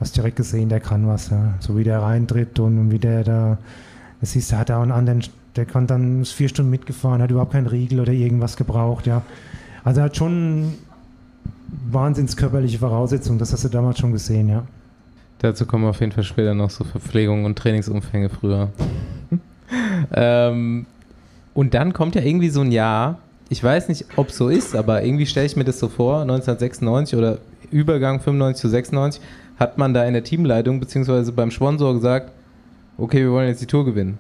hast 0.01 0.17
direkt 0.17 0.37
gesehen, 0.37 0.71
der 0.71 0.81
kann 0.81 1.07
was, 1.07 1.29
ja. 1.29 1.55
So 1.61 1.77
wie 1.77 1.85
der 1.85 2.01
reintritt 2.01 2.59
und 2.59 2.91
wie 2.91 2.99
der 2.99 3.25
da, 3.25 3.59
das 4.23 4.33
siehst 4.33 4.53
du, 4.53 4.57
hat 4.57 4.71
er 4.71 4.81
einen 4.81 4.91
anderen, 4.91 5.23
der 5.57 5.67
kann 5.67 5.87
dann 5.87 6.25
vier 6.25 6.49
Stunden 6.49 6.71
mitgefahren, 6.71 7.21
hat 7.21 7.31
überhaupt 7.31 7.53
keinen 7.53 7.67
Riegel 7.67 8.01
oder 8.01 8.13
irgendwas 8.13 8.57
gebraucht, 8.57 9.07
ja. 9.07 9.21
Also 9.85 10.01
er 10.01 10.07
hat 10.07 10.17
schon 10.17 10.73
wahnsinns 11.91 12.37
körperliche 12.37 12.79
Voraussetzungen, 12.79 13.39
das 13.39 13.53
hast 13.53 13.65
du 13.65 13.69
damals 13.69 13.99
schon 13.99 14.13
gesehen, 14.13 14.49
ja. 14.49 14.65
Dazu 15.39 15.67
kommen 15.67 15.85
auf 15.85 16.01
jeden 16.01 16.13
Fall 16.13 16.25
später 16.25 16.55
noch 16.55 16.71
so 16.71 16.85
Verpflegung 16.85 17.45
und 17.45 17.59
Trainingsumfänge 17.59 18.31
früher. 18.31 18.71
ähm, 20.15 20.87
und 21.53 21.75
dann 21.75 21.93
kommt 21.93 22.15
ja 22.15 22.23
irgendwie 22.23 22.49
so 22.49 22.61
ein 22.61 22.73
Jahr, 22.73 23.19
ich 23.49 23.63
weiß 23.63 23.89
nicht, 23.89 24.07
ob 24.17 24.31
so 24.31 24.49
ist, 24.49 24.75
aber 24.75 25.03
irgendwie 25.03 25.27
stelle 25.27 25.47
ich 25.47 25.57
mir 25.57 25.65
das 25.65 25.79
so 25.79 25.89
vor, 25.89 26.23
1996 26.23 27.19
oder 27.19 27.39
Übergang 27.71 28.21
95 28.21 28.61
zu 28.61 28.69
96, 28.69 29.23
hat 29.59 29.79
man 29.79 29.95
da 29.95 30.05
in 30.05 30.15
der 30.15 30.25
Teamleitung 30.25 30.81
beziehungsweise 30.81 31.33
beim 31.33 31.51
Sponsor 31.51 31.95
gesagt, 31.95 32.33
okay, 32.99 33.21
wir 33.21 33.31
wollen 33.31 33.49
jetzt 33.49 33.63
die 33.63 33.67
Tour 33.67 33.85
gewinnen. 33.85 34.19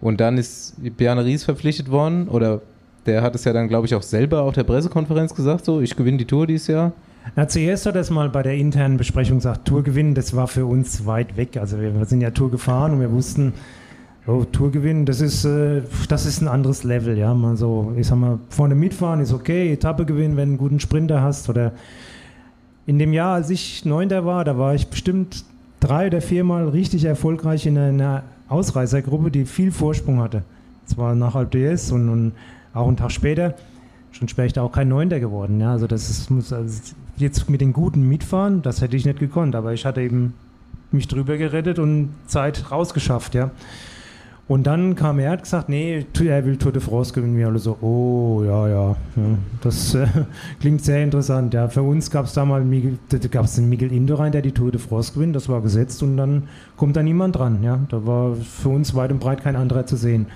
Und 0.00 0.20
dann 0.20 0.38
ist 0.38 0.74
Bjarne 0.96 1.24
Ries 1.24 1.44
verpflichtet 1.44 1.90
worden 1.90 2.28
oder 2.28 2.60
der 3.08 3.22
hat 3.22 3.34
es 3.34 3.44
ja 3.44 3.52
dann, 3.52 3.68
glaube 3.68 3.86
ich, 3.86 3.94
auch 3.94 4.02
selber 4.02 4.42
auf 4.42 4.54
der 4.54 4.64
Pressekonferenz 4.64 5.34
gesagt, 5.34 5.64
so, 5.64 5.80
ich 5.80 5.96
gewinne 5.96 6.18
die 6.18 6.26
Tour 6.26 6.46
dieses 6.46 6.68
Jahr. 6.68 6.92
Na, 7.34 7.48
zuerst 7.48 7.86
hat 7.86 7.94
er 7.94 8.02
es 8.02 8.10
mal 8.10 8.28
bei 8.28 8.42
der 8.42 8.54
internen 8.54 8.96
Besprechung 8.96 9.38
gesagt, 9.38 9.66
Tour 9.66 9.82
gewinnen, 9.82 10.14
das 10.14 10.36
war 10.36 10.46
für 10.46 10.66
uns 10.66 11.06
weit 11.06 11.36
weg. 11.36 11.56
Also 11.56 11.80
wir, 11.80 11.94
wir 11.94 12.04
sind 12.04 12.20
ja 12.20 12.30
Tour 12.30 12.50
gefahren 12.50 12.92
und 12.92 13.00
wir 13.00 13.10
wussten, 13.10 13.54
oh, 14.26 14.44
Tour 14.44 14.70
gewinnen, 14.70 15.06
das 15.06 15.20
ist, 15.20 15.44
äh, 15.44 15.82
das 16.08 16.26
ist 16.26 16.40
ein 16.40 16.48
anderes 16.48 16.84
Level, 16.84 17.18
ja. 17.18 17.34
Man 17.34 17.56
so, 17.56 17.92
ich 17.96 18.06
sag 18.06 18.16
mal, 18.16 18.38
vorne 18.50 18.74
mitfahren 18.74 19.20
ist 19.20 19.32
okay, 19.32 19.72
Etappe 19.72 20.04
gewinnen, 20.04 20.36
wenn 20.36 20.48
du 20.48 20.52
einen 20.52 20.58
guten 20.58 20.80
Sprinter 20.80 21.22
hast. 21.22 21.48
Oder 21.48 21.72
in 22.86 22.98
dem 22.98 23.12
Jahr, 23.12 23.34
als 23.34 23.50
ich 23.50 23.84
Neunter 23.84 24.24
war, 24.24 24.44
da 24.44 24.56
war 24.58 24.74
ich 24.74 24.88
bestimmt 24.88 25.44
drei 25.80 26.06
oder 26.06 26.20
viermal 26.20 26.68
richtig 26.68 27.04
erfolgreich 27.04 27.66
in 27.66 27.78
einer 27.78 28.24
Ausreißergruppe, 28.48 29.30
die 29.30 29.44
viel 29.44 29.72
Vorsprung 29.72 30.20
hatte. 30.20 30.42
Zwar 30.86 31.14
nach 31.14 31.34
Alp 31.34 31.50
DS 31.50 31.92
und, 31.92 32.08
und 32.08 32.32
auch 32.78 32.88
einen 32.88 32.96
Tag 32.96 33.12
später 33.12 33.54
schon 34.12 34.28
später 34.28 34.62
auch 34.62 34.72
kein 34.72 34.88
Neunter 34.88 35.20
geworden. 35.20 35.60
Ja? 35.60 35.72
Also 35.72 35.86
das 35.86 36.10
ist, 36.10 36.30
muss 36.30 36.52
also 36.52 36.94
jetzt 37.16 37.48
mit 37.48 37.60
den 37.60 37.72
Guten 37.72 38.02
mitfahren, 38.02 38.62
das 38.62 38.80
hätte 38.80 38.96
ich 38.96 39.04
nicht 39.04 39.18
gekonnt, 39.18 39.54
aber 39.54 39.72
ich 39.72 39.84
hatte 39.86 40.00
eben 40.00 40.34
mich 40.90 41.08
drüber 41.08 41.36
gerettet 41.36 41.78
und 41.78 42.10
Zeit 42.26 42.70
rausgeschafft, 42.70 43.34
ja. 43.34 43.50
Und 44.46 44.66
dann 44.66 44.94
kam 44.94 45.18
er, 45.18 45.32
hat 45.32 45.42
gesagt, 45.42 45.68
nee, 45.68 46.06
er 46.18 46.46
will 46.46 46.56
Tour 46.56 46.72
de 46.72 46.80
France 46.80 47.12
gewinnen. 47.12 47.36
Wir 47.36 47.48
alle 47.48 47.58
so, 47.58 47.76
oh, 47.82 48.42
ja, 48.46 48.66
ja, 48.66 48.96
ja 49.16 49.22
das 49.60 49.94
äh, 49.94 50.06
klingt 50.60 50.82
sehr 50.82 51.04
interessant. 51.04 51.52
Ja, 51.52 51.68
für 51.68 51.82
uns 51.82 52.10
gab 52.10 52.24
es 52.24 52.32
damals 52.32 52.64
gab 53.30 53.44
es 53.44 53.56
den 53.56 53.68
Miguel 53.68 53.92
Indurain, 53.92 54.32
der 54.32 54.40
die 54.40 54.52
Tour 54.52 54.72
de 54.72 54.80
France 54.80 55.12
gewinnt, 55.12 55.36
das 55.36 55.50
war 55.50 55.60
gesetzt 55.60 56.02
und 56.02 56.16
dann 56.16 56.44
kommt 56.78 56.96
da 56.96 57.02
niemand 57.02 57.36
dran. 57.36 57.62
Ja, 57.62 57.80
da 57.90 58.06
war 58.06 58.36
für 58.36 58.70
uns 58.70 58.94
weit 58.94 59.12
und 59.12 59.20
breit 59.20 59.42
kein 59.42 59.54
anderer 59.54 59.84
zu 59.84 59.96
sehen. 59.96 60.28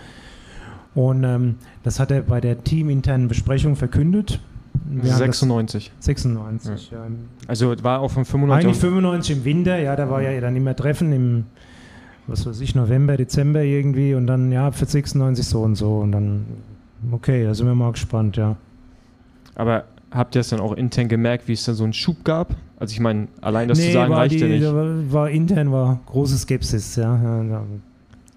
Und 0.95 1.25
ähm, 1.25 1.57
das 1.83 1.99
hat 1.99 2.11
er 2.11 2.23
bei 2.23 2.41
der 2.41 2.63
teaminternen 2.63 3.29
Besprechung 3.29 3.77
verkündet. 3.77 4.41
Wir 4.85 5.13
96. 5.13 5.93
96, 6.01 6.91
ja. 6.91 6.99
ja. 6.99 7.11
Also 7.47 7.75
war 7.83 8.01
auch 8.01 8.11
von 8.11 8.25
95. 8.25 8.67
Eigentlich 8.67 8.81
95 8.81 9.37
im 9.37 9.45
Winter, 9.45 9.79
ja, 9.79 9.97
da 9.97 10.11
war 10.11 10.23
ja 10.23 10.39
dann 10.41 10.57
immer 10.57 10.75
Treffen 10.77 11.13
im, 11.13 11.45
was 12.27 12.47
weiß 12.47 12.61
ich, 12.61 12.75
November, 12.75 13.17
Dezember 13.17 13.63
irgendwie 13.63 14.15
und 14.15 14.27
dann, 14.27 14.53
ja, 14.53 14.71
für 14.71 14.85
96 14.85 15.47
so 15.47 15.63
und 15.63 15.77
so 15.77 15.99
und 15.99 16.13
dann, 16.13 16.47
okay, 17.11 17.45
da 17.45 17.55
sind 17.55 17.67
wir 17.67 17.75
mal 17.75 17.93
gespannt, 17.93 18.37
ja. 18.37 18.57
Aber 19.55 19.85
habt 20.11 20.35
ihr 20.35 20.41
es 20.41 20.49
dann 20.49 20.61
auch 20.61 20.73
intern 20.73 21.09
gemerkt, 21.09 21.49
wie 21.49 21.53
es 21.53 21.65
da 21.65 21.75
so 21.75 21.85
einen 21.85 21.93
Schub 21.93 22.25
gab? 22.25 22.55
Also 22.79 22.93
ich 22.93 23.01
meine, 23.01 23.29
allein 23.41 23.69
das 23.69 23.79
nee, 23.79 23.87
zu 23.87 23.93
sagen 23.93 24.13
reicht 24.13 24.35
die, 24.35 24.39
ja 24.39 24.49
nicht. 24.49 24.65
War, 24.65 25.13
war 25.13 25.31
intern 25.31 25.73
war 25.73 26.01
große 26.07 26.37
Skepsis, 26.37 26.97
ja. 26.97 27.65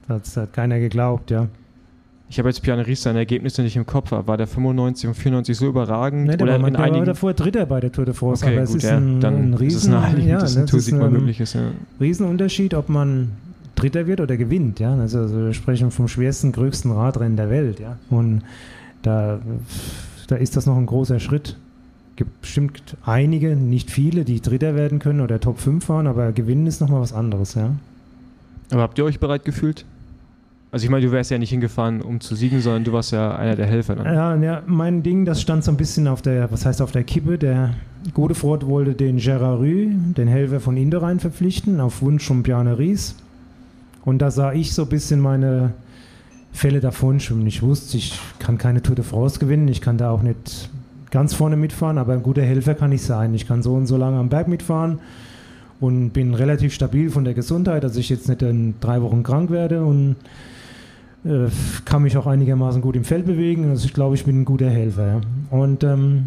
Da 0.08 0.14
hat 0.16 0.53
keiner 0.53 0.80
geglaubt, 0.80 1.32
ja. 1.32 1.47
Ich 2.28 2.39
habe 2.39 2.49
jetzt 2.49 2.63
Piane 2.63 2.88
Ries 2.88 3.03
seine 3.03 3.19
Ergebnisse 3.19 3.61
nicht 3.61 3.76
im 3.76 3.86
Kopf, 3.86 4.11
war 4.11 4.38
der 4.38 4.47
95 4.47 5.07
und 5.07 5.13
94 5.13 5.55
so 5.55 5.67
überragend? 5.67 6.28
Der, 6.28 6.41
oder 6.41 6.59
war, 6.59 6.67
in 6.67 6.73
der 6.73 6.91
war 6.91 7.05
davor 7.05 7.34
Dritter 7.34 7.65
bei 7.67 7.80
der 7.80 7.91
Tour 7.91 8.05
de 8.05 8.15
France. 8.15 8.43
Okay, 8.43 8.55
aber 8.55 8.65
gut, 8.65 8.78
es 8.78 8.84
ist 8.84 8.89
ja, 8.89 8.97
ein, 8.97 9.19
dann 9.19 9.51
ein 9.51 9.53
Riesen, 9.53 9.78
ist 9.78 9.84
es 9.84 9.89
naheliegend, 9.89 10.32
ja, 10.32 10.39
dass 10.39 10.57
ein 10.57 10.65
Toursieg 10.65 10.95
mal 10.95 11.09
möglich 11.09 11.39
ist. 11.39 11.53
Ja. 11.53 11.71
Riesenunterschied, 11.99 12.73
ob 12.73 12.89
man 12.89 13.32
Dritter 13.76 14.07
wird 14.07 14.21
oder 14.21 14.38
gewinnt. 14.38 14.80
Ja? 14.80 14.95
Also, 14.95 15.19
also 15.19 15.38
wir 15.38 15.53
sprechen 15.53 15.91
vom 15.91 16.07
schwersten, 16.07 16.51
größten 16.51 16.91
Radrennen 16.91 17.38
der 17.38 17.49
Welt. 17.49 17.80
Ja? 17.80 17.97
Und 18.09 18.41
da, 19.03 19.39
da 20.28 20.36
ist 20.36 20.57
das 20.57 20.65
noch 20.65 20.78
ein 20.78 20.88
großer 20.88 21.19
Schritt. 21.19 21.57
Es 22.11 22.15
gibt 22.17 22.41
bestimmt 22.41 22.97
einige, 23.05 23.55
nicht 23.55 23.91
viele, 23.91 24.23
die 24.23 24.41
Dritter 24.41 24.76
werden 24.76 24.99
können 24.99 25.21
oder 25.21 25.39
Top 25.39 25.59
5 25.59 25.86
fahren, 25.86 26.07
aber 26.07 26.32
gewinnen 26.32 26.65
ist 26.65 26.82
nochmal 26.82 27.01
was 27.01 27.13
anderes. 27.13 27.53
Ja? 27.55 27.71
Aber 28.71 28.82
habt 28.82 28.97
ihr 28.97 29.05
euch 29.05 29.19
bereit 29.19 29.45
gefühlt? 29.45 29.86
Also 30.76 30.84
ich 30.84 30.89
meine, 30.89 31.05
du 31.05 31.13
wärst 31.13 31.32
ja 31.32 31.38
nicht 31.38 31.51
hingefahren, 31.51 32.01
um 32.01 32.19
zu 32.19 32.36
siegen, 32.36 32.59
sondern 32.59 32.84
du 32.84 32.91
warst 32.91 33.13
ja 33.13 33.34
einer 33.34 33.55
der 33.55 33.65
Helfer. 33.65 33.95
Dann. 33.95 34.13
Ja, 34.13 34.36
ja, 34.36 34.61
mein 34.65 35.03
Ding, 35.03 35.23
das 35.23 35.41
stand 35.41 35.63
so 35.63 35.71
ein 35.71 35.78
bisschen 35.78 36.05
auf 36.05 36.21
der, 36.21 36.51
was 36.51 36.65
heißt 36.65 36.82
auf 36.82 36.91
der 36.91 37.05
Kippe. 37.05 37.38
Der 37.38 37.76
Godefroth 38.13 38.67
wollte 38.67 38.93
den 38.93 39.15
Gerard 39.15 39.61
Rue, 39.61 39.88
den 39.88 40.28
Helfer 40.28 40.59
von 40.59 40.76
Inderein, 40.76 41.21
verpflichten, 41.21 41.80
auf 41.80 42.01
Wunsch 42.01 42.26
von 42.26 42.43
Bjarne 42.43 42.78
Ries. 42.78 43.15
Und 44.03 44.21
da 44.21 44.32
sah 44.32 44.51
ich 44.51 44.73
so 44.73 44.82
ein 44.82 44.89
bisschen 44.89 45.21
meine 45.21 45.71
Fälle 46.51 46.82
davon 46.82 47.21
schwimmen. 47.21 47.47
Ich 47.47 47.61
wusste, 47.61 47.95
ich 47.95 48.19
kann 48.39 48.57
keine 48.57 48.84
Tour 48.84 48.97
de 48.97 49.05
France 49.05 49.39
gewinnen, 49.39 49.69
ich 49.69 49.80
kann 49.80 49.97
da 49.97 50.09
auch 50.09 50.23
nicht 50.23 50.69
ganz 51.09 51.34
vorne 51.34 51.55
mitfahren, 51.55 51.97
aber 51.97 52.11
ein 52.11 52.21
guter 52.21 52.43
Helfer 52.43 52.76
kann 52.76 52.91
ich 52.91 53.03
sein. 53.03 53.34
Ich 53.34 53.47
kann 53.47 53.63
so 53.63 53.76
und 53.76 53.86
so 53.86 53.95
lange 53.95 54.17
am 54.17 54.28
Berg 54.28 54.49
mitfahren 54.49 54.99
und 55.80 56.09
bin 56.09 56.34
relativ 56.34 56.73
stabil 56.73 57.11
von 57.11 57.23
der 57.23 57.34
Gesundheit, 57.34 57.86
dass 57.86 57.95
ich 57.95 58.09
jetzt 58.09 58.28
nicht 58.28 58.41
in 58.41 58.73
drei 58.82 59.01
Wochen 59.01 59.23
krank 59.23 59.51
werde 59.51 59.86
und 59.86 60.17
äh, 61.26 61.49
kann 61.86 62.03
mich 62.03 62.17
auch 62.17 62.28
einigermaßen 62.28 62.82
gut 62.82 62.95
im 62.95 63.03
Feld 63.03 63.26
bewegen. 63.26 63.69
Also 63.69 63.86
ich 63.86 63.93
glaube, 63.93 64.15
ich 64.15 64.26
bin 64.26 64.41
ein 64.41 64.45
guter 64.45 64.69
Helfer. 64.69 65.07
Ja. 65.07 65.21
Und 65.49 65.84
ähm, 65.84 66.26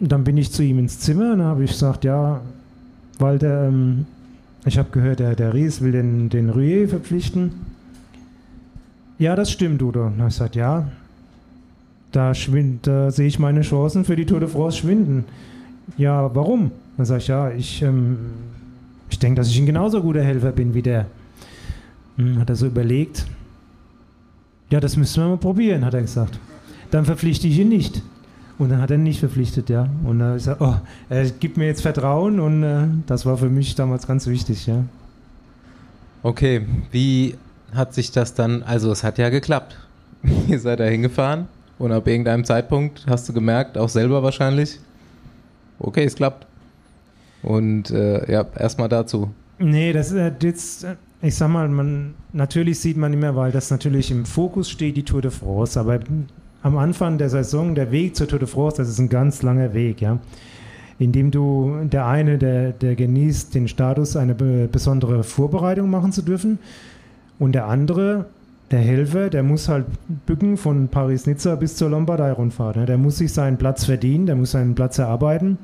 dann 0.00 0.24
bin 0.24 0.36
ich 0.38 0.50
zu 0.50 0.62
ihm 0.62 0.78
ins 0.78 0.98
Zimmer 1.00 1.34
und 1.34 1.42
habe 1.42 1.64
ich 1.64 1.72
gesagt, 1.72 2.04
ja, 2.04 2.40
Walter, 3.18 3.68
ähm, 3.68 4.06
ich 4.64 4.78
habe 4.78 4.88
gehört, 4.90 5.20
der, 5.20 5.36
der 5.36 5.52
Ries 5.52 5.82
will 5.82 5.92
den, 5.92 6.30
den 6.30 6.48
Ruyer 6.48 6.88
verpflichten. 6.88 7.52
Ja, 9.18 9.36
das 9.36 9.50
stimmt, 9.50 9.82
Udo. 9.82 10.06
Und 10.06 10.18
ich 10.18 10.24
gesagt, 10.24 10.56
ja, 10.56 10.88
da, 12.10 12.32
da 12.82 13.10
sehe 13.10 13.26
ich 13.26 13.38
meine 13.38 13.60
Chancen 13.60 14.04
für 14.04 14.16
die 14.16 14.24
Tour 14.24 14.40
de 14.40 14.48
France 14.48 14.78
schwinden. 14.78 15.24
Ja, 15.98 16.34
warum? 16.34 16.70
Dann 16.96 17.06
sage 17.06 17.20
ich, 17.20 17.28
ja, 17.28 17.50
ich, 17.50 17.82
ähm, 17.82 18.16
ich 19.10 19.18
denke, 19.18 19.40
dass 19.40 19.48
ich 19.48 19.58
ein 19.58 19.66
genauso 19.66 20.00
guter 20.00 20.22
Helfer 20.22 20.52
bin 20.52 20.72
wie 20.72 20.82
der. 20.82 21.06
Hm, 22.16 22.38
hat 22.38 22.48
er 22.48 22.56
so 22.56 22.66
überlegt. 22.66 23.26
Ja, 24.74 24.80
das 24.80 24.96
müssen 24.96 25.22
wir 25.22 25.28
mal 25.28 25.36
probieren, 25.36 25.84
hat 25.84 25.94
er 25.94 26.00
gesagt. 26.00 26.36
Dann 26.90 27.04
verpflichte 27.04 27.46
ich 27.46 27.60
ihn 27.60 27.68
nicht. 27.68 28.02
Und 28.58 28.70
dann 28.70 28.82
hat 28.82 28.90
er 28.90 28.96
ihn 28.96 29.04
nicht 29.04 29.20
verpflichtet, 29.20 29.70
ja. 29.70 29.88
Und 30.02 30.20
er 30.20 30.36
sagt, 30.40 30.60
oh, 30.60 30.74
er 31.08 31.30
gibt 31.30 31.56
mir 31.56 31.66
jetzt 31.66 31.82
Vertrauen 31.82 32.40
und 32.40 32.64
äh, 32.64 32.88
das 33.06 33.24
war 33.24 33.38
für 33.38 33.48
mich 33.48 33.76
damals 33.76 34.04
ganz 34.04 34.26
wichtig, 34.26 34.66
ja. 34.66 34.82
Okay, 36.24 36.66
wie 36.90 37.36
hat 37.72 37.94
sich 37.94 38.10
das 38.10 38.34
dann, 38.34 38.64
also 38.64 38.90
es 38.90 39.04
hat 39.04 39.16
ja 39.18 39.28
geklappt. 39.28 39.76
Ihr 40.48 40.58
seid 40.58 40.80
da 40.80 40.84
hingefahren 40.86 41.46
und 41.78 41.92
ab 41.92 42.08
irgendeinem 42.08 42.44
Zeitpunkt 42.44 43.06
hast 43.06 43.28
du 43.28 43.32
gemerkt, 43.32 43.78
auch 43.78 43.88
selber 43.88 44.24
wahrscheinlich, 44.24 44.80
okay, 45.78 46.02
es 46.02 46.16
klappt. 46.16 46.48
Und 47.44 47.92
äh, 47.92 48.28
ja, 48.28 48.44
erstmal 48.58 48.88
dazu. 48.88 49.30
Nee, 49.60 49.92
das 49.92 50.08
ist 50.10 50.16
äh, 50.16 50.32
jetzt, 50.42 50.82
äh, 50.82 50.96
ich 51.24 51.34
sag 51.36 51.48
mal, 51.48 51.68
man, 51.68 52.14
natürlich 52.32 52.80
sieht 52.80 52.98
man 52.98 53.12
immer, 53.12 53.34
weil 53.34 53.50
das 53.50 53.70
natürlich 53.70 54.10
im 54.10 54.26
Fokus 54.26 54.68
steht, 54.68 54.96
die 54.96 55.04
Tour 55.04 55.22
de 55.22 55.30
France, 55.30 55.80
aber 55.80 56.00
am 56.62 56.76
Anfang 56.76 57.16
der 57.16 57.30
Saison, 57.30 57.74
der 57.74 57.90
Weg 57.90 58.14
zur 58.14 58.28
Tour 58.28 58.38
de 58.38 58.48
France, 58.48 58.76
das 58.76 58.88
ist 58.88 58.98
ein 58.98 59.08
ganz 59.08 59.42
langer 59.42 59.72
Weg, 59.72 60.02
ja. 60.02 60.18
Indem 60.98 61.30
du, 61.30 61.76
der 61.84 62.06
eine, 62.06 62.38
der, 62.38 62.72
der 62.72 62.94
genießt 62.94 63.54
den 63.54 63.68
Status, 63.68 64.16
eine 64.16 64.34
besondere 64.34 65.24
Vorbereitung 65.24 65.90
machen 65.90 66.12
zu 66.12 66.22
dürfen, 66.22 66.58
und 67.38 67.52
der 67.52 67.66
andere, 67.66 68.26
der 68.70 68.80
Helfer, 68.80 69.30
der 69.30 69.42
muss 69.42 69.68
halt 69.68 69.86
bücken 70.26 70.56
von 70.56 70.88
Paris-Nizza 70.88 71.56
bis 71.56 71.76
zur 71.76 71.90
Lombardei-Rundfahrt. 71.90 72.76
Ne? 72.76 72.86
Der 72.86 72.98
muss 72.98 73.18
sich 73.18 73.32
seinen 73.32 73.56
Platz 73.56 73.84
verdienen, 73.86 74.26
der 74.26 74.36
muss 74.36 74.52
seinen 74.52 74.74
Platz 74.74 74.98
erarbeiten. 74.98 75.58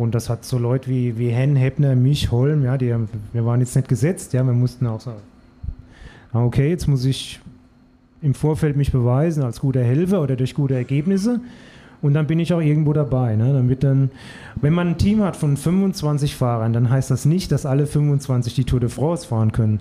Und 0.00 0.14
das 0.14 0.30
hat 0.30 0.46
so 0.46 0.56
Leute 0.56 0.88
wie, 0.88 1.18
wie 1.18 1.28
Hen, 1.28 1.56
Heppner, 1.56 1.94
mich, 1.94 2.30
Holm, 2.30 2.64
ja, 2.64 2.78
die, 2.78 2.94
wir 3.34 3.44
waren 3.44 3.60
jetzt 3.60 3.76
nicht 3.76 3.86
gesetzt, 3.86 4.32
ja, 4.32 4.42
wir 4.42 4.54
mussten 4.54 4.86
auch 4.86 4.98
sagen, 4.98 5.18
okay, 6.32 6.70
jetzt 6.70 6.88
muss 6.88 7.04
ich 7.04 7.38
im 8.22 8.32
Vorfeld 8.32 8.78
mich 8.78 8.92
beweisen 8.92 9.42
als 9.42 9.60
guter 9.60 9.82
Helfer 9.82 10.22
oder 10.22 10.36
durch 10.36 10.54
gute 10.54 10.74
Ergebnisse. 10.74 11.40
Und 12.00 12.14
dann 12.14 12.26
bin 12.26 12.38
ich 12.38 12.54
auch 12.54 12.62
irgendwo 12.62 12.94
dabei. 12.94 13.36
Ne? 13.36 13.68
Wird 13.68 13.84
dann, 13.84 14.10
wenn 14.56 14.72
man 14.72 14.88
ein 14.88 14.96
Team 14.96 15.22
hat 15.22 15.36
von 15.36 15.58
25 15.58 16.34
Fahrern, 16.34 16.72
dann 16.72 16.88
heißt 16.88 17.10
das 17.10 17.26
nicht, 17.26 17.52
dass 17.52 17.66
alle 17.66 17.84
25 17.86 18.54
die 18.54 18.64
Tour 18.64 18.80
de 18.80 18.88
France 18.88 19.26
fahren 19.26 19.52
können. 19.52 19.80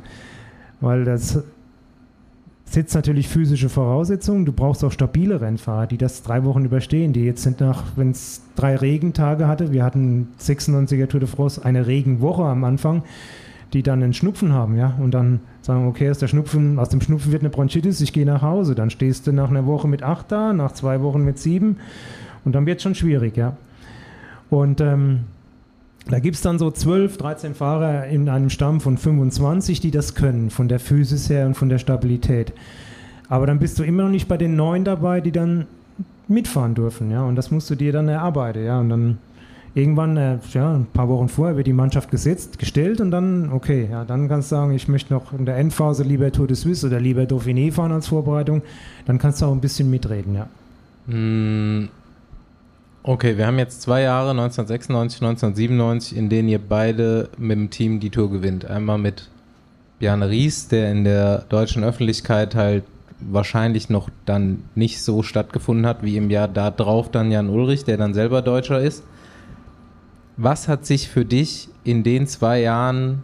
Weil 0.82 1.06
das 1.06 1.44
setzt 2.70 2.94
natürlich 2.94 3.28
physische 3.28 3.68
Voraussetzungen. 3.68 4.46
Du 4.46 4.54
brauchst 4.54 4.84
auch 4.84 4.92
stabile 4.92 5.42
Rennfahrer, 5.42 5.88
die 5.88 5.98
das 5.98 6.22
drei 6.22 6.44
Wochen 6.44 6.66
überstehen. 6.66 7.14
Die 7.14 7.26
jetzt 7.26 7.42
sind 7.42 7.60
nach, 7.62 7.84
wenn 7.96 8.12
es 8.12 8.44
drei 8.56 8.76
Regentage 8.76 9.48
hatte, 9.48 9.72
wir 9.72 9.84
hatten 9.84 10.28
96er 10.40 11.08
Tour 11.08 11.20
de 11.20 11.28
France, 11.28 11.66
eine 11.66 11.88
Regenwoche 11.88 12.44
am 12.44 12.64
Anfang, 12.64 13.04
die 13.74 13.82
dann 13.82 14.04
einen 14.04 14.14
Schnupfen 14.14 14.54
haben, 14.54 14.78
ja, 14.78 14.96
und 15.00 15.14
dann 15.14 15.42
sagen, 15.62 15.88
okay, 15.88 16.10
aus, 16.10 16.20
der 16.20 16.28
Schnupfen, 16.28 16.80
aus 16.80 16.90
dem 16.90 17.02
Schnupfen 17.02 17.32
wird 17.32 17.42
eine 17.42 17.50
Bronchitis, 17.50 18.02
ich 18.02 18.14
gehe 18.14 18.26
nach 18.26 18.42
Hause. 18.42 18.76
Dann 18.76 18.90
stehst 18.90 19.26
du 19.26 19.32
nach 19.32 19.50
einer 19.50 19.66
Woche 19.66 19.88
mit 19.88 20.04
acht 20.04 20.32
da, 20.32 20.54
nach 20.54 20.74
zwei 20.74 21.02
Wochen 21.02 21.24
mit 21.24 21.40
sieben 21.40 21.78
und 22.46 22.54
dann 22.54 22.66
wird 22.66 22.78
es 22.78 22.84
schon 22.84 22.96
schwierig, 22.96 23.36
ja. 23.36 23.58
Und 24.50 24.82
ähm, 24.82 25.22
da 26.12 26.20
gibt 26.20 26.36
es 26.36 26.42
dann 26.42 26.60
so 26.60 26.72
12, 26.72 27.18
13 27.18 27.56
Fahrer 27.56 28.08
in 28.08 28.30
einem 28.30 28.50
Stamm 28.50 28.82
von 28.82 28.98
25, 28.98 29.80
die 29.80 29.92
das 29.92 30.16
können, 30.16 30.50
von 30.50 30.68
der 30.68 30.80
Physis 30.80 31.30
her 31.30 31.46
und 31.46 31.56
von 31.56 31.70
der 31.70 31.78
Stabilität. 31.78 32.54
Aber 33.28 33.46
dann 33.46 33.60
bist 33.60 33.78
du 33.78 33.84
immer 33.84 34.04
noch 34.04 34.10
nicht 34.10 34.28
bei 34.28 34.38
den 34.38 34.56
neun 34.56 34.84
dabei, 34.84 35.22
die 35.22 35.32
dann 35.32 35.68
mitfahren 36.28 36.76
dürfen, 36.76 37.12
ja. 37.12 37.24
Und 37.24 37.36
das 37.36 37.52
musst 37.52 37.70
du 37.70 37.76
dir 37.76 37.92
dann 37.92 38.08
erarbeiten, 38.08 38.66
ja. 38.66 38.80
Und 38.80 38.90
dann 38.90 39.18
irgendwann, 39.76 40.18
äh, 40.18 40.40
ja, 40.52 40.74
ein 40.74 40.88
paar 40.88 41.10
Wochen 41.10 41.30
vorher 41.30 41.56
wird 41.58 41.68
die 41.68 41.74
Mannschaft 41.74 42.10
gesetzt, 42.10 42.60
gestellt 42.60 43.02
und 43.02 43.12
dann, 43.12 43.52
okay, 43.52 43.88
ja, 43.92 44.04
dann 44.04 44.28
kannst 44.28 44.52
du 44.52 44.56
sagen, 44.56 44.74
ich 44.74 44.88
möchte 44.88 45.14
noch 45.14 45.32
in 45.34 45.46
der 45.46 45.58
Endphase 45.58 46.04
lieber 46.04 46.32
Tour 46.32 46.48
de 46.48 46.56
Suisse 46.56 46.88
oder 46.88 47.00
lieber 47.00 47.24
Dauphiné 47.24 47.72
fahren 47.72 47.92
als 47.92 48.08
Vorbereitung. 48.08 48.62
Dann 49.06 49.20
kannst 49.20 49.42
du 49.42 49.46
auch 49.46 49.52
ein 49.52 49.62
bisschen 49.62 49.90
mitreden, 49.90 50.36
ja. 50.36 50.48
Mm, 51.14 51.90
okay, 53.04 53.38
wir 53.38 53.48
haben 53.48 53.60
jetzt 53.60 53.82
zwei 53.82 54.02
Jahre, 54.02 54.32
1996, 54.32 55.22
1997, 55.22 56.18
in 56.18 56.30
denen 56.30 56.50
ihr 56.50 56.60
beide 56.60 57.30
mit 57.38 57.58
dem 57.58 57.70
Team 57.70 58.00
die 58.00 58.10
Tour 58.10 58.30
gewinnt. 58.30 58.66
Einmal 58.66 58.98
mit 58.98 59.30
Bjarne 60.00 60.30
Ries, 60.30 60.68
der 60.68 60.92
in 60.92 61.04
der 61.04 61.40
deutschen 61.50 61.84
Öffentlichkeit 61.84 62.56
halt 62.56 62.84
wahrscheinlich 63.20 63.90
noch 63.90 64.10
dann 64.26 64.64
nicht 64.76 65.02
so 65.02 65.24
stattgefunden 65.24 65.86
hat 65.86 66.04
wie 66.04 66.16
im 66.16 66.30
Jahr 66.30 66.48
da 66.48 66.72
drauf 66.72 67.12
dann 67.12 67.32
Jan 67.32 67.50
Ulrich, 67.50 67.84
der 67.84 67.98
dann 67.98 68.14
selber 68.14 68.42
Deutscher 68.42 68.80
ist. 68.80 69.04
Was 70.38 70.70
hat 70.70 70.86
sich 70.86 71.10
für 71.10 71.26
dich 71.26 71.68
in 71.84 72.04
den 72.04 72.28
zwei 72.28 72.62
Jahren 72.62 73.24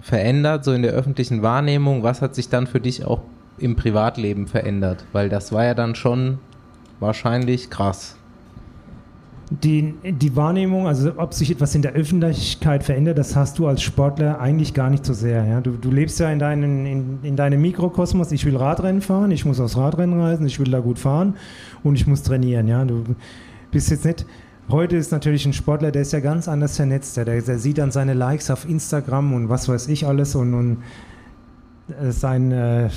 verändert, 0.00 0.64
so 0.64 0.72
in 0.72 0.82
der 0.82 0.92
öffentlichen 0.92 1.42
Wahrnehmung? 1.42 2.02
Was 2.02 2.22
hat 2.22 2.34
sich 2.34 2.48
dann 2.48 2.66
für 2.66 2.80
dich 2.80 3.04
auch 3.04 3.20
im 3.58 3.76
Privatleben 3.76 4.46
verändert? 4.46 5.04
Weil 5.12 5.28
das 5.28 5.52
war 5.52 5.64
ja 5.64 5.74
dann 5.74 5.94
schon 5.94 6.38
wahrscheinlich 6.98 7.68
krass. 7.68 8.16
Die, 9.60 9.94
die 10.02 10.34
Wahrnehmung, 10.34 10.86
also 10.86 11.12
ob 11.18 11.34
sich 11.34 11.50
etwas 11.50 11.74
in 11.74 11.82
der 11.82 11.92
Öffentlichkeit 11.92 12.84
verändert, 12.84 13.18
das 13.18 13.36
hast 13.36 13.58
du 13.58 13.66
als 13.66 13.82
Sportler 13.82 14.40
eigentlich 14.40 14.72
gar 14.72 14.88
nicht 14.88 15.04
so 15.04 15.12
sehr. 15.12 15.44
Ja? 15.44 15.60
Du, 15.60 15.72
du 15.72 15.90
lebst 15.90 16.18
ja 16.20 16.30
in, 16.30 16.38
deinen, 16.38 16.86
in, 16.86 17.18
in 17.22 17.36
deinem 17.36 17.60
Mikrokosmos, 17.60 18.32
ich 18.32 18.46
will 18.46 18.56
Radrennen 18.56 19.02
fahren, 19.02 19.30
ich 19.30 19.44
muss 19.44 19.60
aufs 19.60 19.76
Radrennen 19.76 20.18
reisen, 20.18 20.46
ich 20.46 20.58
will 20.58 20.70
da 20.70 20.80
gut 20.80 20.98
fahren 20.98 21.36
und 21.82 21.96
ich 21.96 22.06
muss 22.06 22.22
trainieren. 22.22 22.66
Ja? 22.66 22.84
Du 22.84 23.04
bist 23.70 23.90
jetzt 23.90 24.04
nicht 24.06 24.24
Heute 24.70 24.96
ist 24.96 25.12
natürlich 25.12 25.44
ein 25.44 25.52
Sportler, 25.52 25.90
der 25.90 26.02
ist 26.02 26.12
ja 26.12 26.20
ganz 26.20 26.48
anders 26.48 26.76
vernetzt. 26.76 27.16
Der, 27.16 27.24
der 27.24 27.58
sieht 27.58 27.78
dann 27.78 27.90
seine 27.90 28.14
Likes 28.14 28.50
auf 28.50 28.66
Instagram 28.66 29.34
und 29.34 29.48
was 29.48 29.68
weiß 29.68 29.88
ich 29.88 30.06
alles 30.06 30.34
und, 30.34 30.54
und 30.54 30.76
äh, 32.00 32.10
sein 32.10 32.52
äh, 32.52 32.86
äh, 32.86 32.90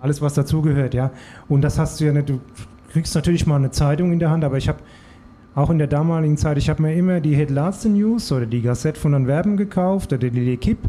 alles, 0.00 0.20
was 0.20 0.34
dazugehört, 0.34 0.94
ja. 0.94 1.10
Und 1.48 1.62
das 1.62 1.78
hast 1.78 2.00
du 2.00 2.04
ja 2.04 2.12
nicht. 2.12 2.28
Du 2.28 2.40
kriegst 2.92 3.14
natürlich 3.14 3.46
mal 3.46 3.56
eine 3.56 3.70
Zeitung 3.70 4.12
in 4.12 4.18
der 4.18 4.30
Hand, 4.30 4.44
aber 4.44 4.58
ich 4.58 4.68
habe 4.68 4.78
auch 5.58 5.70
in 5.70 5.78
der 5.78 5.88
damaligen 5.88 6.36
Zeit, 6.36 6.56
ich 6.56 6.70
habe 6.70 6.82
mir 6.82 6.94
immer 6.94 7.20
die 7.20 7.34
Head 7.34 7.50
Last 7.50 7.84
News 7.84 8.30
oder 8.30 8.46
die 8.46 8.62
Gazette 8.62 8.98
von 8.98 9.12
Antwerpen 9.12 9.56
gekauft 9.56 10.12
oder 10.12 10.30
die 10.30 10.56
L'Equipe 10.56 10.88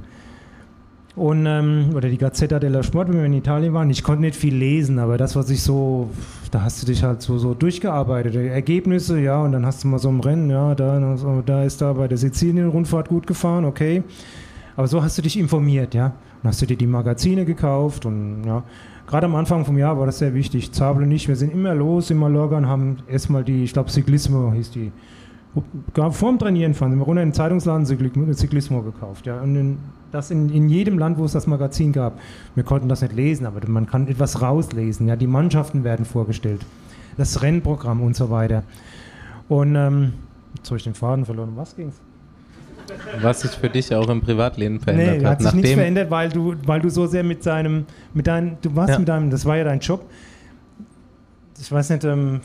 und, 1.16 1.48
ähm, 1.48 1.90
oder 1.96 2.08
die 2.08 2.20
Gazzetta 2.20 2.60
dello 2.60 2.84
Sport, 2.84 3.10
wenn 3.10 3.18
wir 3.18 3.26
in 3.26 3.34
Italien 3.34 3.74
waren. 3.74 3.90
Ich 3.90 4.04
konnte 4.04 4.22
nicht 4.22 4.36
viel 4.36 4.56
lesen, 4.56 5.00
aber 5.00 5.18
das, 5.18 5.36
was 5.36 5.50
ich 5.50 5.64
so, 5.64 6.12
da 6.52 6.62
hast 6.62 6.84
du 6.84 6.86
dich 6.86 7.04
halt 7.04 7.24
so, 7.24 7.40
so 7.40 7.56
durchgearbeitet. 7.56 8.36
Ergebnisse, 8.36 9.20
ja, 9.20 9.42
und 9.42 9.54
dann 9.54 9.66
hast 9.66 9.84
du 9.84 9.88
mal 9.88 9.98
so 9.98 10.10
ein 10.10 10.20
Rennen, 10.20 10.52
ja, 10.52 10.76
da, 10.76 11.18
da 11.46 11.64
ist 11.64 11.82
da 11.82 11.94
bei 11.94 12.08
der 12.08 12.20
Sizilien-Rundfahrt 12.20 13.10
gut 13.10 13.26
gefahren, 13.26 13.66
okay. 13.66 14.04
Aber 14.76 14.88
so 14.88 15.02
hast 15.02 15.18
du 15.18 15.24
dich 15.24 15.38
informiert, 15.40 15.96
ja. 15.96 16.14
Und 16.44 16.50
hast 16.50 16.62
du 16.62 16.68
dir 16.68 16.78
die 16.78 16.88
Magazine 16.88 17.44
gekauft 17.44 18.06
und 18.06 18.44
ja. 18.46 18.64
Gerade 19.10 19.26
am 19.26 19.34
Anfang 19.34 19.66
vom 19.66 19.76
Jahr 19.76 19.98
war 19.98 20.06
das 20.06 20.20
sehr 20.20 20.36
wichtig. 20.36 20.72
Zabel 20.72 21.08
nicht. 21.08 21.28
Wir 21.28 21.36
sind 21.36 21.52
immer 21.52 21.74
los 21.74 22.12
Mallorca 22.12 22.58
und 22.58 22.68
haben 22.68 22.98
erstmal 23.08 23.44
die, 23.44 23.64
ich 23.64 23.74
glaube, 23.74 23.90
Ciclismo 23.90 24.54
hieß 24.54 24.70
die. 24.70 24.92
Vorm 26.12 26.38
Trainieren 26.38 26.76
fahren 26.76 26.92
sind 26.92 27.00
wir 27.00 27.06
runter 27.06 27.24
in 27.24 27.30
den 27.30 27.34
Zeitungsladen 27.34 27.88
Ciclismo 27.88 28.84
gekauft. 28.84 29.26
Ja. 29.26 29.42
Und 29.42 29.56
in, 29.56 29.78
das 30.12 30.30
in, 30.30 30.50
in 30.50 30.70
jedem 30.70 31.00
Land, 31.00 31.18
wo 31.18 31.26
es 31.26 31.32
das 31.32 31.48
Magazin 31.48 31.92
gab. 31.92 32.20
Wir 32.54 32.64
konnten 32.64 32.88
das 32.88 33.02
nicht 33.02 33.16
lesen, 33.16 33.48
aber 33.48 33.68
man 33.68 33.88
kann 33.88 34.08
etwas 34.08 34.44
rauslesen. 34.44 35.08
Ja, 35.08 35.16
die 35.16 35.26
Mannschaften 35.26 35.84
werden 35.84 36.06
vorgestellt, 36.06 36.64
das 37.18 37.42
Rennprogramm 37.42 38.02
und 38.02 38.16
so 38.16 38.30
weiter. 38.30 38.62
Und 39.48 39.76
ähm, 39.76 40.14
jetzt 40.56 40.68
habe 40.70 40.78
ich 40.78 40.84
den 40.84 40.94
Faden 40.94 41.26
verloren. 41.26 41.50
Um 41.50 41.58
was 41.58 41.76
ging's? 41.76 42.00
Was 43.22 43.42
sich 43.42 43.52
für 43.52 43.70
dich 43.70 43.94
auch 43.94 44.10
im 44.10 44.22
Privatleben 44.22 44.80
verändert 44.80 45.18
nee, 45.18 45.26
hat. 45.26 45.32
hat 45.32 45.42
sich 45.42 45.54
nichts 45.54 45.72
verändert, 45.72 46.10
weil 46.10 46.30
du, 46.30 46.56
weil 46.66 46.82
du 46.82 46.90
so 46.90 47.08
sehr 47.08 47.24
mit 47.24 47.46
deinem, 47.46 47.86
mit 48.14 48.28
deinem, 48.28 48.58
du 48.62 48.76
warst 48.76 48.94
ja. 48.94 49.00
mit 49.00 49.08
deinem, 49.08 49.30
das 49.30 49.46
war 49.46 49.58
ja 49.58 49.64
dein 49.64 49.80
Job. 49.80 50.06
Ich 51.60 51.72
weiß 51.72 51.90
nicht, 51.90 52.04
ähm, 52.06 52.42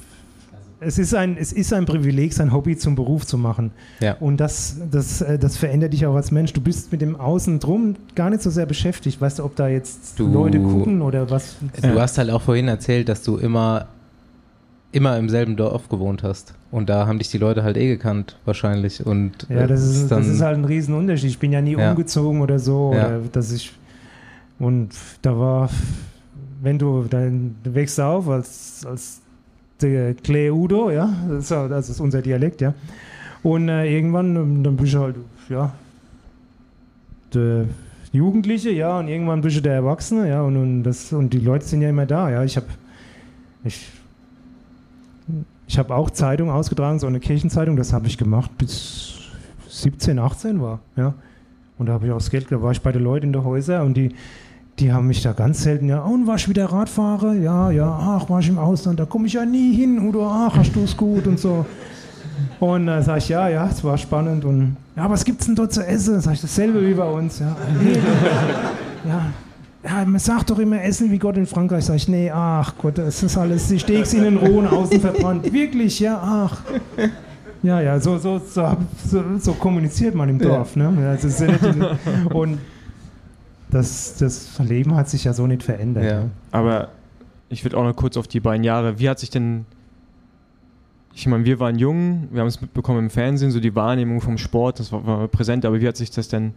es 0.80 0.98
ist, 0.98 1.14
ein, 1.14 1.36
es 1.38 1.52
ist 1.52 1.72
ein 1.72 1.86
Privileg, 1.86 2.32
sein 2.32 2.52
Hobby 2.52 2.76
zum 2.76 2.94
Beruf 2.94 3.26
zu 3.26 3.38
machen. 3.38 3.72
Ja. 4.00 4.16
Und 4.20 4.38
das, 4.38 4.76
das, 4.90 5.22
äh, 5.22 5.38
das 5.38 5.56
verändert 5.56 5.92
dich 5.92 6.06
auch 6.06 6.14
als 6.14 6.30
Mensch. 6.30 6.52
Du 6.52 6.60
bist 6.60 6.92
mit 6.92 7.00
dem 7.00 7.16
Außen 7.16 7.58
drum 7.58 7.96
gar 8.14 8.30
nicht 8.30 8.42
so 8.42 8.50
sehr 8.50 8.66
beschäftigt. 8.66 9.20
Weißt 9.20 9.38
du, 9.38 9.44
ob 9.44 9.56
da 9.56 9.68
jetzt 9.68 10.18
du, 10.18 10.26
Leute 10.26 10.60
gucken 10.60 11.02
oder 11.02 11.30
was? 11.30 11.56
Du 11.80 12.00
hast 12.00 12.18
halt 12.18 12.30
auch 12.30 12.42
vorhin 12.42 12.68
erzählt, 12.68 13.08
dass 13.08 13.22
du 13.22 13.38
immer, 13.38 13.88
immer 14.94 15.18
im 15.18 15.28
selben 15.28 15.56
Dorf 15.56 15.88
gewohnt 15.88 16.22
hast. 16.22 16.54
Und 16.70 16.88
da 16.88 17.06
haben 17.06 17.18
dich 17.18 17.30
die 17.30 17.38
Leute 17.38 17.64
halt 17.64 17.76
eh 17.76 17.88
gekannt, 17.88 18.36
wahrscheinlich. 18.44 19.04
Und, 19.04 19.46
ja, 19.48 19.66
das 19.66 19.82
ist, 19.82 20.10
dann, 20.10 20.20
das 20.20 20.28
ist 20.28 20.40
halt 20.40 20.56
ein 20.56 20.64
Riesenunterschied. 20.64 21.30
Ich 21.30 21.38
bin 21.38 21.52
ja 21.52 21.60
nie 21.60 21.76
ja. 21.76 21.90
umgezogen 21.90 22.40
oder 22.40 22.58
so. 22.58 22.92
Ja. 22.94 23.06
Oder 23.08 23.20
dass 23.32 23.52
ich, 23.52 23.72
und 24.58 24.90
da 25.22 25.38
war, 25.38 25.68
wenn 26.62 26.78
du, 26.78 27.04
dann 27.10 27.56
wächst 27.64 28.00
auf 28.00 28.28
als, 28.28 28.86
als 28.86 29.20
der 29.80 30.14
Cleudo, 30.14 30.90
ja, 30.90 31.12
das 31.28 31.44
ist, 31.44 31.50
das 31.50 31.90
ist 31.90 32.00
unser 32.00 32.22
Dialekt, 32.22 32.60
ja. 32.60 32.74
Und 33.42 33.68
äh, 33.68 33.92
irgendwann, 33.94 34.36
ähm, 34.36 34.62
dann 34.62 34.76
bist 34.76 34.94
du 34.94 35.00
halt, 35.00 35.16
ja, 35.48 35.72
der 37.34 37.66
Jugendliche, 38.12 38.70
ja, 38.70 38.98
und 38.98 39.08
irgendwann 39.08 39.40
bist 39.40 39.56
du 39.56 39.60
der 39.60 39.74
Erwachsene, 39.74 40.28
ja, 40.28 40.42
und, 40.42 40.56
und, 40.56 40.82
das, 40.84 41.12
und 41.12 41.30
die 41.34 41.40
Leute 41.40 41.64
sind 41.64 41.82
ja 41.82 41.90
immer 41.90 42.06
da, 42.06 42.30
ja. 42.30 42.44
Ich 42.44 42.56
habe 42.56 42.66
ich, 43.64 43.88
ich 45.74 45.78
hab 45.78 45.90
auch 45.90 46.10
Zeitung 46.10 46.50
ausgetragen, 46.50 47.00
so 47.00 47.08
eine 47.08 47.18
Kirchenzeitung, 47.18 47.76
das 47.76 47.92
habe 47.92 48.06
ich 48.06 48.16
gemacht 48.16 48.56
bis 48.56 49.14
17, 49.68 50.20
18 50.20 50.62
war, 50.62 50.78
ja. 50.96 51.14
Und 51.78 51.86
da 51.86 51.94
habe 51.94 52.06
ich 52.06 52.12
auch 52.12 52.18
das 52.18 52.30
Geld, 52.30 52.46
da 52.50 52.62
war 52.62 52.70
ich 52.70 52.80
bei 52.80 52.92
den 52.92 53.02
Leuten 53.02 53.26
in 53.26 53.32
der 53.32 53.42
Häuser 53.42 53.82
und 53.82 53.96
die, 53.96 54.14
die 54.78 54.92
haben 54.92 55.08
mich 55.08 55.22
da 55.22 55.32
ganz 55.32 55.64
selten, 55.64 55.88
ja, 55.88 56.02
und 56.02 56.28
warst 56.28 56.48
wieder 56.48 56.66
Radfahrer? 56.66 57.34
Ja, 57.34 57.72
ja, 57.72 57.88
ach, 57.90 58.30
war 58.30 58.38
ich 58.38 58.48
im 58.48 58.58
Ausland, 58.58 59.00
da 59.00 59.04
komme 59.04 59.26
ich 59.26 59.32
ja 59.32 59.44
nie 59.44 59.74
hin, 59.74 59.98
Udo, 59.98 60.28
ach, 60.28 60.56
hast 60.56 60.76
du 60.76 60.84
es 60.84 60.96
gut 60.96 61.26
und 61.26 61.40
so. 61.40 61.66
Und 62.60 62.86
da 62.86 63.00
äh, 63.00 63.02
sage 63.02 63.18
ich, 63.18 63.28
ja, 63.30 63.48
ja, 63.48 63.66
es 63.66 63.82
war 63.82 63.98
spannend 63.98 64.44
und, 64.44 64.76
ja, 64.94 65.10
was 65.10 65.24
gibt's 65.24 65.46
denn 65.46 65.56
dort 65.56 65.72
zu 65.72 65.84
essen? 65.84 66.20
Sag 66.20 66.34
ich, 66.34 66.40
dasselbe 66.40 66.86
wie 66.86 66.94
bei 66.94 67.10
uns, 67.10 67.40
ja. 67.40 67.48
ja. 69.08 69.26
Ja, 69.84 70.04
man 70.04 70.18
sagt 70.18 70.50
doch 70.50 70.58
immer 70.58 70.82
Essen 70.82 71.10
wie 71.10 71.18
Gott 71.18 71.36
in 71.36 71.46
Frankreich. 71.46 71.84
Sag 71.84 71.96
ich, 71.96 72.08
nee, 72.08 72.30
ach 72.30 72.74
Gott, 72.78 72.96
das 72.96 73.22
ist 73.22 73.36
alles, 73.36 73.68
die 73.68 73.78
Steaks 73.78 74.14
in 74.14 74.22
den 74.22 74.36
Rohen 74.38 74.66
außen 74.66 75.00
verbrannt. 75.00 75.52
Wirklich, 75.52 76.00
ja, 76.00 76.18
ach. 76.22 76.62
Ja, 77.62 77.80
ja, 77.80 78.00
so, 78.00 78.18
so, 78.18 78.38
so, 78.38 78.76
so, 79.38 79.52
kommuniziert 79.54 80.14
man 80.14 80.28
im 80.28 80.38
Dorf. 80.38 80.76
Ja. 80.76 80.90
Ne? 80.90 81.08
Also, 81.08 81.46
und 82.34 82.58
das, 83.70 84.16
das 84.18 84.58
Leben 84.58 84.94
hat 84.94 85.08
sich 85.08 85.24
ja 85.24 85.32
so 85.32 85.46
nicht 85.46 85.62
verändert. 85.62 86.04
Ja. 86.04 86.24
Aber 86.50 86.88
ich 87.48 87.64
würde 87.64 87.76
auch 87.76 87.84
noch 87.84 87.96
kurz 87.96 88.16
auf 88.16 88.28
die 88.28 88.40
beiden 88.40 88.64
Jahre. 88.64 88.98
Wie 88.98 89.08
hat 89.08 89.18
sich 89.18 89.30
denn. 89.30 89.66
Ich 91.14 91.26
meine, 91.26 91.44
wir 91.44 91.60
waren 91.60 91.78
jung, 91.78 92.28
wir 92.32 92.40
haben 92.40 92.48
es 92.48 92.60
mitbekommen 92.60 92.98
im 92.98 93.10
Fernsehen, 93.10 93.50
so 93.50 93.60
die 93.60 93.74
Wahrnehmung 93.74 94.20
vom 94.20 94.36
Sport, 94.36 94.80
das 94.80 94.90
war, 94.90 95.06
war 95.06 95.28
präsent, 95.28 95.64
aber 95.64 95.80
wie 95.80 95.86
hat 95.86 95.96
sich 95.96 96.10
das 96.10 96.26
denn 96.26 96.54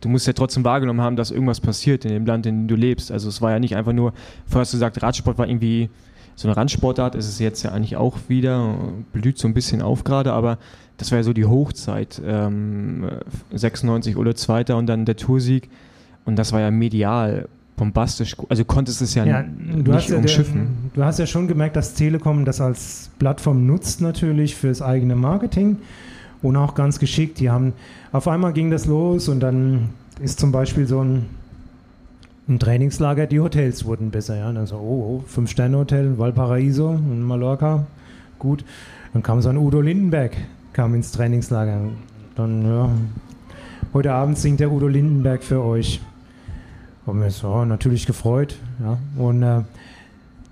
du 0.00 0.08
musst 0.08 0.26
ja 0.26 0.32
trotzdem 0.32 0.64
wahrgenommen 0.64 1.00
haben, 1.00 1.16
dass 1.16 1.30
irgendwas 1.30 1.60
passiert 1.60 2.04
in 2.04 2.12
dem 2.12 2.26
Land, 2.26 2.46
in 2.46 2.62
dem 2.62 2.68
du 2.68 2.76
lebst. 2.76 3.10
Also 3.10 3.28
es 3.28 3.40
war 3.40 3.52
ja 3.52 3.58
nicht 3.58 3.76
einfach 3.76 3.92
nur, 3.92 4.12
vorher 4.46 4.62
hast 4.62 4.72
du 4.72 4.76
gesagt, 4.76 5.02
Radsport 5.02 5.38
war 5.38 5.48
irgendwie 5.48 5.88
so 6.34 6.48
eine 6.48 6.56
Randsportart, 6.56 7.14
ist 7.14 7.28
es 7.28 7.38
jetzt 7.38 7.62
ja 7.62 7.72
eigentlich 7.72 7.96
auch 7.96 8.18
wieder, 8.28 8.76
blüht 9.12 9.38
so 9.38 9.48
ein 9.48 9.54
bisschen 9.54 9.80
auf 9.80 10.04
gerade, 10.04 10.32
aber 10.32 10.58
das 10.98 11.10
war 11.10 11.18
ja 11.18 11.22
so 11.22 11.32
die 11.32 11.46
Hochzeit. 11.46 12.20
Ähm, 12.24 13.06
96 13.52 14.16
oder 14.16 14.34
Zweiter 14.34 14.76
und 14.76 14.86
dann 14.86 15.04
der 15.04 15.16
Toursieg. 15.16 15.68
Und 16.24 16.36
das 16.36 16.52
war 16.52 16.60
ja 16.60 16.70
medial 16.70 17.48
bombastisch. 17.76 18.36
Also 18.48 18.64
konntest 18.64 19.02
es 19.02 19.14
ja, 19.14 19.24
ja 19.24 19.42
du 19.42 19.92
nicht 19.92 20.08
ja 20.08 20.16
umschiffen. 20.16 20.68
Der, 20.94 21.02
du 21.02 21.04
hast 21.04 21.18
ja 21.18 21.26
schon 21.26 21.48
gemerkt, 21.48 21.76
dass 21.76 21.94
Telekom 21.94 22.44
das 22.44 22.60
als 22.60 23.10
Plattform 23.18 23.66
nutzt 23.66 24.00
natürlich 24.00 24.56
fürs 24.56 24.82
eigene 24.82 25.16
Marketing 25.16 25.78
und 26.46 26.56
auch 26.56 26.74
ganz 26.74 26.98
geschickt. 26.98 27.40
Die 27.40 27.50
haben 27.50 27.72
auf 28.12 28.28
einmal 28.28 28.52
ging 28.52 28.70
das 28.70 28.86
los 28.86 29.28
und 29.28 29.40
dann 29.40 29.90
ist 30.20 30.38
zum 30.38 30.52
Beispiel 30.52 30.86
so 30.86 31.00
ein, 31.00 31.26
ein 32.48 32.58
Trainingslager, 32.58 33.26
die 33.26 33.40
Hotels 33.40 33.84
wurden 33.84 34.10
besser. 34.10 34.36
Ja? 34.36 34.52
Dann 34.52 34.66
so, 34.66 34.76
oh, 34.76 35.20
oh 35.20 35.24
Fünf-Sterne-Hotel, 35.26 36.18
Valparaiso 36.18 36.92
in 36.92 37.22
Mallorca, 37.22 37.86
gut. 38.38 38.64
Dann 39.12 39.22
kam 39.22 39.42
so 39.42 39.48
ein 39.48 39.56
Udo 39.56 39.80
Lindenberg, 39.80 40.36
kam 40.72 40.94
ins 40.94 41.12
Trainingslager. 41.12 41.80
Dann, 42.36 42.64
ja, 42.64 42.90
heute 43.92 44.12
Abend 44.12 44.38
singt 44.38 44.60
der 44.60 44.70
Udo 44.70 44.88
Lindenberg 44.88 45.42
für 45.42 45.62
euch. 45.62 46.00
Und 47.06 47.20
wir 47.20 47.30
so, 47.30 47.64
natürlich 47.64 48.06
gefreut. 48.06 48.56
Ja. 48.80 48.98
Und 49.16 49.42
äh, 49.42 49.62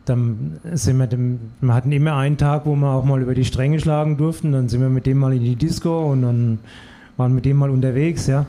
dann 0.04 0.58
sind 0.72 0.98
wir, 0.98 1.06
dem, 1.06 1.38
wir 1.60 1.74
hatten 1.74 1.92
immer 1.92 2.16
einen 2.16 2.36
Tag, 2.36 2.66
wo 2.66 2.74
wir 2.76 2.90
auch 2.90 3.04
mal 3.04 3.22
über 3.22 3.34
die 3.34 3.44
Stränge 3.44 3.80
schlagen 3.80 4.16
durften. 4.16 4.52
Dann 4.52 4.68
sind 4.68 4.80
wir 4.80 4.88
mit 4.88 5.06
dem 5.06 5.18
mal 5.18 5.32
in 5.32 5.40
die 5.40 5.56
Disco 5.56 6.12
und 6.12 6.22
dann 6.22 6.58
waren 7.16 7.34
mit 7.34 7.44
dem 7.44 7.56
mal 7.56 7.70
unterwegs, 7.70 8.26
ja. 8.26 8.46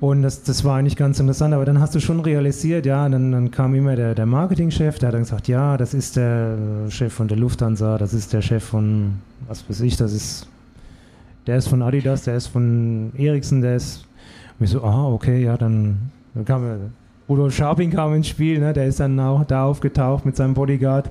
Und 0.00 0.22
das, 0.22 0.42
das 0.42 0.64
war 0.64 0.76
eigentlich 0.76 0.96
ganz 0.96 1.18
interessant, 1.18 1.54
aber 1.54 1.64
dann 1.64 1.80
hast 1.80 1.94
du 1.94 2.00
schon 2.00 2.20
realisiert, 2.20 2.84
ja, 2.84 3.08
dann, 3.08 3.32
dann 3.32 3.50
kam 3.50 3.74
immer 3.74 3.96
der, 3.96 4.14
der 4.14 4.26
Marketingchef, 4.26 4.98
der 4.98 5.08
hat 5.08 5.14
dann 5.14 5.22
gesagt, 5.22 5.48
ja, 5.48 5.76
das 5.76 5.94
ist 5.94 6.16
der 6.16 6.90
Chef 6.90 7.12
von 7.12 7.26
der 7.28 7.38
Lufthansa, 7.38 7.96
das 7.96 8.12
ist 8.12 8.32
der 8.32 8.42
Chef 8.42 8.62
von, 8.62 9.14
was 9.48 9.68
weiß 9.68 9.80
ich, 9.80 9.96
das 9.96 10.12
ist, 10.12 10.46
der 11.46 11.56
ist 11.56 11.68
von 11.68 11.80
Adidas, 11.80 12.24
der 12.24 12.36
ist 12.36 12.48
von 12.48 13.12
Ericsson, 13.16 13.62
der 13.62 13.76
ist, 13.76 14.04
und 14.58 14.64
ich 14.64 14.70
so, 14.70 14.82
ah, 14.84 15.08
okay, 15.08 15.42
ja, 15.42 15.56
dann, 15.56 16.10
dann 16.34 16.44
kam 16.44 16.64
Rudolf 17.28 17.54
Scharping 17.54 17.90
kam 17.90 18.14
ins 18.14 18.28
Spiel, 18.28 18.60
ne, 18.60 18.72
der 18.72 18.86
ist 18.86 19.00
dann 19.00 19.18
auch 19.18 19.44
da 19.44 19.64
aufgetaucht 19.64 20.26
mit 20.26 20.36
seinem 20.36 20.54
Bodyguard. 20.54 21.10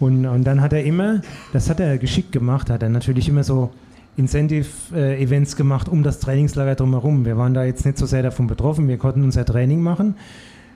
Und, 0.00 0.26
und 0.26 0.44
dann 0.44 0.60
hat 0.60 0.72
er 0.72 0.82
immer, 0.84 1.20
das 1.52 1.70
hat 1.70 1.78
er 1.78 1.96
geschickt 1.98 2.32
gemacht, 2.32 2.70
hat 2.70 2.82
er 2.82 2.88
natürlich 2.88 3.28
immer 3.28 3.44
so 3.44 3.70
Incentive-Events 4.16 5.56
gemacht 5.56 5.88
um 5.88 6.02
das 6.02 6.18
Trainingslager 6.18 6.74
drumherum. 6.74 7.24
Wir 7.24 7.38
waren 7.38 7.54
da 7.54 7.64
jetzt 7.64 7.86
nicht 7.86 7.98
so 7.98 8.06
sehr 8.06 8.22
davon 8.22 8.46
betroffen. 8.46 8.88
Wir 8.88 8.98
konnten 8.98 9.22
unser 9.22 9.44
Training 9.44 9.80
machen, 9.80 10.16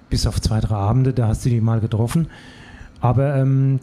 bis 0.09 0.27
auf 0.27 0.41
zwei, 0.41 0.61
drei 0.61 0.77
Abende, 0.77 1.13
da 1.13 1.29
hast 1.29 1.45
du 1.45 1.51
die 1.51 1.61
mal 1.61 1.81
getroffen. 1.81 2.29
Aber 3.01 3.37
ähm, 3.37 3.81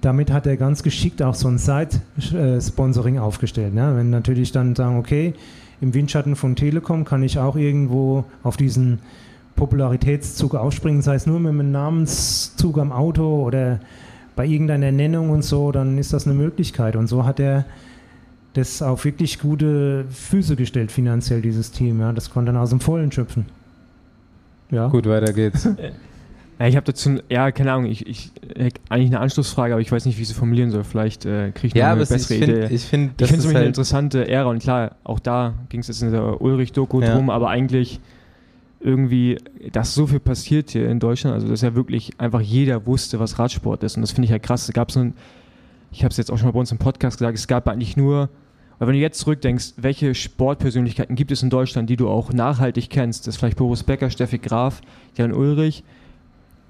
damit 0.00 0.30
hat 0.30 0.46
er 0.46 0.56
ganz 0.56 0.82
geschickt 0.82 1.22
auch 1.22 1.34
so 1.34 1.48
ein 1.48 1.58
Side-Sponsoring 1.58 3.18
aufgestellt. 3.18 3.74
Ne? 3.74 3.92
Wenn 3.96 4.10
natürlich 4.10 4.52
dann 4.52 4.74
sagen, 4.74 4.98
okay, 4.98 5.34
im 5.80 5.94
Windschatten 5.94 6.36
von 6.36 6.56
Telekom 6.56 7.04
kann 7.04 7.22
ich 7.22 7.38
auch 7.38 7.56
irgendwo 7.56 8.24
auf 8.42 8.56
diesen 8.56 8.98
Popularitätszug 9.56 10.54
aufspringen, 10.54 11.02
sei 11.02 11.14
es 11.14 11.26
nur 11.26 11.40
mit 11.40 11.50
einem 11.50 11.70
Namenszug 11.70 12.78
am 12.78 12.92
Auto 12.92 13.44
oder 13.44 13.80
bei 14.36 14.46
irgendeiner 14.46 14.92
Nennung 14.92 15.30
und 15.30 15.42
so, 15.42 15.72
dann 15.72 15.98
ist 15.98 16.12
das 16.12 16.26
eine 16.26 16.34
Möglichkeit. 16.34 16.96
Und 16.96 17.08
so 17.08 17.24
hat 17.24 17.40
er 17.40 17.66
das 18.54 18.82
auf 18.82 19.04
wirklich 19.04 19.38
gute 19.38 20.06
Füße 20.10 20.56
gestellt 20.56 20.90
finanziell, 20.90 21.42
dieses 21.42 21.70
Team. 21.72 22.00
Ja. 22.00 22.12
Das 22.12 22.30
konnte 22.30 22.52
dann 22.52 22.60
aus 22.60 22.70
dem 22.70 22.80
Vollen 22.80 23.12
schöpfen. 23.12 23.46
Ja. 24.70 24.88
Gut, 24.88 25.06
weiter 25.06 25.32
geht's. 25.32 25.68
Ja, 26.60 26.66
ich 26.66 26.76
habe 26.76 26.84
dazu, 26.84 27.20
ja, 27.30 27.52
keine 27.52 27.72
Ahnung, 27.72 27.86
ich, 27.86 28.06
ich 28.06 28.32
eigentlich 28.90 29.06
eine 29.06 29.20
Anschlussfrage, 29.20 29.72
aber 29.72 29.80
ich 29.80 29.90
weiß 29.90 30.04
nicht, 30.04 30.18
wie 30.18 30.22
ich 30.22 30.28
sie 30.28 30.34
formulieren 30.34 30.70
soll. 30.70 30.84
Vielleicht 30.84 31.24
äh, 31.24 31.52
kriege 31.52 31.68
ich 31.68 31.74
ja, 31.74 31.86
noch 31.86 31.92
eine 31.92 32.00
bessere 32.00 32.34
ich 32.34 32.44
find, 32.44 32.58
Idee. 32.58 32.74
Ich 32.74 32.84
finde 32.84 33.12
ich 33.18 33.28
finde 33.28 33.40
es 33.40 33.46
halt 33.46 33.56
eine 33.56 33.66
interessante 33.66 34.28
Ära 34.28 34.50
und 34.50 34.58
klar, 34.58 34.96
auch 35.02 35.20
da 35.20 35.54
ging 35.70 35.80
es 35.80 35.88
jetzt 35.88 36.02
in 36.02 36.12
der 36.12 36.42
Ulrich-Doku 36.42 37.00
ja. 37.00 37.14
drum, 37.14 37.30
aber 37.30 37.48
eigentlich 37.48 37.98
irgendwie, 38.80 39.38
dass 39.72 39.94
so 39.94 40.06
viel 40.06 40.20
passiert 40.20 40.70
hier 40.70 40.88
in 40.88 40.98
Deutschland, 40.98 41.34
also 41.34 41.48
dass 41.48 41.60
ja 41.60 41.74
wirklich 41.74 42.12
einfach 42.18 42.40
jeder 42.40 42.86
wusste, 42.86 43.20
was 43.20 43.38
Radsport 43.38 43.82
ist 43.84 43.96
und 43.96 44.02
das 44.02 44.12
finde 44.12 44.24
ich 44.24 44.30
ja 44.30 44.38
krass. 44.38 44.68
Es 44.68 44.74
gab 44.74 44.90
so 44.90 45.00
ein, 45.00 45.14
ich 45.92 46.02
habe 46.02 46.10
es 46.10 46.16
jetzt 46.16 46.32
auch 46.32 46.38
schon 46.38 46.46
mal 46.46 46.52
bei 46.52 46.60
uns 46.60 46.72
im 46.72 46.78
Podcast 46.78 47.18
gesagt, 47.18 47.36
es 47.36 47.46
gab 47.46 47.68
eigentlich 47.68 47.96
nur, 47.96 48.30
weil 48.78 48.88
wenn 48.88 48.94
du 48.94 49.00
jetzt 49.00 49.18
zurückdenkst, 49.18 49.74
welche 49.76 50.14
Sportpersönlichkeiten 50.14 51.14
gibt 51.14 51.30
es 51.30 51.42
in 51.42 51.50
Deutschland, 51.50 51.90
die 51.90 51.96
du 51.96 52.08
auch 52.08 52.32
nachhaltig 52.32 52.88
kennst? 52.88 53.26
Das 53.26 53.34
ist 53.34 53.38
vielleicht 53.38 53.58
Boris 53.58 53.82
Becker, 53.82 54.08
Steffi 54.08 54.38
Graf, 54.38 54.80
Jan 55.16 55.32
Ulrich. 55.34 55.84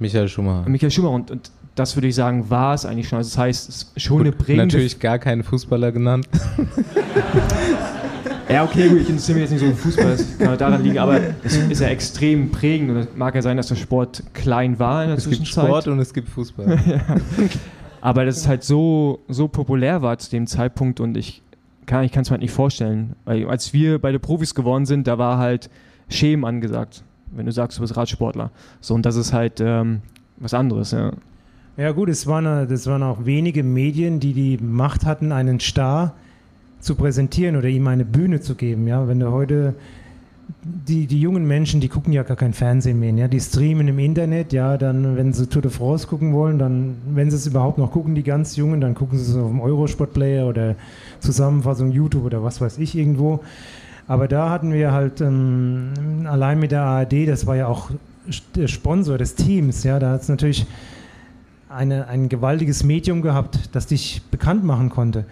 Michael 0.01 0.29
Schumacher. 0.29 0.69
Michael 0.69 0.91
Schumacher 0.91 1.15
und, 1.15 1.31
und 1.31 1.53
das 1.77 1.95
würde 1.95 2.09
ich 2.09 2.17
sagen, 2.17 2.51
war 2.51 2.75
es 2.75 2.85
eigentlich 2.85 3.09
schon. 3.09 3.19
Also 3.19 3.31
das 3.31 3.39
heißt, 3.39 3.69
es 3.69 3.83
ist 3.95 4.01
schon 4.03 4.23
eine 4.23 4.33
prägende... 4.33 4.67
Natürlich 4.67 4.99
gar 4.99 5.21
keinen 5.21 5.45
Fußballer 5.45 5.93
genannt. 5.93 6.29
ja, 8.53 8.65
okay, 8.65 8.89
gut, 8.89 9.01
ich 9.01 9.09
interessiere 9.09 9.39
mich 9.39 9.51
jetzt 9.51 9.61
nicht 9.61 9.61
so 9.61 9.77
für 9.77 9.89
Fußball, 9.89 10.11
das 10.11 10.39
kann 10.39 10.59
daran 10.59 10.83
liegen, 10.83 10.99
aber 10.99 11.21
es 11.45 11.57
ist 11.57 11.81
ja 11.81 11.89
extrem 11.89 12.51
prägend 12.51 12.91
und 12.91 12.97
es 12.97 13.09
mag 13.15 13.35
ja 13.35 13.43
sein, 13.43 13.57
dass 13.57 13.69
der 13.69 13.77
Sport 13.77 14.23
klein 14.33 14.79
war 14.79 15.03
in 15.03 15.09
der 15.09 15.19
es 15.19 15.25
Zwischenzeit. 15.25 15.65
Es 15.65 15.69
gibt 15.69 15.69
Sport 15.69 15.89
und 15.89 15.99
es 15.99 16.15
gibt 16.15 16.29
Fußball. 16.29 16.81
ja. 16.87 17.17
Aber 18.01 18.25
dass 18.25 18.37
es 18.37 18.49
halt 18.49 18.65
so, 18.65 19.21
so 19.29 19.49
populär 19.49 20.03
war 20.03 20.19
zu 20.19 20.31
dem 20.31 20.47
Zeitpunkt 20.47 21.01
und 21.01 21.17
ich 21.17 21.43
kann 21.87 22.05
ich 22.05 22.17
es 22.17 22.29
mir 22.29 22.35
halt 22.35 22.43
nicht 22.43 22.53
vorstellen. 22.53 23.17
Weil 23.25 23.47
als 23.49 23.73
wir 23.73 23.99
beide 23.99 24.19
Profis 24.19 24.55
geworden 24.55 24.87
sind, 24.87 25.07
da 25.07 25.19
war 25.19 25.39
halt 25.39 25.69
Schämen 26.09 26.45
angesagt, 26.45 27.03
wenn 27.33 27.47
du 27.47 27.53
sagst, 27.53 27.79
du 27.79 27.83
bist 27.83 27.97
Radsportler. 27.97 28.51
So, 28.81 28.95
und 28.95 29.05
das 29.05 29.17
ist 29.17 29.33
halt 29.33 29.61
ähm, 29.61 30.03
was 30.37 30.55
anderes, 30.55 30.93
ja. 30.93 31.13
Ja 31.77 31.93
gut, 31.93 32.09
es 32.09 32.27
waren, 32.27 32.69
das 32.69 32.87
waren 32.87 33.03
auch 33.03 33.25
wenige 33.25 33.63
Medien, 33.63 34.21
die 34.21 34.35
die 34.35 34.59
Macht 34.59 35.07
hatten, 35.07 35.33
einen 35.33 35.61
Star 35.61 36.15
zu 36.81 36.95
präsentieren 36.95 37.57
oder 37.57 37.69
ihm 37.69 37.87
eine 37.87 38.05
Bühne 38.05 38.41
zu 38.41 38.55
geben. 38.55 38.87
Ja, 38.87 39.07
wenn 39.07 39.21
du 39.21 39.31
heute 39.31 39.75
die, 40.63 41.07
die 41.07 41.21
jungen 41.21 41.47
Menschen, 41.47 41.81
die 41.81 41.89
gucken 41.89 42.13
ja 42.13 42.23
gar 42.23 42.37
kein 42.37 42.53
Fernsehen 42.53 42.99
mehr, 42.99 43.13
ja, 43.13 43.29
die 43.29 43.41
streamen 43.41 43.89
im 43.89 43.99
Internet, 43.99 44.53
ja, 44.53 44.77
dann, 44.77 45.17
wenn 45.17 45.33
sie 45.33 45.47
Tour 45.47 45.63
de 45.63 45.71
France 45.71 46.07
gucken 46.07 46.33
wollen, 46.33 46.59
dann, 46.59 46.97
wenn 47.15 47.31
sie 47.31 47.37
es 47.37 47.47
überhaupt 47.47 47.79
noch 47.79 47.93
gucken, 47.93 48.15
die 48.15 48.23
ganz 48.23 48.57
Jungen, 48.57 48.81
dann 48.81 48.95
gucken 48.95 49.19
sie 49.19 49.31
es 49.31 49.37
auf 49.37 49.49
dem 49.49 49.61
Eurosport-Player 49.61 50.47
oder 50.47 50.75
Zusammenfassung 51.21 51.93
YouTube 51.93 52.25
oder 52.25 52.43
was 52.43 52.61
weiß 52.61 52.79
ich 52.79 52.97
irgendwo. 52.97 53.41
Aber 54.07 54.27
da 54.27 54.51
hatten 54.51 54.73
wir 54.73 54.93
halt 54.93 55.21
ähm, 55.21 55.93
allein 56.25 56.59
mit 56.59 56.73
der 56.73 56.83
ARD, 56.83 57.29
das 57.29 57.47
war 57.47 57.57
ja 57.57 57.69
auch 57.69 57.91
der 58.57 58.69
Sponsor 58.69 59.19
des 59.19 59.35
Teams, 59.35 59.85
ja, 59.85 59.99
da 59.99 60.11
hat 60.11 60.23
es 60.23 60.29
natürlich 60.29 60.67
eine, 61.69 62.09
ein 62.09 62.29
gewaltiges 62.29 62.83
Medium 62.83 63.23
gehabt, 63.23 63.71
das 63.73 63.87
dich 63.87 64.23
bekannt 64.31 64.65
machen 64.65 64.91
konnte. 64.91 65.25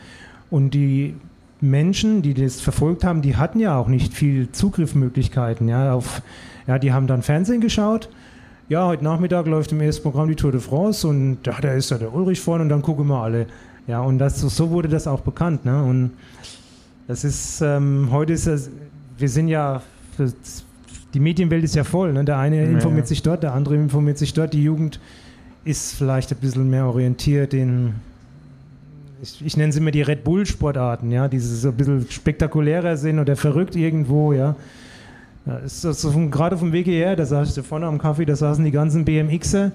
Und 0.51 0.73
die 0.73 1.15
Menschen, 1.61 2.23
die 2.23 2.35
das 2.35 2.61
verfolgt 2.61 3.05
haben, 3.05 3.23
die 3.23 3.37
hatten 3.37 3.59
ja 3.59 3.77
auch 3.77 3.89
nicht 3.89 4.15
viel 4.15 4.51
Zugriffmöglichkeiten. 4.53 5.69
Ja, 5.69 5.93
auf, 5.93 6.23
ja, 6.67 6.79
die 6.79 6.93
haben 6.93 7.07
dann 7.07 7.23
Fernsehen 7.23 7.61
geschaut. 7.61 8.09
Ja, 8.69 8.87
heute 8.87 9.03
Nachmittag 9.03 9.47
läuft 9.47 9.73
im 9.73 9.81
ersten 9.81 10.03
Programm 10.03 10.29
die 10.29 10.37
Tour 10.37 10.53
de 10.53 10.61
France 10.61 11.07
und 11.09 11.39
ja, 11.47 11.55
da 11.61 11.73
ist 11.73 11.91
ja 11.91 11.99
der 11.99 12.15
Ulrich 12.15 12.41
vorne 12.41 12.63
und 12.65 12.69
dann 12.69 12.83
gucken 12.83 13.07
wir 13.07 13.23
alle. 13.23 13.47
Ja, 13.87 14.01
und 14.01 14.19
das, 14.19 14.41
so 14.41 14.71
wurde 14.71 14.89
das 14.89 15.07
auch 15.07 15.21
bekannt. 15.21 15.65
Ne? 15.65 15.83
Und 15.83 16.11
das 17.07 17.25
ist, 17.25 17.63
ähm, 17.63 18.09
heute 18.11 18.35
ist 18.35 18.47
das, 18.47 18.71
wir 19.17 19.29
sind 19.29 19.49
ja, 19.49 19.81
die 21.15 21.21
Medienwelt 21.21 21.65
ist 21.65 21.75
ja 21.75 21.85
voll. 21.85 22.13
Ne? 22.13 22.25
Der 22.25 22.37
eine 22.37 22.63
informiert 22.67 23.07
ja. 23.07 23.09
sich 23.09 23.23
dort, 23.23 23.43
der 23.43 23.55
andere 23.55 23.77
informiert 23.77 24.19
sich 24.19 24.35
dort. 24.35 24.53
Die 24.53 24.63
Jugend 24.63 25.01
ist 25.65 25.95
vielleicht 25.95 26.31
ein 26.31 26.39
bisschen 26.39 26.69
mehr 26.69 26.85
orientiert 26.85 27.55
in 27.55 27.95
ich, 29.23 29.45
ich 29.45 29.57
nenne 29.57 29.73
sie 29.73 29.81
immer 29.81 29.91
die 29.91 30.03
Red 30.03 30.25
Bull-Sportarten, 30.25 31.11
ja, 31.11 31.29
die 31.29 31.39
so 31.39 31.69
ein 31.69 31.75
bisschen 31.75 32.07
spektakulärer 32.11 32.97
sind 32.97 33.19
oder 33.19 33.37
verrückt 33.37 33.77
irgendwo, 33.77 34.33
ja. 34.33 34.57
ja 35.47 35.57
ist 35.59 35.85
das 35.85 36.01
so 36.01 36.11
vom, 36.11 36.31
gerade 36.31 36.57
vom 36.57 36.73
Weg 36.73 36.87
hierher, 36.87 37.17
da 37.17 37.27
saß 37.27 37.57
ich 37.57 37.67
vorne 37.67 37.87
am 37.87 37.99
Kaffee, 37.99 38.25
da 38.25 38.37
saßen 38.37 38.65
die 38.65 38.71
ganzen 38.71 39.05
BMXer, 39.05 39.73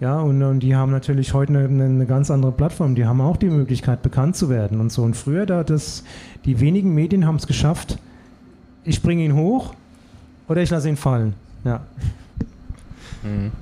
ja, 0.00 0.18
und, 0.20 0.42
und 0.42 0.60
die 0.60 0.74
haben 0.74 0.90
natürlich 0.90 1.32
heute 1.32 1.56
eine, 1.56 1.84
eine, 1.84 2.06
ganz 2.06 2.30
andere 2.30 2.50
Plattform, 2.50 2.94
die 2.96 3.06
haben 3.06 3.20
auch 3.20 3.36
die 3.36 3.48
Möglichkeit, 3.48 4.02
bekannt 4.02 4.34
zu 4.34 4.50
werden 4.50 4.80
und 4.80 4.90
so. 4.90 5.02
Und 5.02 5.16
früher, 5.16 5.46
da 5.46 5.62
das, 5.62 6.02
die 6.44 6.58
wenigen 6.58 6.92
Medien 6.92 7.24
haben 7.24 7.36
es 7.36 7.46
geschafft, 7.46 7.98
ich 8.82 9.00
bringe 9.00 9.22
ihn 9.24 9.36
hoch 9.36 9.74
oder 10.48 10.60
ich 10.60 10.70
lasse 10.70 10.88
ihn 10.88 10.96
fallen, 10.96 11.34
ja. 11.64 11.82
Mhm. 13.22 13.52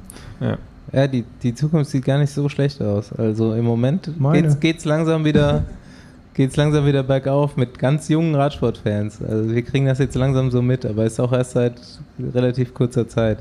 Ja. 0.41 0.57
Ja, 0.93 1.07
die, 1.07 1.25
die 1.43 1.55
Zukunft 1.55 1.91
sieht 1.91 2.05
gar 2.05 2.19
nicht 2.19 2.33
so 2.33 2.49
schlecht 2.49 2.83
aus. 2.83 3.13
Also 3.13 3.55
im 3.55 3.65
Moment 3.65 4.11
geht 4.61 4.79
es 4.79 4.85
langsam 4.85 5.25
wieder 5.25 5.65
geht's 6.35 6.57
langsam 6.57 6.87
wieder 6.87 7.03
bergauf 7.03 7.57
mit 7.57 7.79
ganz 7.79 8.09
jungen 8.09 8.35
Radsportfans. 8.35 9.21
Also 9.23 9.51
wir 9.51 9.63
kriegen 9.63 9.87
das 9.87 9.99
jetzt 9.99 10.15
langsam 10.15 10.51
so 10.51 10.63
mit, 10.63 10.87
aber 10.87 11.05
ist 11.05 11.21
auch 11.21 11.33
erst 11.33 11.53
seit 11.53 11.75
relativ 12.19 12.73
kurzer 12.73 13.09
Zeit. 13.09 13.39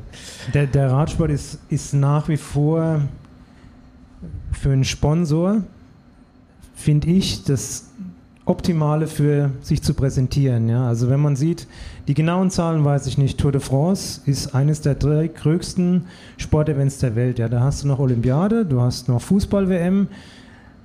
Der, 0.53 0.67
der 0.67 0.91
Radsport 0.91 1.31
ist, 1.31 1.59
ist 1.69 1.93
nach 1.93 2.27
wie 2.27 2.35
vor 2.35 3.01
für 4.51 4.71
einen 4.71 4.83
Sponsor, 4.83 5.61
finde 6.75 7.07
ich, 7.07 7.43
das 7.43 7.89
Optimale 8.45 9.07
für 9.07 9.51
sich 9.61 9.81
zu 9.81 9.93
präsentieren. 9.93 10.67
Ja? 10.67 10.87
Also 10.87 11.09
wenn 11.09 11.19
man 11.19 11.35
sieht, 11.35 11.67
die 12.09 12.15
genauen 12.15 12.49
Zahlen 12.49 12.83
weiß 12.83 13.05
ich 13.05 13.19
nicht, 13.19 13.39
Tour 13.39 13.51
de 13.51 13.61
France 13.61 14.21
ist 14.25 14.55
eines 14.55 14.81
der 14.81 14.95
drei 14.95 15.27
größten 15.27 16.07
Sportevents 16.37 16.97
der 16.97 17.15
Welt. 17.15 17.37
Ja? 17.37 17.47
Da 17.49 17.59
hast 17.59 17.83
du 17.83 17.87
noch 17.87 17.99
Olympiade, 17.99 18.65
du 18.65 18.81
hast 18.81 19.09
noch 19.09 19.21
Fußball-WM, 19.21 20.07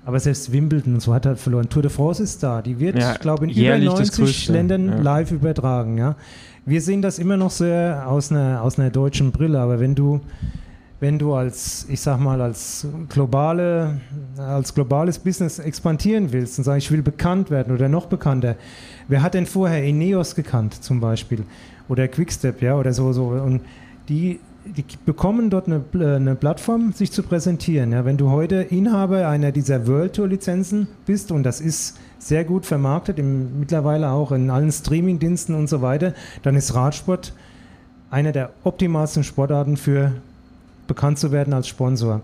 Aber 0.05 0.21
selbst 0.21 0.53
Wimbledon 0.53 0.93
und 0.93 1.01
so 1.01 1.15
hat 1.15 1.25
halt 1.25 1.39
verloren. 1.39 1.71
Tour 1.71 1.81
de 1.81 1.91
France 1.91 2.23
ist 2.23 2.43
da. 2.43 2.61
Die 2.61 2.79
wird, 2.79 2.99
ja, 2.99 3.13
ich 3.13 3.21
glaube, 3.21 3.47
in 3.47 3.53
über 3.53 3.79
90 3.79 4.49
Ländern 4.51 4.87
ja. 4.87 4.97
live 4.97 5.33
übertragen. 5.33 5.97
Ja. 5.97 6.17
Wir 6.67 6.83
sehen 6.83 7.01
das 7.01 7.19
immer 7.19 7.39
noch 7.39 7.51
sehr 7.51 8.05
aus 8.07 8.31
einer, 8.31 8.61
aus 8.61 8.79
einer 8.79 8.91
deutschen 8.91 9.33
Brille. 9.33 9.59
Aber 9.59 9.81
wenn 9.81 9.95
du, 9.95 10.21
wenn 11.01 11.19
du 11.19 11.33
als, 11.33 11.87
ich 11.89 12.03
sag 12.03 12.21
mal, 12.21 12.43
als, 12.43 12.87
globale, 13.09 13.99
als 14.37 14.75
globales 14.75 15.19
Business 15.19 15.59
expandieren 15.59 16.33
willst 16.33 16.59
und 16.59 16.65
sagst, 16.65 16.85
ich 16.85 16.93
will 16.93 17.01
bekannt 17.01 17.51
werden 17.51 17.75
oder 17.75 17.89
noch 17.89 18.05
bekannter, 18.05 18.57
wer 19.09 19.23
hat 19.23 19.35
denn 19.35 19.47
vorher 19.47 19.85
Ineos 19.85 20.35
gekannt 20.35 20.83
zum 20.83 21.01
Beispiel? 21.01 21.45
Oder 21.89 22.09
Quickstep, 22.09 22.63
ja, 22.63 22.77
oder 22.77 22.93
so, 22.93 23.13
so. 23.13 23.27
Und 23.29 23.61
die 24.09 24.41
die 24.65 24.85
bekommen 25.05 25.51
dort 25.51 25.67
eine, 25.67 25.83
eine, 25.95 26.35
Plattform, 26.35 26.93
sich 26.93 27.13
zu 27.13 27.23
präsentieren. 27.23 27.93
Ja, 27.93 28.05
wenn 28.05 28.17
du 28.17 28.31
heute 28.31 28.57
Inhaber 28.57 29.29
einer 29.29 29.53
dieser 29.53 29.87
World 29.87 30.15
Tour 30.15 30.29
Lizenzen 30.29 30.89
bist 31.07 31.31
und 31.31 31.43
das 31.43 31.61
ist 31.61 31.99
sehr 32.19 32.45
gut 32.45 32.65
vermarktet, 32.65 33.19
im, 33.19 33.59
mittlerweile 33.61 34.11
auch 34.11 34.33
in 34.33 34.51
allen 34.51 34.73
Streaming-Diensten 34.73 35.55
und 35.55 35.69
so 35.69 35.83
weiter, 35.83 36.15
dann 36.43 36.57
ist 36.57 36.75
Radsport 36.75 37.35
einer 38.11 38.33
der 38.33 38.51
optimalsten 38.63 39.25
Sportarten 39.25 39.77
für 39.77 40.13
bekannt 40.87 41.19
zu 41.19 41.31
werden 41.33 41.53
als 41.53 41.69
Sponsor. 41.69 42.23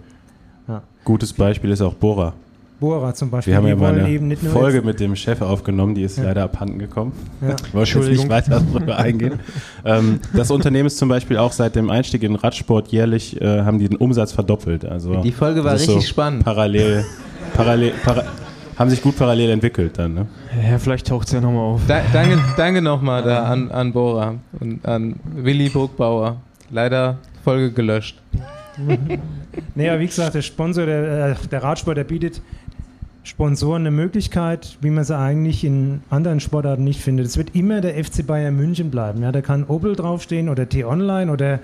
Ja. 0.68 0.82
Gutes 1.04 1.32
Beispiel 1.32 1.70
ist 1.70 1.82
auch 1.82 1.94
Bora. 1.94 2.32
Bohrer 2.80 3.14
zum 3.14 3.30
Beispiel. 3.30 3.52
Wir 3.52 3.58
haben 3.58 3.66
ja 3.66 3.76
mal 3.76 4.00
eine 4.00 4.36
Folge 4.36 4.82
mit 4.82 4.98
dem 4.98 5.14
Chef 5.14 5.42
aufgenommen, 5.42 5.94
die 5.94 6.02
ist 6.02 6.18
ja. 6.18 6.24
leider 6.24 6.44
abhanden 6.44 6.78
gekommen. 6.78 7.12
Ja. 7.40 7.56
Ich 7.70 7.74
wollte 7.74 7.98
jetzt 7.98 8.08
nicht 8.08 8.28
weiter 8.28 8.60
darüber 8.72 8.96
eingehen. 8.96 9.38
ähm, 9.84 10.20
das 10.34 10.50
Unternehmen 10.50 10.86
ist 10.86 10.98
zum 10.98 11.08
Beispiel 11.08 11.36
auch 11.36 11.52
seit 11.52 11.76
dem 11.76 11.90
Einstieg 11.90 12.22
in 12.22 12.34
Radsport 12.34 12.88
jährlich, 12.88 13.40
äh, 13.40 13.62
haben 13.62 13.78
die 13.78 13.88
den 13.88 13.98
Umsatz 13.98 14.32
verdoppelt. 14.32 14.84
Also 14.84 15.22
die 15.22 15.30
Folge 15.30 15.62
war 15.62 15.74
richtig 15.74 15.94
so 15.94 16.00
spannend. 16.00 16.44
Parallel, 16.44 17.04
parallel, 17.54 17.92
para, 18.04 18.24
haben 18.76 18.90
sich 18.90 19.02
gut 19.02 19.16
parallel 19.16 19.50
entwickelt 19.50 19.98
dann. 19.98 20.14
Ne? 20.14 20.26
Ja, 20.68 20.78
vielleicht 20.78 21.06
taucht 21.06 21.26
es 21.26 21.32
ja 21.32 21.40
nochmal 21.40 21.74
auf. 21.74 21.82
Da, 21.86 22.00
danke 22.12 22.38
danke 22.56 22.82
nochmal 22.82 23.22
da 23.22 23.44
an, 23.44 23.70
an 23.70 23.92
Bora 23.92 24.36
und 24.58 24.84
an 24.86 25.16
Willi 25.36 25.68
Burgbauer. 25.68 26.36
Leider 26.70 27.18
Folge 27.44 27.72
gelöscht. 27.72 28.20
naja, 29.74 29.98
wie 29.98 30.06
gesagt, 30.06 30.34
der 30.34 30.42
Sponsor, 30.42 30.86
der, 30.86 31.30
äh, 31.30 31.34
der 31.50 31.62
Radsport, 31.62 31.96
der 31.96 32.04
bietet 32.04 32.40
Sponsoren 33.22 33.82
eine 33.82 33.90
Möglichkeit, 33.90 34.78
wie 34.80 34.90
man 34.90 35.04
sie 35.04 35.16
eigentlich 35.16 35.64
in 35.64 36.00
anderen 36.08 36.40
Sportarten 36.40 36.84
nicht 36.84 37.00
findet. 37.00 37.26
Es 37.26 37.36
wird 37.36 37.54
immer 37.54 37.80
der 37.80 38.02
FC 38.02 38.26
Bayern 38.26 38.56
München 38.56 38.90
bleiben. 38.90 39.22
Ja, 39.22 39.30
da 39.30 39.42
kann 39.42 39.64
Opel 39.64 39.94
draufstehen 39.94 40.48
oder 40.48 40.68
T-Online 40.68 41.30
oder 41.30 41.60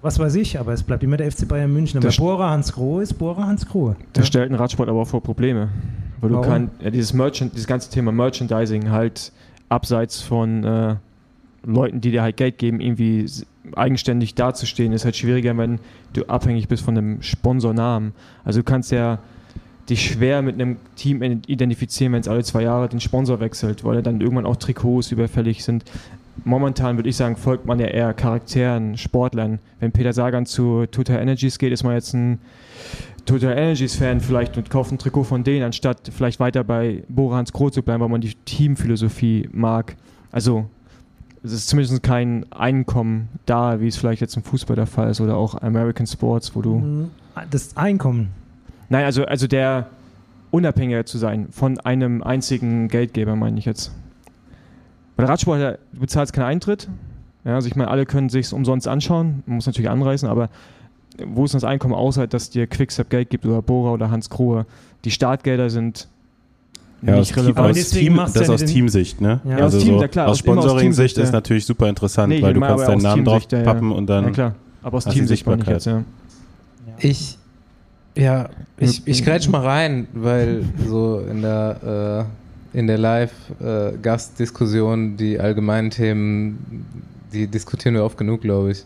was 0.00 0.18
weiß 0.18 0.34
ich, 0.36 0.58
aber 0.58 0.72
es 0.72 0.82
bleibt 0.82 1.02
immer 1.02 1.16
der 1.16 1.30
FC 1.30 1.46
Bayern 1.46 1.72
München. 1.72 1.98
Aber 1.98 2.12
Bora 2.16 2.50
Hans 2.50 2.72
Grohe 2.72 3.02
ist 3.02 3.14
Bora 3.14 3.46
Hans 3.46 3.66
Grohe. 3.66 3.96
Das 4.12 4.24
ja. 4.24 4.26
stellt 4.26 4.46
einen 4.46 4.58
Radsport 4.58 4.88
aber 4.88 5.02
auch 5.02 5.08
vor 5.08 5.22
Probleme. 5.22 5.68
Weil 6.20 6.30
du 6.30 6.40
kannst, 6.40 6.82
ja, 6.82 6.90
dieses, 6.90 7.12
Merchant, 7.12 7.52
dieses 7.52 7.66
ganze 7.66 7.90
Thema 7.90 8.10
Merchandising 8.10 8.90
halt 8.90 9.32
abseits 9.68 10.20
von 10.20 10.64
äh, 10.64 10.96
Leuten, 11.64 12.00
die 12.00 12.10
dir 12.10 12.22
halt 12.22 12.36
Geld 12.36 12.58
geben, 12.58 12.80
irgendwie 12.80 13.26
eigenständig 13.76 14.34
dazustehen, 14.34 14.92
ist 14.92 15.04
halt 15.04 15.16
schwieriger, 15.16 15.56
wenn 15.56 15.78
du 16.14 16.24
abhängig 16.24 16.68
bist 16.68 16.82
von 16.82 16.96
einem 16.96 17.22
Sponsornamen. 17.22 18.12
Also 18.44 18.60
du 18.60 18.64
kannst 18.64 18.90
ja 18.90 19.18
dich 19.88 20.10
schwer 20.10 20.42
mit 20.42 20.54
einem 20.54 20.76
Team 20.96 21.22
identifizieren, 21.22 22.12
wenn 22.12 22.20
es 22.20 22.28
alle 22.28 22.44
zwei 22.44 22.62
Jahre 22.62 22.88
den 22.88 23.00
Sponsor 23.00 23.40
wechselt, 23.40 23.84
weil 23.84 24.02
dann 24.02 24.20
irgendwann 24.20 24.46
auch 24.46 24.56
Trikots 24.56 25.12
überfällig 25.12 25.64
sind. 25.64 25.84
Momentan 26.44 26.96
würde 26.96 27.08
ich 27.08 27.16
sagen, 27.16 27.36
folgt 27.36 27.66
man 27.66 27.80
ja 27.80 27.86
eher 27.86 28.14
Charakteren, 28.14 28.96
Sportlern. 28.96 29.58
Wenn 29.80 29.92
Peter 29.92 30.12
Sagan 30.12 30.46
zu 30.46 30.86
Total 30.86 31.20
Energies 31.20 31.58
geht, 31.58 31.72
ist 31.72 31.82
man 31.82 31.94
jetzt 31.94 32.14
ein 32.14 32.38
Total 33.26 33.58
Energies 33.58 33.96
Fan 33.96 34.20
vielleicht 34.20 34.56
und 34.56 34.70
kauft 34.70 34.92
ein 34.92 34.98
Trikot 34.98 35.24
von 35.24 35.44
denen, 35.44 35.64
anstatt 35.64 36.10
vielleicht 36.14 36.40
weiter 36.40 36.64
bei 36.64 37.02
Borans 37.08 37.52
Kroh 37.52 37.70
zu 37.70 37.82
bleiben, 37.82 38.00
weil 38.00 38.08
man 38.08 38.20
die 38.20 38.34
Teamphilosophie 38.44 39.48
mag. 39.52 39.96
Also 40.30 40.66
es 41.42 41.52
ist 41.52 41.68
zumindest 41.68 42.02
kein 42.02 42.50
Einkommen 42.52 43.28
da, 43.46 43.80
wie 43.80 43.88
es 43.88 43.96
vielleicht 43.96 44.20
jetzt 44.20 44.36
im 44.36 44.42
Fußball 44.42 44.76
der 44.76 44.86
Fall 44.86 45.10
ist 45.10 45.20
oder 45.20 45.36
auch 45.36 45.60
American 45.60 46.06
Sports, 46.06 46.54
wo 46.54 46.62
du. 46.62 46.74
Mhm. 46.76 47.10
Das 47.50 47.76
Einkommen, 47.76 48.30
Nein, 48.88 49.04
also, 49.04 49.24
also 49.24 49.46
der 49.46 49.88
unabhängiger 50.50 51.04
zu 51.04 51.18
sein 51.18 51.48
von 51.50 51.78
einem 51.80 52.22
einzigen 52.22 52.88
Geldgeber, 52.88 53.36
meine 53.36 53.58
ich 53.58 53.64
jetzt. 53.64 53.92
Bei 55.16 55.24
der 55.24 55.30
Radsport 55.30 55.60
du 55.60 56.00
bezahlst 56.00 56.32
keinen 56.32 56.46
Eintritt. 56.46 56.88
Ja, 57.44 57.54
also 57.54 57.68
ich 57.68 57.76
meine, 57.76 57.90
alle 57.90 58.06
können 58.06 58.28
sich 58.28 58.52
umsonst 58.52 58.88
anschauen, 58.88 59.42
man 59.46 59.56
muss 59.56 59.66
natürlich 59.66 59.90
anreißen, 59.90 60.28
aber 60.28 60.48
wo 61.24 61.44
ist 61.44 61.54
das 61.54 61.64
Einkommen 61.64 61.94
außer, 61.94 62.26
dass 62.26 62.50
dir 62.50 62.66
Quickstep 62.66 63.10
Geld 63.10 63.30
gibt 63.30 63.44
oder 63.46 63.62
Bora 63.62 63.92
oder 63.92 64.10
Hans 64.10 64.30
Krohe? 64.30 64.66
Die 65.04 65.10
Startgelder 65.10 65.70
sind 65.70 66.08
ja, 67.02 67.16
nicht 67.16 67.32
aus 67.32 67.36
relevant. 67.36 67.78
Aus 67.78 67.90
Team, 67.90 68.16
das 68.16 68.34
ja 68.34 68.54
aus 68.54 68.64
Teamsicht, 68.64 69.20
ne? 69.20 69.40
Ja, 69.44 69.56
also 69.56 69.78
aus, 69.78 69.84
Team, 69.84 69.98
so, 69.98 70.08
klar, 70.08 70.28
aus 70.28 70.38
Sponsoring-Sicht 70.38 71.18
ist 71.18 71.32
natürlich 71.32 71.64
super 71.64 71.88
interessant, 71.88 72.30
nee, 72.30 72.42
weil 72.42 72.54
du 72.54 72.60
kannst 72.60 72.88
deinen 72.88 73.02
Namen 73.02 73.24
drauf 73.24 73.46
pappen 73.48 73.92
und 73.92 74.06
dann. 74.08 74.24
Ja, 74.26 74.30
klar. 74.30 74.54
Aber 74.82 74.96
aus 74.96 75.04
Teamsicht 75.04 75.46
meine 75.46 75.62
ich 75.62 75.68
jetzt, 75.68 75.86
ja. 75.86 76.02
Ich 76.98 77.37
ja, 78.18 78.50
ich, 78.76 79.06
ich 79.06 79.24
grätsch 79.24 79.48
mal 79.48 79.64
rein, 79.64 80.08
weil 80.12 80.64
so 80.86 81.20
in 81.20 81.40
der, 81.42 82.26
äh, 82.74 82.78
in 82.78 82.88
der 82.88 82.98
Live-Gastdiskussion 82.98 85.14
äh, 85.14 85.16
die 85.16 85.38
allgemeinen 85.38 85.90
Themen, 85.90 86.84
die 87.32 87.46
diskutieren 87.46 87.94
wir 87.94 88.02
oft 88.04 88.18
genug, 88.18 88.40
glaube 88.40 88.72
ich. 88.72 88.84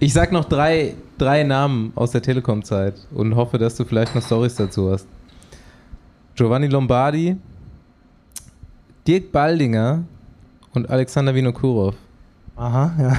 Ich 0.00 0.14
sag 0.14 0.32
noch 0.32 0.46
drei, 0.46 0.94
drei 1.18 1.42
Namen 1.42 1.92
aus 1.94 2.12
der 2.12 2.22
Telekom-Zeit 2.22 2.94
und 3.10 3.36
hoffe, 3.36 3.58
dass 3.58 3.76
du 3.76 3.84
vielleicht 3.84 4.14
noch 4.14 4.22
Stories 4.22 4.54
dazu 4.54 4.90
hast. 4.90 5.06
Giovanni 6.34 6.68
Lombardi, 6.68 7.36
Dirk 9.06 9.30
Baldinger 9.32 10.04
und 10.72 10.88
Alexander 10.88 11.34
Vinokurov. 11.34 11.94
Aha, 12.56 12.94
ja. 12.98 13.18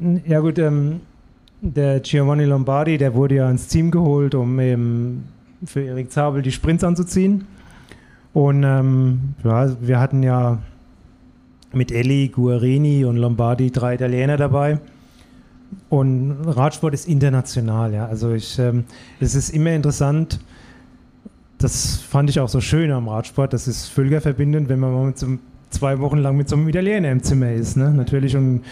ja 0.26 0.40
gut, 0.40 0.58
ähm, 0.58 1.02
der 1.64 2.00
Giovanni 2.00 2.44
Lombardi, 2.44 2.98
der 2.98 3.14
wurde 3.14 3.36
ja 3.36 3.50
ins 3.50 3.68
Team 3.68 3.90
geholt, 3.90 4.34
um 4.34 4.60
eben 4.60 5.24
für 5.64 5.80
Erik 5.80 6.12
Zabel 6.12 6.42
die 6.42 6.52
Sprints 6.52 6.84
anzuziehen. 6.84 7.46
Und 8.34 8.64
ähm, 8.64 9.34
ja, 9.42 9.74
wir 9.80 9.98
hatten 9.98 10.22
ja 10.22 10.58
mit 11.72 11.90
Elli, 11.90 12.28
Guarini 12.28 13.04
und 13.04 13.16
Lombardi 13.16 13.70
drei 13.70 13.94
Italiener 13.94 14.36
dabei. 14.36 14.78
Und 15.88 16.36
Radsport 16.44 16.92
ist 16.92 17.08
international, 17.08 17.94
ja. 17.94 18.06
Also 18.06 18.32
ich, 18.32 18.58
ähm, 18.58 18.84
es 19.18 19.34
ist 19.34 19.50
immer 19.50 19.70
interessant. 19.70 20.40
Das 21.58 21.96
fand 21.96 22.28
ich 22.28 22.40
auch 22.40 22.48
so 22.48 22.60
schön 22.60 22.92
am 22.92 23.08
Radsport. 23.08 23.54
Das 23.54 23.66
ist 23.66 23.86
völkerverbindend, 23.86 24.68
wenn 24.68 24.80
man 24.80 24.92
mal 24.92 25.12
so, 25.16 25.26
zwei 25.70 25.98
Wochen 26.00 26.18
lang 26.18 26.36
mit 26.36 26.48
so 26.48 26.56
einem 26.56 26.68
Italiener 26.68 27.10
im 27.10 27.22
Zimmer 27.22 27.52
ist. 27.52 27.76
Ne? 27.76 27.90
Natürlich 27.90 28.36
und 28.36 28.62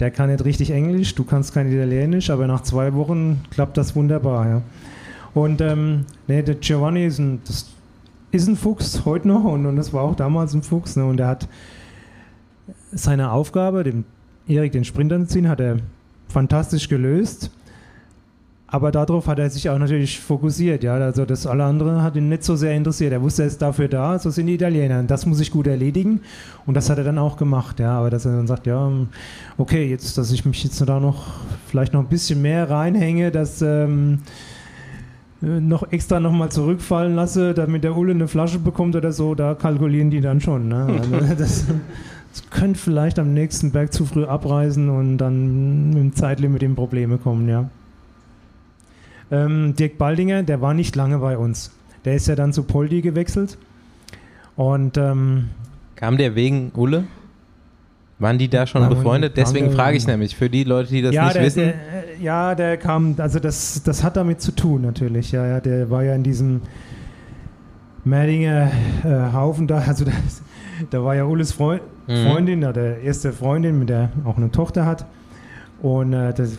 der 0.00 0.10
kann 0.10 0.30
nicht 0.30 0.44
richtig 0.44 0.70
Englisch, 0.70 1.14
du 1.14 1.24
kannst 1.24 1.52
kein 1.52 1.70
Italienisch, 1.70 2.30
aber 2.30 2.46
nach 2.46 2.62
zwei 2.62 2.94
Wochen 2.94 3.42
klappt 3.50 3.76
das 3.76 3.94
wunderbar. 3.94 4.48
Ja. 4.48 4.62
Und 5.34 5.60
ähm, 5.60 6.06
nee, 6.26 6.42
der 6.42 6.56
Giovanni 6.56 7.06
ist 7.06 7.18
ein, 7.18 7.40
ist 8.32 8.48
ein 8.48 8.56
Fuchs 8.56 9.04
heute 9.04 9.28
noch 9.28 9.44
und, 9.44 9.66
und 9.66 9.76
das 9.76 9.92
war 9.92 10.02
auch 10.02 10.16
damals 10.16 10.54
ein 10.54 10.62
Fuchs. 10.62 10.96
Ne, 10.96 11.04
und 11.04 11.20
er 11.20 11.28
hat 11.28 11.48
seine 12.92 13.30
Aufgabe, 13.30 13.84
dem 13.84 14.04
Erik 14.48 14.72
den 14.72 14.84
Sprinter 14.84 15.20
zu 15.20 15.26
ziehen, 15.26 15.48
hat 15.48 15.60
er 15.60 15.76
fantastisch 16.28 16.88
gelöst. 16.88 17.50
Aber 18.72 18.92
darauf 18.92 19.26
hat 19.26 19.40
er 19.40 19.50
sich 19.50 19.68
auch 19.68 19.78
natürlich 19.78 20.20
fokussiert. 20.20 20.84
Ja? 20.84 20.94
Also 20.94 21.24
das 21.24 21.46
alle 21.46 21.64
andere 21.64 22.02
hat 22.02 22.14
ihn 22.14 22.28
nicht 22.28 22.44
so 22.44 22.54
sehr 22.54 22.74
interessiert. 22.76 23.12
Er 23.12 23.20
wusste, 23.20 23.42
er 23.42 23.48
ist 23.48 23.60
dafür 23.60 23.88
da, 23.88 24.18
so 24.18 24.30
sind 24.30 24.46
die 24.46 24.54
Italiener. 24.54 25.00
Und 25.00 25.10
das 25.10 25.26
muss 25.26 25.40
ich 25.40 25.50
gut 25.50 25.66
erledigen. 25.66 26.20
Und 26.66 26.74
das 26.74 26.88
hat 26.88 26.98
er 26.98 27.04
dann 27.04 27.18
auch 27.18 27.36
gemacht. 27.36 27.80
Ja? 27.80 27.98
Aber 27.98 28.10
dass 28.10 28.26
er 28.26 28.36
dann 28.36 28.46
sagt, 28.46 28.66
ja, 28.68 28.90
okay, 29.58 29.90
jetzt, 29.90 30.16
dass 30.16 30.30
ich 30.30 30.44
mich 30.44 30.62
jetzt 30.62 30.80
da 30.80 31.00
noch 31.00 31.26
vielleicht 31.66 31.92
noch 31.92 32.00
ein 32.00 32.08
bisschen 32.08 32.42
mehr 32.42 32.70
reinhänge, 32.70 33.32
dass 33.32 33.60
ähm, 33.60 34.20
noch 35.40 35.90
extra 35.90 36.20
nochmal 36.20 36.50
zurückfallen 36.50 37.16
lasse, 37.16 37.54
damit 37.54 37.82
der 37.82 37.96
Ulle 37.96 38.12
eine 38.12 38.28
Flasche 38.28 38.58
bekommt 38.60 38.94
oder 38.94 39.10
so, 39.10 39.34
da 39.34 39.54
kalkulieren 39.54 40.10
die 40.10 40.20
dann 40.20 40.40
schon. 40.40 40.68
Ne? 40.68 40.86
Also 40.86 41.34
das, 41.34 41.64
das 42.32 42.50
könnte 42.50 42.78
vielleicht 42.78 43.18
am 43.18 43.32
nächsten 43.34 43.72
Berg 43.72 43.92
zu 43.92 44.04
früh 44.04 44.26
abreisen 44.26 44.90
und 44.90 45.18
dann 45.18 45.88
mit 45.88 45.98
dem 45.98 46.14
Zeitlimit 46.14 46.62
in 46.62 46.76
Probleme 46.76 47.18
kommen, 47.18 47.48
ja. 47.48 47.68
Ähm, 49.30 49.74
Dirk 49.76 49.98
Baldinger, 49.98 50.42
der 50.42 50.60
war 50.60 50.74
nicht 50.74 50.96
lange 50.96 51.18
bei 51.18 51.38
uns. 51.38 51.70
Der 52.04 52.14
ist 52.14 52.26
ja 52.26 52.34
dann 52.34 52.52
zu 52.52 52.62
Poldi 52.62 53.02
gewechselt. 53.02 53.58
Und 54.56 54.96
ähm, 54.96 55.50
kam 55.96 56.16
der 56.16 56.34
wegen 56.34 56.72
Ulle? 56.74 57.04
Waren 58.18 58.36
die 58.36 58.48
da 58.48 58.66
schon 58.66 58.86
befreundet? 58.88 59.38
Deswegen 59.38 59.70
frage 59.70 59.96
ich 59.96 60.06
nämlich 60.06 60.36
für 60.36 60.50
die 60.50 60.64
Leute, 60.64 60.90
die 60.90 61.00
das 61.00 61.14
ja, 61.14 61.24
nicht 61.24 61.36
der, 61.36 61.42
wissen. 61.42 61.62
Der, 61.62 61.74
ja, 62.20 62.54
der 62.54 62.76
kam, 62.76 63.14
also 63.16 63.38
das, 63.38 63.82
das 63.82 64.04
hat 64.04 64.18
damit 64.18 64.42
zu 64.42 64.52
tun 64.52 64.82
natürlich. 64.82 65.32
Ja, 65.32 65.46
ja, 65.46 65.60
der 65.60 65.88
war 65.88 66.02
ja 66.04 66.14
in 66.14 66.22
diesem 66.22 66.60
Merdinger 68.04 68.70
äh, 69.04 69.32
Haufen 69.32 69.66
da. 69.66 69.78
Also 69.86 70.04
das, 70.04 70.42
da 70.90 71.02
war 71.02 71.14
ja 71.14 71.24
Ulles 71.24 71.52
Freund, 71.52 71.80
mhm. 72.06 72.26
Freundin, 72.26 72.60
der 72.60 73.00
erste 73.00 73.32
Freundin, 73.32 73.78
mit 73.78 73.88
der 73.88 74.10
auch 74.24 74.36
eine 74.36 74.50
Tochter 74.50 74.84
hat. 74.84 75.06
Und 75.80 76.12
äh, 76.12 76.34
das 76.34 76.58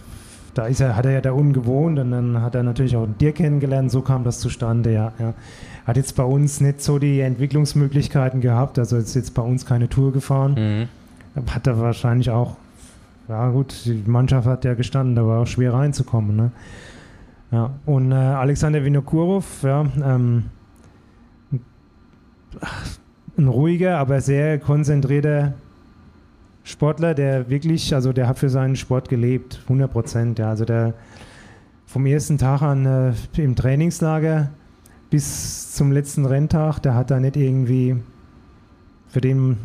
da 0.53 0.65
ist 0.65 0.82
er, 0.82 0.95
hat 0.95 1.06
er 1.06 1.11
ja 1.11 1.22
da 1.22 1.32
unten 1.32 1.53
gewohnt 1.53 1.99
und 1.99 2.11
dann 2.11 2.41
hat 2.41 2.56
er 2.56 2.64
natürlich 2.64 2.95
auch 2.95 3.07
dir 3.19 3.32
kennengelernt, 3.32 3.91
so 3.91 4.02
kam 4.02 4.23
das 4.23 4.40
zustande, 4.40 4.94
ja, 4.94 5.14
ja. 5.19 5.34
Hat 5.86 5.98
jetzt 5.98 6.15
bei 6.15 6.23
uns 6.23 6.61
nicht 6.61 6.82
so 6.82 6.99
die 6.99 7.22
Entwicklungsmöglichkeiten 7.22 8.40
gehabt, 8.40 8.78
also 8.78 8.98
ist 8.98 9.15
jetzt 9.15 9.34
bei 9.34 9.41
uns 9.41 9.65
keine 9.65 9.90
Tour 9.90 10.14
gefahren. 10.14 10.90
Mhm. 11.36 11.49
Hat 11.49 11.65
er 11.65 11.80
wahrscheinlich 11.80 12.30
auch, 12.30 12.57
ja 13.28 13.49
gut, 13.49 13.86
die 13.86 14.03
Mannschaft 14.06 14.48
hat 14.48 14.65
ja 14.65 14.73
gestanden, 14.76 15.15
da 15.15 15.26
war 15.26 15.41
auch 15.41 15.48
schwer 15.48 15.73
reinzukommen, 15.73 16.36
ne? 16.36 16.52
Ja, 17.52 17.72
und 17.86 18.11
äh, 18.11 18.15
Alexander 18.15 18.84
Vinokurov, 18.86 19.64
ja, 19.64 19.86
ähm, 20.03 20.45
ein 23.38 23.48
ruhiger, 23.48 23.98
aber 23.98 24.22
sehr 24.22 24.60
konzentrierter 24.60 25.53
Sportler, 26.63 27.13
der 27.13 27.49
wirklich, 27.49 27.93
also 27.93 28.13
der 28.13 28.27
hat 28.27 28.39
für 28.39 28.49
seinen 28.49 28.75
Sport 28.75 29.09
gelebt, 29.09 29.59
100 29.63 29.91
Prozent. 29.91 30.39
Ja, 30.39 30.49
also 30.49 30.65
der 30.65 30.93
vom 31.85 32.05
ersten 32.05 32.38
Tag 32.38 32.61
an 32.61 32.85
äh, 32.85 33.13
im 33.41 33.55
Trainingslager 33.55 34.49
bis 35.09 35.73
zum 35.73 35.91
letzten 35.91 36.25
Renntag, 36.25 36.79
der 36.79 36.95
hat 36.95 37.11
da 37.11 37.19
nicht 37.19 37.35
irgendwie 37.35 37.97
für 39.09 39.19
den, 39.19 39.57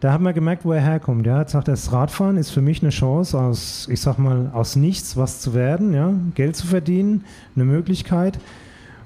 da 0.00 0.12
hat 0.12 0.22
man 0.22 0.32
gemerkt, 0.32 0.64
wo 0.64 0.72
er 0.72 0.80
herkommt. 0.80 1.26
Ja, 1.26 1.36
hat 1.36 1.48
gesagt, 1.48 1.68
das 1.68 1.92
Radfahren 1.92 2.38
ist 2.38 2.50
für 2.50 2.62
mich 2.62 2.80
eine 2.80 2.90
Chance 2.90 3.38
aus, 3.38 3.88
ich 3.90 4.00
sag 4.00 4.18
mal, 4.18 4.50
aus 4.54 4.74
nichts 4.74 5.18
was 5.18 5.40
zu 5.40 5.52
werden, 5.52 5.92
ja, 5.92 6.14
Geld 6.34 6.56
zu 6.56 6.66
verdienen, 6.66 7.24
eine 7.54 7.66
Möglichkeit. 7.66 8.38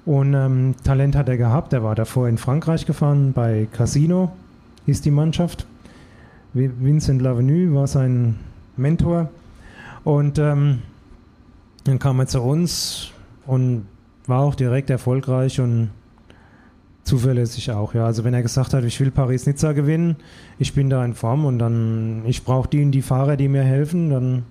Und 0.05 0.35
ähm, 0.35 0.75
Talent 0.85 1.17
hat 1.17 1.29
er 1.29 1.37
gehabt. 1.37 1.73
Er 1.73 1.83
war 1.83 1.95
davor 1.95 2.29
in 2.29 2.39
Frankreich 2.39 2.87
gefahren 2.87 3.33
bei 3.33 3.67
Casino, 3.73 4.33
ist 4.87 5.05
die 5.05 5.11
Mannschaft. 5.11 5.67
Vincent 6.55 7.23
Lavenu 7.23 7.75
war 7.75 7.87
sein 7.87 8.37
Mentor. 8.77 9.31
Und 10.05 10.39
ähm, 10.39 10.83
dann 11.85 11.99
kam 11.99 12.21
er 12.21 12.27
zu 12.27 12.41
uns 12.41 13.11
und 13.47 13.87
war 14.27 14.41
auch 14.41 14.55
direkt 14.55 14.91
erfolgreich 14.91 15.61
und 15.61 15.91
zuverlässig 17.05 17.71
auch. 17.73 17.95
Ja, 17.95 18.07
also 18.07 18.25
wenn 18.25 18.35
er 18.35 18.43
gesagt 18.43 18.75
hat, 18.75 18.85
ich 18.85 19.01
will 19.01 19.11
Paris-Nizza 19.11 19.73
gewinnen, 19.73 20.17
ich 20.59 20.75
bin 20.75 20.91
da 20.91 21.05
in 21.05 21.15
Form 21.15 21.45
und 21.45 21.59
dann 21.59 22.23
ich 22.27 22.45
brauche 22.45 22.69
die 22.69 22.83
und 22.83 22.93
die 22.93 23.03
Fahrer, 23.03 23.37
die 23.37 23.49
mir 23.49 23.65
helfen, 23.65 24.11
dann, 24.11 24.45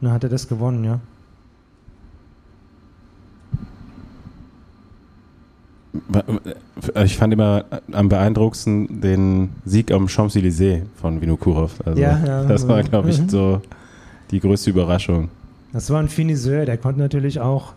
dann 0.00 0.12
hat 0.12 0.24
er 0.24 0.30
das 0.30 0.48
gewonnen. 0.48 0.84
Ja. 0.84 1.00
Ich 7.02 7.16
fand 7.16 7.32
immer 7.32 7.64
am 7.90 8.08
beeindruckendsten 8.08 9.00
den 9.00 9.50
Sieg 9.64 9.90
am 9.90 10.06
Champs-Élysées 10.06 10.82
von 11.00 11.20
Vinokurov. 11.20 11.80
Also 11.84 12.00
ja, 12.00 12.20
ja, 12.24 12.44
das 12.44 12.68
war, 12.68 12.82
glaube 12.82 13.10
ich, 13.10 13.20
mhm. 13.20 13.28
so 13.28 13.60
die 14.30 14.40
größte 14.40 14.70
Überraschung. 14.70 15.28
Das 15.72 15.90
war 15.90 16.00
ein 16.00 16.08
Finiseur, 16.08 16.64
der 16.64 16.78
konnte 16.78 17.00
natürlich 17.00 17.40
auch. 17.40 17.74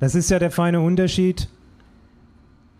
Das 0.00 0.14
ist 0.14 0.30
ja 0.30 0.38
der 0.38 0.50
feine 0.50 0.80
Unterschied. 0.80 1.48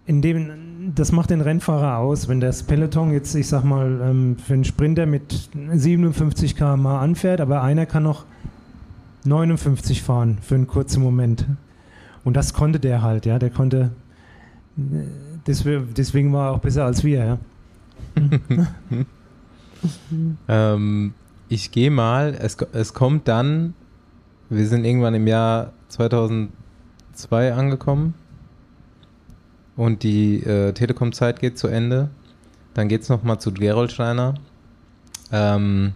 In 0.07 0.21
dem, 0.21 0.93
das 0.95 1.13
macht 1.13 1.31
den 1.31 1.41
Rennfahrer 1.41 1.97
aus, 1.99 2.29
wenn 2.29 2.41
das 2.41 2.63
Peloton 2.63 3.13
jetzt, 3.13 3.35
ich 3.35 3.49
sag 3.49 3.65
mal, 3.65 4.01
ähm, 4.03 4.37
für 4.37 4.53
einen 4.53 4.65
Sprinter 4.65 5.07
mit 5.07 5.49
57 5.73 6.57
km/h 6.57 6.99
anfährt, 6.99 7.41
aber 7.41 7.63
einer 7.63 7.87
kann 7.87 8.03
noch 8.03 8.27
59 9.25 10.03
fahren 10.03 10.39
für 10.43 10.57
einen 10.57 10.67
kurzen 10.67 11.03
Moment. 11.03 11.47
Und 12.23 12.37
das 12.37 12.53
konnte 12.53 12.81
der 12.81 13.01
halt, 13.03 13.25
ja. 13.25 13.39
Der 13.39 13.51
konnte 13.51 13.91
Deswegen 14.77 16.33
war 16.33 16.49
er 16.49 16.53
auch 16.53 16.59
besser 16.59 16.85
als 16.85 17.05
wir, 17.05 17.25
ja. 17.25 17.39
ähm, 20.49 21.15
ich 21.49 21.71
gehe 21.71 21.91
mal, 21.91 22.37
es, 22.39 22.57
es 22.73 22.95
kommt 22.95 23.29
dann, 23.29 23.75
wir 24.49 24.67
sind 24.67 24.85
irgendwann 24.85 25.15
im 25.15 25.27
Jahr 25.27 25.73
2002 25.89 27.53
angekommen 27.53 28.15
und 29.77 30.03
die 30.03 30.43
äh, 30.43 30.73
Telekom-Zeit 30.73 31.41
geht 31.41 31.59
zu 31.59 31.69
Ende. 31.69 32.11
Dann 32.75 32.89
geht 32.89 33.03
es 33.03 33.09
nochmal 33.09 33.39
zu 33.39 33.53
Gerolsteiner. 33.53 34.35
Ähm, 35.33 35.93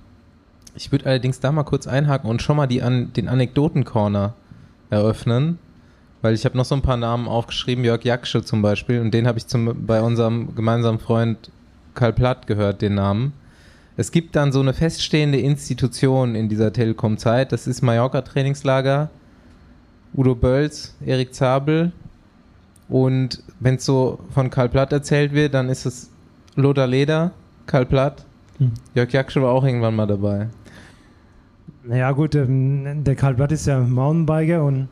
ich 0.74 0.92
würde 0.92 1.06
allerdings 1.06 1.40
da 1.40 1.50
mal 1.50 1.64
kurz 1.64 1.86
einhaken 1.86 2.30
und 2.30 2.42
schon 2.42 2.56
mal 2.56 2.66
die 2.66 2.82
an, 2.82 3.12
den 3.12 3.28
Anekdoten-Corner 3.28 4.34
eröffnen. 4.90 5.58
Weil 6.20 6.34
ich 6.34 6.44
habe 6.44 6.56
noch 6.56 6.64
so 6.64 6.74
ein 6.74 6.82
paar 6.82 6.96
Namen 6.96 7.28
aufgeschrieben, 7.28 7.84
Jörg 7.84 8.04
Jaksche 8.04 8.42
zum 8.42 8.62
Beispiel, 8.62 9.00
und 9.00 9.12
den 9.12 9.26
habe 9.26 9.38
ich 9.38 9.46
zum, 9.46 9.86
bei 9.86 10.02
unserem 10.02 10.54
gemeinsamen 10.54 10.98
Freund 10.98 11.50
Karl 11.94 12.12
Platt 12.12 12.46
gehört, 12.46 12.82
den 12.82 12.94
Namen. 12.94 13.32
Es 13.96 14.12
gibt 14.12 14.36
dann 14.36 14.52
so 14.52 14.60
eine 14.60 14.74
feststehende 14.74 15.38
Institution 15.38 16.34
in 16.34 16.48
dieser 16.48 16.72
Telekom-Zeit, 16.72 17.52
das 17.52 17.66
ist 17.66 17.82
Mallorca-Trainingslager, 17.82 19.10
Udo 20.14 20.34
Bölz, 20.34 20.94
Erik 21.04 21.34
Zabel, 21.34 21.92
und 22.88 23.42
wenn 23.60 23.76
es 23.76 23.84
so 23.84 24.18
von 24.30 24.50
Karl 24.50 24.68
Platt 24.68 24.92
erzählt 24.92 25.32
wird, 25.32 25.54
dann 25.54 25.68
ist 25.68 25.84
es 25.84 26.10
Lothar 26.56 26.86
Leder, 26.86 27.32
Karl 27.66 27.86
Platt, 27.86 28.24
hm. 28.58 28.72
Jörg 28.94 29.12
Jaksche 29.12 29.40
war 29.40 29.52
auch 29.52 29.64
irgendwann 29.64 29.94
mal 29.94 30.06
dabei. 30.06 30.48
Naja 31.84 32.10
gut, 32.12 32.34
ähm, 32.34 33.04
der 33.04 33.14
Karl 33.14 33.34
Platt 33.34 33.52
ist 33.52 33.66
ja 33.66 33.78
Mountainbiker 33.78 34.64
und 34.64 34.88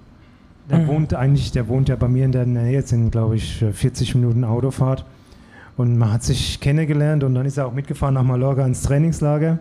der 0.71 0.81
mhm. 0.81 0.87
wohnt 0.89 1.15
eigentlich, 1.15 1.53
der 1.53 1.69
wohnt 1.69 1.89
ja 1.89 1.97
bei 1.97 2.09
mir 2.09 2.25
in 2.25 2.33
der 2.33 2.47
Nähe, 2.47 2.73
jetzt 2.73 2.91
sind 2.91 3.11
glaube 3.11 3.37
ich 3.37 3.65
40 3.73 4.15
Minuten 4.15 4.45
Autofahrt. 4.45 5.05
Und 5.77 5.99
man 5.99 6.13
hat 6.13 6.23
sich 6.23 6.61
kennengelernt 6.61 7.23
und 7.23 7.35
dann 7.35 7.45
ist 7.45 7.59
er 7.59 7.67
auch 7.67 7.75
mitgefahren 7.75 8.15
nach 8.15 8.23
Mallorca 8.23 8.65
ins 8.65 8.83
Trainingslager. 8.83 9.59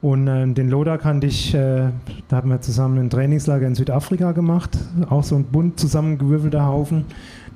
Und 0.00 0.28
äh, 0.28 0.46
den 0.46 0.68
Loda 0.68 0.96
kannte 0.96 1.26
ich, 1.26 1.54
äh, 1.54 1.90
da 2.28 2.36
hatten 2.36 2.48
wir 2.48 2.60
zusammen 2.60 2.98
ein 2.98 3.10
Trainingslager 3.10 3.66
in 3.66 3.74
Südafrika 3.74 4.32
gemacht, 4.32 4.78
auch 5.10 5.24
so 5.24 5.36
ein 5.36 5.44
bunt 5.44 5.78
zusammengewürfelter 5.78 6.64
Haufen. 6.64 7.04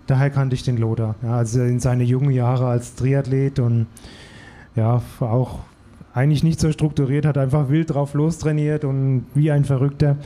Daher 0.07 0.31
kannte 0.31 0.55
ich 0.55 0.65
den 0.65 0.77
Loda. 0.77 1.15
Ja, 1.23 1.37
also 1.37 1.63
in 1.63 1.81
seine 1.81 2.03
jungen 2.03 2.31
Jahre 2.31 2.67
als 2.67 2.95
Triathlet 2.97 3.59
und 3.61 3.87
ja, 4.75 5.01
auch 5.21 5.61
eigentlich 6.15 6.43
nicht 6.43 6.61
so 6.61 6.71
strukturiert, 6.71 7.25
hat 7.25 7.39
einfach 7.39 7.69
wild 7.69 7.95
drauf 7.95 8.15
lostrainiert 8.15 8.85
und 8.85 9.25
wie 9.35 9.51
ein 9.51 9.65
Verrückter. 9.65 10.17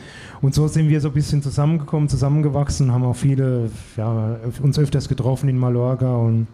Und 0.42 0.54
so 0.54 0.66
sind 0.66 0.88
wir 0.88 1.00
so 1.00 1.08
ein 1.08 1.14
bisschen 1.14 1.42
zusammengekommen, 1.42 2.08
zusammengewachsen, 2.08 2.92
haben 2.92 3.04
auch 3.04 3.16
viele, 3.16 3.70
ja, 3.96 4.36
uns 4.62 4.78
öfters 4.78 5.08
getroffen 5.08 5.48
in 5.48 5.58
Mallorca 5.58 6.16
und 6.16 6.48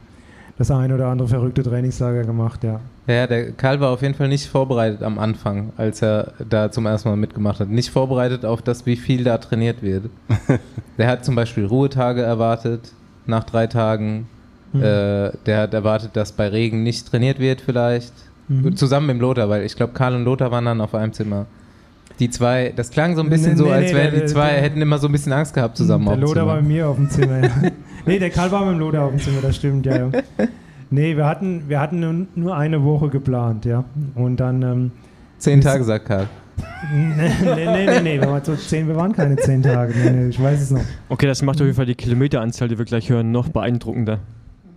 das 0.58 0.70
ein 0.70 0.92
oder 0.92 1.06
andere 1.06 1.28
verrückte 1.28 1.62
Trainingslager 1.62 2.24
gemacht, 2.24 2.62
ja. 2.62 2.80
Ja, 3.06 3.26
der 3.26 3.52
Karl 3.52 3.80
war 3.80 3.90
auf 3.90 4.02
jeden 4.02 4.14
Fall 4.14 4.28
nicht 4.28 4.46
vorbereitet 4.46 5.02
am 5.02 5.18
Anfang, 5.18 5.72
als 5.76 6.02
er 6.02 6.34
da 6.48 6.70
zum 6.70 6.86
ersten 6.86 7.08
Mal 7.08 7.16
mitgemacht 7.16 7.58
hat. 7.58 7.68
Nicht 7.68 7.90
vorbereitet 7.90 8.44
auf 8.44 8.62
das, 8.62 8.86
wie 8.86 8.96
viel 8.96 9.24
da 9.24 9.38
trainiert 9.38 9.82
wird. 9.82 10.04
der 10.98 11.08
hat 11.08 11.24
zum 11.24 11.34
Beispiel 11.34 11.64
Ruhetage 11.66 12.22
erwartet 12.22 12.92
nach 13.26 13.44
drei 13.44 13.66
Tagen. 13.66 14.28
Mhm. 14.72 14.82
Äh, 14.82 15.30
der 15.46 15.62
hat 15.62 15.74
erwartet, 15.74 16.10
dass 16.14 16.32
bei 16.32 16.48
Regen 16.48 16.82
nicht 16.82 17.08
trainiert 17.08 17.40
wird 17.40 17.60
vielleicht. 17.60 18.12
Mhm. 18.48 18.76
Zusammen 18.76 19.06
mit 19.06 19.18
Lothar, 19.18 19.48
weil 19.48 19.64
ich 19.64 19.76
glaube, 19.76 19.92
Karl 19.92 20.14
und 20.14 20.24
Lothar 20.24 20.50
waren 20.50 20.64
dann 20.64 20.80
auf 20.80 20.94
einem 20.94 21.12
Zimmer. 21.12 21.46
Die 22.18 22.28
zwei, 22.30 22.72
das 22.74 22.90
klang 22.90 23.16
so 23.16 23.22
ein 23.22 23.30
bisschen 23.30 23.52
nee, 23.52 23.58
so, 23.58 23.64
nee, 23.64 23.72
als 23.72 23.94
wären 23.94 24.14
die 24.14 24.26
zwei, 24.26 24.52
der, 24.52 24.62
hätten 24.62 24.82
immer 24.82 24.98
so 24.98 25.08
ein 25.08 25.12
bisschen 25.12 25.32
Angst 25.32 25.54
gehabt 25.54 25.76
zusammen 25.76 26.06
Der 26.06 26.16
Lothar 26.16 26.46
war 26.46 26.56
mit 26.56 26.66
mir 26.66 26.88
auf 26.88 26.96
dem 26.96 27.08
Zimmer, 27.08 27.42
ja. 27.42 27.50
nee, 28.06 28.18
der 28.18 28.30
Karl 28.30 28.52
war 28.52 28.64
mit 28.64 28.74
dem 28.74 28.80
Lothar 28.80 29.04
auf 29.04 29.10
dem 29.10 29.20
Zimmer, 29.20 29.40
das 29.40 29.56
stimmt, 29.56 29.86
ja, 29.86 29.96
ja. 29.96 30.10
Nee, 30.90 31.16
wir 31.16 31.24
hatten, 31.24 31.62
wir 31.68 31.80
hatten 31.80 32.28
nur 32.34 32.54
eine 32.54 32.84
Woche 32.84 33.08
geplant, 33.08 33.64
ja. 33.64 33.82
Und 34.14 34.36
dann. 34.36 34.60
Ähm, 34.60 34.90
zehn 35.38 35.62
Tage, 35.62 35.84
sagt 35.84 36.04
Karl. 36.04 36.28
nee, 36.92 37.30
nee, 37.42 37.86
nee, 37.86 38.00
nee, 38.02 38.20
wir 38.20 38.28
waren, 38.28 38.44
so 38.44 38.54
zehn, 38.54 38.86
wir 38.86 38.94
waren 38.94 39.14
keine 39.14 39.36
zehn 39.36 39.62
Tage. 39.62 39.94
Nee, 39.96 40.10
nee, 40.10 40.28
ich 40.28 40.40
weiß 40.40 40.60
es 40.60 40.70
noch. 40.70 40.82
Okay, 41.08 41.26
das 41.26 41.40
macht 41.40 41.56
auf 41.56 41.64
jeden 41.64 41.76
Fall 41.76 41.86
die 41.86 41.94
Kilometeranzahl, 41.94 42.68
die 42.68 42.76
wir 42.76 42.84
gleich 42.84 43.08
hören, 43.08 43.32
noch 43.32 43.48
beeindruckender. 43.48 44.18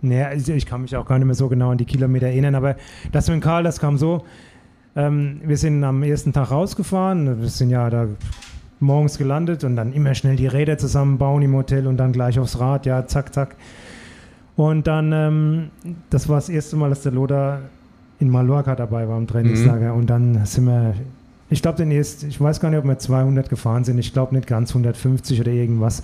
Naja, 0.08 0.32
ich 0.32 0.66
kann 0.66 0.82
mich 0.82 0.96
auch 0.96 1.06
gar 1.06 1.18
nicht 1.18 1.26
mehr 1.26 1.34
so 1.34 1.48
genau 1.48 1.70
an 1.70 1.78
die 1.78 1.84
Kilometer 1.84 2.26
erinnern, 2.26 2.54
aber 2.54 2.76
das 3.12 3.28
mit 3.28 3.42
Karl, 3.42 3.62
das 3.62 3.80
kam 3.80 3.98
so. 3.98 4.24
Ähm, 4.94 5.40
wir 5.44 5.56
sind 5.58 5.84
am 5.84 6.02
ersten 6.02 6.32
Tag 6.32 6.50
rausgefahren, 6.50 7.40
wir 7.40 7.48
sind 7.48 7.70
ja 7.70 7.90
da 7.90 8.06
morgens 8.80 9.18
gelandet 9.18 9.64
und 9.64 9.76
dann 9.76 9.92
immer 9.92 10.14
schnell 10.14 10.36
die 10.36 10.46
Räder 10.46 10.78
zusammenbauen 10.78 11.42
im 11.42 11.54
Hotel 11.54 11.86
und 11.86 11.96
dann 11.96 12.12
gleich 12.12 12.38
aufs 12.38 12.58
Rad, 12.58 12.86
ja, 12.86 13.06
zack, 13.06 13.34
zack. 13.34 13.56
Und 14.56 14.86
dann, 14.86 15.12
ähm, 15.12 15.70
das 16.10 16.28
war 16.28 16.36
das 16.36 16.48
erste 16.48 16.76
Mal, 16.76 16.88
dass 16.88 17.02
der 17.02 17.12
Loder 17.12 17.60
in 18.18 18.30
Mallorca 18.30 18.74
dabei 18.74 19.06
war 19.08 19.18
im 19.18 19.26
Trainingslager 19.26 19.92
mhm. 19.92 20.00
und 20.00 20.06
dann 20.10 20.46
sind 20.46 20.64
wir, 20.64 20.94
ich 21.50 21.60
glaube, 21.60 21.78
den 21.78 21.90
erst, 21.90 22.24
ich 22.24 22.40
weiß 22.40 22.60
gar 22.60 22.70
nicht, 22.70 22.78
ob 22.78 22.86
wir 22.86 22.98
200 22.98 23.50
gefahren 23.50 23.84
sind, 23.84 23.98
ich 23.98 24.12
glaube 24.12 24.34
nicht 24.34 24.46
ganz 24.46 24.70
150 24.70 25.40
oder 25.40 25.52
irgendwas. 25.52 26.02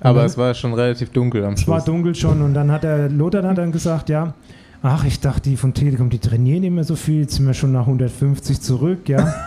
Aber 0.00 0.18
dann, 0.18 0.26
es 0.26 0.38
war 0.38 0.54
schon 0.54 0.74
relativ 0.74 1.10
dunkel 1.10 1.44
am 1.44 1.56
Schluss. 1.56 1.62
Es 1.62 1.68
war 1.68 1.84
dunkel 1.84 2.14
schon 2.14 2.42
und 2.42 2.54
dann 2.54 2.70
hat 2.70 2.82
der 2.82 3.08
Lothar 3.08 3.42
dann 3.54 3.72
gesagt, 3.72 4.08
ja, 4.08 4.34
ach, 4.82 5.04
ich 5.04 5.20
dachte, 5.20 5.50
die 5.50 5.56
von 5.56 5.74
Telekom, 5.74 6.10
die 6.10 6.18
trainieren 6.18 6.64
immer 6.64 6.84
so 6.84 6.96
viel, 6.96 7.22
jetzt 7.22 7.36
sind 7.36 7.46
wir 7.46 7.54
schon 7.54 7.72
nach 7.72 7.86
150 7.86 8.60
zurück, 8.60 9.08
ja. 9.08 9.34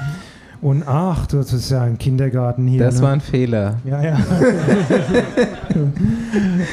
Und 0.61 0.83
ach, 0.85 1.25
das 1.27 1.53
ist 1.53 1.71
ja 1.71 1.83
ein 1.83 1.97
Kindergarten 1.97 2.67
hier. 2.67 2.83
Das 2.83 2.97
ne? 2.97 3.01
war 3.03 3.13
ein 3.13 3.21
Fehler. 3.21 3.77
Ja, 3.85 4.03
ja. 4.03 4.19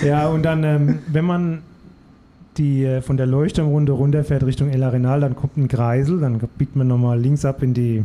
ja, 0.05 0.29
und 0.29 0.43
dann, 0.43 0.65
ähm, 0.65 0.99
wenn 1.07 1.25
man 1.25 1.63
die 2.59 2.85
äh, 2.85 3.01
von 3.01 3.17
der 3.17 3.27
Leuchtturmrunde 3.27 3.93
runterfährt 3.93 4.45
Richtung 4.45 4.71
El 4.71 4.83
Arenal, 4.83 5.21
dann 5.21 5.37
kommt 5.37 5.57
ein 5.57 5.69
Kreisel, 5.69 6.21
dann 6.21 6.41
biegt 6.59 6.75
man 6.75 6.89
nochmal 6.89 7.21
links 7.21 7.45
ab 7.45 7.63
in 7.63 7.75
die 7.75 8.03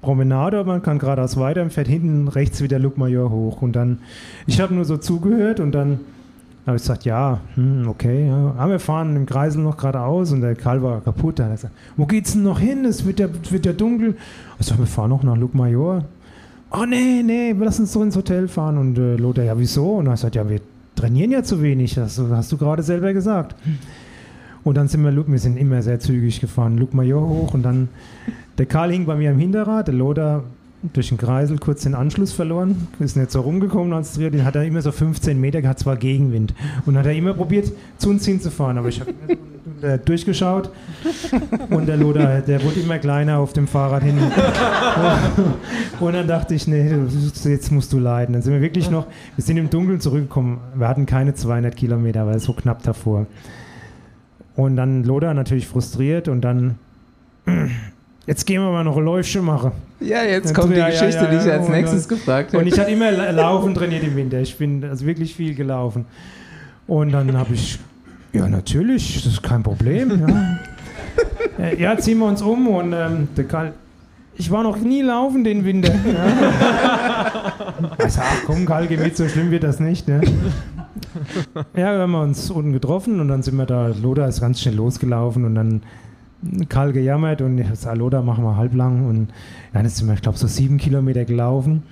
Promenade, 0.00 0.64
man 0.64 0.82
kann 0.82 0.98
geradeaus 0.98 1.36
weiter 1.36 1.62
und 1.62 1.72
fährt 1.72 1.88
hinten 1.88 2.28
rechts 2.28 2.60
wieder 2.60 2.78
Lugmajor 2.78 3.30
hoch. 3.30 3.62
Und 3.62 3.74
dann, 3.74 3.98
ich 4.46 4.60
habe 4.60 4.74
nur 4.74 4.84
so 4.84 4.96
zugehört 4.96 5.60
und 5.60 5.72
dann 5.72 6.00
habe 6.66 6.76
ich 6.76 6.82
gesagt, 6.82 7.04
ja, 7.04 7.40
hm, 7.54 7.88
okay, 7.88 8.28
ja. 8.28 8.54
Aber 8.56 8.72
wir 8.72 8.80
fahren 8.80 9.16
im 9.16 9.26
Kreisel 9.26 9.62
noch 9.62 9.76
geradeaus 9.76 10.32
und 10.32 10.40
der 10.40 10.54
Karl 10.54 10.82
war 10.82 11.00
kaputt. 11.00 11.38
Da 11.38 11.44
hat 11.44 11.50
er 11.50 11.56
gesagt, 11.56 11.74
wo 11.96 12.06
geht's 12.06 12.32
denn 12.32 12.42
noch 12.42 12.58
hin? 12.58 12.84
Es 12.84 13.04
wird 13.04 13.20
ja, 13.20 13.28
wird 13.50 13.66
ja 13.66 13.72
dunkel. 13.72 14.16
Ich 14.58 14.66
sage, 14.66 14.80
wir 14.80 14.86
fahren 14.86 15.10
noch 15.10 15.22
nach 15.22 15.36
Lugmajor. 15.36 16.04
Oh 16.70 16.84
nee, 16.86 17.22
nee, 17.22 17.54
lass 17.58 17.78
uns 17.80 17.92
so 17.92 18.02
ins 18.02 18.16
Hotel 18.16 18.48
fahren. 18.48 18.78
Und 18.78 18.98
äh, 18.98 19.16
Lothar, 19.16 19.44
ja, 19.44 19.58
wieso? 19.58 19.96
Und 19.96 20.06
er 20.06 20.16
sagt, 20.16 20.34
ja, 20.36 20.48
wir 20.48 20.60
trainieren 20.94 21.30
ja 21.30 21.42
zu 21.42 21.62
wenig, 21.62 21.94
das 21.94 22.18
hast 22.18 22.52
du 22.52 22.56
gerade 22.56 22.82
selber 22.82 23.12
gesagt. 23.12 23.56
Und 24.64 24.76
dann 24.76 24.88
sind 24.88 25.02
wir, 25.02 25.26
wir 25.26 25.38
sind 25.38 25.56
immer 25.56 25.82
sehr 25.82 25.98
zügig 25.98 26.40
gefahren, 26.40 26.78
Luke 26.78 26.96
Major 26.96 27.28
hoch 27.28 27.54
und 27.54 27.64
dann, 27.64 27.88
der 28.58 28.66
Karl 28.66 28.92
hing 28.92 29.06
bei 29.06 29.16
mir 29.16 29.30
am 29.30 29.38
Hinterrad, 29.38 29.88
der 29.88 29.94
Loder 29.94 30.44
durch 30.92 31.10
den 31.10 31.18
Kreisel 31.18 31.58
kurz 31.58 31.82
den 31.82 31.94
Anschluss 31.94 32.32
verloren, 32.32 32.88
ist 32.98 33.16
nicht 33.16 33.30
so 33.30 33.40
rumgekommen 33.40 33.92
als 33.92 34.14
Trier, 34.14 34.30
den 34.30 34.44
hat 34.44 34.56
er 34.56 34.64
immer 34.64 34.82
so 34.82 34.90
15 34.90 35.40
Meter 35.40 35.62
gehabt, 35.62 35.78
zwar 35.78 35.96
Gegenwind. 35.96 36.54
Und 36.86 36.98
hat 36.98 37.06
er 37.06 37.12
immer 37.12 37.34
probiert, 37.34 37.70
zu 37.98 38.10
uns 38.10 38.26
hinzufahren, 38.26 38.78
aber 38.78 38.88
ich 38.88 39.00
habe 39.00 39.12
äh, 39.82 39.98
durchgeschaut 39.98 40.70
und 41.70 41.86
der 41.86 41.96
Loder, 41.96 42.40
der 42.40 42.62
wurde 42.64 42.80
immer 42.80 42.98
kleiner 42.98 43.38
auf 43.38 43.52
dem 43.52 43.68
Fahrrad 43.68 44.02
hin. 44.02 44.18
und 46.00 46.12
dann 46.12 46.26
dachte 46.26 46.54
ich, 46.54 46.66
nee, 46.66 46.92
jetzt 47.44 47.70
musst 47.70 47.92
du 47.92 47.98
leiden. 47.98 48.32
Dann 48.32 48.42
sind 48.42 48.52
wir 48.52 48.60
wirklich 48.60 48.90
noch, 48.90 49.06
wir 49.36 49.44
sind 49.44 49.56
im 49.56 49.70
Dunkeln 49.70 50.00
zurückgekommen, 50.00 50.58
wir 50.74 50.88
hatten 50.88 51.06
keine 51.06 51.34
200 51.34 51.76
Kilometer, 51.76 52.26
weil 52.26 52.36
es 52.36 52.44
so 52.44 52.52
knapp 52.52 52.82
davor. 52.82 53.26
Und 54.56 54.76
dann 54.76 55.04
Loder 55.04 55.32
natürlich 55.32 55.66
frustriert 55.66 56.28
und 56.28 56.42
dann 56.42 56.76
Jetzt 58.26 58.46
gehen 58.46 58.62
wir 58.62 58.70
mal 58.70 58.84
noch 58.84 58.98
Läufchen 58.98 59.44
machen. 59.44 59.72
Ja, 59.98 60.22
jetzt 60.22 60.48
dann 60.48 60.54
kommt 60.54 60.74
die 60.74 60.78
ja, 60.78 60.90
Geschichte, 60.90 61.24
ja, 61.24 61.30
die 61.30 61.36
ich 61.36 61.52
als 61.52 61.68
nächstes 61.68 62.06
dann, 62.06 62.18
gefragt 62.18 62.52
habe. 62.52 62.62
Und 62.62 62.68
ich 62.68 62.78
hatte 62.78 62.90
immer 62.90 63.10
Laufen 63.32 63.74
trainiert 63.74 64.04
im 64.04 64.14
Winter. 64.14 64.40
Ich 64.40 64.56
bin 64.56 64.84
also 64.84 65.06
wirklich 65.06 65.34
viel 65.34 65.54
gelaufen. 65.54 66.04
Und 66.86 67.12
dann 67.12 67.36
habe 67.36 67.54
ich, 67.54 67.78
ja, 68.32 68.48
natürlich, 68.48 69.22
das 69.24 69.32
ist 69.32 69.42
kein 69.42 69.62
Problem. 69.62 70.54
Ja, 71.58 71.70
ja 71.78 71.98
ziehen 71.98 72.18
wir 72.18 72.26
uns 72.26 72.42
um 72.42 72.68
und 72.68 72.92
ähm, 72.92 73.28
der 73.36 73.44
Karl, 73.44 73.72
ich 74.36 74.50
war 74.50 74.62
noch 74.62 74.78
nie 74.78 75.02
laufen 75.02 75.44
den 75.44 75.64
Winter. 75.64 75.92
Ja. 76.12 78.06
Ich 78.06 78.12
sag, 78.12 78.24
ach 78.24 78.42
komm, 78.46 78.66
Karl, 78.66 78.86
geh 78.86 78.96
mit, 78.96 79.16
so 79.16 79.28
schlimm 79.28 79.50
wird 79.50 79.64
das 79.64 79.80
nicht. 79.80 80.06
Ne? 80.08 80.20
Ja, 81.74 81.94
wir 81.94 82.00
haben 82.00 82.14
uns 82.14 82.50
unten 82.50 82.72
getroffen 82.72 83.20
und 83.20 83.28
dann 83.28 83.42
sind 83.42 83.56
wir 83.56 83.66
da, 83.66 83.88
Loda 83.88 84.26
ist 84.26 84.40
ganz 84.40 84.60
schnell 84.60 84.74
losgelaufen 84.74 85.44
und 85.44 85.54
dann 85.54 85.82
Karl 86.68 86.92
gejammert 86.92 87.40
und 87.40 87.58
ich 87.58 87.66
sag, 87.74 87.96
Loda 87.96 88.22
machen 88.22 88.44
wir 88.44 88.56
halblang 88.56 89.06
und 89.06 89.28
dann 89.72 89.84
wir, 89.84 90.14
ich 90.14 90.22
glaube, 90.22 90.38
so 90.38 90.46
sieben 90.46 90.78
Kilometer 90.78 91.24
gelaufen. 91.24 91.82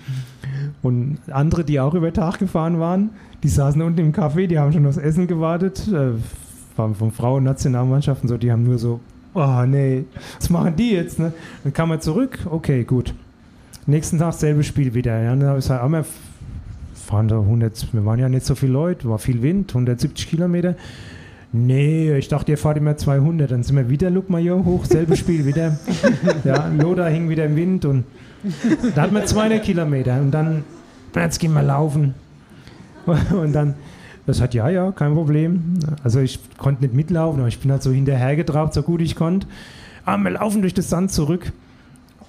Und 0.83 1.19
andere, 1.31 1.65
die 1.65 1.81
auch 1.81 1.95
über 1.95 2.13
Tag 2.13 2.39
gefahren 2.39 2.81
waren, 2.81 3.11
die 3.43 3.49
saßen 3.49 3.81
unten 3.81 4.01
im 4.01 4.13
Café, 4.13 4.47
die 4.47 4.59
haben 4.59 4.73
schon 4.73 4.87
aufs 4.87 4.97
Essen 4.97 5.27
gewartet, 5.27 5.89
äh, 5.89 6.13
waren 6.77 6.95
von 6.95 7.13
Frauen-Nationalmannschaften 7.13 8.29
so, 8.29 8.37
die 8.37 8.51
haben 8.51 8.65
nur 8.65 8.79
so, 8.79 9.01
oh 9.35 9.65
nee, 9.67 10.05
was 10.39 10.51
machen 10.51 10.75
die 10.77 10.93
jetzt? 10.93 11.19
Ne? 11.19 11.33
Dann 11.65 11.73
kam 11.73 11.91
er 11.91 12.01
zurück, 12.01 12.41
okay, 12.51 12.85
gut. 12.85 13.15
Nächsten 13.87 14.19
Tag 14.19 14.35
selbe 14.35 14.63
Spiel 14.63 14.95
wieder. 14.95 15.21
Ja, 15.23 15.35
dann 15.35 15.49
habe 15.49 15.59
ich 15.59 15.65
gesagt, 15.65 15.91
wir 15.91 16.05
fahren 16.95 17.29
da 17.29 17.39
100, 17.41 17.93
wir 17.93 18.05
waren 18.05 18.19
ja 18.19 18.29
nicht 18.29 18.47
so 18.47 18.55
viele 18.55 18.73
Leute, 18.73 19.09
war 19.09 19.19
viel 19.19 19.43
Wind, 19.43 19.71
170 19.71 20.29
Kilometer. 20.29 20.77
Nee, 21.53 22.17
ich 22.17 22.29
dachte, 22.29 22.53
ihr 22.53 22.59
fahrt 22.59 22.77
immer 22.77 22.97
200. 22.97 23.51
Dann 23.51 23.63
sind 23.63 23.77
wir 23.77 23.89
wieder 23.89 24.09
Luke 24.09 24.31
Major 24.31 24.65
hoch, 24.65 24.85
selbes 24.85 25.19
Spiel 25.19 25.45
wieder. 25.45 25.79
ja, 26.45 26.69
Loda 26.69 27.07
hing 27.07 27.29
wieder 27.29 27.47
im 27.47 27.57
Wind 27.57 27.85
und 27.85 28.05
da 28.95 29.03
hatten 29.03 29.15
wir 29.15 29.27
200 29.27 29.63
Kilometer. 29.63 30.21
Und 30.21 30.31
dann, 30.31 30.65
jetzt 31.15 31.39
gehen 31.39 31.53
wir 31.53 31.63
laufen. 31.63 32.15
Und 33.33 33.53
dann, 33.55 33.75
das 34.27 34.41
hat 34.41 34.55
ja, 34.55 34.69
ja, 34.69 34.93
kein 34.93 35.15
Problem. 35.15 35.79
Also 36.05 36.21
ich 36.21 36.39
konnte 36.59 36.83
nicht 36.83 36.95
mitlaufen, 36.95 37.41
aber 37.41 37.49
ich 37.49 37.59
bin 37.59 37.73
halt 37.73 37.83
so 37.83 37.91
hinterhergetrabt, 37.91 38.75
so 38.75 38.83
gut 38.83 39.01
ich 39.01 39.17
konnte. 39.17 39.47
Aber 40.05 40.21
ah, 40.21 40.25
wir 40.25 40.31
laufen 40.33 40.61
durch 40.61 40.75
das 40.75 40.91
Sand 40.91 41.11
zurück. 41.11 41.53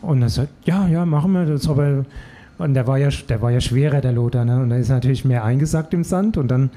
Und 0.02 0.22
er 0.22 0.30
sagt, 0.30 0.50
ja, 0.66 0.88
ja, 0.88 1.06
machen 1.06 1.34
wir 1.34 1.46
das. 1.46 1.70
Aber 1.70 2.06
und 2.58 2.74
der 2.74 2.88
war 2.88 2.98
ja, 2.98 3.10
der 3.28 3.42
war 3.42 3.52
ja 3.52 3.60
schwerer, 3.60 4.02
der 4.02 4.12
Lothar. 4.12 4.46
Ne? 4.46 4.62
Und 4.62 4.70
da 4.70 4.78
ist 4.78 4.90
natürlich 4.90 5.26
mehr 5.26 5.44
eingesackt 5.44 5.94
im 5.94 6.04
Sand. 6.04 6.38
Und 6.38 6.50
dann 6.50 6.70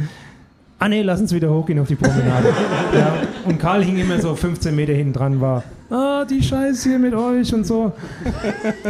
ah 0.79 0.89
nee, 0.89 1.03
lass 1.03 1.21
uns 1.21 1.33
wieder 1.33 1.51
hochgehen 1.51 1.79
auf 1.79 1.89
die 1.89 1.95
Promenade. 1.95 2.49
ja, 2.95 3.15
und 3.45 3.59
Karl 3.59 3.85
hing 3.85 3.97
immer 3.99 4.21
so 4.21 4.35
15 4.35 4.75
Meter 4.75 4.93
hinten 4.93 5.13
dran, 5.13 5.41
war, 5.41 5.65
ah, 5.91 6.25
die 6.25 6.43
Scheiße 6.43 6.89
hier 6.91 6.99
mit 6.99 7.15
euch 7.15 7.53
und 7.55 7.67
so. 7.67 7.93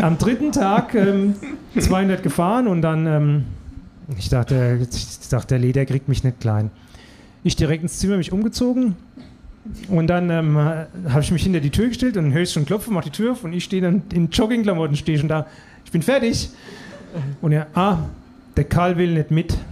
Am 0.01 0.19
dritten 0.19 0.52
Tag 0.52 0.94
ähm, 0.94 1.35
200 1.78 2.23
gefahren 2.23 2.66
und 2.66 2.82
dann, 2.82 3.06
ähm, 3.06 3.44
ich, 4.19 4.28
dachte, 4.28 4.81
ich 4.90 5.28
dachte, 5.28 5.48
der 5.48 5.59
Leder 5.59 5.85
kriegt 5.86 6.09
mich 6.09 6.24
nicht 6.24 6.40
klein. 6.40 6.70
Ich 7.43 7.56
direkt 7.56 7.82
ins 7.82 7.98
Zimmer 7.98 8.16
mich 8.16 8.32
umgezogen 8.32 8.97
und 9.89 10.06
dann 10.06 10.31
ähm, 10.31 10.56
habe 10.56 11.20
ich 11.20 11.31
mich 11.31 11.43
hinter 11.43 11.61
die 11.61 11.70
Tür 11.70 11.89
gestellt 11.89 12.16
und 12.16 12.32
höre 12.32 12.43
ich 12.43 12.52
schon 12.52 12.66
klopfen, 12.66 12.94
mache 12.94 13.05
die 13.05 13.11
Tür 13.11 13.32
auf 13.32 13.44
und 13.44 13.52
ich 13.52 13.65
stehe 13.65 13.82
dann 13.82 14.02
in 14.12 14.31
Joggingklamotten, 14.31 14.97
stehe 14.97 15.19
schon 15.19 15.28
da, 15.28 15.47
ich 15.85 15.93
bin 15.93 16.02
fertig. 16.02 16.51
Und 17.40 17.52
er, 17.52 17.66
ah, 17.74 17.98
der 18.56 18.64
Karl 18.64 18.97
will 18.97 19.14
nicht 19.14 19.31
mit. 19.31 19.56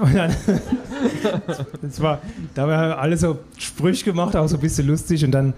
Und 0.00 0.14
dann, 0.14 0.34
das 1.80 2.00
war, 2.00 2.20
da 2.54 2.62
haben 2.62 2.70
wir 2.70 2.98
alle 2.98 3.16
so 3.16 3.38
Sprüche 3.56 4.04
gemacht, 4.04 4.34
auch 4.34 4.48
so 4.48 4.56
ein 4.56 4.60
bisschen 4.60 4.86
lustig 4.88 5.24
und 5.24 5.30
dann, 5.30 5.54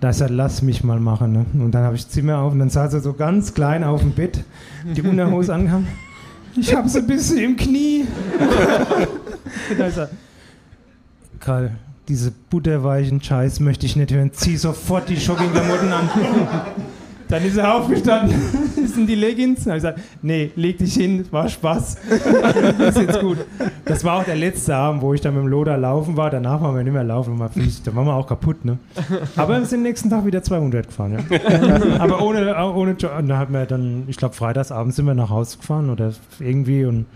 da 0.00 0.10
ist 0.10 0.20
er, 0.20 0.30
lass 0.30 0.62
mich 0.62 0.82
mal 0.82 0.98
machen. 0.98 1.32
Ne? 1.32 1.44
Und 1.62 1.72
dann 1.72 1.84
habe 1.84 1.96
ich 1.96 2.08
Zimmer 2.08 2.38
auf 2.38 2.52
und 2.52 2.58
dann 2.58 2.70
saß 2.70 2.94
er 2.94 3.00
so 3.00 3.12
ganz 3.12 3.52
klein 3.52 3.84
auf 3.84 4.00
dem 4.00 4.12
Bett, 4.12 4.42
die 4.84 5.02
Unterhose 5.02 5.54
angehabt. 5.54 5.84
Ich 6.56 6.74
habe 6.74 6.88
so 6.88 6.98
ein 7.00 7.06
bisschen 7.06 7.38
im 7.38 7.56
Knie. 7.56 8.06
und 9.70 9.78
dann 9.78 9.88
ist 9.88 9.98
er, 9.98 10.08
Karl, 11.40 11.72
diese 12.08 12.32
butterweichen 12.50 13.22
Scheiß 13.22 13.60
möchte 13.60 13.84
ich 13.84 13.96
nicht 13.96 14.10
hören. 14.12 14.32
Zieh 14.32 14.56
sofort 14.56 15.08
die 15.08 15.14
Joggingklamotten 15.14 15.92
an. 15.92 16.08
Dann 17.28 17.44
ist 17.44 17.56
er 17.56 17.74
aufgestanden, 17.74 18.34
in 18.96 19.06
die 19.06 19.14
Leggings. 19.14 19.66
Und 19.66 19.72
ich 19.72 19.74
gesagt, 19.76 20.00
nee, 20.22 20.50
leg 20.56 20.78
dich 20.78 20.94
hin, 20.94 21.24
war 21.30 21.48
Spaß. 21.48 21.96
das 22.78 22.88
ist 22.96 23.02
jetzt 23.02 23.20
gut. 23.20 23.38
Das 23.84 24.04
war 24.04 24.20
auch 24.20 24.24
der 24.24 24.36
letzte 24.36 24.74
Abend, 24.74 25.02
wo 25.02 25.14
ich 25.14 25.20
dann 25.20 25.34
mit 25.34 25.42
dem 25.42 25.48
Loder 25.48 25.76
laufen 25.76 26.16
war. 26.16 26.30
Danach 26.30 26.60
waren 26.60 26.74
wir 26.74 26.82
nicht 26.82 26.92
mehr 26.92 27.04
laufen, 27.04 27.38
da 27.38 27.94
waren 27.94 28.06
wir 28.06 28.14
auch 28.14 28.26
kaputt. 28.26 28.64
Ne? 28.64 28.78
Aber 29.36 29.58
wir 29.58 29.66
sind 29.66 29.82
nächsten 29.82 30.10
Tag 30.10 30.24
wieder 30.24 30.42
200 30.42 30.86
gefahren. 30.86 31.12
Ja? 31.12 31.98
Aber 31.98 32.22
ohne, 32.22 32.56
ohne 32.72 32.90
und 32.90 33.28
da 33.28 33.36
haben 33.36 33.54
wir 33.54 33.66
dann, 33.66 34.04
ich 34.08 34.16
glaube, 34.16 34.34
freitagsabends 34.34 34.96
sind 34.96 35.06
wir 35.06 35.14
nach 35.14 35.30
Hause 35.30 35.58
gefahren 35.58 35.90
oder 35.90 36.12
irgendwie 36.40 36.84
und 36.84 37.06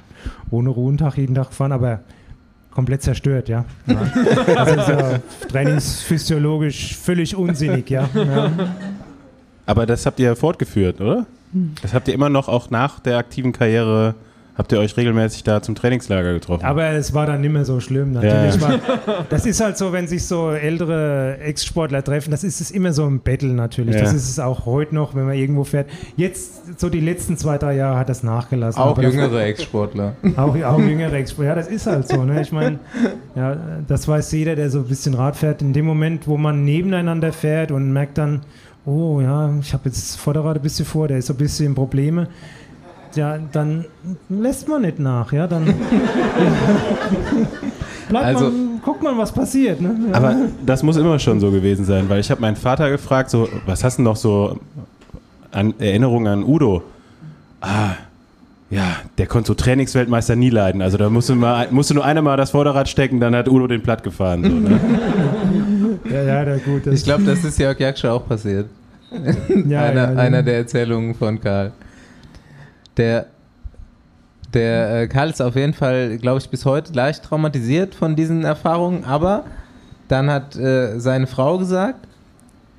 ohne 0.50 0.70
Ruhentag 0.70 1.16
jeden 1.16 1.34
Tag 1.34 1.48
gefahren. 1.48 1.72
Aber 1.72 2.00
komplett 2.70 3.02
zerstört, 3.02 3.48
ja. 3.48 3.64
ja. 3.86 4.00
Das 4.46 4.70
ist 4.70 4.88
ja 4.88 5.18
trainingsphysiologisch 5.48 6.96
völlig 6.96 7.34
unsinnig, 7.34 7.90
ja. 7.90 8.08
ja. 8.14 8.50
Aber 9.70 9.86
das 9.86 10.04
habt 10.04 10.18
ihr 10.18 10.34
fortgeführt, 10.34 11.00
oder? 11.00 11.26
Das 11.80 11.94
habt 11.94 12.08
ihr 12.08 12.14
immer 12.14 12.28
noch 12.28 12.48
auch 12.48 12.70
nach 12.70 12.98
der 12.98 13.18
aktiven 13.18 13.52
Karriere 13.52 14.16
habt 14.60 14.72
ihr 14.72 14.78
euch 14.78 14.94
regelmäßig 14.94 15.42
da 15.42 15.62
zum 15.62 15.74
Trainingslager 15.74 16.34
getroffen. 16.34 16.66
Aber 16.66 16.90
es 16.90 17.14
war 17.14 17.24
dann 17.24 17.40
nicht 17.40 17.52
mehr 17.52 17.64
so 17.64 17.80
schlimm. 17.80 18.12
Natürlich 18.12 18.56
ja. 18.56 18.60
war, 18.60 18.78
das 19.30 19.46
ist 19.46 19.60
halt 19.60 19.78
so, 19.78 19.92
wenn 19.92 20.06
sich 20.06 20.26
so 20.26 20.50
ältere 20.50 21.38
Ex-Sportler 21.38 22.04
treffen, 22.04 22.30
das 22.30 22.44
ist 22.44 22.60
es 22.60 22.70
immer 22.70 22.92
so 22.92 23.06
im 23.06 23.20
Battle 23.20 23.54
natürlich. 23.54 23.94
Ja. 23.94 24.02
Das 24.02 24.12
ist 24.12 24.28
es 24.28 24.38
auch 24.38 24.66
heute 24.66 24.94
noch, 24.94 25.14
wenn 25.14 25.24
man 25.24 25.34
irgendwo 25.34 25.64
fährt. 25.64 25.88
Jetzt, 26.16 26.78
so 26.78 26.90
die 26.90 27.00
letzten 27.00 27.38
zwei, 27.38 27.56
drei 27.56 27.74
Jahre 27.74 27.98
hat 27.98 28.10
das 28.10 28.22
nachgelassen. 28.22 28.82
Auch 28.82 29.00
jüngere 29.00 29.42
Ex-Sportler. 29.44 30.16
Auch, 30.36 30.54
auch 30.62 30.78
jüngere 30.78 31.14
Ex-Sportler. 31.14 31.48
Ja, 31.50 31.54
das 31.54 31.68
ist 31.68 31.86
halt 31.86 32.06
so. 32.06 32.22
Ne? 32.24 32.42
Ich 32.42 32.52
meine, 32.52 32.80
ja, 33.34 33.56
das 33.88 34.06
weiß 34.06 34.30
jeder, 34.32 34.56
der 34.56 34.68
so 34.68 34.80
ein 34.80 34.88
bisschen 34.88 35.14
Rad 35.14 35.36
fährt. 35.36 35.62
In 35.62 35.72
dem 35.72 35.86
Moment, 35.86 36.28
wo 36.28 36.36
man 36.36 36.66
nebeneinander 36.66 37.32
fährt 37.32 37.72
und 37.72 37.94
merkt 37.94 38.18
dann, 38.18 38.42
oh 38.86 39.20
ja, 39.20 39.50
ich 39.60 39.72
habe 39.72 39.88
jetzt 39.88 40.16
Vorderrad 40.16 40.56
ein 40.56 40.62
bisschen 40.62 40.86
vor, 40.86 41.08
der 41.08 41.18
ist 41.18 41.30
ein 41.30 41.36
bisschen 41.36 41.66
in 41.66 41.74
Probleme. 41.74 42.28
Ja, 43.14 43.38
dann 43.52 43.86
lässt 44.28 44.68
man 44.68 44.82
nicht 44.82 45.00
nach, 45.00 45.32
ja, 45.32 45.48
dann 45.48 45.64
bleibt 48.08 48.24
also, 48.24 48.44
man, 48.44 48.80
guckt 48.84 49.02
man, 49.02 49.18
was 49.18 49.32
passiert. 49.32 49.80
Ne? 49.80 49.96
Ja. 50.10 50.16
Aber 50.16 50.36
das 50.64 50.84
muss 50.84 50.96
immer 50.96 51.18
schon 51.18 51.40
so 51.40 51.50
gewesen 51.50 51.84
sein, 51.84 52.08
weil 52.08 52.20
ich 52.20 52.30
habe 52.30 52.40
meinen 52.40 52.54
Vater 52.54 52.88
gefragt, 52.88 53.30
so, 53.30 53.48
was 53.66 53.82
hast 53.82 53.98
du 53.98 54.02
noch 54.02 54.14
so 54.14 54.60
an 55.50 55.74
Erinnerungen 55.80 56.28
an 56.28 56.44
Udo? 56.44 56.84
Ah, 57.60 57.94
ja, 58.70 58.98
der 59.18 59.26
konnte 59.26 59.48
so 59.48 59.54
Trainingsweltmeister 59.54 60.36
nie 60.36 60.50
leiden. 60.50 60.80
Also 60.80 60.96
da 60.96 61.10
musste, 61.10 61.34
mal, 61.34 61.66
musste 61.72 61.94
nur 61.94 62.04
einer 62.04 62.22
mal 62.22 62.36
das 62.36 62.52
Vorderrad 62.52 62.88
stecken, 62.88 63.18
dann 63.18 63.34
hat 63.34 63.48
Udo 63.48 63.66
den 63.66 63.82
platt 63.82 64.04
gefahren. 64.04 64.44
So, 64.44 64.50
ne? 64.50 64.80
ja, 66.12 66.22
ja, 66.22 66.44
na 66.44 66.56
gut. 66.58 66.86
Ich 66.86 67.04
glaube, 67.04 67.24
das 67.24 67.44
ist 67.44 67.58
Jörg 67.58 67.78
Jakscher 67.78 68.12
auch 68.12 68.26
passiert. 68.26 68.66
ja, 69.66 69.82
einer, 69.84 70.12
ja, 70.12 70.18
einer 70.18 70.42
der 70.42 70.58
Erzählungen 70.58 71.14
von 71.14 71.40
Karl. 71.40 71.72
Der, 72.96 73.26
der 74.52 75.02
äh, 75.02 75.08
Karl 75.08 75.30
ist 75.30 75.40
auf 75.40 75.56
jeden 75.56 75.74
Fall, 75.74 76.18
glaube 76.18 76.40
ich, 76.40 76.48
bis 76.48 76.64
heute 76.64 76.92
leicht 76.92 77.24
traumatisiert 77.24 77.94
von 77.94 78.16
diesen 78.16 78.44
Erfahrungen, 78.44 79.04
aber 79.04 79.44
dann 80.08 80.30
hat 80.30 80.56
äh, 80.56 80.98
seine 80.98 81.26
Frau 81.26 81.58
gesagt, 81.58 82.06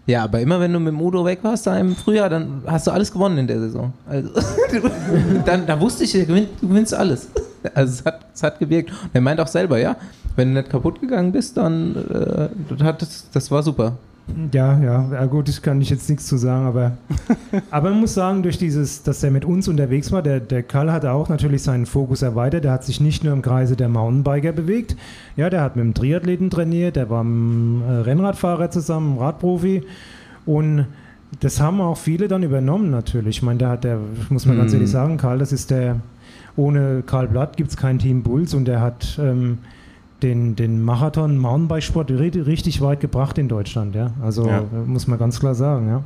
Ja, 0.05 0.23
aber 0.23 0.39
immer 0.41 0.59
wenn 0.59 0.73
du 0.73 0.79
mit 0.79 0.89
dem 0.93 1.01
Udo 1.01 1.23
weg 1.23 1.39
warst, 1.43 1.65
da 1.67 1.77
im 1.77 1.95
Frühjahr, 1.95 2.29
dann 2.29 2.63
hast 2.65 2.87
du 2.87 2.91
alles 2.91 3.11
gewonnen 3.11 3.37
in 3.37 3.47
der 3.47 3.59
Saison. 3.59 3.93
Also, 4.07 4.29
dann, 5.45 5.65
da 5.65 5.79
wusste 5.79 6.03
ich, 6.03 6.11
du 6.11 6.25
gewinnst 6.25 6.93
alles. 6.93 7.29
Also 7.73 7.93
es 7.93 8.05
hat, 8.05 8.25
es 8.33 8.43
hat 8.43 8.59
gewirkt. 8.59 8.89
Und 8.89 9.09
er 9.13 9.21
meint 9.21 9.39
auch 9.39 9.47
selber, 9.47 9.77
ja, 9.77 9.95
wenn 10.35 10.53
du 10.53 10.61
nicht 10.61 10.69
kaputt 10.69 11.01
gegangen 11.01 11.31
bist, 11.31 11.57
dann 11.57 11.95
äh, 11.95 12.49
das, 12.77 13.29
das 13.31 13.51
war 13.51 13.63
super. 13.63 13.97
Ja, 14.53 14.79
ja, 14.79 15.09
ja, 15.11 15.25
gut, 15.25 15.49
ich 15.49 15.61
kann 15.61 15.81
ich 15.81 15.89
jetzt 15.89 16.09
nichts 16.09 16.25
zu 16.27 16.37
sagen, 16.37 16.65
aber, 16.65 16.97
aber 17.71 17.89
man 17.89 18.01
muss 18.01 18.13
sagen, 18.13 18.43
durch 18.43 18.57
dieses, 18.57 19.03
dass 19.03 19.23
er 19.23 19.31
mit 19.31 19.45
uns 19.45 19.67
unterwegs 19.67 20.11
war, 20.11 20.21
der, 20.21 20.39
der 20.39 20.63
Karl 20.63 20.91
hat 20.91 21.05
auch 21.05 21.27
natürlich 21.27 21.63
seinen 21.63 21.85
Fokus 21.85 22.21
erweitert, 22.21 22.63
der 22.63 22.71
hat 22.71 22.83
sich 22.83 23.01
nicht 23.01 23.23
nur 23.23 23.33
im 23.33 23.41
Kreise 23.41 23.75
der 23.75 23.89
Mountainbiker 23.89 24.51
bewegt, 24.53 24.95
ja, 25.35 25.49
der 25.49 25.61
hat 25.61 25.75
mit 25.75 25.83
dem 25.83 25.93
Triathleten 25.93 26.49
trainiert, 26.49 26.95
der 26.95 27.09
war 27.09 27.23
mit 27.23 27.33
dem 27.33 27.81
äh, 27.81 27.91
Rennradfahrer 28.01 28.69
zusammen, 28.69 29.17
Radprofi 29.17 29.83
und 30.45 30.85
das 31.39 31.59
haben 31.59 31.81
auch 31.81 31.97
viele 31.97 32.27
dann 32.27 32.43
übernommen 32.43 32.89
natürlich. 32.89 33.37
Ich 33.37 33.43
meine, 33.43 33.59
da 33.59 33.69
hat 33.69 33.83
der, 33.83 33.99
muss 34.29 34.45
man 34.45 34.57
ganz 34.57 34.71
mhm. 34.71 34.77
ehrlich 34.77 34.91
sagen, 34.91 35.17
Karl, 35.17 35.39
das 35.39 35.51
ist 35.51 35.71
der, 35.71 35.99
ohne 36.55 37.03
Karl 37.05 37.27
Blatt 37.27 37.57
gibt 37.57 37.71
es 37.71 37.77
kein 37.77 37.99
Team 37.99 38.23
Bulls 38.23 38.53
und 38.53 38.65
der 38.65 38.81
hat 38.81 39.19
ähm, 39.21 39.59
den, 40.23 40.55
den 40.55 40.81
Marathon 40.81 41.37
Mountainbikesport 41.37 42.11
richtig 42.11 42.81
weit 42.81 42.99
gebracht 42.99 43.37
in 43.37 43.47
Deutschland, 43.47 43.95
ja. 43.95 44.11
Also 44.21 44.47
ja. 44.47 44.63
muss 44.85 45.07
man 45.07 45.17
ganz 45.17 45.39
klar 45.39 45.55
sagen, 45.55 45.87
ja. 45.87 46.03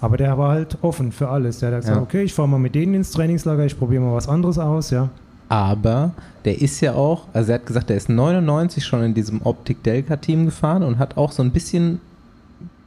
Aber 0.00 0.16
der 0.16 0.36
war 0.36 0.50
halt 0.50 0.78
offen 0.82 1.12
für 1.12 1.28
alles. 1.28 1.60
Der 1.60 1.70
hat 1.70 1.80
gesagt, 1.80 1.96
ja. 1.96 2.02
okay, 2.02 2.22
ich 2.22 2.34
fahre 2.34 2.48
mal 2.48 2.58
mit 2.58 2.74
denen 2.74 2.94
ins 2.94 3.12
Trainingslager, 3.12 3.64
ich 3.64 3.78
probiere 3.78 4.02
mal 4.02 4.14
was 4.14 4.28
anderes 4.28 4.58
aus, 4.58 4.90
ja. 4.90 5.10
Aber 5.48 6.12
der 6.44 6.60
ist 6.60 6.80
ja 6.80 6.94
auch, 6.94 7.26
also 7.32 7.52
er 7.52 7.58
hat 7.58 7.66
gesagt, 7.66 7.90
der 7.90 7.96
ist 7.96 8.08
99 8.08 8.84
schon 8.84 9.02
in 9.04 9.14
diesem 9.14 9.42
Optik 9.42 9.82
Delta 9.82 10.16
Team 10.16 10.46
gefahren 10.46 10.82
und 10.82 10.98
hat 10.98 11.16
auch 11.16 11.30
so 11.30 11.42
ein 11.42 11.50
bisschen 11.50 12.00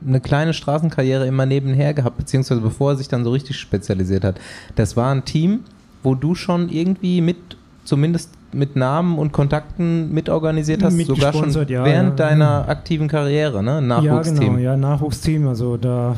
eine 0.06 0.19
kleine 0.19 0.53
Straßenkarriere 0.53 1.26
immer 1.26 1.45
nebenher 1.45 1.93
gehabt, 1.93 2.18
beziehungsweise 2.18 2.61
bevor 2.61 2.91
er 2.91 2.97
sich 2.97 3.07
dann 3.07 3.23
so 3.23 3.31
richtig 3.31 3.57
spezialisiert 3.57 4.23
hat. 4.23 4.39
Das 4.76 4.97
war 4.97 5.14
ein 5.14 5.26
Team, 5.26 5.61
wo 6.03 6.15
du 6.15 6.35
schon 6.35 6.69
irgendwie 6.69 7.22
mit 7.22 7.38
zumindest 7.86 8.32
mit 8.52 8.76
Namen 8.76 9.18
und 9.18 9.32
Kontakten 9.32 10.14
mitorganisiert 10.14 10.84
hast, 10.84 10.95
mit 10.95 11.07
sogar 11.07 11.34
schon 11.34 11.53
während 11.53 11.70
ja, 11.70 12.28
deiner 12.28 12.45
ja. 12.45 12.68
aktiven 12.68 13.07
Karriere, 13.07 13.64
ne? 13.64 13.82
Nachwuchsteam. 13.82 14.41
Ja, 14.41 14.48
genau, 14.48 14.60
ja, 14.60 14.78
Nachwuchsteam. 14.78 15.48
Also 15.48 15.78
da 15.78 16.16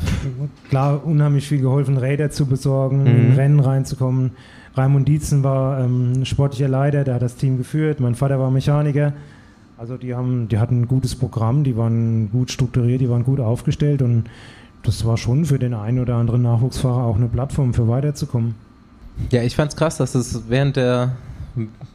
klar 0.69 1.05
unheimlich 1.05 1.47
viel 1.47 1.61
geholfen, 1.61 1.97
Räder 1.97 2.31
zu 2.31 2.45
besorgen, 2.45 3.01
mhm. 3.01 3.07
in 3.07 3.33
Rennen 3.33 3.59
reinzukommen. 3.59 4.31
Raimund 4.75 5.07
Dietzen 5.07 5.43
war 5.43 5.79
ähm, 5.79 6.23
sportlicher 6.25 6.67
Leiter, 6.67 7.03
der 7.03 7.15
hat 7.15 7.21
das 7.21 7.35
Team 7.35 7.57
geführt. 7.57 7.99
Mein 7.99 8.15
Vater 8.15 8.39
war 8.39 8.51
Mechaniker. 8.51 9.13
Also 9.77 9.97
die 9.97 10.15
haben, 10.15 10.47
die 10.47 10.57
hatten 10.57 10.81
ein 10.81 10.87
gutes 10.87 11.15
Programm, 11.15 11.63
die 11.63 11.77
waren 11.77 12.31
gut 12.31 12.51
strukturiert, 12.51 13.01
die 13.01 13.09
waren 13.09 13.23
gut 13.23 13.39
aufgestellt 13.39 14.01
und 14.01 14.25
das 14.83 15.05
war 15.05 15.17
schon 15.17 15.45
für 15.45 15.59
den 15.59 15.73
einen 15.73 15.99
oder 15.99 16.15
anderen 16.15 16.43
Nachwuchsfahrer 16.43 17.03
auch 17.03 17.17
eine 17.17 17.27
Plattform 17.27 17.73
für 17.73 17.87
weiterzukommen. 17.87 18.55
Ja, 19.31 19.43
ich 19.43 19.55
fand's 19.55 19.75
krass, 19.75 19.97
dass 19.97 20.15
es 20.15 20.43
während 20.47 20.77
der 20.77 21.13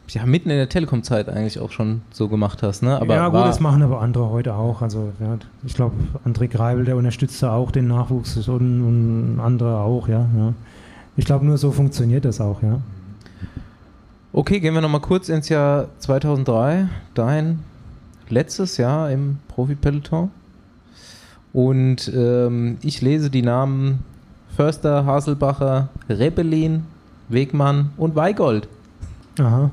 ja, 0.09 0.25
mitten 0.25 0.49
in 0.49 0.57
der 0.57 0.69
Telekom-Zeit 0.69 1.29
eigentlich 1.29 1.59
auch 1.59 1.71
schon 1.71 2.01
so 2.11 2.27
gemacht 2.27 2.63
hast, 2.63 2.83
ne? 2.83 2.99
Aber 2.99 3.15
ja, 3.15 3.27
gut, 3.29 3.41
das 3.41 3.59
machen 3.59 3.81
aber 3.81 4.01
andere 4.01 4.29
heute 4.29 4.55
auch. 4.55 4.81
Also 4.81 5.11
ja, 5.19 5.37
ich 5.65 5.73
glaube, 5.73 5.95
André 6.25 6.47
Greibel, 6.47 6.85
der 6.85 6.95
unterstützt 6.95 7.41
da 7.41 7.53
auch 7.53 7.71
den 7.71 7.87
Nachwuchs 7.87 8.37
und, 8.47 8.81
und 8.81 9.39
andere 9.39 9.79
auch, 9.79 10.07
ja. 10.07 10.27
ja. 10.37 10.53
Ich 11.15 11.25
glaube, 11.25 11.45
nur 11.45 11.57
so 11.57 11.71
funktioniert 11.71 12.25
das 12.25 12.41
auch, 12.41 12.61
ja. 12.61 12.79
Okay, 14.31 14.59
gehen 14.59 14.73
wir 14.73 14.81
nochmal 14.81 15.01
kurz 15.01 15.29
ins 15.29 15.49
Jahr 15.49 15.89
2003, 15.99 16.87
dein 17.13 17.59
letztes 18.29 18.77
Jahr 18.77 19.11
im 19.11 19.37
Profi-Peloton. 19.47 20.31
Und 21.53 22.11
ähm, 22.15 22.77
ich 22.81 23.01
lese 23.01 23.29
die 23.29 23.43
Namen 23.43 23.99
Förster, 24.55 25.05
Haselbacher, 25.05 25.89
Rebellin, 26.09 26.83
Wegmann 27.29 27.91
und 27.97 28.15
Weigold. 28.15 28.67
Aha. 29.39 29.71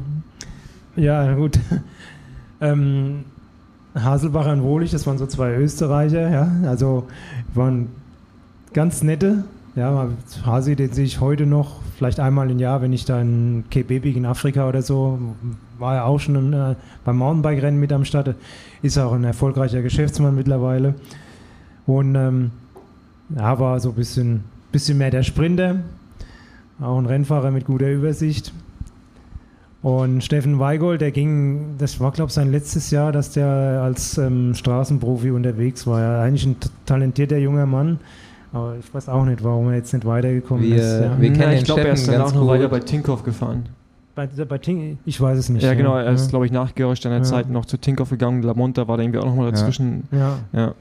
Ja, 0.96 1.34
gut. 1.34 1.58
ähm, 2.60 3.24
Haselbacher 3.94 4.52
und 4.52 4.62
Wohlig, 4.62 4.90
das 4.90 5.06
waren 5.06 5.18
so 5.18 5.26
zwei 5.26 5.54
Österreicher, 5.56 6.30
ja. 6.30 6.50
Also 6.64 7.08
waren 7.54 7.88
ganz 8.72 9.02
nette. 9.02 9.44
Ja, 9.76 10.08
Hasi, 10.44 10.74
den 10.74 10.92
sehe 10.92 11.04
ich 11.04 11.20
heute 11.20 11.46
noch, 11.46 11.80
vielleicht 11.96 12.18
einmal 12.18 12.50
im 12.50 12.58
Jahr, 12.58 12.82
wenn 12.82 12.92
ich 12.92 13.04
da 13.04 13.20
in 13.20 13.64
Quebec 13.70 14.16
in 14.16 14.26
Afrika 14.26 14.68
oder 14.68 14.82
so, 14.82 15.18
war 15.78 15.94
er 15.96 16.04
auch 16.06 16.18
schon 16.18 16.52
äh, 16.52 16.74
beim 17.04 17.16
Mountainbike-Rennen 17.18 17.78
mit 17.78 17.92
am 17.92 18.04
Start. 18.04 18.34
Ist 18.82 18.98
auch 18.98 19.12
ein 19.12 19.24
erfolgreicher 19.24 19.80
Geschäftsmann 19.80 20.34
mittlerweile. 20.34 20.94
Und 21.86 22.14
ähm, 22.16 22.50
ja, 23.36 23.58
war 23.60 23.78
so 23.78 23.90
ein 23.90 23.94
bisschen, 23.94 24.44
bisschen 24.72 24.98
mehr 24.98 25.10
der 25.10 25.22
Sprinter. 25.22 25.76
Auch 26.80 26.98
ein 26.98 27.06
Rennfahrer 27.06 27.50
mit 27.50 27.64
guter 27.64 27.90
Übersicht. 27.90 28.52
Und 29.82 30.22
Steffen 30.22 30.58
Weigold, 30.58 31.00
der 31.00 31.10
ging, 31.10 31.76
das 31.78 32.00
war 32.00 32.12
glaube 32.12 32.28
ich 32.28 32.34
sein 32.34 32.52
letztes 32.52 32.90
Jahr, 32.90 33.12
dass 33.12 33.32
der 33.32 33.46
als 33.82 34.18
ähm, 34.18 34.54
Straßenprofi 34.54 35.30
unterwegs 35.30 35.86
war. 35.86 36.00
Ja, 36.00 36.22
eigentlich 36.22 36.44
ein 36.44 36.56
talentierter 36.84 37.38
junger 37.38 37.66
Mann. 37.66 37.98
Aber 38.52 38.76
ich 38.78 38.92
weiß 38.92 39.08
auch 39.08 39.24
nicht, 39.24 39.42
warum 39.42 39.68
er 39.68 39.76
jetzt 39.76 39.94
nicht 39.94 40.04
weitergekommen 40.04 40.64
wir, 40.64 40.76
ist. 40.76 41.00
Ja. 41.00 41.20
Wir 41.20 41.32
kennen 41.32 41.52
ja, 41.52 41.58
ich 41.58 41.64
glaube, 41.64 41.82
er 41.82 41.94
ist 41.94 42.08
dann 42.08 42.20
auch 42.20 42.34
noch 42.34 42.46
weiter 42.46 42.68
bei 42.68 42.80
Tinkoff 42.80 43.22
gefahren. 43.22 43.66
Bei, 44.14 44.26
bei 44.26 44.58
Tink, 44.58 44.98
ich 45.06 45.20
weiß 45.20 45.38
es 45.38 45.48
nicht. 45.48 45.62
Ja, 45.62 45.72
genau, 45.74 45.96
er 45.96 46.12
ist, 46.12 46.30
glaube 46.30 46.44
ich, 46.44 46.52
nach 46.52 46.74
Gerolsteiner 46.74 47.18
ja. 47.18 47.22
Zeit 47.22 47.48
noch 47.48 47.64
zu 47.64 47.78
Tinkoff 47.78 48.10
gegangen. 48.10 48.42
Lamonta 48.42 48.86
war 48.88 48.96
da 48.96 49.02
irgendwie 49.04 49.20
auch 49.20 49.24
nochmal 49.24 49.50
dazwischen. 49.50 50.08
Ja. 50.52 50.74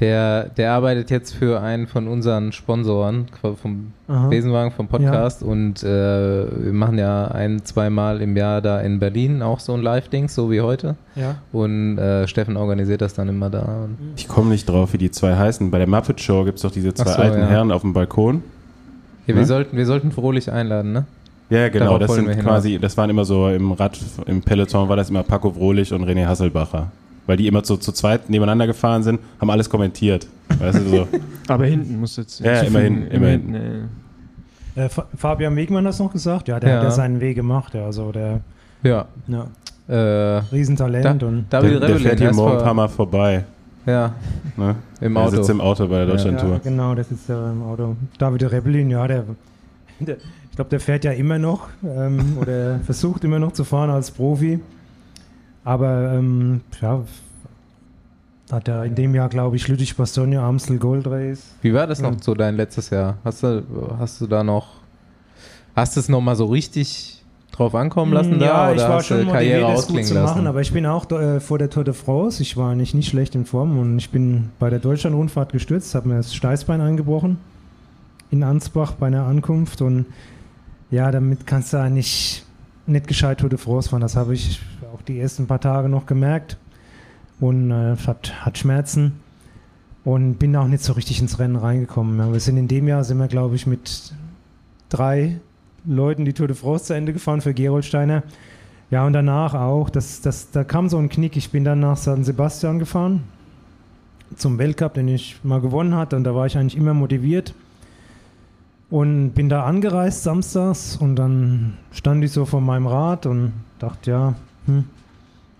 Der, 0.00 0.50
der 0.50 0.72
arbeitet 0.72 1.10
jetzt 1.10 1.34
für 1.34 1.62
einen 1.62 1.86
von 1.86 2.06
unseren 2.06 2.52
Sponsoren 2.52 3.28
vom 3.40 3.92
Aha. 4.08 4.28
Besenwagen 4.28 4.70
vom 4.70 4.88
Podcast 4.88 5.40
ja. 5.40 5.48
und 5.48 5.82
äh, 5.82 5.86
wir 5.86 6.72
machen 6.72 6.98
ja 6.98 7.28
ein, 7.28 7.64
zweimal 7.64 8.20
im 8.20 8.36
Jahr 8.36 8.60
da 8.60 8.80
in 8.80 8.98
Berlin 8.98 9.40
auch 9.40 9.58
so 9.58 9.72
ein 9.72 9.80
Live-Ding, 9.80 10.28
so 10.28 10.50
wie 10.50 10.60
heute. 10.60 10.96
Ja. 11.14 11.36
Und 11.50 11.96
äh, 11.96 12.28
Steffen 12.28 12.58
organisiert 12.58 13.00
das 13.00 13.14
dann 13.14 13.30
immer 13.30 13.48
da. 13.48 13.88
Ich 14.16 14.28
komme 14.28 14.50
nicht 14.50 14.68
drauf, 14.68 14.92
wie 14.92 14.98
die 14.98 15.10
zwei 15.10 15.34
heißen. 15.34 15.70
Bei 15.70 15.78
der 15.78 15.88
Muppet 15.88 16.20
Show 16.20 16.44
gibt 16.44 16.56
es 16.56 16.62
doch 16.62 16.72
diese 16.72 16.92
zwei 16.92 17.12
so, 17.12 17.22
alten 17.22 17.40
ja. 17.40 17.46
Herren 17.46 17.72
auf 17.72 17.80
dem 17.80 17.94
Balkon. 17.94 18.42
Ja, 19.26 19.34
wir, 19.34 19.40
ne? 19.40 19.46
sollten, 19.46 19.76
wir 19.78 19.86
sollten 19.86 20.12
Frohlich 20.12 20.52
einladen, 20.52 20.92
ne? 20.92 21.06
Ja, 21.48 21.68
genau. 21.68 21.86
Darauf 21.86 22.00
das 22.00 22.14
sind 22.14 22.38
quasi, 22.40 22.78
das 22.78 22.96
waren 22.98 23.08
immer 23.08 23.24
so 23.24 23.48
im 23.48 23.72
Rad, 23.72 23.98
im 24.26 24.42
Peloton 24.42 24.88
war 24.88 24.96
das 24.96 25.08
immer 25.08 25.22
Paco 25.22 25.52
Frohlich 25.52 25.92
und 25.92 26.04
René 26.04 26.26
Hasselbacher 26.26 26.90
weil 27.26 27.36
die 27.36 27.46
immer 27.46 27.64
so 27.64 27.76
zu 27.76 27.92
zweit 27.92 28.30
nebeneinander 28.30 28.66
gefahren 28.66 29.02
sind, 29.02 29.20
haben 29.40 29.50
alles 29.50 29.68
kommentiert. 29.68 30.26
Weißt 30.58 30.78
du, 30.78 30.88
so. 30.88 31.08
Aber 31.48 31.66
hinten 31.66 32.00
muss 32.00 32.16
jetzt. 32.16 32.40
Ja, 32.40 32.60
immerhin. 32.60 33.06
immerhin. 33.08 33.50
Nee. 34.74 34.82
Äh, 34.82 34.88
Fabian 35.16 35.56
Wegmann 35.56 35.84
hat 35.84 35.90
das 35.90 35.98
noch 35.98 36.12
gesagt? 36.12 36.48
Ja, 36.48 36.60
der 36.60 36.70
ja. 36.70 36.76
hat 36.76 36.84
ja 36.84 36.90
seinen 36.90 37.20
Weg 37.20 37.36
gemacht. 37.36 37.74
Ja, 37.74 37.86
also 37.86 38.12
der. 38.12 38.40
Ja. 38.82 39.06
ja. 39.26 39.46
Äh, 39.88 40.42
Riesentalent. 40.52 41.22
Da, 41.22 41.26
und 41.26 41.46
David 41.50 41.82
der, 41.82 41.88
der 41.88 41.98
fährt 41.98 42.20
hier 42.20 42.34
morgen 42.34 42.58
ein 42.58 42.64
paar 42.64 42.74
Mal 42.74 42.88
vorbei. 42.88 43.44
Ja. 43.86 44.12
Ne? 44.56 44.74
Im 45.00 45.16
Auto. 45.16 45.30
Der 45.30 45.36
sitzt 45.38 45.50
im 45.50 45.60
Auto 45.60 45.86
bei 45.86 45.98
der 45.98 46.06
Deutschlandtour. 46.06 46.52
Ja, 46.54 46.58
genau, 46.58 46.94
der 46.94 47.04
sitzt 47.04 47.28
ja 47.28 47.50
im 47.50 47.62
Auto. 47.62 47.96
David 48.18 48.50
Rebellin, 48.50 48.90
ja, 48.90 49.06
der, 49.06 49.24
der 50.00 50.16
ich 50.56 50.56
glaube, 50.56 50.70
der 50.70 50.80
fährt 50.80 51.04
ja 51.04 51.12
immer 51.12 51.38
noch 51.38 51.68
ähm, 51.84 52.38
oder 52.40 52.80
versucht 52.84 53.24
immer 53.24 53.38
noch 53.38 53.52
zu 53.52 53.62
fahren 53.62 53.90
als 53.90 54.10
Profi. 54.10 54.58
Aber 55.66 56.12
ähm, 56.12 56.60
ja, 56.80 57.02
hat 58.52 58.68
er 58.68 58.84
in 58.84 58.94
dem 58.94 59.16
Jahr, 59.16 59.28
glaube 59.28 59.56
ich, 59.56 59.66
Lüttich 59.66 59.96
Bastogne, 59.96 60.40
Amstel 60.40 60.78
Gold 60.78 61.08
Race. 61.08 61.56
Wie 61.60 61.74
war 61.74 61.88
das 61.88 62.00
noch 62.00 62.12
ja. 62.12 62.22
so 62.22 62.34
dein 62.34 62.54
letztes 62.54 62.90
Jahr? 62.90 63.18
Hast 63.24 63.42
du, 63.42 63.64
hast 63.98 64.20
du 64.20 64.28
da 64.28 64.44
noch, 64.44 64.74
hast 65.74 65.96
du 65.96 66.00
es 66.00 66.08
nochmal 66.08 66.36
so 66.36 66.44
richtig 66.44 67.24
drauf 67.50 67.74
ankommen 67.74 68.12
lassen 68.12 68.40
ja, 68.40 68.46
da? 68.46 68.70
Oder 68.70 68.74
ich 68.76 68.88
war 68.88 69.02
schon 69.02 69.16
motiviert, 69.24 69.34
Karriere 69.34 69.72
das 69.72 69.88
gut 69.88 70.04
zu 70.04 70.14
machen, 70.14 70.24
lassen? 70.24 70.46
aber 70.46 70.60
ich 70.60 70.72
bin 70.72 70.86
auch 70.86 71.10
äh, 71.10 71.40
vor 71.40 71.58
der 71.58 71.68
Tour 71.68 71.82
de 71.82 71.94
France, 71.94 72.40
ich 72.42 72.56
war 72.56 72.76
nicht, 72.76 72.94
nicht 72.94 73.08
schlecht 73.08 73.34
in 73.34 73.44
Form 73.44 73.76
und 73.76 73.98
ich 73.98 74.10
bin 74.10 74.50
bei 74.60 74.70
der 74.70 74.78
Deutschland-Rundfahrt 74.78 75.50
gestürzt, 75.50 75.96
habe 75.96 76.10
mir 76.10 76.18
das 76.18 76.32
Steißbein 76.32 76.80
angebrochen 76.80 77.38
in 78.30 78.44
Ansbach 78.44 78.92
bei 78.92 79.08
einer 79.08 79.26
Ankunft 79.26 79.82
und 79.82 80.06
ja, 80.92 81.10
damit 81.10 81.44
kannst 81.44 81.72
du 81.72 81.78
eigentlich 81.78 82.44
nicht 82.86 83.08
gescheit 83.08 83.38
Tour 83.38 83.48
de 83.50 83.58
France 83.58 83.88
fahren. 83.88 84.02
Das 84.02 84.14
habe 84.14 84.32
ich 84.34 84.60
die 85.08 85.20
ersten 85.20 85.46
paar 85.46 85.60
Tage 85.60 85.88
noch 85.88 86.06
gemerkt 86.06 86.56
und 87.40 87.70
äh, 87.70 87.96
hat, 88.06 88.44
hat 88.44 88.58
Schmerzen 88.58 89.20
und 90.04 90.34
bin 90.34 90.54
auch 90.56 90.68
nicht 90.68 90.84
so 90.84 90.92
richtig 90.92 91.20
ins 91.20 91.38
Rennen 91.38 91.56
reingekommen. 91.56 92.18
Ja, 92.18 92.32
wir 92.32 92.40
sind 92.40 92.56
in 92.56 92.68
dem 92.68 92.88
Jahr, 92.88 93.04
sind 93.04 93.18
wir 93.18 93.28
glaube 93.28 93.56
ich 93.56 93.66
mit 93.66 94.12
drei 94.88 95.40
Leuten 95.84 96.24
die 96.24 96.32
Tour 96.32 96.48
de 96.48 96.56
France 96.56 96.86
zu 96.86 96.94
Ende 96.94 97.12
gefahren 97.12 97.40
für 97.40 97.54
Gerolsteiner. 97.54 98.22
Ja, 98.90 99.04
und 99.04 99.12
danach 99.12 99.54
auch, 99.54 99.90
das, 99.90 100.20
das, 100.20 100.50
da 100.50 100.62
kam 100.62 100.88
so 100.88 100.96
ein 100.98 101.08
Knick. 101.08 101.36
Ich 101.36 101.50
bin 101.50 101.64
dann 101.64 101.80
nach 101.80 101.96
San 101.96 102.22
Sebastian 102.22 102.78
gefahren 102.78 103.24
zum 104.36 104.58
Weltcup, 104.58 104.94
den 104.94 105.08
ich 105.08 105.38
mal 105.44 105.60
gewonnen 105.60 105.94
hatte 105.94 106.16
und 106.16 106.24
da 106.24 106.34
war 106.34 106.46
ich 106.46 106.56
eigentlich 106.56 106.76
immer 106.76 106.94
motiviert 106.94 107.54
und 108.90 109.32
bin 109.32 109.48
da 109.48 109.64
angereist 109.64 110.22
samstags 110.22 110.96
und 110.96 111.16
dann 111.16 111.76
stand 111.92 112.24
ich 112.24 112.32
so 112.32 112.44
vor 112.44 112.60
meinem 112.60 112.86
Rad 112.86 113.26
und 113.26 113.52
dachte, 113.78 114.10
ja, 114.10 114.34
hm, 114.66 114.84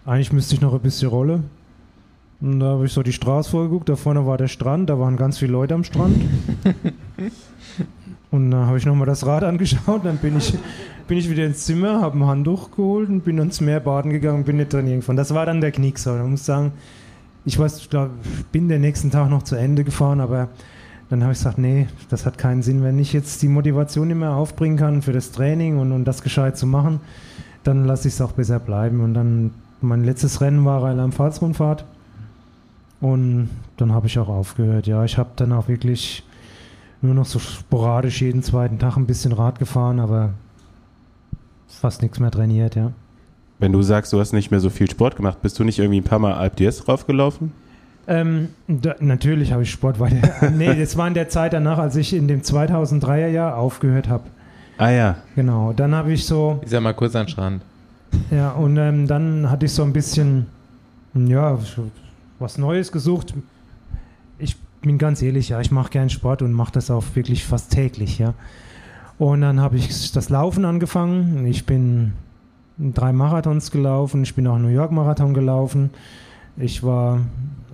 eigentlich 0.05 0.33
müsste 0.33 0.55
ich 0.55 0.61
noch 0.61 0.74
ein 0.74 0.81
bisschen 0.81 1.09
Rolle. 1.09 1.43
Und 2.41 2.61
da 2.61 2.66
habe 2.66 2.87
ich 2.87 2.93
so 2.93 3.03
die 3.03 3.12
Straße 3.12 3.51
vorgeguckt, 3.51 3.89
da 3.89 3.97
vorne 3.97 4.27
war 4.27 4.37
der 4.37 4.49
Strand, 4.49 4.91
da 4.91 4.99
waren 4.99 5.16
ganz 5.16 5.39
viele 5.39 5.53
Leute 5.53 5.74
am 5.74 5.85
Strand. 5.85 6.16
und 8.31 8.51
dann 8.51 8.66
habe 8.66 8.77
ich 8.77 8.85
nochmal 8.85 9.07
das 9.07 9.24
Rad 9.24 9.43
angeschaut, 9.43 10.05
dann 10.05 10.19
bin 10.19 10.37
ich, 10.37 10.53
bin 11.09 11.16
ich 11.16 11.31
wieder 11.31 11.47
ins 11.47 11.65
Zimmer, 11.65 12.03
habe 12.03 12.19
ein 12.19 12.27
Handtuch 12.27 12.73
geholt 12.73 13.09
und 13.09 13.24
bin 13.24 13.39
ins 13.39 13.62
Meer 13.62 13.81
baden 13.81 14.11
gegangen 14.11 14.39
und 14.39 14.45
bin 14.45 14.59
nicht 14.59 14.70
trainieren 14.70 15.01
gefahren. 15.01 15.16
Das 15.16 15.33
war 15.33 15.47
dann 15.47 15.62
der 15.62 15.73
Knick 15.73 15.99
so. 15.99 16.15
Ich 16.15 16.23
muss 16.23 16.45
sagen, 16.45 16.73
ich 17.47 17.59
weiß, 17.59 17.78
ich 17.78 17.89
glaube, 17.89 18.11
ich 18.39 18.47
bin 18.47 18.69
den 18.69 18.83
nächsten 18.83 19.11
Tag 19.11 19.31
noch 19.31 19.45
zu 19.45 19.57
Ende 19.57 19.83
gefahren, 19.83 20.20
aber 20.20 20.49
dann 21.09 21.23
habe 21.23 21.33
ich 21.33 21.39
gesagt, 21.39 21.59
nee, 21.59 21.87
das 22.11 22.27
hat 22.27 22.37
keinen 22.37 22.62
Sinn. 22.62 22.83
Wenn 22.83 22.99
ich 22.99 23.12
jetzt 23.12 23.41
die 23.41 23.49
Motivation 23.49 24.09
nicht 24.09 24.19
mehr 24.19 24.35
aufbringen 24.35 24.77
kann 24.77 25.01
für 25.01 25.12
das 25.12 25.33
Training 25.33 25.78
und, 25.78 25.93
und 25.93 26.05
das 26.05 26.23
gescheit 26.23 26.59
zu 26.59 26.66
machen, 26.66 27.01
dann 27.66 27.84
lasse 27.84 28.09
ich 28.09 28.14
es 28.14 28.20
auch 28.20 28.32
besser 28.32 28.59
bleiben. 28.59 29.01
Und 29.01 29.14
dann, 29.14 29.52
mein 29.80 30.05
letztes 30.05 30.40
Rennen 30.40 30.64
war 30.64 30.82
Rheinland-Pfalz-Rundfahrt. 30.82 31.84
Und 33.01 33.51
dann 33.76 33.93
habe 33.93 34.06
ich 34.06 34.18
auch 34.18 34.28
aufgehört. 34.28 34.86
Ja, 34.86 35.05
ich 35.05 35.18
habe 35.18 35.30
dann 35.36 35.52
auch 35.52 35.68
wirklich 35.68 36.24
nur 37.02 37.14
noch 37.14 37.26
so 37.26 37.38
sporadisch 37.38 38.22
jeden 38.22 38.43
zweiten 38.43 38.78
Tag 38.78 38.97
ein 38.97 39.06
bisschen 39.06 39.32
Rad 39.32 39.59
gefahren, 39.59 40.01
aber 40.01 40.30
fast 41.68 42.02
nichts 42.02 42.18
mehr 42.18 42.30
trainiert, 42.30 42.74
ja. 42.74 42.93
Wenn 43.59 43.72
du 43.72 43.82
sagst, 43.82 44.12
du 44.12 44.20
hast 44.20 44.32
nicht 44.32 44.51
mehr 44.51 44.60
so 44.60 44.70
viel 44.70 44.90
Sport 44.90 45.16
gemacht, 45.16 45.40
bist 45.40 45.59
du 45.59 45.64
nicht 45.64 45.78
irgendwie 45.78 46.01
ein 46.01 46.05
paar 46.05 46.18
Mal 46.18 46.34
Alp 46.34 46.56
d'Huez 46.56 46.84
draufgelaufen? 46.84 47.52
Ähm, 48.09 48.51
da, 48.68 48.94
natürlich 49.01 49.52
habe 49.52 49.62
ich 49.62 49.70
Sport 49.70 49.98
weiter. 49.98 50.51
nee, 50.56 50.74
das 50.74 50.97
war 50.97 51.09
in 51.09 51.14
der 51.14 51.28
Zeit 51.28 51.52
danach, 51.52 51.78
als 51.78 51.97
ich 51.97 52.12
in 52.12 52.28
dem 52.28 52.43
2003er 52.43 53.28
Jahr 53.28 53.56
aufgehört 53.56 54.09
habe. 54.09 54.24
Ah 54.78 54.90
ja. 54.90 55.16
Genau, 55.35 55.73
dann 55.73 55.94
habe 55.94 56.12
ich 56.12 56.24
so. 56.27 56.61
Ich 56.62 56.70
sag 56.70 56.82
mal 56.82 56.93
kurz 56.93 57.15
an 57.15 57.24
den 57.24 57.31
Strand. 57.31 57.62
Ja, 58.31 58.53
und 58.53 58.77
ähm, 58.77 59.07
dann 59.07 59.51
hatte 59.51 59.66
ich 59.66 59.73
so 59.73 59.82
ein 59.82 59.93
bisschen, 59.93 60.47
ja, 61.15 61.59
was 62.39 62.59
Neues 62.59 62.93
gesucht. 62.93 63.35
Ich 64.39 64.57
bin 64.82 64.98
ganz 64.98 65.23
ehrlich, 65.23 65.48
ja, 65.48 65.61
ich 65.61 65.70
mache 65.70 65.90
gern 65.90 66.11
Sport 66.11 66.43
und 66.43 66.53
mache 66.53 66.73
das 66.73 66.90
auch 66.90 67.05
wirklich 67.15 67.44
fast 67.44 67.73
täglich, 67.73 68.19
ja. 68.19 68.35
Und 69.19 69.40
dann 69.40 69.61
habe 69.61 69.77
ich 69.77 70.12
das 70.12 70.28
Laufen 70.28 70.65
angefangen. 70.65 71.47
Ich 71.47 71.65
bin 71.65 72.12
drei 72.78 73.12
Marathons 73.12 73.70
gelaufen, 73.70 74.23
ich 74.23 74.35
bin 74.35 74.47
auch 74.47 74.59
New 74.59 74.69
York 74.69 74.93
Marathon 74.93 75.32
gelaufen. 75.32 75.90
Ich 76.59 76.82
war 76.82 77.20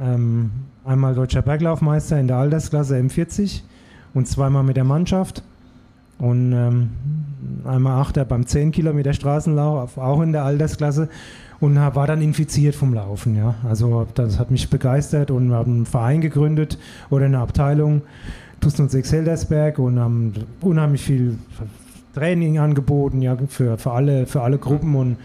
ähm, 0.01 0.51
einmal 0.85 1.15
deutscher 1.15 1.43
Berglaufmeister 1.43 2.19
in 2.19 2.29
der 2.29 2.37
Altersklasse 2.37 2.97
M40 2.97 3.63
und 4.15 4.29
zweimal 4.29 4.63
mit 4.63 4.77
der 4.77 4.85
Mannschaft. 4.85 5.43
Und 6.19 6.53
ähm, 6.53 6.91
einmal 7.65 8.01
Achter 8.01 8.25
beim 8.25 8.47
10 8.47 8.73
Kilometer 8.73 9.13
Straßenlauf, 9.13 9.99
auch 9.99 10.21
in 10.21 10.33
der 10.33 10.45
Altersklasse. 10.45 11.09
Und 11.61 11.77
war 11.77 12.07
dann 12.09 12.21
infiziert 12.23 12.75
vom 12.75 12.93
Laufen. 12.93 13.37
Ja. 13.37 13.55
Also 13.69 14.07
das 14.15 14.41
hat 14.41 14.51
mich 14.51 14.69
begeistert 14.69 15.31
und 15.31 15.49
wir 15.49 15.57
haben 15.57 15.75
einen 15.75 15.87
Verein 15.87 16.21
gegründet 16.21 16.77
oder 17.09 17.27
eine 17.27 17.39
Abteilung, 17.39 18.03
Tusten 18.61 18.83
und 18.83 18.91
Sechs 18.91 19.13
Heldersberg 19.13 19.79
und 19.79 20.01
haben 20.01 20.33
unheimlich 20.61 21.03
viel 21.03 21.39
Training 22.15 22.59
angeboten, 22.59 23.23
ja, 23.23 23.37
für, 23.49 23.79
für, 23.79 23.93
alle, 23.93 24.27
für 24.27 24.43
alle 24.43 24.59
Gruppen 24.59 24.97
und 24.97 25.17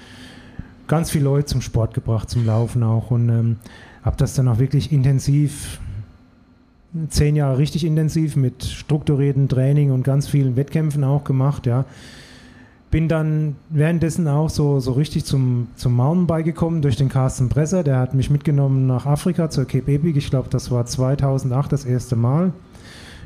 ganz 0.87 1.09
viele 1.11 1.25
Leute 1.25 1.47
zum 1.47 1.61
Sport 1.61 1.93
gebracht, 1.93 2.29
zum 2.29 2.45
Laufen 2.45 2.83
auch. 2.83 3.11
Und 3.11 3.29
ähm, 3.29 3.55
habe 4.03 4.17
das 4.17 4.33
dann 4.33 4.47
auch 4.47 4.59
wirklich 4.59 4.91
intensiv, 4.91 5.79
zehn 7.09 7.35
Jahre 7.35 7.57
richtig 7.57 7.83
intensiv 7.83 8.35
mit 8.35 8.63
strukturiertem 8.63 9.47
Training 9.47 9.91
und 9.91 10.03
ganz 10.03 10.27
vielen 10.27 10.55
Wettkämpfen 10.55 11.03
auch 11.03 11.23
gemacht, 11.23 11.65
ja. 11.65 11.85
Bin 12.89 13.09
dann 13.09 13.57
währenddessen 13.69 14.29
auch 14.29 14.49
so, 14.49 14.79
so 14.79 14.93
richtig 14.93 15.25
zum, 15.25 15.67
zum 15.75 15.93
Mountainbike 15.93 16.45
gekommen 16.45 16.81
durch 16.81 16.95
den 16.95 17.09
Carsten 17.09 17.49
Bresser. 17.49 17.83
Der 17.83 17.99
hat 17.99 18.13
mich 18.13 18.29
mitgenommen 18.29 18.87
nach 18.87 19.05
Afrika 19.05 19.49
zur 19.49 19.65
Cape 19.65 19.91
Epic. 19.91 20.17
Ich 20.17 20.29
glaube, 20.29 20.47
das 20.49 20.71
war 20.71 20.85
2008 20.85 21.73
das 21.73 21.83
erste 21.83 22.15
Mal. 22.15 22.53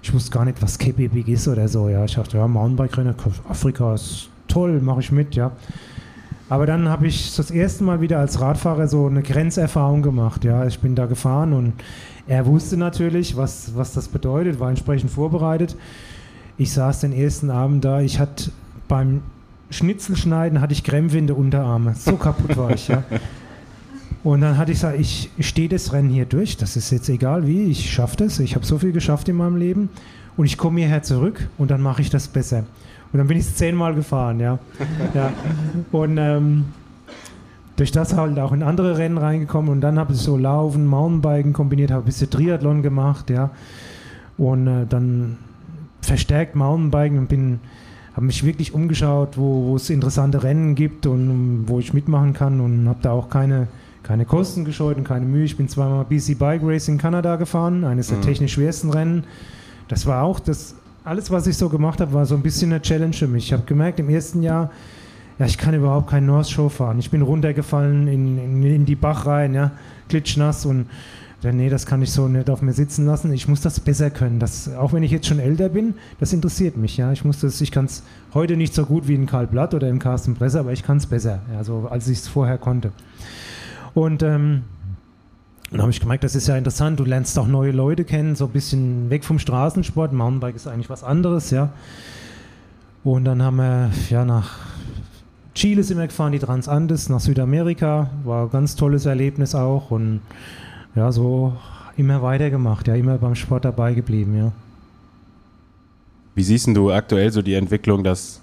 Ich 0.02 0.11
wusste 0.15 0.31
gar 0.31 0.45
nicht, 0.45 0.64
was 0.64 0.80
Cape 0.80 1.03
Epic 1.03 1.31
ist 1.31 1.48
oder 1.48 1.68
so. 1.68 1.89
Ja, 1.89 2.03
ich 2.06 2.15
dachte, 2.15 2.38
ja, 2.38 2.48
Mountainbike-Rennen, 2.48 3.14
Afrika 3.48 3.93
ist 3.93 4.30
toll, 4.48 4.81
mache 4.81 5.02
ich 5.02 5.11
mit, 5.11 5.35
ja. 5.35 5.52
Aber 6.49 6.65
dann 6.65 6.89
habe 6.89 7.07
ich 7.07 7.34
das 7.35 7.49
erste 7.49 7.85
Mal 7.85 8.02
wieder 8.02 8.19
als 8.19 8.41
Radfahrer 8.41 8.88
so 8.88 9.06
eine 9.06 9.22
Grenzerfahrung 9.22 10.02
gemacht. 10.02 10.43
Ja, 10.43 10.65
ich 10.65 10.80
bin 10.80 10.95
da 10.95 11.06
gefahren 11.06 11.53
und 11.53 11.73
er 12.27 12.45
wusste 12.45 12.77
natürlich, 12.77 13.35
was, 13.35 13.76
was 13.76 13.93
das 13.93 14.07
bedeutet, 14.07 14.60
war 14.60 14.69
entsprechend 14.69 15.11
vorbereitet. 15.11 15.76
Ich 16.57 16.72
saß 16.73 17.02
den 17.02 17.14
ersten 17.14 17.49
Abend 17.49 17.84
da, 17.84 18.02
ich 18.02 18.19
hatte 18.19 18.52
beim 18.88 19.22
Schnitzelschneiden 19.69 20.60
hatte 20.60 20.73
ich 20.73 20.84
Krämpfe 20.84 21.18
in 21.18 21.27
der 21.27 21.38
Unterarme. 21.38 21.95
So 21.95 22.18
kaputt 22.18 22.57
war 22.57 22.72
ich, 22.72 22.89
ja. 22.89 23.03
Und 24.23 24.41
dann 24.41 24.57
hatte 24.57 24.72
ich 24.72 24.77
gesagt, 24.77 24.99
ich 24.99 25.31
stehe 25.39 25.68
das 25.68 25.93
Rennen 25.93 26.10
hier 26.10 26.26
durch, 26.26 26.56
das 26.56 26.76
ist 26.76 26.91
jetzt 26.91 27.10
egal 27.10 27.48
wie, 27.48 27.64
ich 27.64 27.91
schaffe 27.91 28.18
das, 28.18 28.39
ich 28.39 28.53
habe 28.53 28.65
so 28.65 28.77
viel 28.77 28.91
geschafft 28.91 29.27
in 29.30 29.35
meinem 29.35 29.56
Leben 29.56 29.89
und 30.38 30.45
ich 30.45 30.60
komme 30.60 30.80
hierher 30.80 31.02
zurück 31.02 31.49
und 31.57 31.72
dann 31.72 31.81
mache 31.81 32.03
ich 32.03 32.11
das 32.11 32.27
besser. 32.27 32.65
Und 33.11 33.18
dann 33.18 33.27
bin 33.27 33.38
ich 33.38 33.45
es 33.45 33.56
zehnmal 33.56 33.95
gefahren, 33.95 34.39
ja. 34.39 34.60
ja. 35.15 35.34
Und 35.91 36.18
ähm, 36.19 36.65
durch 37.76 37.91
das 37.91 38.15
halt 38.15 38.38
auch 38.39 38.52
in 38.52 38.64
andere 38.64 38.98
Rennen 38.98 39.18
reingekommen 39.18 39.72
und 39.72 39.81
dann 39.81 39.98
habe 39.98 40.14
ich 40.14 40.19
so 40.19 40.38
Laufen, 40.38 40.85
Mountainbiken 40.85 41.53
kombiniert, 41.53 41.91
habe 41.91 42.03
ein 42.03 42.06
bisschen 42.06 42.30
Triathlon 42.30 42.81
gemacht, 42.81 43.30
ja. 43.30 43.52
Und 44.38 44.68
äh, 44.68 44.85
dann 44.88 45.38
verstärkt 46.02 46.56
Mountainbiken 46.56 47.18
und 47.18 47.27
bin, 47.27 47.60
habe 48.14 48.26
mich 48.26 48.43
wirklich 48.43 48.73
umgeschaut, 48.73 49.38
wo, 49.38 49.76
es 49.76 49.89
interessante 49.89 50.43
Rennen 50.43 50.76
gibt 50.76 51.06
und 51.06 51.64
wo 51.68 51.80
ich 51.80 51.93
mitmachen 51.93 52.34
kann 52.34 52.60
und 52.60 52.88
habe 52.89 52.99
da 53.02 53.11
auch 53.11 53.30
keine, 53.30 53.68
keine 54.03 54.26
Kosten 54.26 54.65
gescheut 54.65 54.98
und 54.98 55.03
keine 55.03 55.26
Mühe. 55.26 55.45
Ich 55.45 55.57
bin 55.57 55.69
zweimal 55.69 56.06
BC 56.06 56.38
Bike 56.38 56.61
Race 56.64 56.88
in 56.88 56.98
Kanada 56.98 57.35
gefahren, 57.35 57.84
eines 57.84 58.07
der 58.07 58.18
mhm. 58.18 58.23
technisch 58.23 58.53
schwersten 58.53 58.89
Rennen. 58.89 59.23
Das 59.88 60.06
war 60.06 60.23
auch 60.23 60.39
das 60.39 60.76
alles, 61.03 61.31
was 61.31 61.48
ich 61.48 61.57
so 61.57 61.69
gemacht 61.69 61.99
habe, 61.99 62.14
war 62.14 62.26
so 62.26 62.35
ein 62.35 62.41
bisschen 62.41 62.72
eine 62.72 62.81
Challenge 62.81 63.14
für 63.14 63.27
mich. 63.27 63.45
Ich 63.45 63.53
habe 63.53 63.64
gemerkt, 63.64 63.99
im 63.99 64.10
ersten 64.10 64.43
Jahr, 64.43 64.72
ja, 65.41 65.47
ich 65.47 65.57
kann 65.57 65.73
überhaupt 65.73 66.07
kein 66.07 66.27
North 66.27 66.51
Show 66.51 66.69
fahren. 66.69 66.99
Ich 66.99 67.09
bin 67.09 67.23
runtergefallen 67.23 68.07
in, 68.07 68.38
in, 68.38 68.61
in 68.61 68.85
die 68.85 68.93
Bach 68.93 69.26
rein, 69.26 69.55
ja, 69.55 69.72
klitschnass 70.07 70.68
und 70.68 70.85
ja, 71.41 71.51
nee, 71.51 71.68
das 71.68 71.88
kann 71.88 72.03
ich 72.03 72.11
so 72.11 72.27
nicht 72.27 72.47
auf 72.51 72.61
mir 72.61 72.73
sitzen 72.73 73.07
lassen. 73.07 73.34
Ich 73.34 73.47
muss 73.47 73.59
das 73.59 73.80
besser 73.80 74.11
können. 74.11 74.38
Das, 74.38 74.72
auch 74.76 74.93
wenn 74.93 75.01
ich 75.01 75.09
jetzt 75.09 75.26
schon 75.26 75.39
älter 75.39 75.69
bin, 75.69 75.95
das 76.19 76.31
interessiert 76.31 76.77
mich. 76.77 76.95
Ja, 76.95 77.11
ich 77.11 77.26
muss 77.26 77.39
das, 77.39 77.59
ich 77.59 77.72
kann 77.72 77.85
es 77.85 78.03
heute 78.35 78.55
nicht 78.55 78.76
so 78.76 78.85
gut 78.85 79.07
wie 79.07 79.15
in 79.15 79.26
Karl 79.26 79.47
Blatt 79.47 79.73
oder 79.73 79.89
im 79.89 79.97
Carsten 79.97 80.35
Presser, 80.35 80.59
aber 80.59 80.73
ich 80.73 80.84
kann 80.84 80.97
es 80.97 81.07
besser, 81.07 81.39
ja, 81.51 81.63
so, 81.63 81.88
als 81.89 82.07
ich 82.07 82.19
es 82.19 82.27
vorher 82.27 82.59
konnte. 82.59 82.91
Und 83.95 84.22
ähm, 84.22 84.61
dann 85.72 85.81
habe 85.81 85.89
ich 85.89 85.99
gemerkt, 85.99 86.23
das 86.23 86.35
ist 86.35 86.47
ja 86.47 86.55
interessant, 86.55 86.99
du 86.99 87.03
lernst 87.03 87.39
auch 87.39 87.47
neue 87.47 87.72
Leute 87.72 88.03
kennen, 88.03 88.35
so 88.35 88.45
ein 88.45 88.51
bisschen 88.51 89.09
weg 89.09 89.23
vom 89.23 89.39
Straßensport. 89.39 90.13
Mountainbike 90.13 90.55
ist 90.55 90.68
eigentlich 90.68 90.91
was 90.91 91.03
anderes, 91.03 91.49
ja. 91.49 91.72
Und 93.03 93.26
dann 93.26 93.41
haben 93.41 93.55
wir 93.55 93.89
ja 94.11 94.23
nach 94.23 94.59
Chile 95.53 95.84
sind 95.84 95.98
wir 95.98 96.07
gefahren, 96.07 96.32
die 96.32 96.40
Transandes, 96.40 97.10
nach 97.10 97.19
Südamerika. 97.19 98.10
War 98.23 98.45
ein 98.45 98.52
ganz 98.52 98.76
tolles 98.76 99.06
Erlebnis 99.06 99.53
auch 99.53 99.91
und 99.91 100.22
ja, 100.95 101.11
so 101.11 101.53
immer 101.98 102.22
weitergemacht, 102.22 102.88
ja, 102.88 102.95
immer 102.95 103.18
beim 103.18 103.36
Sport 103.36 103.65
dabei 103.65 103.94
geblieben, 103.94 104.38
ja. 104.38 104.52
Wie 106.36 106.44
siehst 106.44 106.68
du 106.68 106.91
aktuell 106.91 107.32
so 107.32 107.41
die 107.41 107.56
Entwicklung, 107.56 108.03
dass 108.03 108.40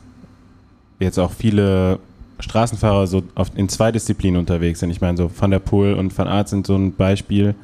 jetzt 0.98 1.18
auch 1.18 1.32
viele 1.32 1.98
Straßenfahrer 2.40 3.06
so 3.06 3.22
in 3.56 3.68
zwei 3.68 3.90
Disziplinen 3.92 4.38
unterwegs 4.38 4.80
sind. 4.80 4.90
Ich 4.90 5.00
meine, 5.00 5.16
so 5.16 5.30
Van 5.36 5.50
der 5.50 5.58
Poel 5.58 5.94
und 5.94 6.16
Van 6.16 6.28
Aert 6.28 6.48
sind 6.48 6.66
so 6.66 6.76
ein 6.76 6.94
Beispiel. 6.94 7.54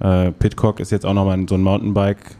Äh, 0.00 0.30
Pitcock 0.32 0.80
ist 0.80 0.92
jetzt 0.92 1.04
auch 1.04 1.14
nochmal 1.14 1.44
so 1.48 1.54
ein 1.56 1.62
Mountainbike, 1.62 2.36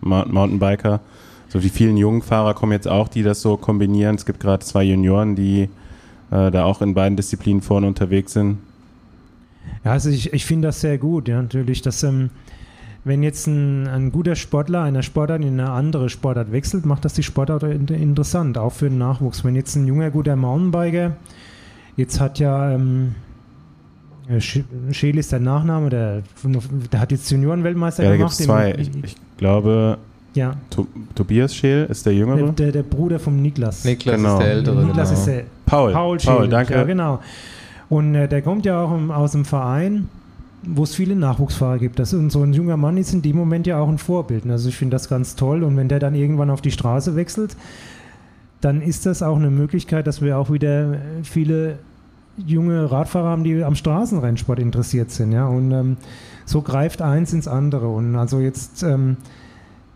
Mountainbiker. 0.00 1.00
So 1.48 1.60
die 1.60 1.68
vielen 1.68 1.96
jungen 1.96 2.22
Fahrer 2.22 2.54
kommen 2.54 2.72
jetzt 2.72 2.88
auch, 2.88 3.08
die 3.08 3.22
das 3.22 3.40
so 3.40 3.56
kombinieren. 3.56 4.16
Es 4.16 4.26
gibt 4.26 4.40
gerade 4.40 4.64
zwei 4.64 4.82
Junioren, 4.82 5.36
die 5.36 5.68
äh, 6.30 6.50
da 6.50 6.64
auch 6.64 6.82
in 6.82 6.94
beiden 6.94 7.16
Disziplinen 7.16 7.62
vorne 7.62 7.86
unterwegs 7.86 8.32
sind. 8.32 8.58
Ja, 9.84 9.92
also 9.92 10.10
ich, 10.10 10.32
ich 10.32 10.44
finde 10.44 10.68
das 10.68 10.80
sehr 10.80 10.98
gut, 10.98 11.28
ja, 11.28 11.40
natürlich, 11.40 11.82
dass 11.82 12.02
ähm, 12.02 12.30
wenn 13.04 13.22
jetzt 13.22 13.46
ein, 13.46 13.86
ein 13.86 14.10
guter 14.10 14.34
Sportler 14.34 14.82
einer 14.82 15.02
Sportart 15.02 15.42
in 15.42 15.60
eine 15.60 15.70
andere 15.70 16.08
Sportart 16.08 16.50
wechselt, 16.50 16.84
macht 16.86 17.04
das 17.04 17.14
die 17.14 17.22
Sportart 17.22 17.62
interessant, 17.62 18.58
auch 18.58 18.72
für 18.72 18.88
den 18.88 18.98
Nachwuchs. 18.98 19.44
Wenn 19.44 19.54
jetzt 19.54 19.76
ein 19.76 19.86
junger, 19.86 20.10
guter 20.10 20.34
Mountainbiker, 20.34 21.16
jetzt 21.96 22.18
hat 22.18 22.40
ja 22.40 22.72
ähm, 22.72 23.14
Scheel 24.40 25.18
ist 25.18 25.30
der 25.30 25.38
Nachname, 25.38 25.88
der, 25.88 26.22
der 26.92 27.00
hat 27.00 27.12
jetzt 27.12 27.30
Juniorenweltmeister 27.30 28.02
ja, 28.02 28.16
gemacht. 28.16 28.40
Ja, 28.40 28.46
da 28.46 28.72
gibt 28.72 28.80
es 28.80 28.90
zwei. 28.92 28.98
Ich, 29.00 29.04
ich, 29.12 29.16
glaube, 29.36 29.98
ja. 30.36 30.54
To 30.70 30.86
Tobias 31.14 31.54
Scheel 31.54 31.86
ist 31.90 32.06
der 32.06 32.14
Jüngere. 32.14 32.36
Der, 32.36 32.52
der, 32.52 32.72
der, 32.72 32.82
Bruder 32.82 33.18
vom 33.18 33.42
Niklas. 33.42 33.84
Niklas 33.84 34.16
genau. 34.16 34.34
ist 34.34 34.44
der 34.44 34.52
Ältere. 34.52 34.84
Niklas 34.84 35.08
genau. 35.08 35.20
ist 35.20 35.26
der 35.26 35.44
Paul. 35.64 35.92
Paul, 35.92 36.20
Scheel, 36.20 36.34
Paul 36.34 36.48
danke. 36.48 36.74
Ja, 36.74 36.84
genau. 36.84 37.20
Und 37.88 38.14
äh, 38.14 38.28
der 38.28 38.42
kommt 38.42 38.64
ja 38.64 38.80
auch 38.80 38.90
aus 39.10 39.32
dem 39.32 39.44
Verein 39.44 40.08
wo 40.66 40.82
es 40.82 40.94
viele 40.94 41.14
Nachwuchsfahrer 41.14 41.78
gibt. 41.78 41.98
Das 41.98 42.12
ist 42.12 42.32
so 42.32 42.42
ein 42.42 42.52
junger 42.52 42.76
Mann 42.76 42.96
ist 42.96 43.12
in 43.12 43.22
dem 43.22 43.36
Moment 43.36 43.66
ja 43.66 43.78
auch 43.78 43.88
ein 43.88 43.98
Vorbild. 43.98 44.48
Also 44.50 44.68
ich 44.68 44.76
finde 44.76 44.94
das 44.94 45.08
ganz 45.08 45.36
toll. 45.36 45.62
Und 45.62 45.76
wenn 45.76 45.88
der 45.88 46.00
dann 46.00 46.14
irgendwann 46.14 46.50
auf 46.50 46.60
die 46.60 46.70
Straße 46.70 47.14
wechselt, 47.14 47.56
dann 48.60 48.82
ist 48.82 49.06
das 49.06 49.22
auch 49.22 49.36
eine 49.36 49.50
Möglichkeit, 49.50 50.06
dass 50.06 50.22
wir 50.22 50.38
auch 50.38 50.50
wieder 50.50 50.96
viele 51.22 51.78
junge 52.36 52.90
Radfahrer 52.90 53.28
haben, 53.28 53.44
die 53.44 53.62
am 53.62 53.76
Straßenrennsport 53.76 54.58
interessiert 54.58 55.10
sind. 55.10 55.32
Ja? 55.32 55.46
Und 55.46 55.70
ähm, 55.72 55.96
so 56.44 56.62
greift 56.62 57.00
eins 57.00 57.32
ins 57.32 57.48
andere. 57.48 57.88
Und 57.88 58.16
also 58.16 58.40
jetzt, 58.40 58.82
ähm, 58.82 59.16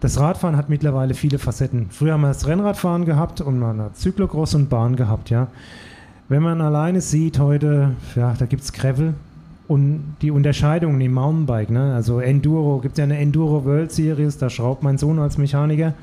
das 0.00 0.18
Radfahren 0.18 0.56
hat 0.56 0.68
mittlerweile 0.68 1.14
viele 1.14 1.38
Facetten. 1.38 1.86
Früher 1.90 2.14
haben 2.14 2.22
wir 2.22 2.28
das 2.28 2.46
Rennradfahren 2.46 3.04
gehabt 3.04 3.40
und 3.40 3.58
man 3.58 3.80
hat 3.80 3.96
Zyklocross 3.96 4.54
und 4.54 4.68
Bahn 4.68 4.96
gehabt. 4.96 5.30
Ja? 5.30 5.48
Wenn 6.28 6.42
man 6.42 6.60
alleine 6.60 7.00
sieht 7.00 7.38
heute, 7.38 7.92
ja, 8.16 8.34
da 8.38 8.46
gibt 8.46 8.62
es 8.62 8.72
Gravel, 8.72 9.14
und 9.70 10.16
die 10.20 10.32
Unterscheidungen 10.32 11.00
im 11.00 11.12
Mountainbike, 11.12 11.70
ne? 11.70 11.94
also 11.94 12.18
Enduro, 12.18 12.80
gibt 12.80 12.94
es 12.94 12.98
ja 12.98 13.04
eine 13.04 13.18
Enduro 13.18 13.64
World 13.64 13.92
Series, 13.92 14.36
da 14.36 14.50
schraubt 14.50 14.82
mein 14.82 14.98
Sohn 14.98 15.20
als 15.20 15.38
Mechaniker. 15.38 15.94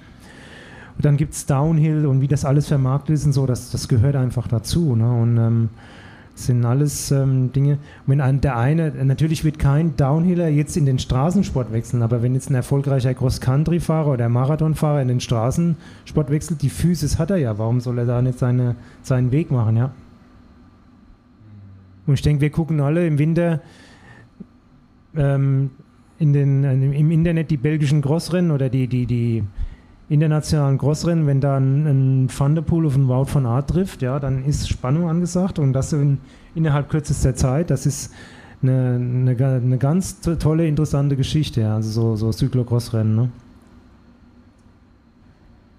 Und 0.95 1.03
dann 1.03 1.17
gibt 1.17 1.33
es 1.33 1.45
Downhill 1.45 2.05
und 2.05 2.21
wie 2.21 2.29
das 2.29 2.45
alles 2.45 2.69
vermarktet 2.69 3.15
ist 3.15 3.25
und 3.25 3.33
so, 3.33 3.45
das, 3.45 3.69
das 3.69 3.89
gehört 3.89 4.15
einfach 4.15 4.47
dazu. 4.47 4.95
Ne? 4.95 5.11
Und 5.11 5.37
ähm, 5.37 5.69
sind 6.39 6.63
alles 6.65 7.11
ähm, 7.11 7.51
Dinge. 7.51 7.79
Wenn 8.05 8.21
ein, 8.21 8.41
der 8.41 8.57
eine, 8.57 8.91
natürlich 9.03 9.43
wird 9.43 9.59
kein 9.59 9.95
Downhiller 9.95 10.47
jetzt 10.47 10.77
in 10.77 10.85
den 10.85 10.99
Straßensport 10.99 11.71
wechseln, 11.71 12.01
aber 12.01 12.21
wenn 12.21 12.33
jetzt 12.33 12.49
ein 12.49 12.55
erfolgreicher 12.55 13.13
Cross-Country-Fahrer 13.13 14.11
oder 14.11 14.29
Marathonfahrer 14.29 15.01
in 15.01 15.07
den 15.07 15.19
Straßensport 15.19 16.29
wechselt, 16.29 16.61
die 16.61 16.69
Physis 16.69 17.19
hat 17.19 17.31
er 17.31 17.37
ja. 17.37 17.57
Warum 17.57 17.79
soll 17.79 17.99
er 17.99 18.05
da 18.05 18.21
nicht 18.21 18.39
seine, 18.39 18.75
seinen 19.01 19.31
Weg 19.31 19.51
machen, 19.51 19.77
ja? 19.77 19.91
Und 22.05 22.13
ich 22.13 22.21
denke, 22.21 22.41
wir 22.41 22.49
gucken 22.51 22.79
alle 22.79 23.05
im 23.05 23.19
Winter 23.19 23.61
ähm, 25.15 25.71
in 26.19 26.33
den, 26.33 26.63
im 26.63 27.11
Internet 27.11 27.51
die 27.51 27.57
belgischen 27.57 28.01
Grossrennen 28.01 28.51
oder 28.51 28.69
die, 28.69 28.87
die, 28.87 29.05
die 29.05 29.43
internationalen 30.09 30.77
Grossrennen, 30.77 31.27
wenn 31.27 31.41
da 31.41 31.57
ein, 31.57 32.29
Poel 32.65 32.85
auf 32.85 32.95
einen 32.95 33.07
Wout 33.07 33.25
von 33.25 33.45
Art 33.45 33.69
trifft, 33.69 34.01
ja, 34.01 34.19
dann 34.19 34.45
ist 34.45 34.69
Spannung 34.69 35.09
angesagt 35.09 35.59
und 35.59 35.73
das 35.73 35.91
in, 35.93 36.19
innerhalb 36.55 36.89
kürzester 36.89 37.35
Zeit, 37.35 37.69
das 37.69 37.85
ist 37.85 38.13
eine, 38.63 38.95
eine, 38.95 39.35
eine 39.37 39.77
ganz 39.77 40.21
tolle, 40.21 40.65
interessante 40.65 41.15
Geschichte, 41.15 41.61
ja, 41.61 41.75
also 41.75 41.89
so, 41.89 42.15
so 42.15 42.31
Cyclocross-Rennen. 42.31 43.15
Ne? 43.15 43.29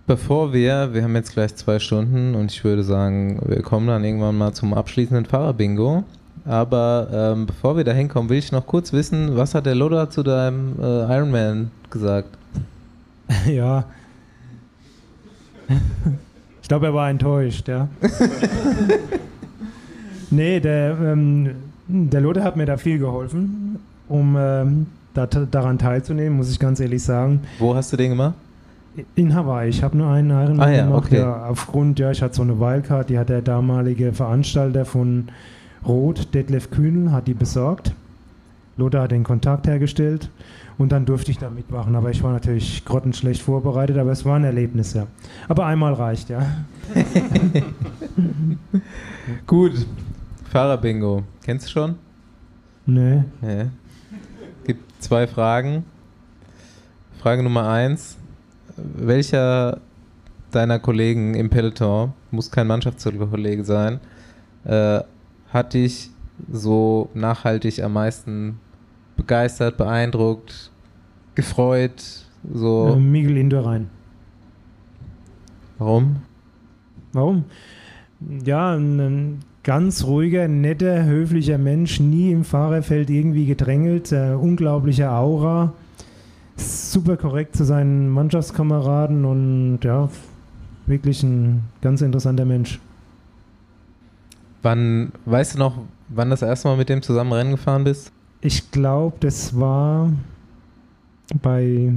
Bevor 0.06 0.52
wir, 0.52 0.94
wir 0.94 1.02
haben 1.02 1.14
jetzt 1.16 1.32
gleich 1.32 1.54
zwei 1.56 1.78
Stunden 1.78 2.34
und 2.34 2.52
ich 2.52 2.64
würde 2.64 2.82
sagen, 2.82 3.40
wir 3.46 3.62
kommen 3.62 3.88
dann 3.88 4.04
irgendwann 4.04 4.38
mal 4.38 4.52
zum 4.52 4.72
abschließenden 4.72 5.26
Fahrerbingo. 5.26 6.04
Aber 6.46 7.08
ähm, 7.12 7.44
bevor 7.44 7.76
wir 7.76 7.84
da 7.84 7.92
hinkommen, 7.92 8.30
will 8.30 8.38
ich 8.38 8.50
noch 8.50 8.66
kurz 8.66 8.94
wissen, 8.94 9.36
was 9.36 9.54
hat 9.54 9.66
der 9.66 9.74
Loder 9.74 10.08
zu 10.08 10.22
deinem 10.22 10.76
äh, 10.80 11.16
Ironman 11.16 11.70
gesagt? 11.90 12.30
Ja, 13.46 13.84
ich 16.62 16.68
glaube, 16.68 16.86
er 16.86 16.94
war 16.94 17.10
enttäuscht, 17.10 17.68
ja. 17.68 17.88
nee, 20.30 20.60
der, 20.60 20.96
ähm, 21.00 21.50
der 21.86 22.20
Lothar 22.20 22.44
hat 22.44 22.56
mir 22.56 22.66
da 22.66 22.76
viel 22.76 22.98
geholfen, 22.98 23.78
um 24.08 24.36
ähm, 24.38 24.86
da, 25.14 25.26
daran 25.26 25.78
teilzunehmen, 25.78 26.36
muss 26.36 26.50
ich 26.50 26.58
ganz 26.58 26.80
ehrlich 26.80 27.02
sagen. 27.02 27.40
Wo 27.58 27.74
hast 27.74 27.92
du 27.92 27.96
den 27.96 28.10
gemacht? 28.10 28.34
In 29.14 29.34
Hawaii. 29.34 29.68
Ich 29.68 29.82
habe 29.82 29.96
nur 29.96 30.10
einen 30.10 30.30
Ironman 30.30 30.60
ah, 30.68 30.72
ja, 30.72 30.84
gemacht. 30.84 31.06
Okay. 31.06 31.18
Ja, 31.18 31.46
aufgrund, 31.46 31.98
ja, 31.98 32.10
ich 32.10 32.20
hatte 32.20 32.34
so 32.34 32.42
eine 32.42 32.58
Wildcard, 32.58 33.08
die 33.10 33.18
hat 33.18 33.28
der 33.28 33.42
damalige 33.42 34.12
Veranstalter 34.12 34.84
von 34.84 35.28
Rot, 35.86 36.34
Detlef 36.34 36.70
Kühnel, 36.70 37.12
hat 37.12 37.28
die 37.28 37.34
besorgt. 37.34 37.92
Lothar 38.76 39.02
hat 39.02 39.12
den 39.12 39.24
Kontakt 39.24 39.66
hergestellt 39.66 40.30
und 40.78 40.92
dann 40.92 41.04
durfte 41.04 41.32
ich 41.32 41.38
da 41.38 41.50
mitmachen. 41.50 41.94
Aber 41.96 42.10
ich 42.10 42.22
war 42.22 42.32
natürlich 42.32 42.84
grottenschlecht 42.84 43.42
vorbereitet, 43.42 43.98
aber 43.98 44.12
es 44.12 44.24
war 44.24 44.36
ein 44.36 44.44
Erlebnis, 44.44 44.94
ja. 44.94 45.06
Aber 45.48 45.66
einmal 45.66 45.92
reicht, 45.94 46.30
ja. 46.30 46.40
Gut. 49.46 49.86
Fahrerbingo. 50.50 51.24
Kennst 51.42 51.66
du 51.66 51.70
schon? 51.70 51.96
Nee. 52.86 53.24
nee. 53.42 53.66
Gibt 54.64 55.02
zwei 55.02 55.26
Fragen. 55.26 55.84
Frage 57.18 57.42
Nummer 57.42 57.68
eins. 57.68 58.16
Welcher 58.76 59.80
deiner 60.52 60.78
Kollegen 60.78 61.34
im 61.34 61.50
Peloton, 61.50 62.12
muss 62.30 62.50
kein 62.50 62.66
Mannschaftskollege 62.66 63.64
sein, 63.64 64.00
äh, 64.64 65.00
hat 65.52 65.74
dich 65.74 66.10
so 66.50 67.10
nachhaltig 67.14 67.82
am 67.82 67.94
meisten 67.94 68.60
begeistert, 69.18 69.76
beeindruckt, 69.76 70.70
gefreut? 71.34 72.24
So. 72.54 72.94
Äh, 72.94 72.96
Miguel 72.96 73.36
Indurain. 73.36 73.90
Warum? 75.76 76.16
Warum? 77.12 77.44
Ja, 78.44 78.74
ein, 78.74 79.40
ganz 79.62 80.04
ruhiger, 80.04 80.48
netter, 80.48 81.04
höflicher 81.04 81.58
Mensch, 81.58 82.00
nie 82.00 82.32
im 82.32 82.44
Fahrerfeld 82.44 83.10
irgendwie 83.10 83.44
gedrängelt, 83.44 84.12
äh, 84.12 84.32
unglaubliche 84.32 85.10
Aura, 85.10 85.74
super 86.56 87.18
korrekt 87.18 87.54
zu 87.54 87.64
seinen 87.64 88.08
Mannschaftskameraden 88.08 89.26
und 89.26 89.80
ja, 89.82 90.08
wirklich 90.86 91.22
ein 91.22 91.64
ganz 91.82 92.00
interessanter 92.00 92.46
Mensch. 92.46 92.80
Wann, 94.62 95.12
weißt 95.26 95.54
du 95.54 95.58
noch, 95.58 95.78
wann 96.08 96.30
das 96.30 96.40
erste 96.40 96.68
Mal 96.68 96.78
mit 96.78 96.88
dem 96.88 97.02
zusammen 97.02 97.32
Rennen 97.32 97.50
gefahren 97.50 97.84
bist? 97.84 98.10
Ich 98.40 98.70
glaube, 98.70 99.16
das 99.20 99.58
war 99.58 100.12
bei 101.42 101.92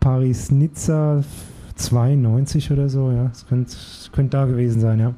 Paris-Nizza 0.00 1.22
92 1.76 2.72
oder 2.72 2.88
so, 2.88 3.12
ja. 3.12 3.24
Das 3.24 3.46
könnte, 3.46 3.76
könnte 4.12 4.36
da 4.36 4.46
gewesen 4.46 4.80
sein, 4.80 4.98
ja. 4.98 5.14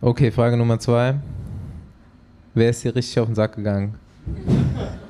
Okay, 0.00 0.32
Frage 0.32 0.56
Nummer 0.56 0.78
zwei. 0.78 1.20
Wer 2.54 2.70
ist 2.70 2.82
hier 2.82 2.94
richtig 2.94 3.18
auf 3.20 3.26
den 3.26 3.34
Sack 3.34 3.56
gegangen? 3.56 3.94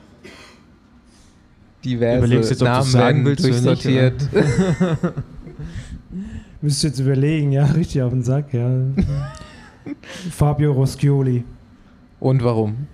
Diverse 1.85 2.35
jetzt, 2.35 2.63
Namen 2.63 2.93
werden 2.93 3.25
willst, 3.25 3.45
durchsortiert. 3.45 4.29
Müsst 6.61 6.85
jetzt 6.85 7.01
überlegen, 7.01 7.51
ja, 7.51 7.65
richtig 7.65 8.03
auf 8.03 8.13
den 8.13 8.23
Sack, 8.23 8.53
ja. 8.55 8.71
Fabio 10.31 10.73
Roschioli. 10.73 11.45
Und 12.21 12.45
warum? 12.45 12.87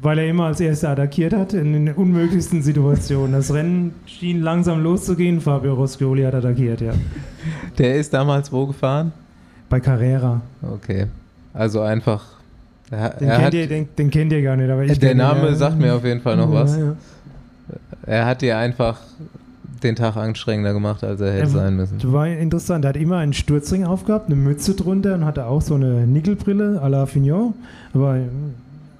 Weil 0.00 0.18
er 0.18 0.28
immer 0.28 0.46
als 0.46 0.60
erster 0.60 0.90
attackiert 0.90 1.32
hat 1.32 1.52
in 1.52 1.72
den 1.72 1.92
unmöglichsten 1.92 2.62
Situationen. 2.62 3.32
Das 3.32 3.52
Rennen 3.52 3.94
schien 4.06 4.42
langsam 4.42 4.82
loszugehen. 4.82 5.40
Fabio 5.40 5.74
Roscioli 5.74 6.22
hat 6.22 6.34
attackiert, 6.34 6.80
ja. 6.80 6.92
Der 7.78 7.96
ist 7.96 8.12
damals 8.12 8.52
wo 8.52 8.66
gefahren? 8.66 9.12
Bei 9.68 9.80
Carrera. 9.80 10.40
Okay. 10.62 11.06
Also 11.52 11.80
einfach. 11.80 12.24
Er, 12.90 13.10
den, 13.10 13.28
er 13.28 13.34
kennt 13.34 13.46
hat, 13.46 13.54
ihr, 13.54 13.66
den, 13.66 13.88
den, 13.98 14.10
kennt 14.10 14.32
ihr 14.32 14.42
gar 14.42 14.56
nicht, 14.56 14.70
aber 14.70 14.84
ich 14.84 14.98
Der 14.98 15.14
Name 15.14 15.48
ja. 15.48 15.54
sagt 15.54 15.78
mir 15.78 15.94
auf 15.94 16.04
jeden 16.04 16.20
Fall 16.20 16.36
noch 16.36 16.50
was. 16.50 16.76
Ja. 16.76 16.96
Er 18.06 18.24
hat 18.24 18.40
dir 18.40 18.56
einfach 18.56 18.98
den 19.82 19.94
Tag 19.94 20.16
anstrengender 20.16 20.72
gemacht, 20.72 21.04
als 21.04 21.20
er 21.20 21.32
hätte 21.32 21.42
er, 21.42 21.48
sein 21.48 21.76
müssen. 21.76 22.00
War 22.12 22.26
interessant. 22.26 22.84
Er 22.84 22.90
hat 22.90 22.96
immer 22.96 23.18
einen 23.18 23.34
Sturzring 23.34 23.84
aufgehabt, 23.84 24.26
eine 24.26 24.36
Mütze 24.36 24.74
drunter 24.74 25.14
und 25.14 25.24
hatte 25.24 25.46
auch 25.46 25.60
so 25.60 25.74
eine 25.74 26.06
Nickelbrille 26.06 26.80
à 26.82 26.88
la 26.88 27.06
Fignon. 27.06 27.54
Aber 27.92 28.18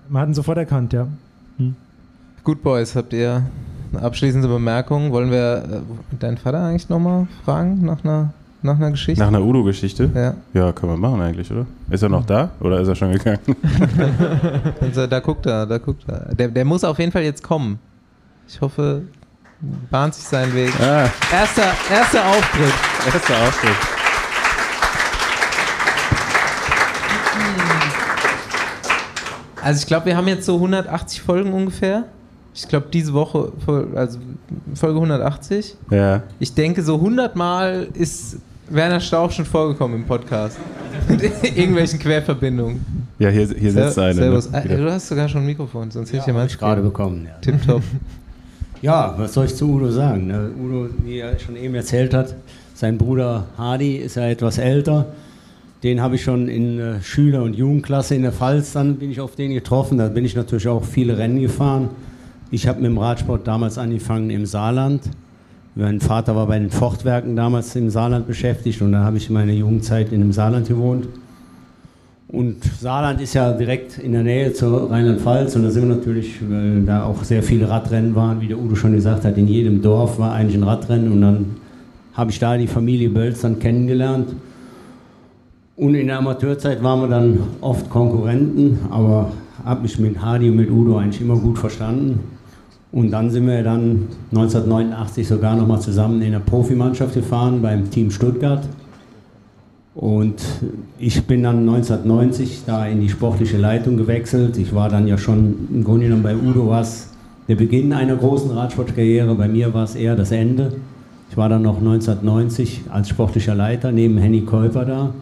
man 0.09 0.22
hat 0.22 0.28
ihn 0.28 0.35
sofort 0.35 0.59
erkannt, 0.59 0.93
ja. 0.93 1.06
Hm. 1.56 1.74
Gut, 2.44 2.62
Boys, 2.62 2.94
habt 2.97 3.12
ihr 3.12 3.43
eine 3.93 4.02
abschließende 4.02 4.48
Bemerkung? 4.48 5.12
Wollen 5.12 5.30
wir 5.30 5.82
äh, 6.12 6.16
deinen 6.18 6.39
Vater 6.39 6.64
eigentlich 6.64 6.89
nochmal 6.89 7.26
fragen 7.44 7.85
nach 7.85 8.05
einer, 8.05 8.32
nach 8.62 8.76
einer 8.76 8.90
Geschichte? 8.90 9.20
Nach 9.20 9.28
einer 9.28 9.43
Udo-Geschichte? 9.43 10.10
Ja. 10.14 10.35
Ja, 10.55 10.72
können 10.72 10.93
wir 10.93 10.97
machen 10.97 11.20
eigentlich, 11.20 11.51
oder? 11.51 11.66
Ist 11.90 12.02
er 12.02 12.09
noch 12.09 12.26
da 12.26 12.51
oder 12.60 12.80
ist 12.80 12.89
er 12.89 12.94
schon 12.94 13.12
gegangen? 13.12 13.39
also, 14.80 15.06
da 15.06 15.20
guckt 15.20 15.47
er, 15.47 15.66
da 15.66 15.78
guckt 15.78 16.05
er. 16.06 16.35
Der, 16.35 16.48
der 16.48 16.64
muss 16.64 16.85
auf 16.85 16.98
jeden 16.98 17.12
Fall 17.12 17.22
jetzt 17.22 17.43
kommen. 17.43 17.78
Ich 18.47 18.60
hoffe, 18.60 19.02
bahnt 19.90 20.14
sich 20.14 20.24
seinen 20.24 20.55
Weg. 20.55 20.72
Ah. 20.80 21.10
Erster, 21.32 21.72
erster 21.90 22.26
Auftritt. 22.26 22.72
Erster 23.12 23.35
Auftritt. 23.35 23.98
Also 29.69 29.81
ich 29.81 29.86
glaube, 29.86 30.07
wir 30.07 30.16
haben 30.16 30.27
jetzt 30.28 30.47
so 30.47 30.55
180 30.55 31.20
Folgen 31.20 31.53
ungefähr. 31.53 32.05
Ich 32.55 32.66
glaube, 32.69 32.86
diese 32.90 33.12
Woche, 33.12 33.53
also 33.95 34.19
Folge 34.74 34.95
180. 34.95 35.77
Ja. 35.90 36.23
Ich 36.40 36.55
denke, 36.55 36.82
so 36.82 36.95
100 36.95 37.36
Mal 37.36 37.86
ist 37.93 38.39
Werner 38.70 38.99
Stauch 38.99 39.31
schon 39.31 39.45
vorgekommen 39.45 39.99
im 39.99 40.07
Podcast. 40.07 40.57
Mit 41.07 41.23
irgendwelchen 41.43 41.99
Querverbindungen. 41.99 42.81
Ja, 43.19 43.28
hier, 43.28 43.47
hier 43.47 43.70
sitzt 43.70 43.97
Ser 43.97 44.05
einer. 44.05 44.15
Ne? 44.15 44.40
Servus. 44.40 44.51
Ne? 44.51 44.77
Du 44.78 44.90
hast 44.90 45.07
sogar 45.07 45.28
schon 45.28 45.43
ein 45.43 45.47
Mikrofon, 45.47 45.90
sonst 45.90 46.15
hätte 46.15 46.31
ja, 46.31 46.35
ich 46.35 46.35
ja 46.35 46.45
ich 46.47 46.59
gerade 46.59 46.81
bekommen. 46.81 47.27
Ja. 47.27 47.39
Tipptopp. 47.43 47.82
ja, 48.81 49.15
was 49.19 49.35
soll 49.35 49.45
ich 49.45 49.55
zu 49.55 49.69
Udo 49.69 49.90
sagen? 49.90 50.28
Ne? 50.28 50.51
Udo, 50.59 50.89
wie 51.05 51.19
er 51.19 51.39
schon 51.39 51.57
eben 51.57 51.74
erzählt 51.74 52.15
hat, 52.15 52.35
sein 52.73 52.97
Bruder 52.97 53.45
Hardy 53.59 53.97
ist 53.97 54.16
ja 54.16 54.28
etwas 54.28 54.57
älter. 54.57 55.09
Den 55.82 56.02
habe 56.02 56.16
ich 56.16 56.24
schon 56.24 56.48
in 56.48 56.80
äh, 56.80 57.00
Schüler- 57.02 57.44
und 57.44 57.55
Jugendklasse 57.55 58.16
in 58.16 58.22
der 58.22 58.32
Pfalz, 58.32 58.72
dann 58.72 58.96
bin 58.96 59.10
ich 59.10 59.20
auf 59.20 59.36
den 59.36 59.52
getroffen. 59.52 59.98
Da 59.98 60.09
bin 60.09 60.24
ich 60.24 60.34
natürlich 60.34 60.66
auch 60.66 60.84
viele 60.84 61.18
Rennen 61.18 61.40
gefahren. 61.40 61.90
Ich 62.50 62.66
habe 62.66 62.80
mit 62.80 62.90
dem 62.90 62.98
Radsport 62.98 63.46
damals 63.46 63.78
angefangen 63.78 64.30
im 64.30 64.46
Saarland. 64.46 65.02
Mein 65.76 66.00
Vater 66.00 66.34
war 66.34 66.48
bei 66.48 66.59
den 66.59 66.70
Fortwerken 66.70 67.36
damals 67.36 67.76
im 67.76 67.90
Saarland 67.90 68.26
beschäftigt 68.26 68.82
und 68.82 68.90
dann 68.90 69.05
habe 69.05 69.18
ich 69.18 69.30
meine 69.30 69.52
Jugendzeit 69.52 70.12
in 70.12 70.20
dem 70.20 70.32
Saarland 70.32 70.66
gewohnt. 70.66 71.06
Und 72.26 72.64
Saarland 72.64 73.20
ist 73.20 73.34
ja 73.34 73.52
direkt 73.52 73.98
in 73.98 74.12
der 74.12 74.24
Nähe 74.24 74.52
zur 74.52 74.90
Rheinland-Pfalz 74.90 75.55
und 75.55 75.62
da 75.62 75.70
sind 75.70 75.88
wir 75.88 75.94
natürlich, 75.94 76.40
weil 76.48 76.82
da 76.82 77.05
auch 77.05 77.22
sehr 77.22 77.42
viele 77.44 77.68
Radrennen 77.68 78.14
waren, 78.16 78.40
wie 78.40 78.48
der 78.48 78.59
Udo 78.59 78.74
schon 78.74 78.92
gesagt 78.92 79.24
hat, 79.24 79.38
in 79.38 79.46
jedem 79.46 79.80
Dorf 79.80 80.18
war 80.18 80.32
eigentlich 80.32 80.56
ein 80.56 80.64
Radrennen 80.64 81.12
und 81.12 81.20
dann 81.20 81.46
habe 82.14 82.30
ich 82.32 82.38
da 82.40 82.56
die 82.56 82.66
Familie 82.66 83.09
Bölz 83.10 83.42
dann 83.42 83.60
kennengelernt. 83.60 84.30
Und 85.78 85.94
in 85.94 86.09
der 86.09 86.18
Amateurzeit 86.18 86.82
waren 86.82 87.02
wir 87.02 87.06
dann 87.06 87.38
oft 87.60 87.88
Konkurrenten, 87.88 88.80
aber 88.90 89.30
habe 89.64 89.82
mich 89.82 89.96
mit 90.00 90.20
Hardy 90.20 90.50
und 90.50 90.56
mit 90.56 90.68
Udo 90.68 90.98
eigentlich 90.98 91.20
immer 91.20 91.36
gut 91.36 91.56
verstanden. 91.56 92.18
Und 92.90 93.12
dann 93.12 93.30
sind 93.30 93.46
wir 93.46 93.62
dann 93.62 94.09
1989 94.32 95.28
sogar 95.28 95.55
nochmal 95.55 95.80
zusammen 95.80 96.20
in 96.20 96.32
der 96.32 96.40
Profimannschaft 96.40 97.14
gefahren 97.14 97.62
beim 97.62 97.88
Team 97.90 98.10
Stuttgart. 98.10 98.68
Und 99.94 100.42
ich 100.98 101.22
bin 101.24 101.44
dann 101.44 101.60
1990 101.60 102.62
da 102.66 102.84
in 102.84 103.00
die 103.00 103.09
sportliche 103.09 103.56
Leitung 103.56 103.96
gewechselt. 103.96 104.56
Ich 104.59 104.74
war 104.74 104.88
dann 104.88 105.06
ja 105.06 105.16
schon 105.16 105.68
im 105.72 105.84
Grunde 105.84 106.06
genommen 106.06 106.24
bei 106.24 106.34
Udo 106.34 106.68
was 106.68 107.10
der 107.46 107.55
Beginn 107.55 107.92
einer 107.92 108.16
großen 108.16 108.50
Radsportkarriere. 108.50 109.32
Bei 109.36 109.46
mir 109.46 109.72
war 109.72 109.84
es 109.84 109.94
eher 109.94 110.16
das 110.16 110.32
Ende. 110.32 110.72
Ich 111.30 111.36
war 111.36 111.48
dann 111.48 111.62
noch 111.62 111.78
1990 111.78 112.82
als 112.90 113.10
sportlicher 113.10 113.55
Leiter 113.55 113.92
neben 113.92 114.18
Henny 114.18 114.40
Käuper 114.40 114.84
da. 114.84 115.12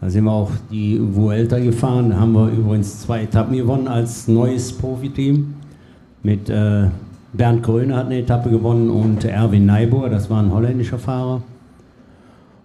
Da 0.00 0.08
sind 0.08 0.24
wir 0.24 0.32
auch 0.32 0.50
die 0.70 1.00
Vuelta 1.00 1.58
gefahren. 1.58 2.10
Da 2.10 2.20
haben 2.20 2.32
wir 2.32 2.50
übrigens 2.50 3.00
zwei 3.00 3.22
Etappen 3.22 3.56
gewonnen 3.56 3.88
als 3.88 4.28
neues 4.28 4.72
Profiteam. 4.72 5.54
Mit 6.22 6.48
äh, 6.48 6.88
Bernd 7.32 7.62
Gröne 7.62 7.96
hat 7.96 8.06
eine 8.06 8.18
Etappe 8.18 8.48
gewonnen 8.48 8.90
und 8.90 9.24
Erwin 9.24 9.66
Neibur, 9.66 10.08
das 10.08 10.30
war 10.30 10.42
ein 10.42 10.52
holländischer 10.52 10.98
Fahrer. 10.98 11.42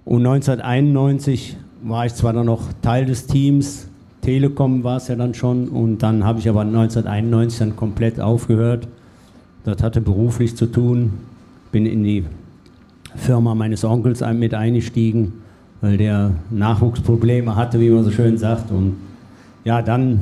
Und 0.06 0.26
1991 0.26 1.58
war 1.82 2.06
ich 2.06 2.14
zwar 2.14 2.34
dann 2.34 2.46
noch 2.46 2.72
Teil 2.82 3.06
des 3.06 3.28
Teams, 3.28 3.88
Telekom 4.22 4.84
war 4.84 4.98
es 4.98 5.10
ja 5.10 5.16
dann 5.16 5.34
schon, 5.34 5.68
und 5.68 6.00
dann 6.00 6.24
habe 6.24 6.40
ich 6.40 6.48
aber 6.48 6.62
1991 6.62 7.60
dann 7.60 7.76
komplett 7.76 8.22
aufgehört. 8.22 8.88
Das 9.66 9.84
hatte 9.84 10.02
beruflich 10.02 10.56
zu 10.56 10.66
tun, 10.66 11.12
bin 11.72 11.86
in 11.86 12.04
die 12.04 12.26
Firma 13.16 13.54
meines 13.56 13.84
Onkels 13.84 14.22
mit 14.34 14.54
eingestiegen, 14.54 15.34
weil 15.84 15.98
der 15.98 16.32
Nachwuchsprobleme 16.50 17.58
hatte, 17.58 17.78
wie 17.82 17.90
man 17.90 18.06
so 18.06 18.12
schön 18.12 18.38
sagt. 18.38 18.72
Und 18.72 18.96
ja, 19.66 19.82
dann 19.82 20.22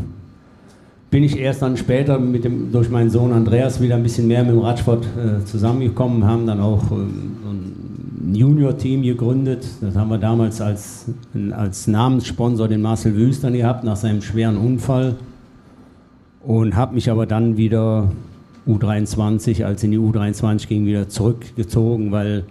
bin 1.11 1.23
ich 1.23 1.37
erst 1.37 1.61
dann 1.61 1.77
später 1.77 2.17
mit 2.17 2.43
dem, 2.43 2.71
durch 2.71 2.89
meinen 2.89 3.11
Sohn 3.11 3.31
Andreas 3.31 3.79
wieder 3.79 3.95
ein 3.95 4.01
bisschen 4.01 4.27
mehr 4.27 4.43
mit 4.43 4.53
dem 4.53 4.59
Radsport 4.59 5.05
äh, 5.05 5.45
zusammengekommen, 5.45 6.25
haben 6.25 6.47
dann 6.47 6.59
auch 6.61 6.89
äh, 6.89 6.95
ein 6.95 8.33
Junior-Team 8.33 9.03
gegründet. 9.03 9.67
Das 9.81 9.95
haben 9.95 10.09
wir 10.09 10.17
damals 10.17 10.61
als, 10.61 11.05
als 11.51 11.85
Namenssponsor 11.85 12.67
den 12.67 12.81
Marcel 12.81 13.15
Wüstern 13.15 13.53
gehabt 13.53 13.83
nach 13.83 13.97
seinem 13.97 14.23
schweren 14.23 14.57
Unfall 14.57 15.17
und 16.41 16.75
habe 16.75 16.95
mich 16.95 17.11
aber 17.11 17.27
dann 17.27 17.55
wieder 17.55 18.09
U23, 18.67 19.63
als 19.63 19.83
in 19.83 19.91
die 19.91 19.99
U23 19.99 20.67
ging, 20.67 20.87
wieder 20.87 21.07
zurückgezogen, 21.07 22.11
weil 22.11 22.45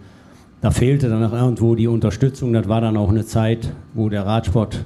da 0.60 0.70
fehlte 0.70 1.08
dann 1.08 1.24
auch 1.24 1.32
irgendwo 1.32 1.74
die 1.74 1.88
Unterstützung. 1.88 2.52
Das 2.52 2.68
war 2.68 2.80
dann 2.80 2.96
auch 2.96 3.08
eine 3.08 3.24
Zeit, 3.24 3.72
wo 3.94 4.08
der 4.08 4.26
Radsport 4.26 4.84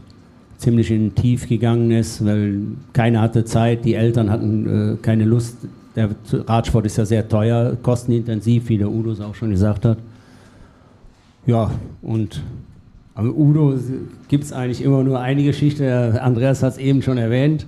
ziemlich 0.59 0.91
in 0.91 1.15
Tief 1.15 1.49
gegangen 1.49 1.91
ist, 1.91 2.25
weil 2.25 2.61
keiner 2.93 3.21
hatte 3.21 3.45
Zeit, 3.45 3.85
die 3.85 3.95
Eltern 3.95 4.31
hatten 4.31 4.95
äh, 4.95 4.97
keine 5.03 5.25
Lust. 5.25 5.59
Der 5.97 6.11
Radsport 6.33 6.87
ist 6.87 6.97
ja 6.97 7.05
sehr 7.05 7.29
teuer, 7.29 7.77
kostenintensiv, 7.83 8.69
wie 8.69 8.79
der 8.79 8.91
Udo 8.91 9.13
es 9.13 9.21
auch 9.21 9.35
schon 9.35 9.51
gesagt 9.51 9.85
hat. 9.85 9.99
Ja, 11.47 11.71
und 12.03 12.43
am 13.15 13.31
Udo 13.31 13.75
gibt 14.29 14.45
es 14.45 14.53
eigentlich 14.53 14.83
immer 14.83 15.03
nur 15.03 15.21
eine 15.21 15.45
Geschichte. 15.45 16.21
Andreas 16.21 16.63
hat 16.63 16.73
es 16.73 16.79
eben 16.79 17.03
schon 17.03 17.19
erwähnt. 17.19 17.67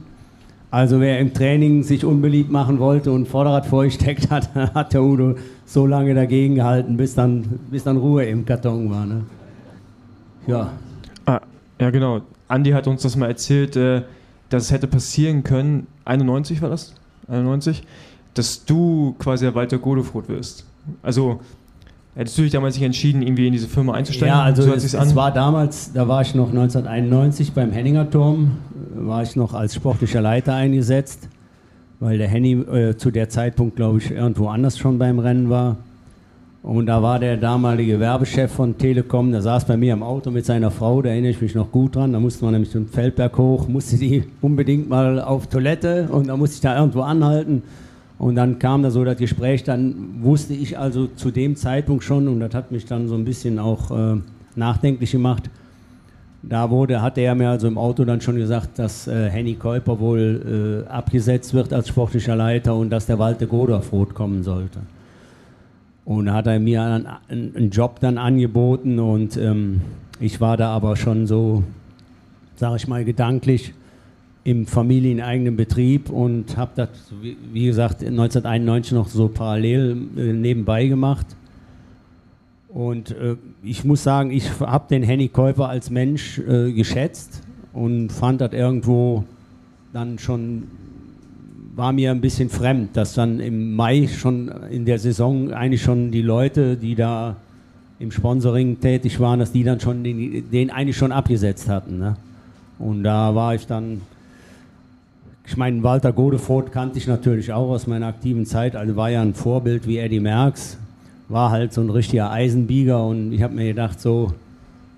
Also 0.77 1.01
wer 1.01 1.21
im 1.21 1.33
Training 1.33 1.83
sich 1.85 2.05
unbeliebt 2.05 2.51
machen 2.51 2.79
wollte 2.79 3.11
und 3.11 3.27
Vorderrad 3.27 3.65
vorgesteckt 3.65 4.31
hat, 4.31 4.55
hat 4.55 4.93
der 4.93 5.03
Udo 5.03 5.37
so 5.65 5.87
lange 5.87 6.15
dagegen 6.15 6.57
gehalten, 6.57 6.99
bis 6.99 7.15
dann, 7.15 7.45
bis 7.71 7.85
dann 7.85 7.97
Ruhe 7.97 8.27
im 8.27 8.45
Karton 8.45 8.91
war. 8.91 9.07
Ne? 9.07 9.23
Ja. 10.47 10.73
Ah, 11.25 11.41
ja, 11.81 11.89
genau. 11.89 12.21
Andi 12.49 12.73
hat 12.73 12.87
uns 12.89 13.01
das 13.01 13.17
mal 13.17 13.29
erzählt, 13.29 13.75
äh, 13.75 14.03
dass 14.51 14.65
es 14.65 14.71
hätte 14.71 14.87
passieren 14.87 15.45
können, 15.45 15.87
91 16.05 16.61
war 16.61 16.69
das? 16.69 16.93
91? 17.29 17.83
Dass 18.35 18.67
du 18.67 19.17
quasi 19.19 19.47
der 19.47 19.55
Walter 19.55 19.79
Godefroth 19.79 20.29
wirst. 20.29 20.67
Also 21.03 21.41
hättest 22.17 22.37
du 22.37 22.43
dich 22.43 22.53
damals 22.53 22.75
nicht 22.75 22.85
entschieden, 22.85 23.23
irgendwie 23.23 23.47
in 23.47 23.55
diese 23.55 23.69
Firma 23.69 23.95
einzusteigen? 23.95 24.29
Ja, 24.29 24.43
also 24.43 24.61
so 24.61 24.75
es, 24.75 24.93
es, 24.93 25.17
war 25.17 25.33
damals, 25.33 25.95
da 25.95 26.07
war 26.07 26.21
ich 26.21 26.35
noch 26.35 26.51
1991 26.51 27.55
beim 27.55 27.73
Henninger 27.73 28.11
Turm, 28.11 28.59
war 28.99 29.23
ich 29.23 29.37
noch 29.37 29.55
als 29.55 29.75
sportlicher 29.75 30.21
Leiter 30.21 30.55
eingesetzt, 30.55 31.29
weil 32.01 32.19
der 32.19 32.29
Henny 32.29 32.53
äh, 32.53 32.97
zu 32.97 33.11
der 33.11 33.29
Zeitpunkt, 33.29 33.77
glaube 33.77 33.99
ich, 33.99 34.11
irgendwo 34.11 34.49
anders 34.49 34.79
schon 34.79 34.99
beim 34.99 35.19
Rennen 35.19 35.51
war. 35.51 35.77
Und 36.63 36.87
da 36.87 37.01
war 37.01 37.21
der 37.21 37.37
damalige 37.37 38.01
Werbechef 38.01 38.51
von 38.51 38.77
Telekom, 38.77 39.31
der 39.31 39.41
saß 39.41 39.67
bei 39.67 39.77
mir 39.77 39.93
im 39.93 40.03
Auto 40.03 40.33
mit 40.33 40.45
seiner 40.45 40.73
Frau, 40.73 41.01
da 41.01 41.11
erinnere 41.11 41.31
ich 41.31 41.41
mich 41.41 41.55
noch 41.55 41.71
gut 41.71 41.95
dran. 41.95 42.13
Da 42.13 42.19
musste 42.19 42.45
man 42.45 42.55
nämlich 42.55 42.73
zum 42.73 42.89
Feldberg 42.89 43.39
hoch, 43.39 43.69
musste 43.69 43.97
die 43.97 44.25
unbedingt 44.41 44.89
mal 44.89 45.21
auf 45.21 45.47
Toilette 45.47 46.09
und 46.11 46.27
da 46.27 46.37
musste 46.37 46.57
ich 46.57 46.61
da 46.63 46.77
irgendwo 46.77 47.03
anhalten. 47.03 47.63
Und 48.19 48.35
dann 48.35 48.59
kam 48.59 48.83
da 48.83 48.91
so 48.91 49.05
das 49.05 49.19
Gespräch, 49.19 49.63
dann 49.63 50.23
wusste 50.23 50.55
ich 50.55 50.77
also 50.77 51.07
zu 51.07 51.31
dem 51.31 51.55
Zeitpunkt 51.55 52.03
schon, 52.03 52.27
und 52.27 52.41
das 52.41 52.53
hat 52.55 52.73
mich 52.73 52.87
dann 52.87 53.07
so 53.07 53.15
ein 53.15 53.25
bisschen 53.25 53.59
auch 53.59 53.91
äh, 53.91 54.17
nachdenklich 54.57 55.13
gemacht, 55.13 55.51
da 56.43 56.71
wurde, 56.71 57.03
hat 57.03 57.19
er 57.19 57.35
mir 57.35 57.51
also 57.51 57.67
im 57.67 57.79
Auto 57.79 58.05
dann 58.05 58.21
schon 58.21 58.37
gesagt, 58.37 58.79
dass 58.79 59.09
äh, 59.09 59.29
Henny 59.31 59.55
Käuper 59.55 59.99
wohl 59.99 60.85
äh, 60.87 60.89
abgesetzt 60.89 61.55
wird 61.55 61.73
als 61.73 61.89
sportlicher 61.89 62.37
Leiter 62.37 62.75
und 62.75 62.91
dass 62.91 63.07
der 63.07 63.19
Walter 63.19 63.47
Godorf-Roth 63.47 64.15
kommen 64.15 64.43
sollte. 64.43 64.81
Und 66.05 66.27
da 66.27 66.35
hat 66.35 66.47
er 66.47 66.61
mir 66.61 66.83
einen, 66.83 67.09
einen 67.29 67.71
Job 67.71 67.99
dann 68.01 68.17
angeboten 68.17 69.01
und 69.01 69.37
ähm, 69.37 69.81
ich 70.21 70.41
war 70.41 70.57
da 70.57 70.71
aber 70.71 70.97
schon 70.97 71.27
so, 71.27 71.65
sage 72.55 72.77
ich 72.77 72.87
mal, 72.87 73.05
gedanklich 73.05 73.75
im 74.45 74.67
familieneigenen 74.67 75.57
Betrieb 75.57 76.09
und 76.09 76.57
habe 76.57 76.71
das, 76.77 76.89
wie, 77.21 77.37
wie, 77.53 77.67
gesagt, 77.67 78.03
1991 78.03 78.93
noch 78.93 79.09
so 79.09 79.27
parallel 79.27 79.97
äh, 80.17 80.33
nebenbei 80.33 80.87
gemacht. 80.87 81.27
Und 82.77 83.13
äh, 83.13 83.37
ich 83.63 83.85
muss 83.85 84.03
sagen, 84.03 84.31
ich 84.31 84.61
habe 84.61 84.85
den 84.91 85.03
Henny 85.03 85.29
Käuper 85.29 85.71
als 85.71 85.89
Mensch 85.89 86.39
äh, 86.41 86.73
geschätzt 86.73 87.41
und 87.73 88.13
fand 88.13 88.43
das 88.43 88.53
irgendwo 88.53 89.25
dann 89.95 90.19
schon 90.19 90.65
war 91.75 91.93
mir 91.93 92.11
ein 92.11 92.21
bisschen 92.21 92.51
fremd, 92.51 92.95
dass 92.95 93.15
dann 93.15 93.41
im 93.41 93.75
Mai 93.75 94.09
schon 94.09 94.49
in 94.71 94.85
der 94.85 94.99
Saison 94.99 95.55
eigentlich 95.55 95.83
schon 95.83 96.11
die 96.11 96.21
Leute, 96.21 96.77
die 96.77 96.95
da 96.95 97.37
im 97.99 98.11
Sponsoring 98.11 98.79
tätig 98.79 99.21
waren, 99.21 99.41
dass 99.41 99.53
die 99.53 99.65
dann 99.65 99.81
schon 99.81 100.05
den, 100.05 100.51
den 100.51 100.71
eigentlich 100.71 100.99
schon 100.99 101.13
abgesetzt 101.13 101.71
hatten. 101.71 101.99
Ne? 101.99 102.17
Und 102.79 103.05
da 103.05 103.35
war 103.35 103.55
ich 103.55 103.67
dann, 103.67 104.03
ich 105.47 105.57
meine, 105.57 105.83
Walter 105.83 106.13
Godefroth 106.13 106.73
kannte 106.73 106.99
ich 106.99 107.07
natürlich 107.07 107.55
auch 107.55 107.71
aus 107.71 107.87
meiner 107.87 108.09
aktiven 108.09 108.45
Zeit, 108.45 108.77
also 108.77 108.97
war 108.97 109.09
ja 109.09 109.23
ein 109.23 109.33
Vorbild 109.33 109.87
wie 109.87 109.97
Eddie 109.97 110.21
Merckx, 110.21 110.77
war 111.29 111.51
halt 111.51 111.73
so 111.73 111.81
ein 111.81 111.91
richtiger 111.91 112.31
Eisenbieger 112.31 113.05
und 113.05 113.33
ich 113.33 113.43
habe 113.43 113.55
mir 113.55 113.67
gedacht, 113.67 114.01
so, 114.01 114.33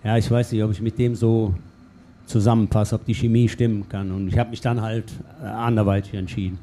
ja, 0.05 0.17
ich 0.17 0.31
weiß 0.31 0.53
nicht, 0.53 0.63
ob 0.63 0.71
ich 0.71 0.81
mit 0.81 0.99
dem 0.99 1.15
so 1.15 1.55
zusammenpasse, 2.27 2.95
ob 2.95 3.05
die 3.05 3.15
Chemie 3.15 3.49
stimmen 3.49 3.89
kann. 3.89 4.13
Und 4.13 4.29
ich 4.29 4.39
habe 4.39 4.51
mich 4.51 4.61
dann 4.61 4.81
halt 4.81 5.05
äh, 5.43 5.47
anderweitig 5.47 6.15
entschieden. 6.15 6.59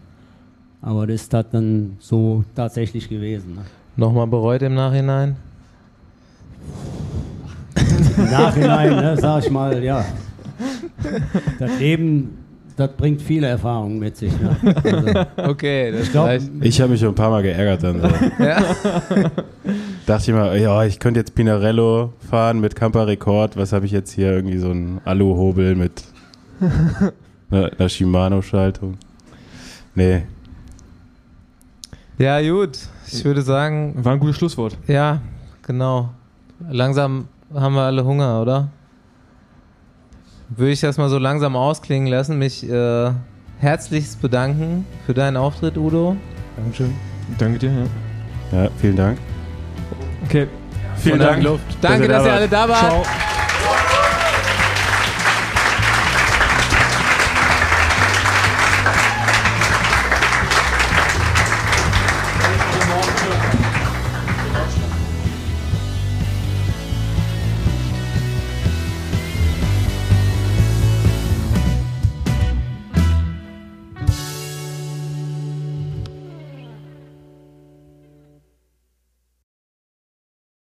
Aber 0.81 1.07
das 1.07 1.23
ist 1.23 1.33
dann 1.33 1.97
so 1.99 2.43
tatsächlich 2.53 3.09
gewesen. 3.09 3.55
Ne? 3.55 3.61
Nochmal 3.95 4.27
bereut 4.27 4.61
im 4.61 4.75
Nachhinein? 4.75 5.35
Im 8.17 8.25
Nachhinein, 8.25 8.95
ne, 8.95 9.17
sag 9.17 9.43
ich 9.43 9.49
mal, 9.49 9.83
ja. 9.83 10.05
Das 11.59 11.79
Leben, 11.79 12.37
das 12.76 12.91
bringt 12.97 13.22
viele 13.22 13.47
Erfahrungen 13.47 13.99
mit 13.99 14.18
sich. 14.18 14.34
Ne? 14.39 14.56
Also, 14.84 15.49
okay, 15.49 15.91
das 15.91 16.03
ich, 16.03 16.11
glaub, 16.11 16.30
ich 16.61 16.81
habe 16.81 16.91
mich 16.91 16.99
schon 16.99 17.10
ein 17.10 17.15
paar 17.15 17.30
Mal 17.30 17.43
geärgert 17.43 17.84
dann. 17.84 18.02
So. 18.02 18.07
ja? 18.43 18.61
Dachte 20.06 20.31
ich 20.31 20.38
mal, 20.38 20.60
ja, 20.60 20.84
ich 20.85 20.99
könnte 20.99 21.19
jetzt 21.19 21.35
Pinarello 21.35 22.14
fahren 22.30 22.60
mit 22.60 22.76
Camper 22.76 23.07
Rekord. 23.07 23.57
Was 23.57 23.73
habe 23.73 23.85
ich 23.85 23.91
jetzt 23.91 24.11
hier? 24.11 24.31
Irgendwie 24.31 24.57
so 24.57 24.72
ein 24.72 25.02
Aluhobel 25.06 25.76
mit 25.76 26.03
einer, 27.49 27.72
einer 27.77 27.89
Shimano-Schaltung. 27.89 28.97
Nee, 29.95 30.23
ja, 32.18 32.41
gut. 32.41 32.80
Ich 33.07 33.26
würde 33.26 33.41
sagen. 33.41 33.93
War 33.97 34.14
ein 34.14 34.19
gutes 34.19 34.38
Schlusswort. 34.38 34.77
Ja, 34.88 35.19
genau. 35.64 36.11
Langsam 36.69 37.27
haben 37.53 37.76
wir 37.76 37.81
alle 37.81 38.06
Hunger, 38.06 38.41
oder? 38.41 38.69
Würde 40.49 40.72
ich 40.72 40.81
das 40.81 40.97
mal 40.97 41.09
so 41.09 41.17
langsam 41.17 41.55
ausklingen 41.55 42.07
lassen, 42.07 42.38
mich 42.38 42.67
äh, 42.69 43.11
herzlichst 43.59 44.22
bedanken 44.22 44.85
für 45.05 45.13
deinen 45.13 45.38
Auftritt, 45.38 45.77
Udo. 45.77 46.15
Dankeschön. 46.57 46.93
Danke 47.38 47.59
dir, 47.59 47.72
ja. 48.51 48.63
Ja, 48.63 48.69
vielen 48.80 48.95
Dank. 48.95 49.17
Okay. 50.26 50.47
Vielen 50.97 51.19
Dank. 51.19 51.43
Luft, 51.43 51.63
Danke, 51.81 52.07
dass, 52.07 52.23
dass 52.23 52.27
ihr 52.27 52.34
alle 52.34 52.47
da 52.47 52.69
wart. 52.69 52.80
Ciao. 52.80 53.34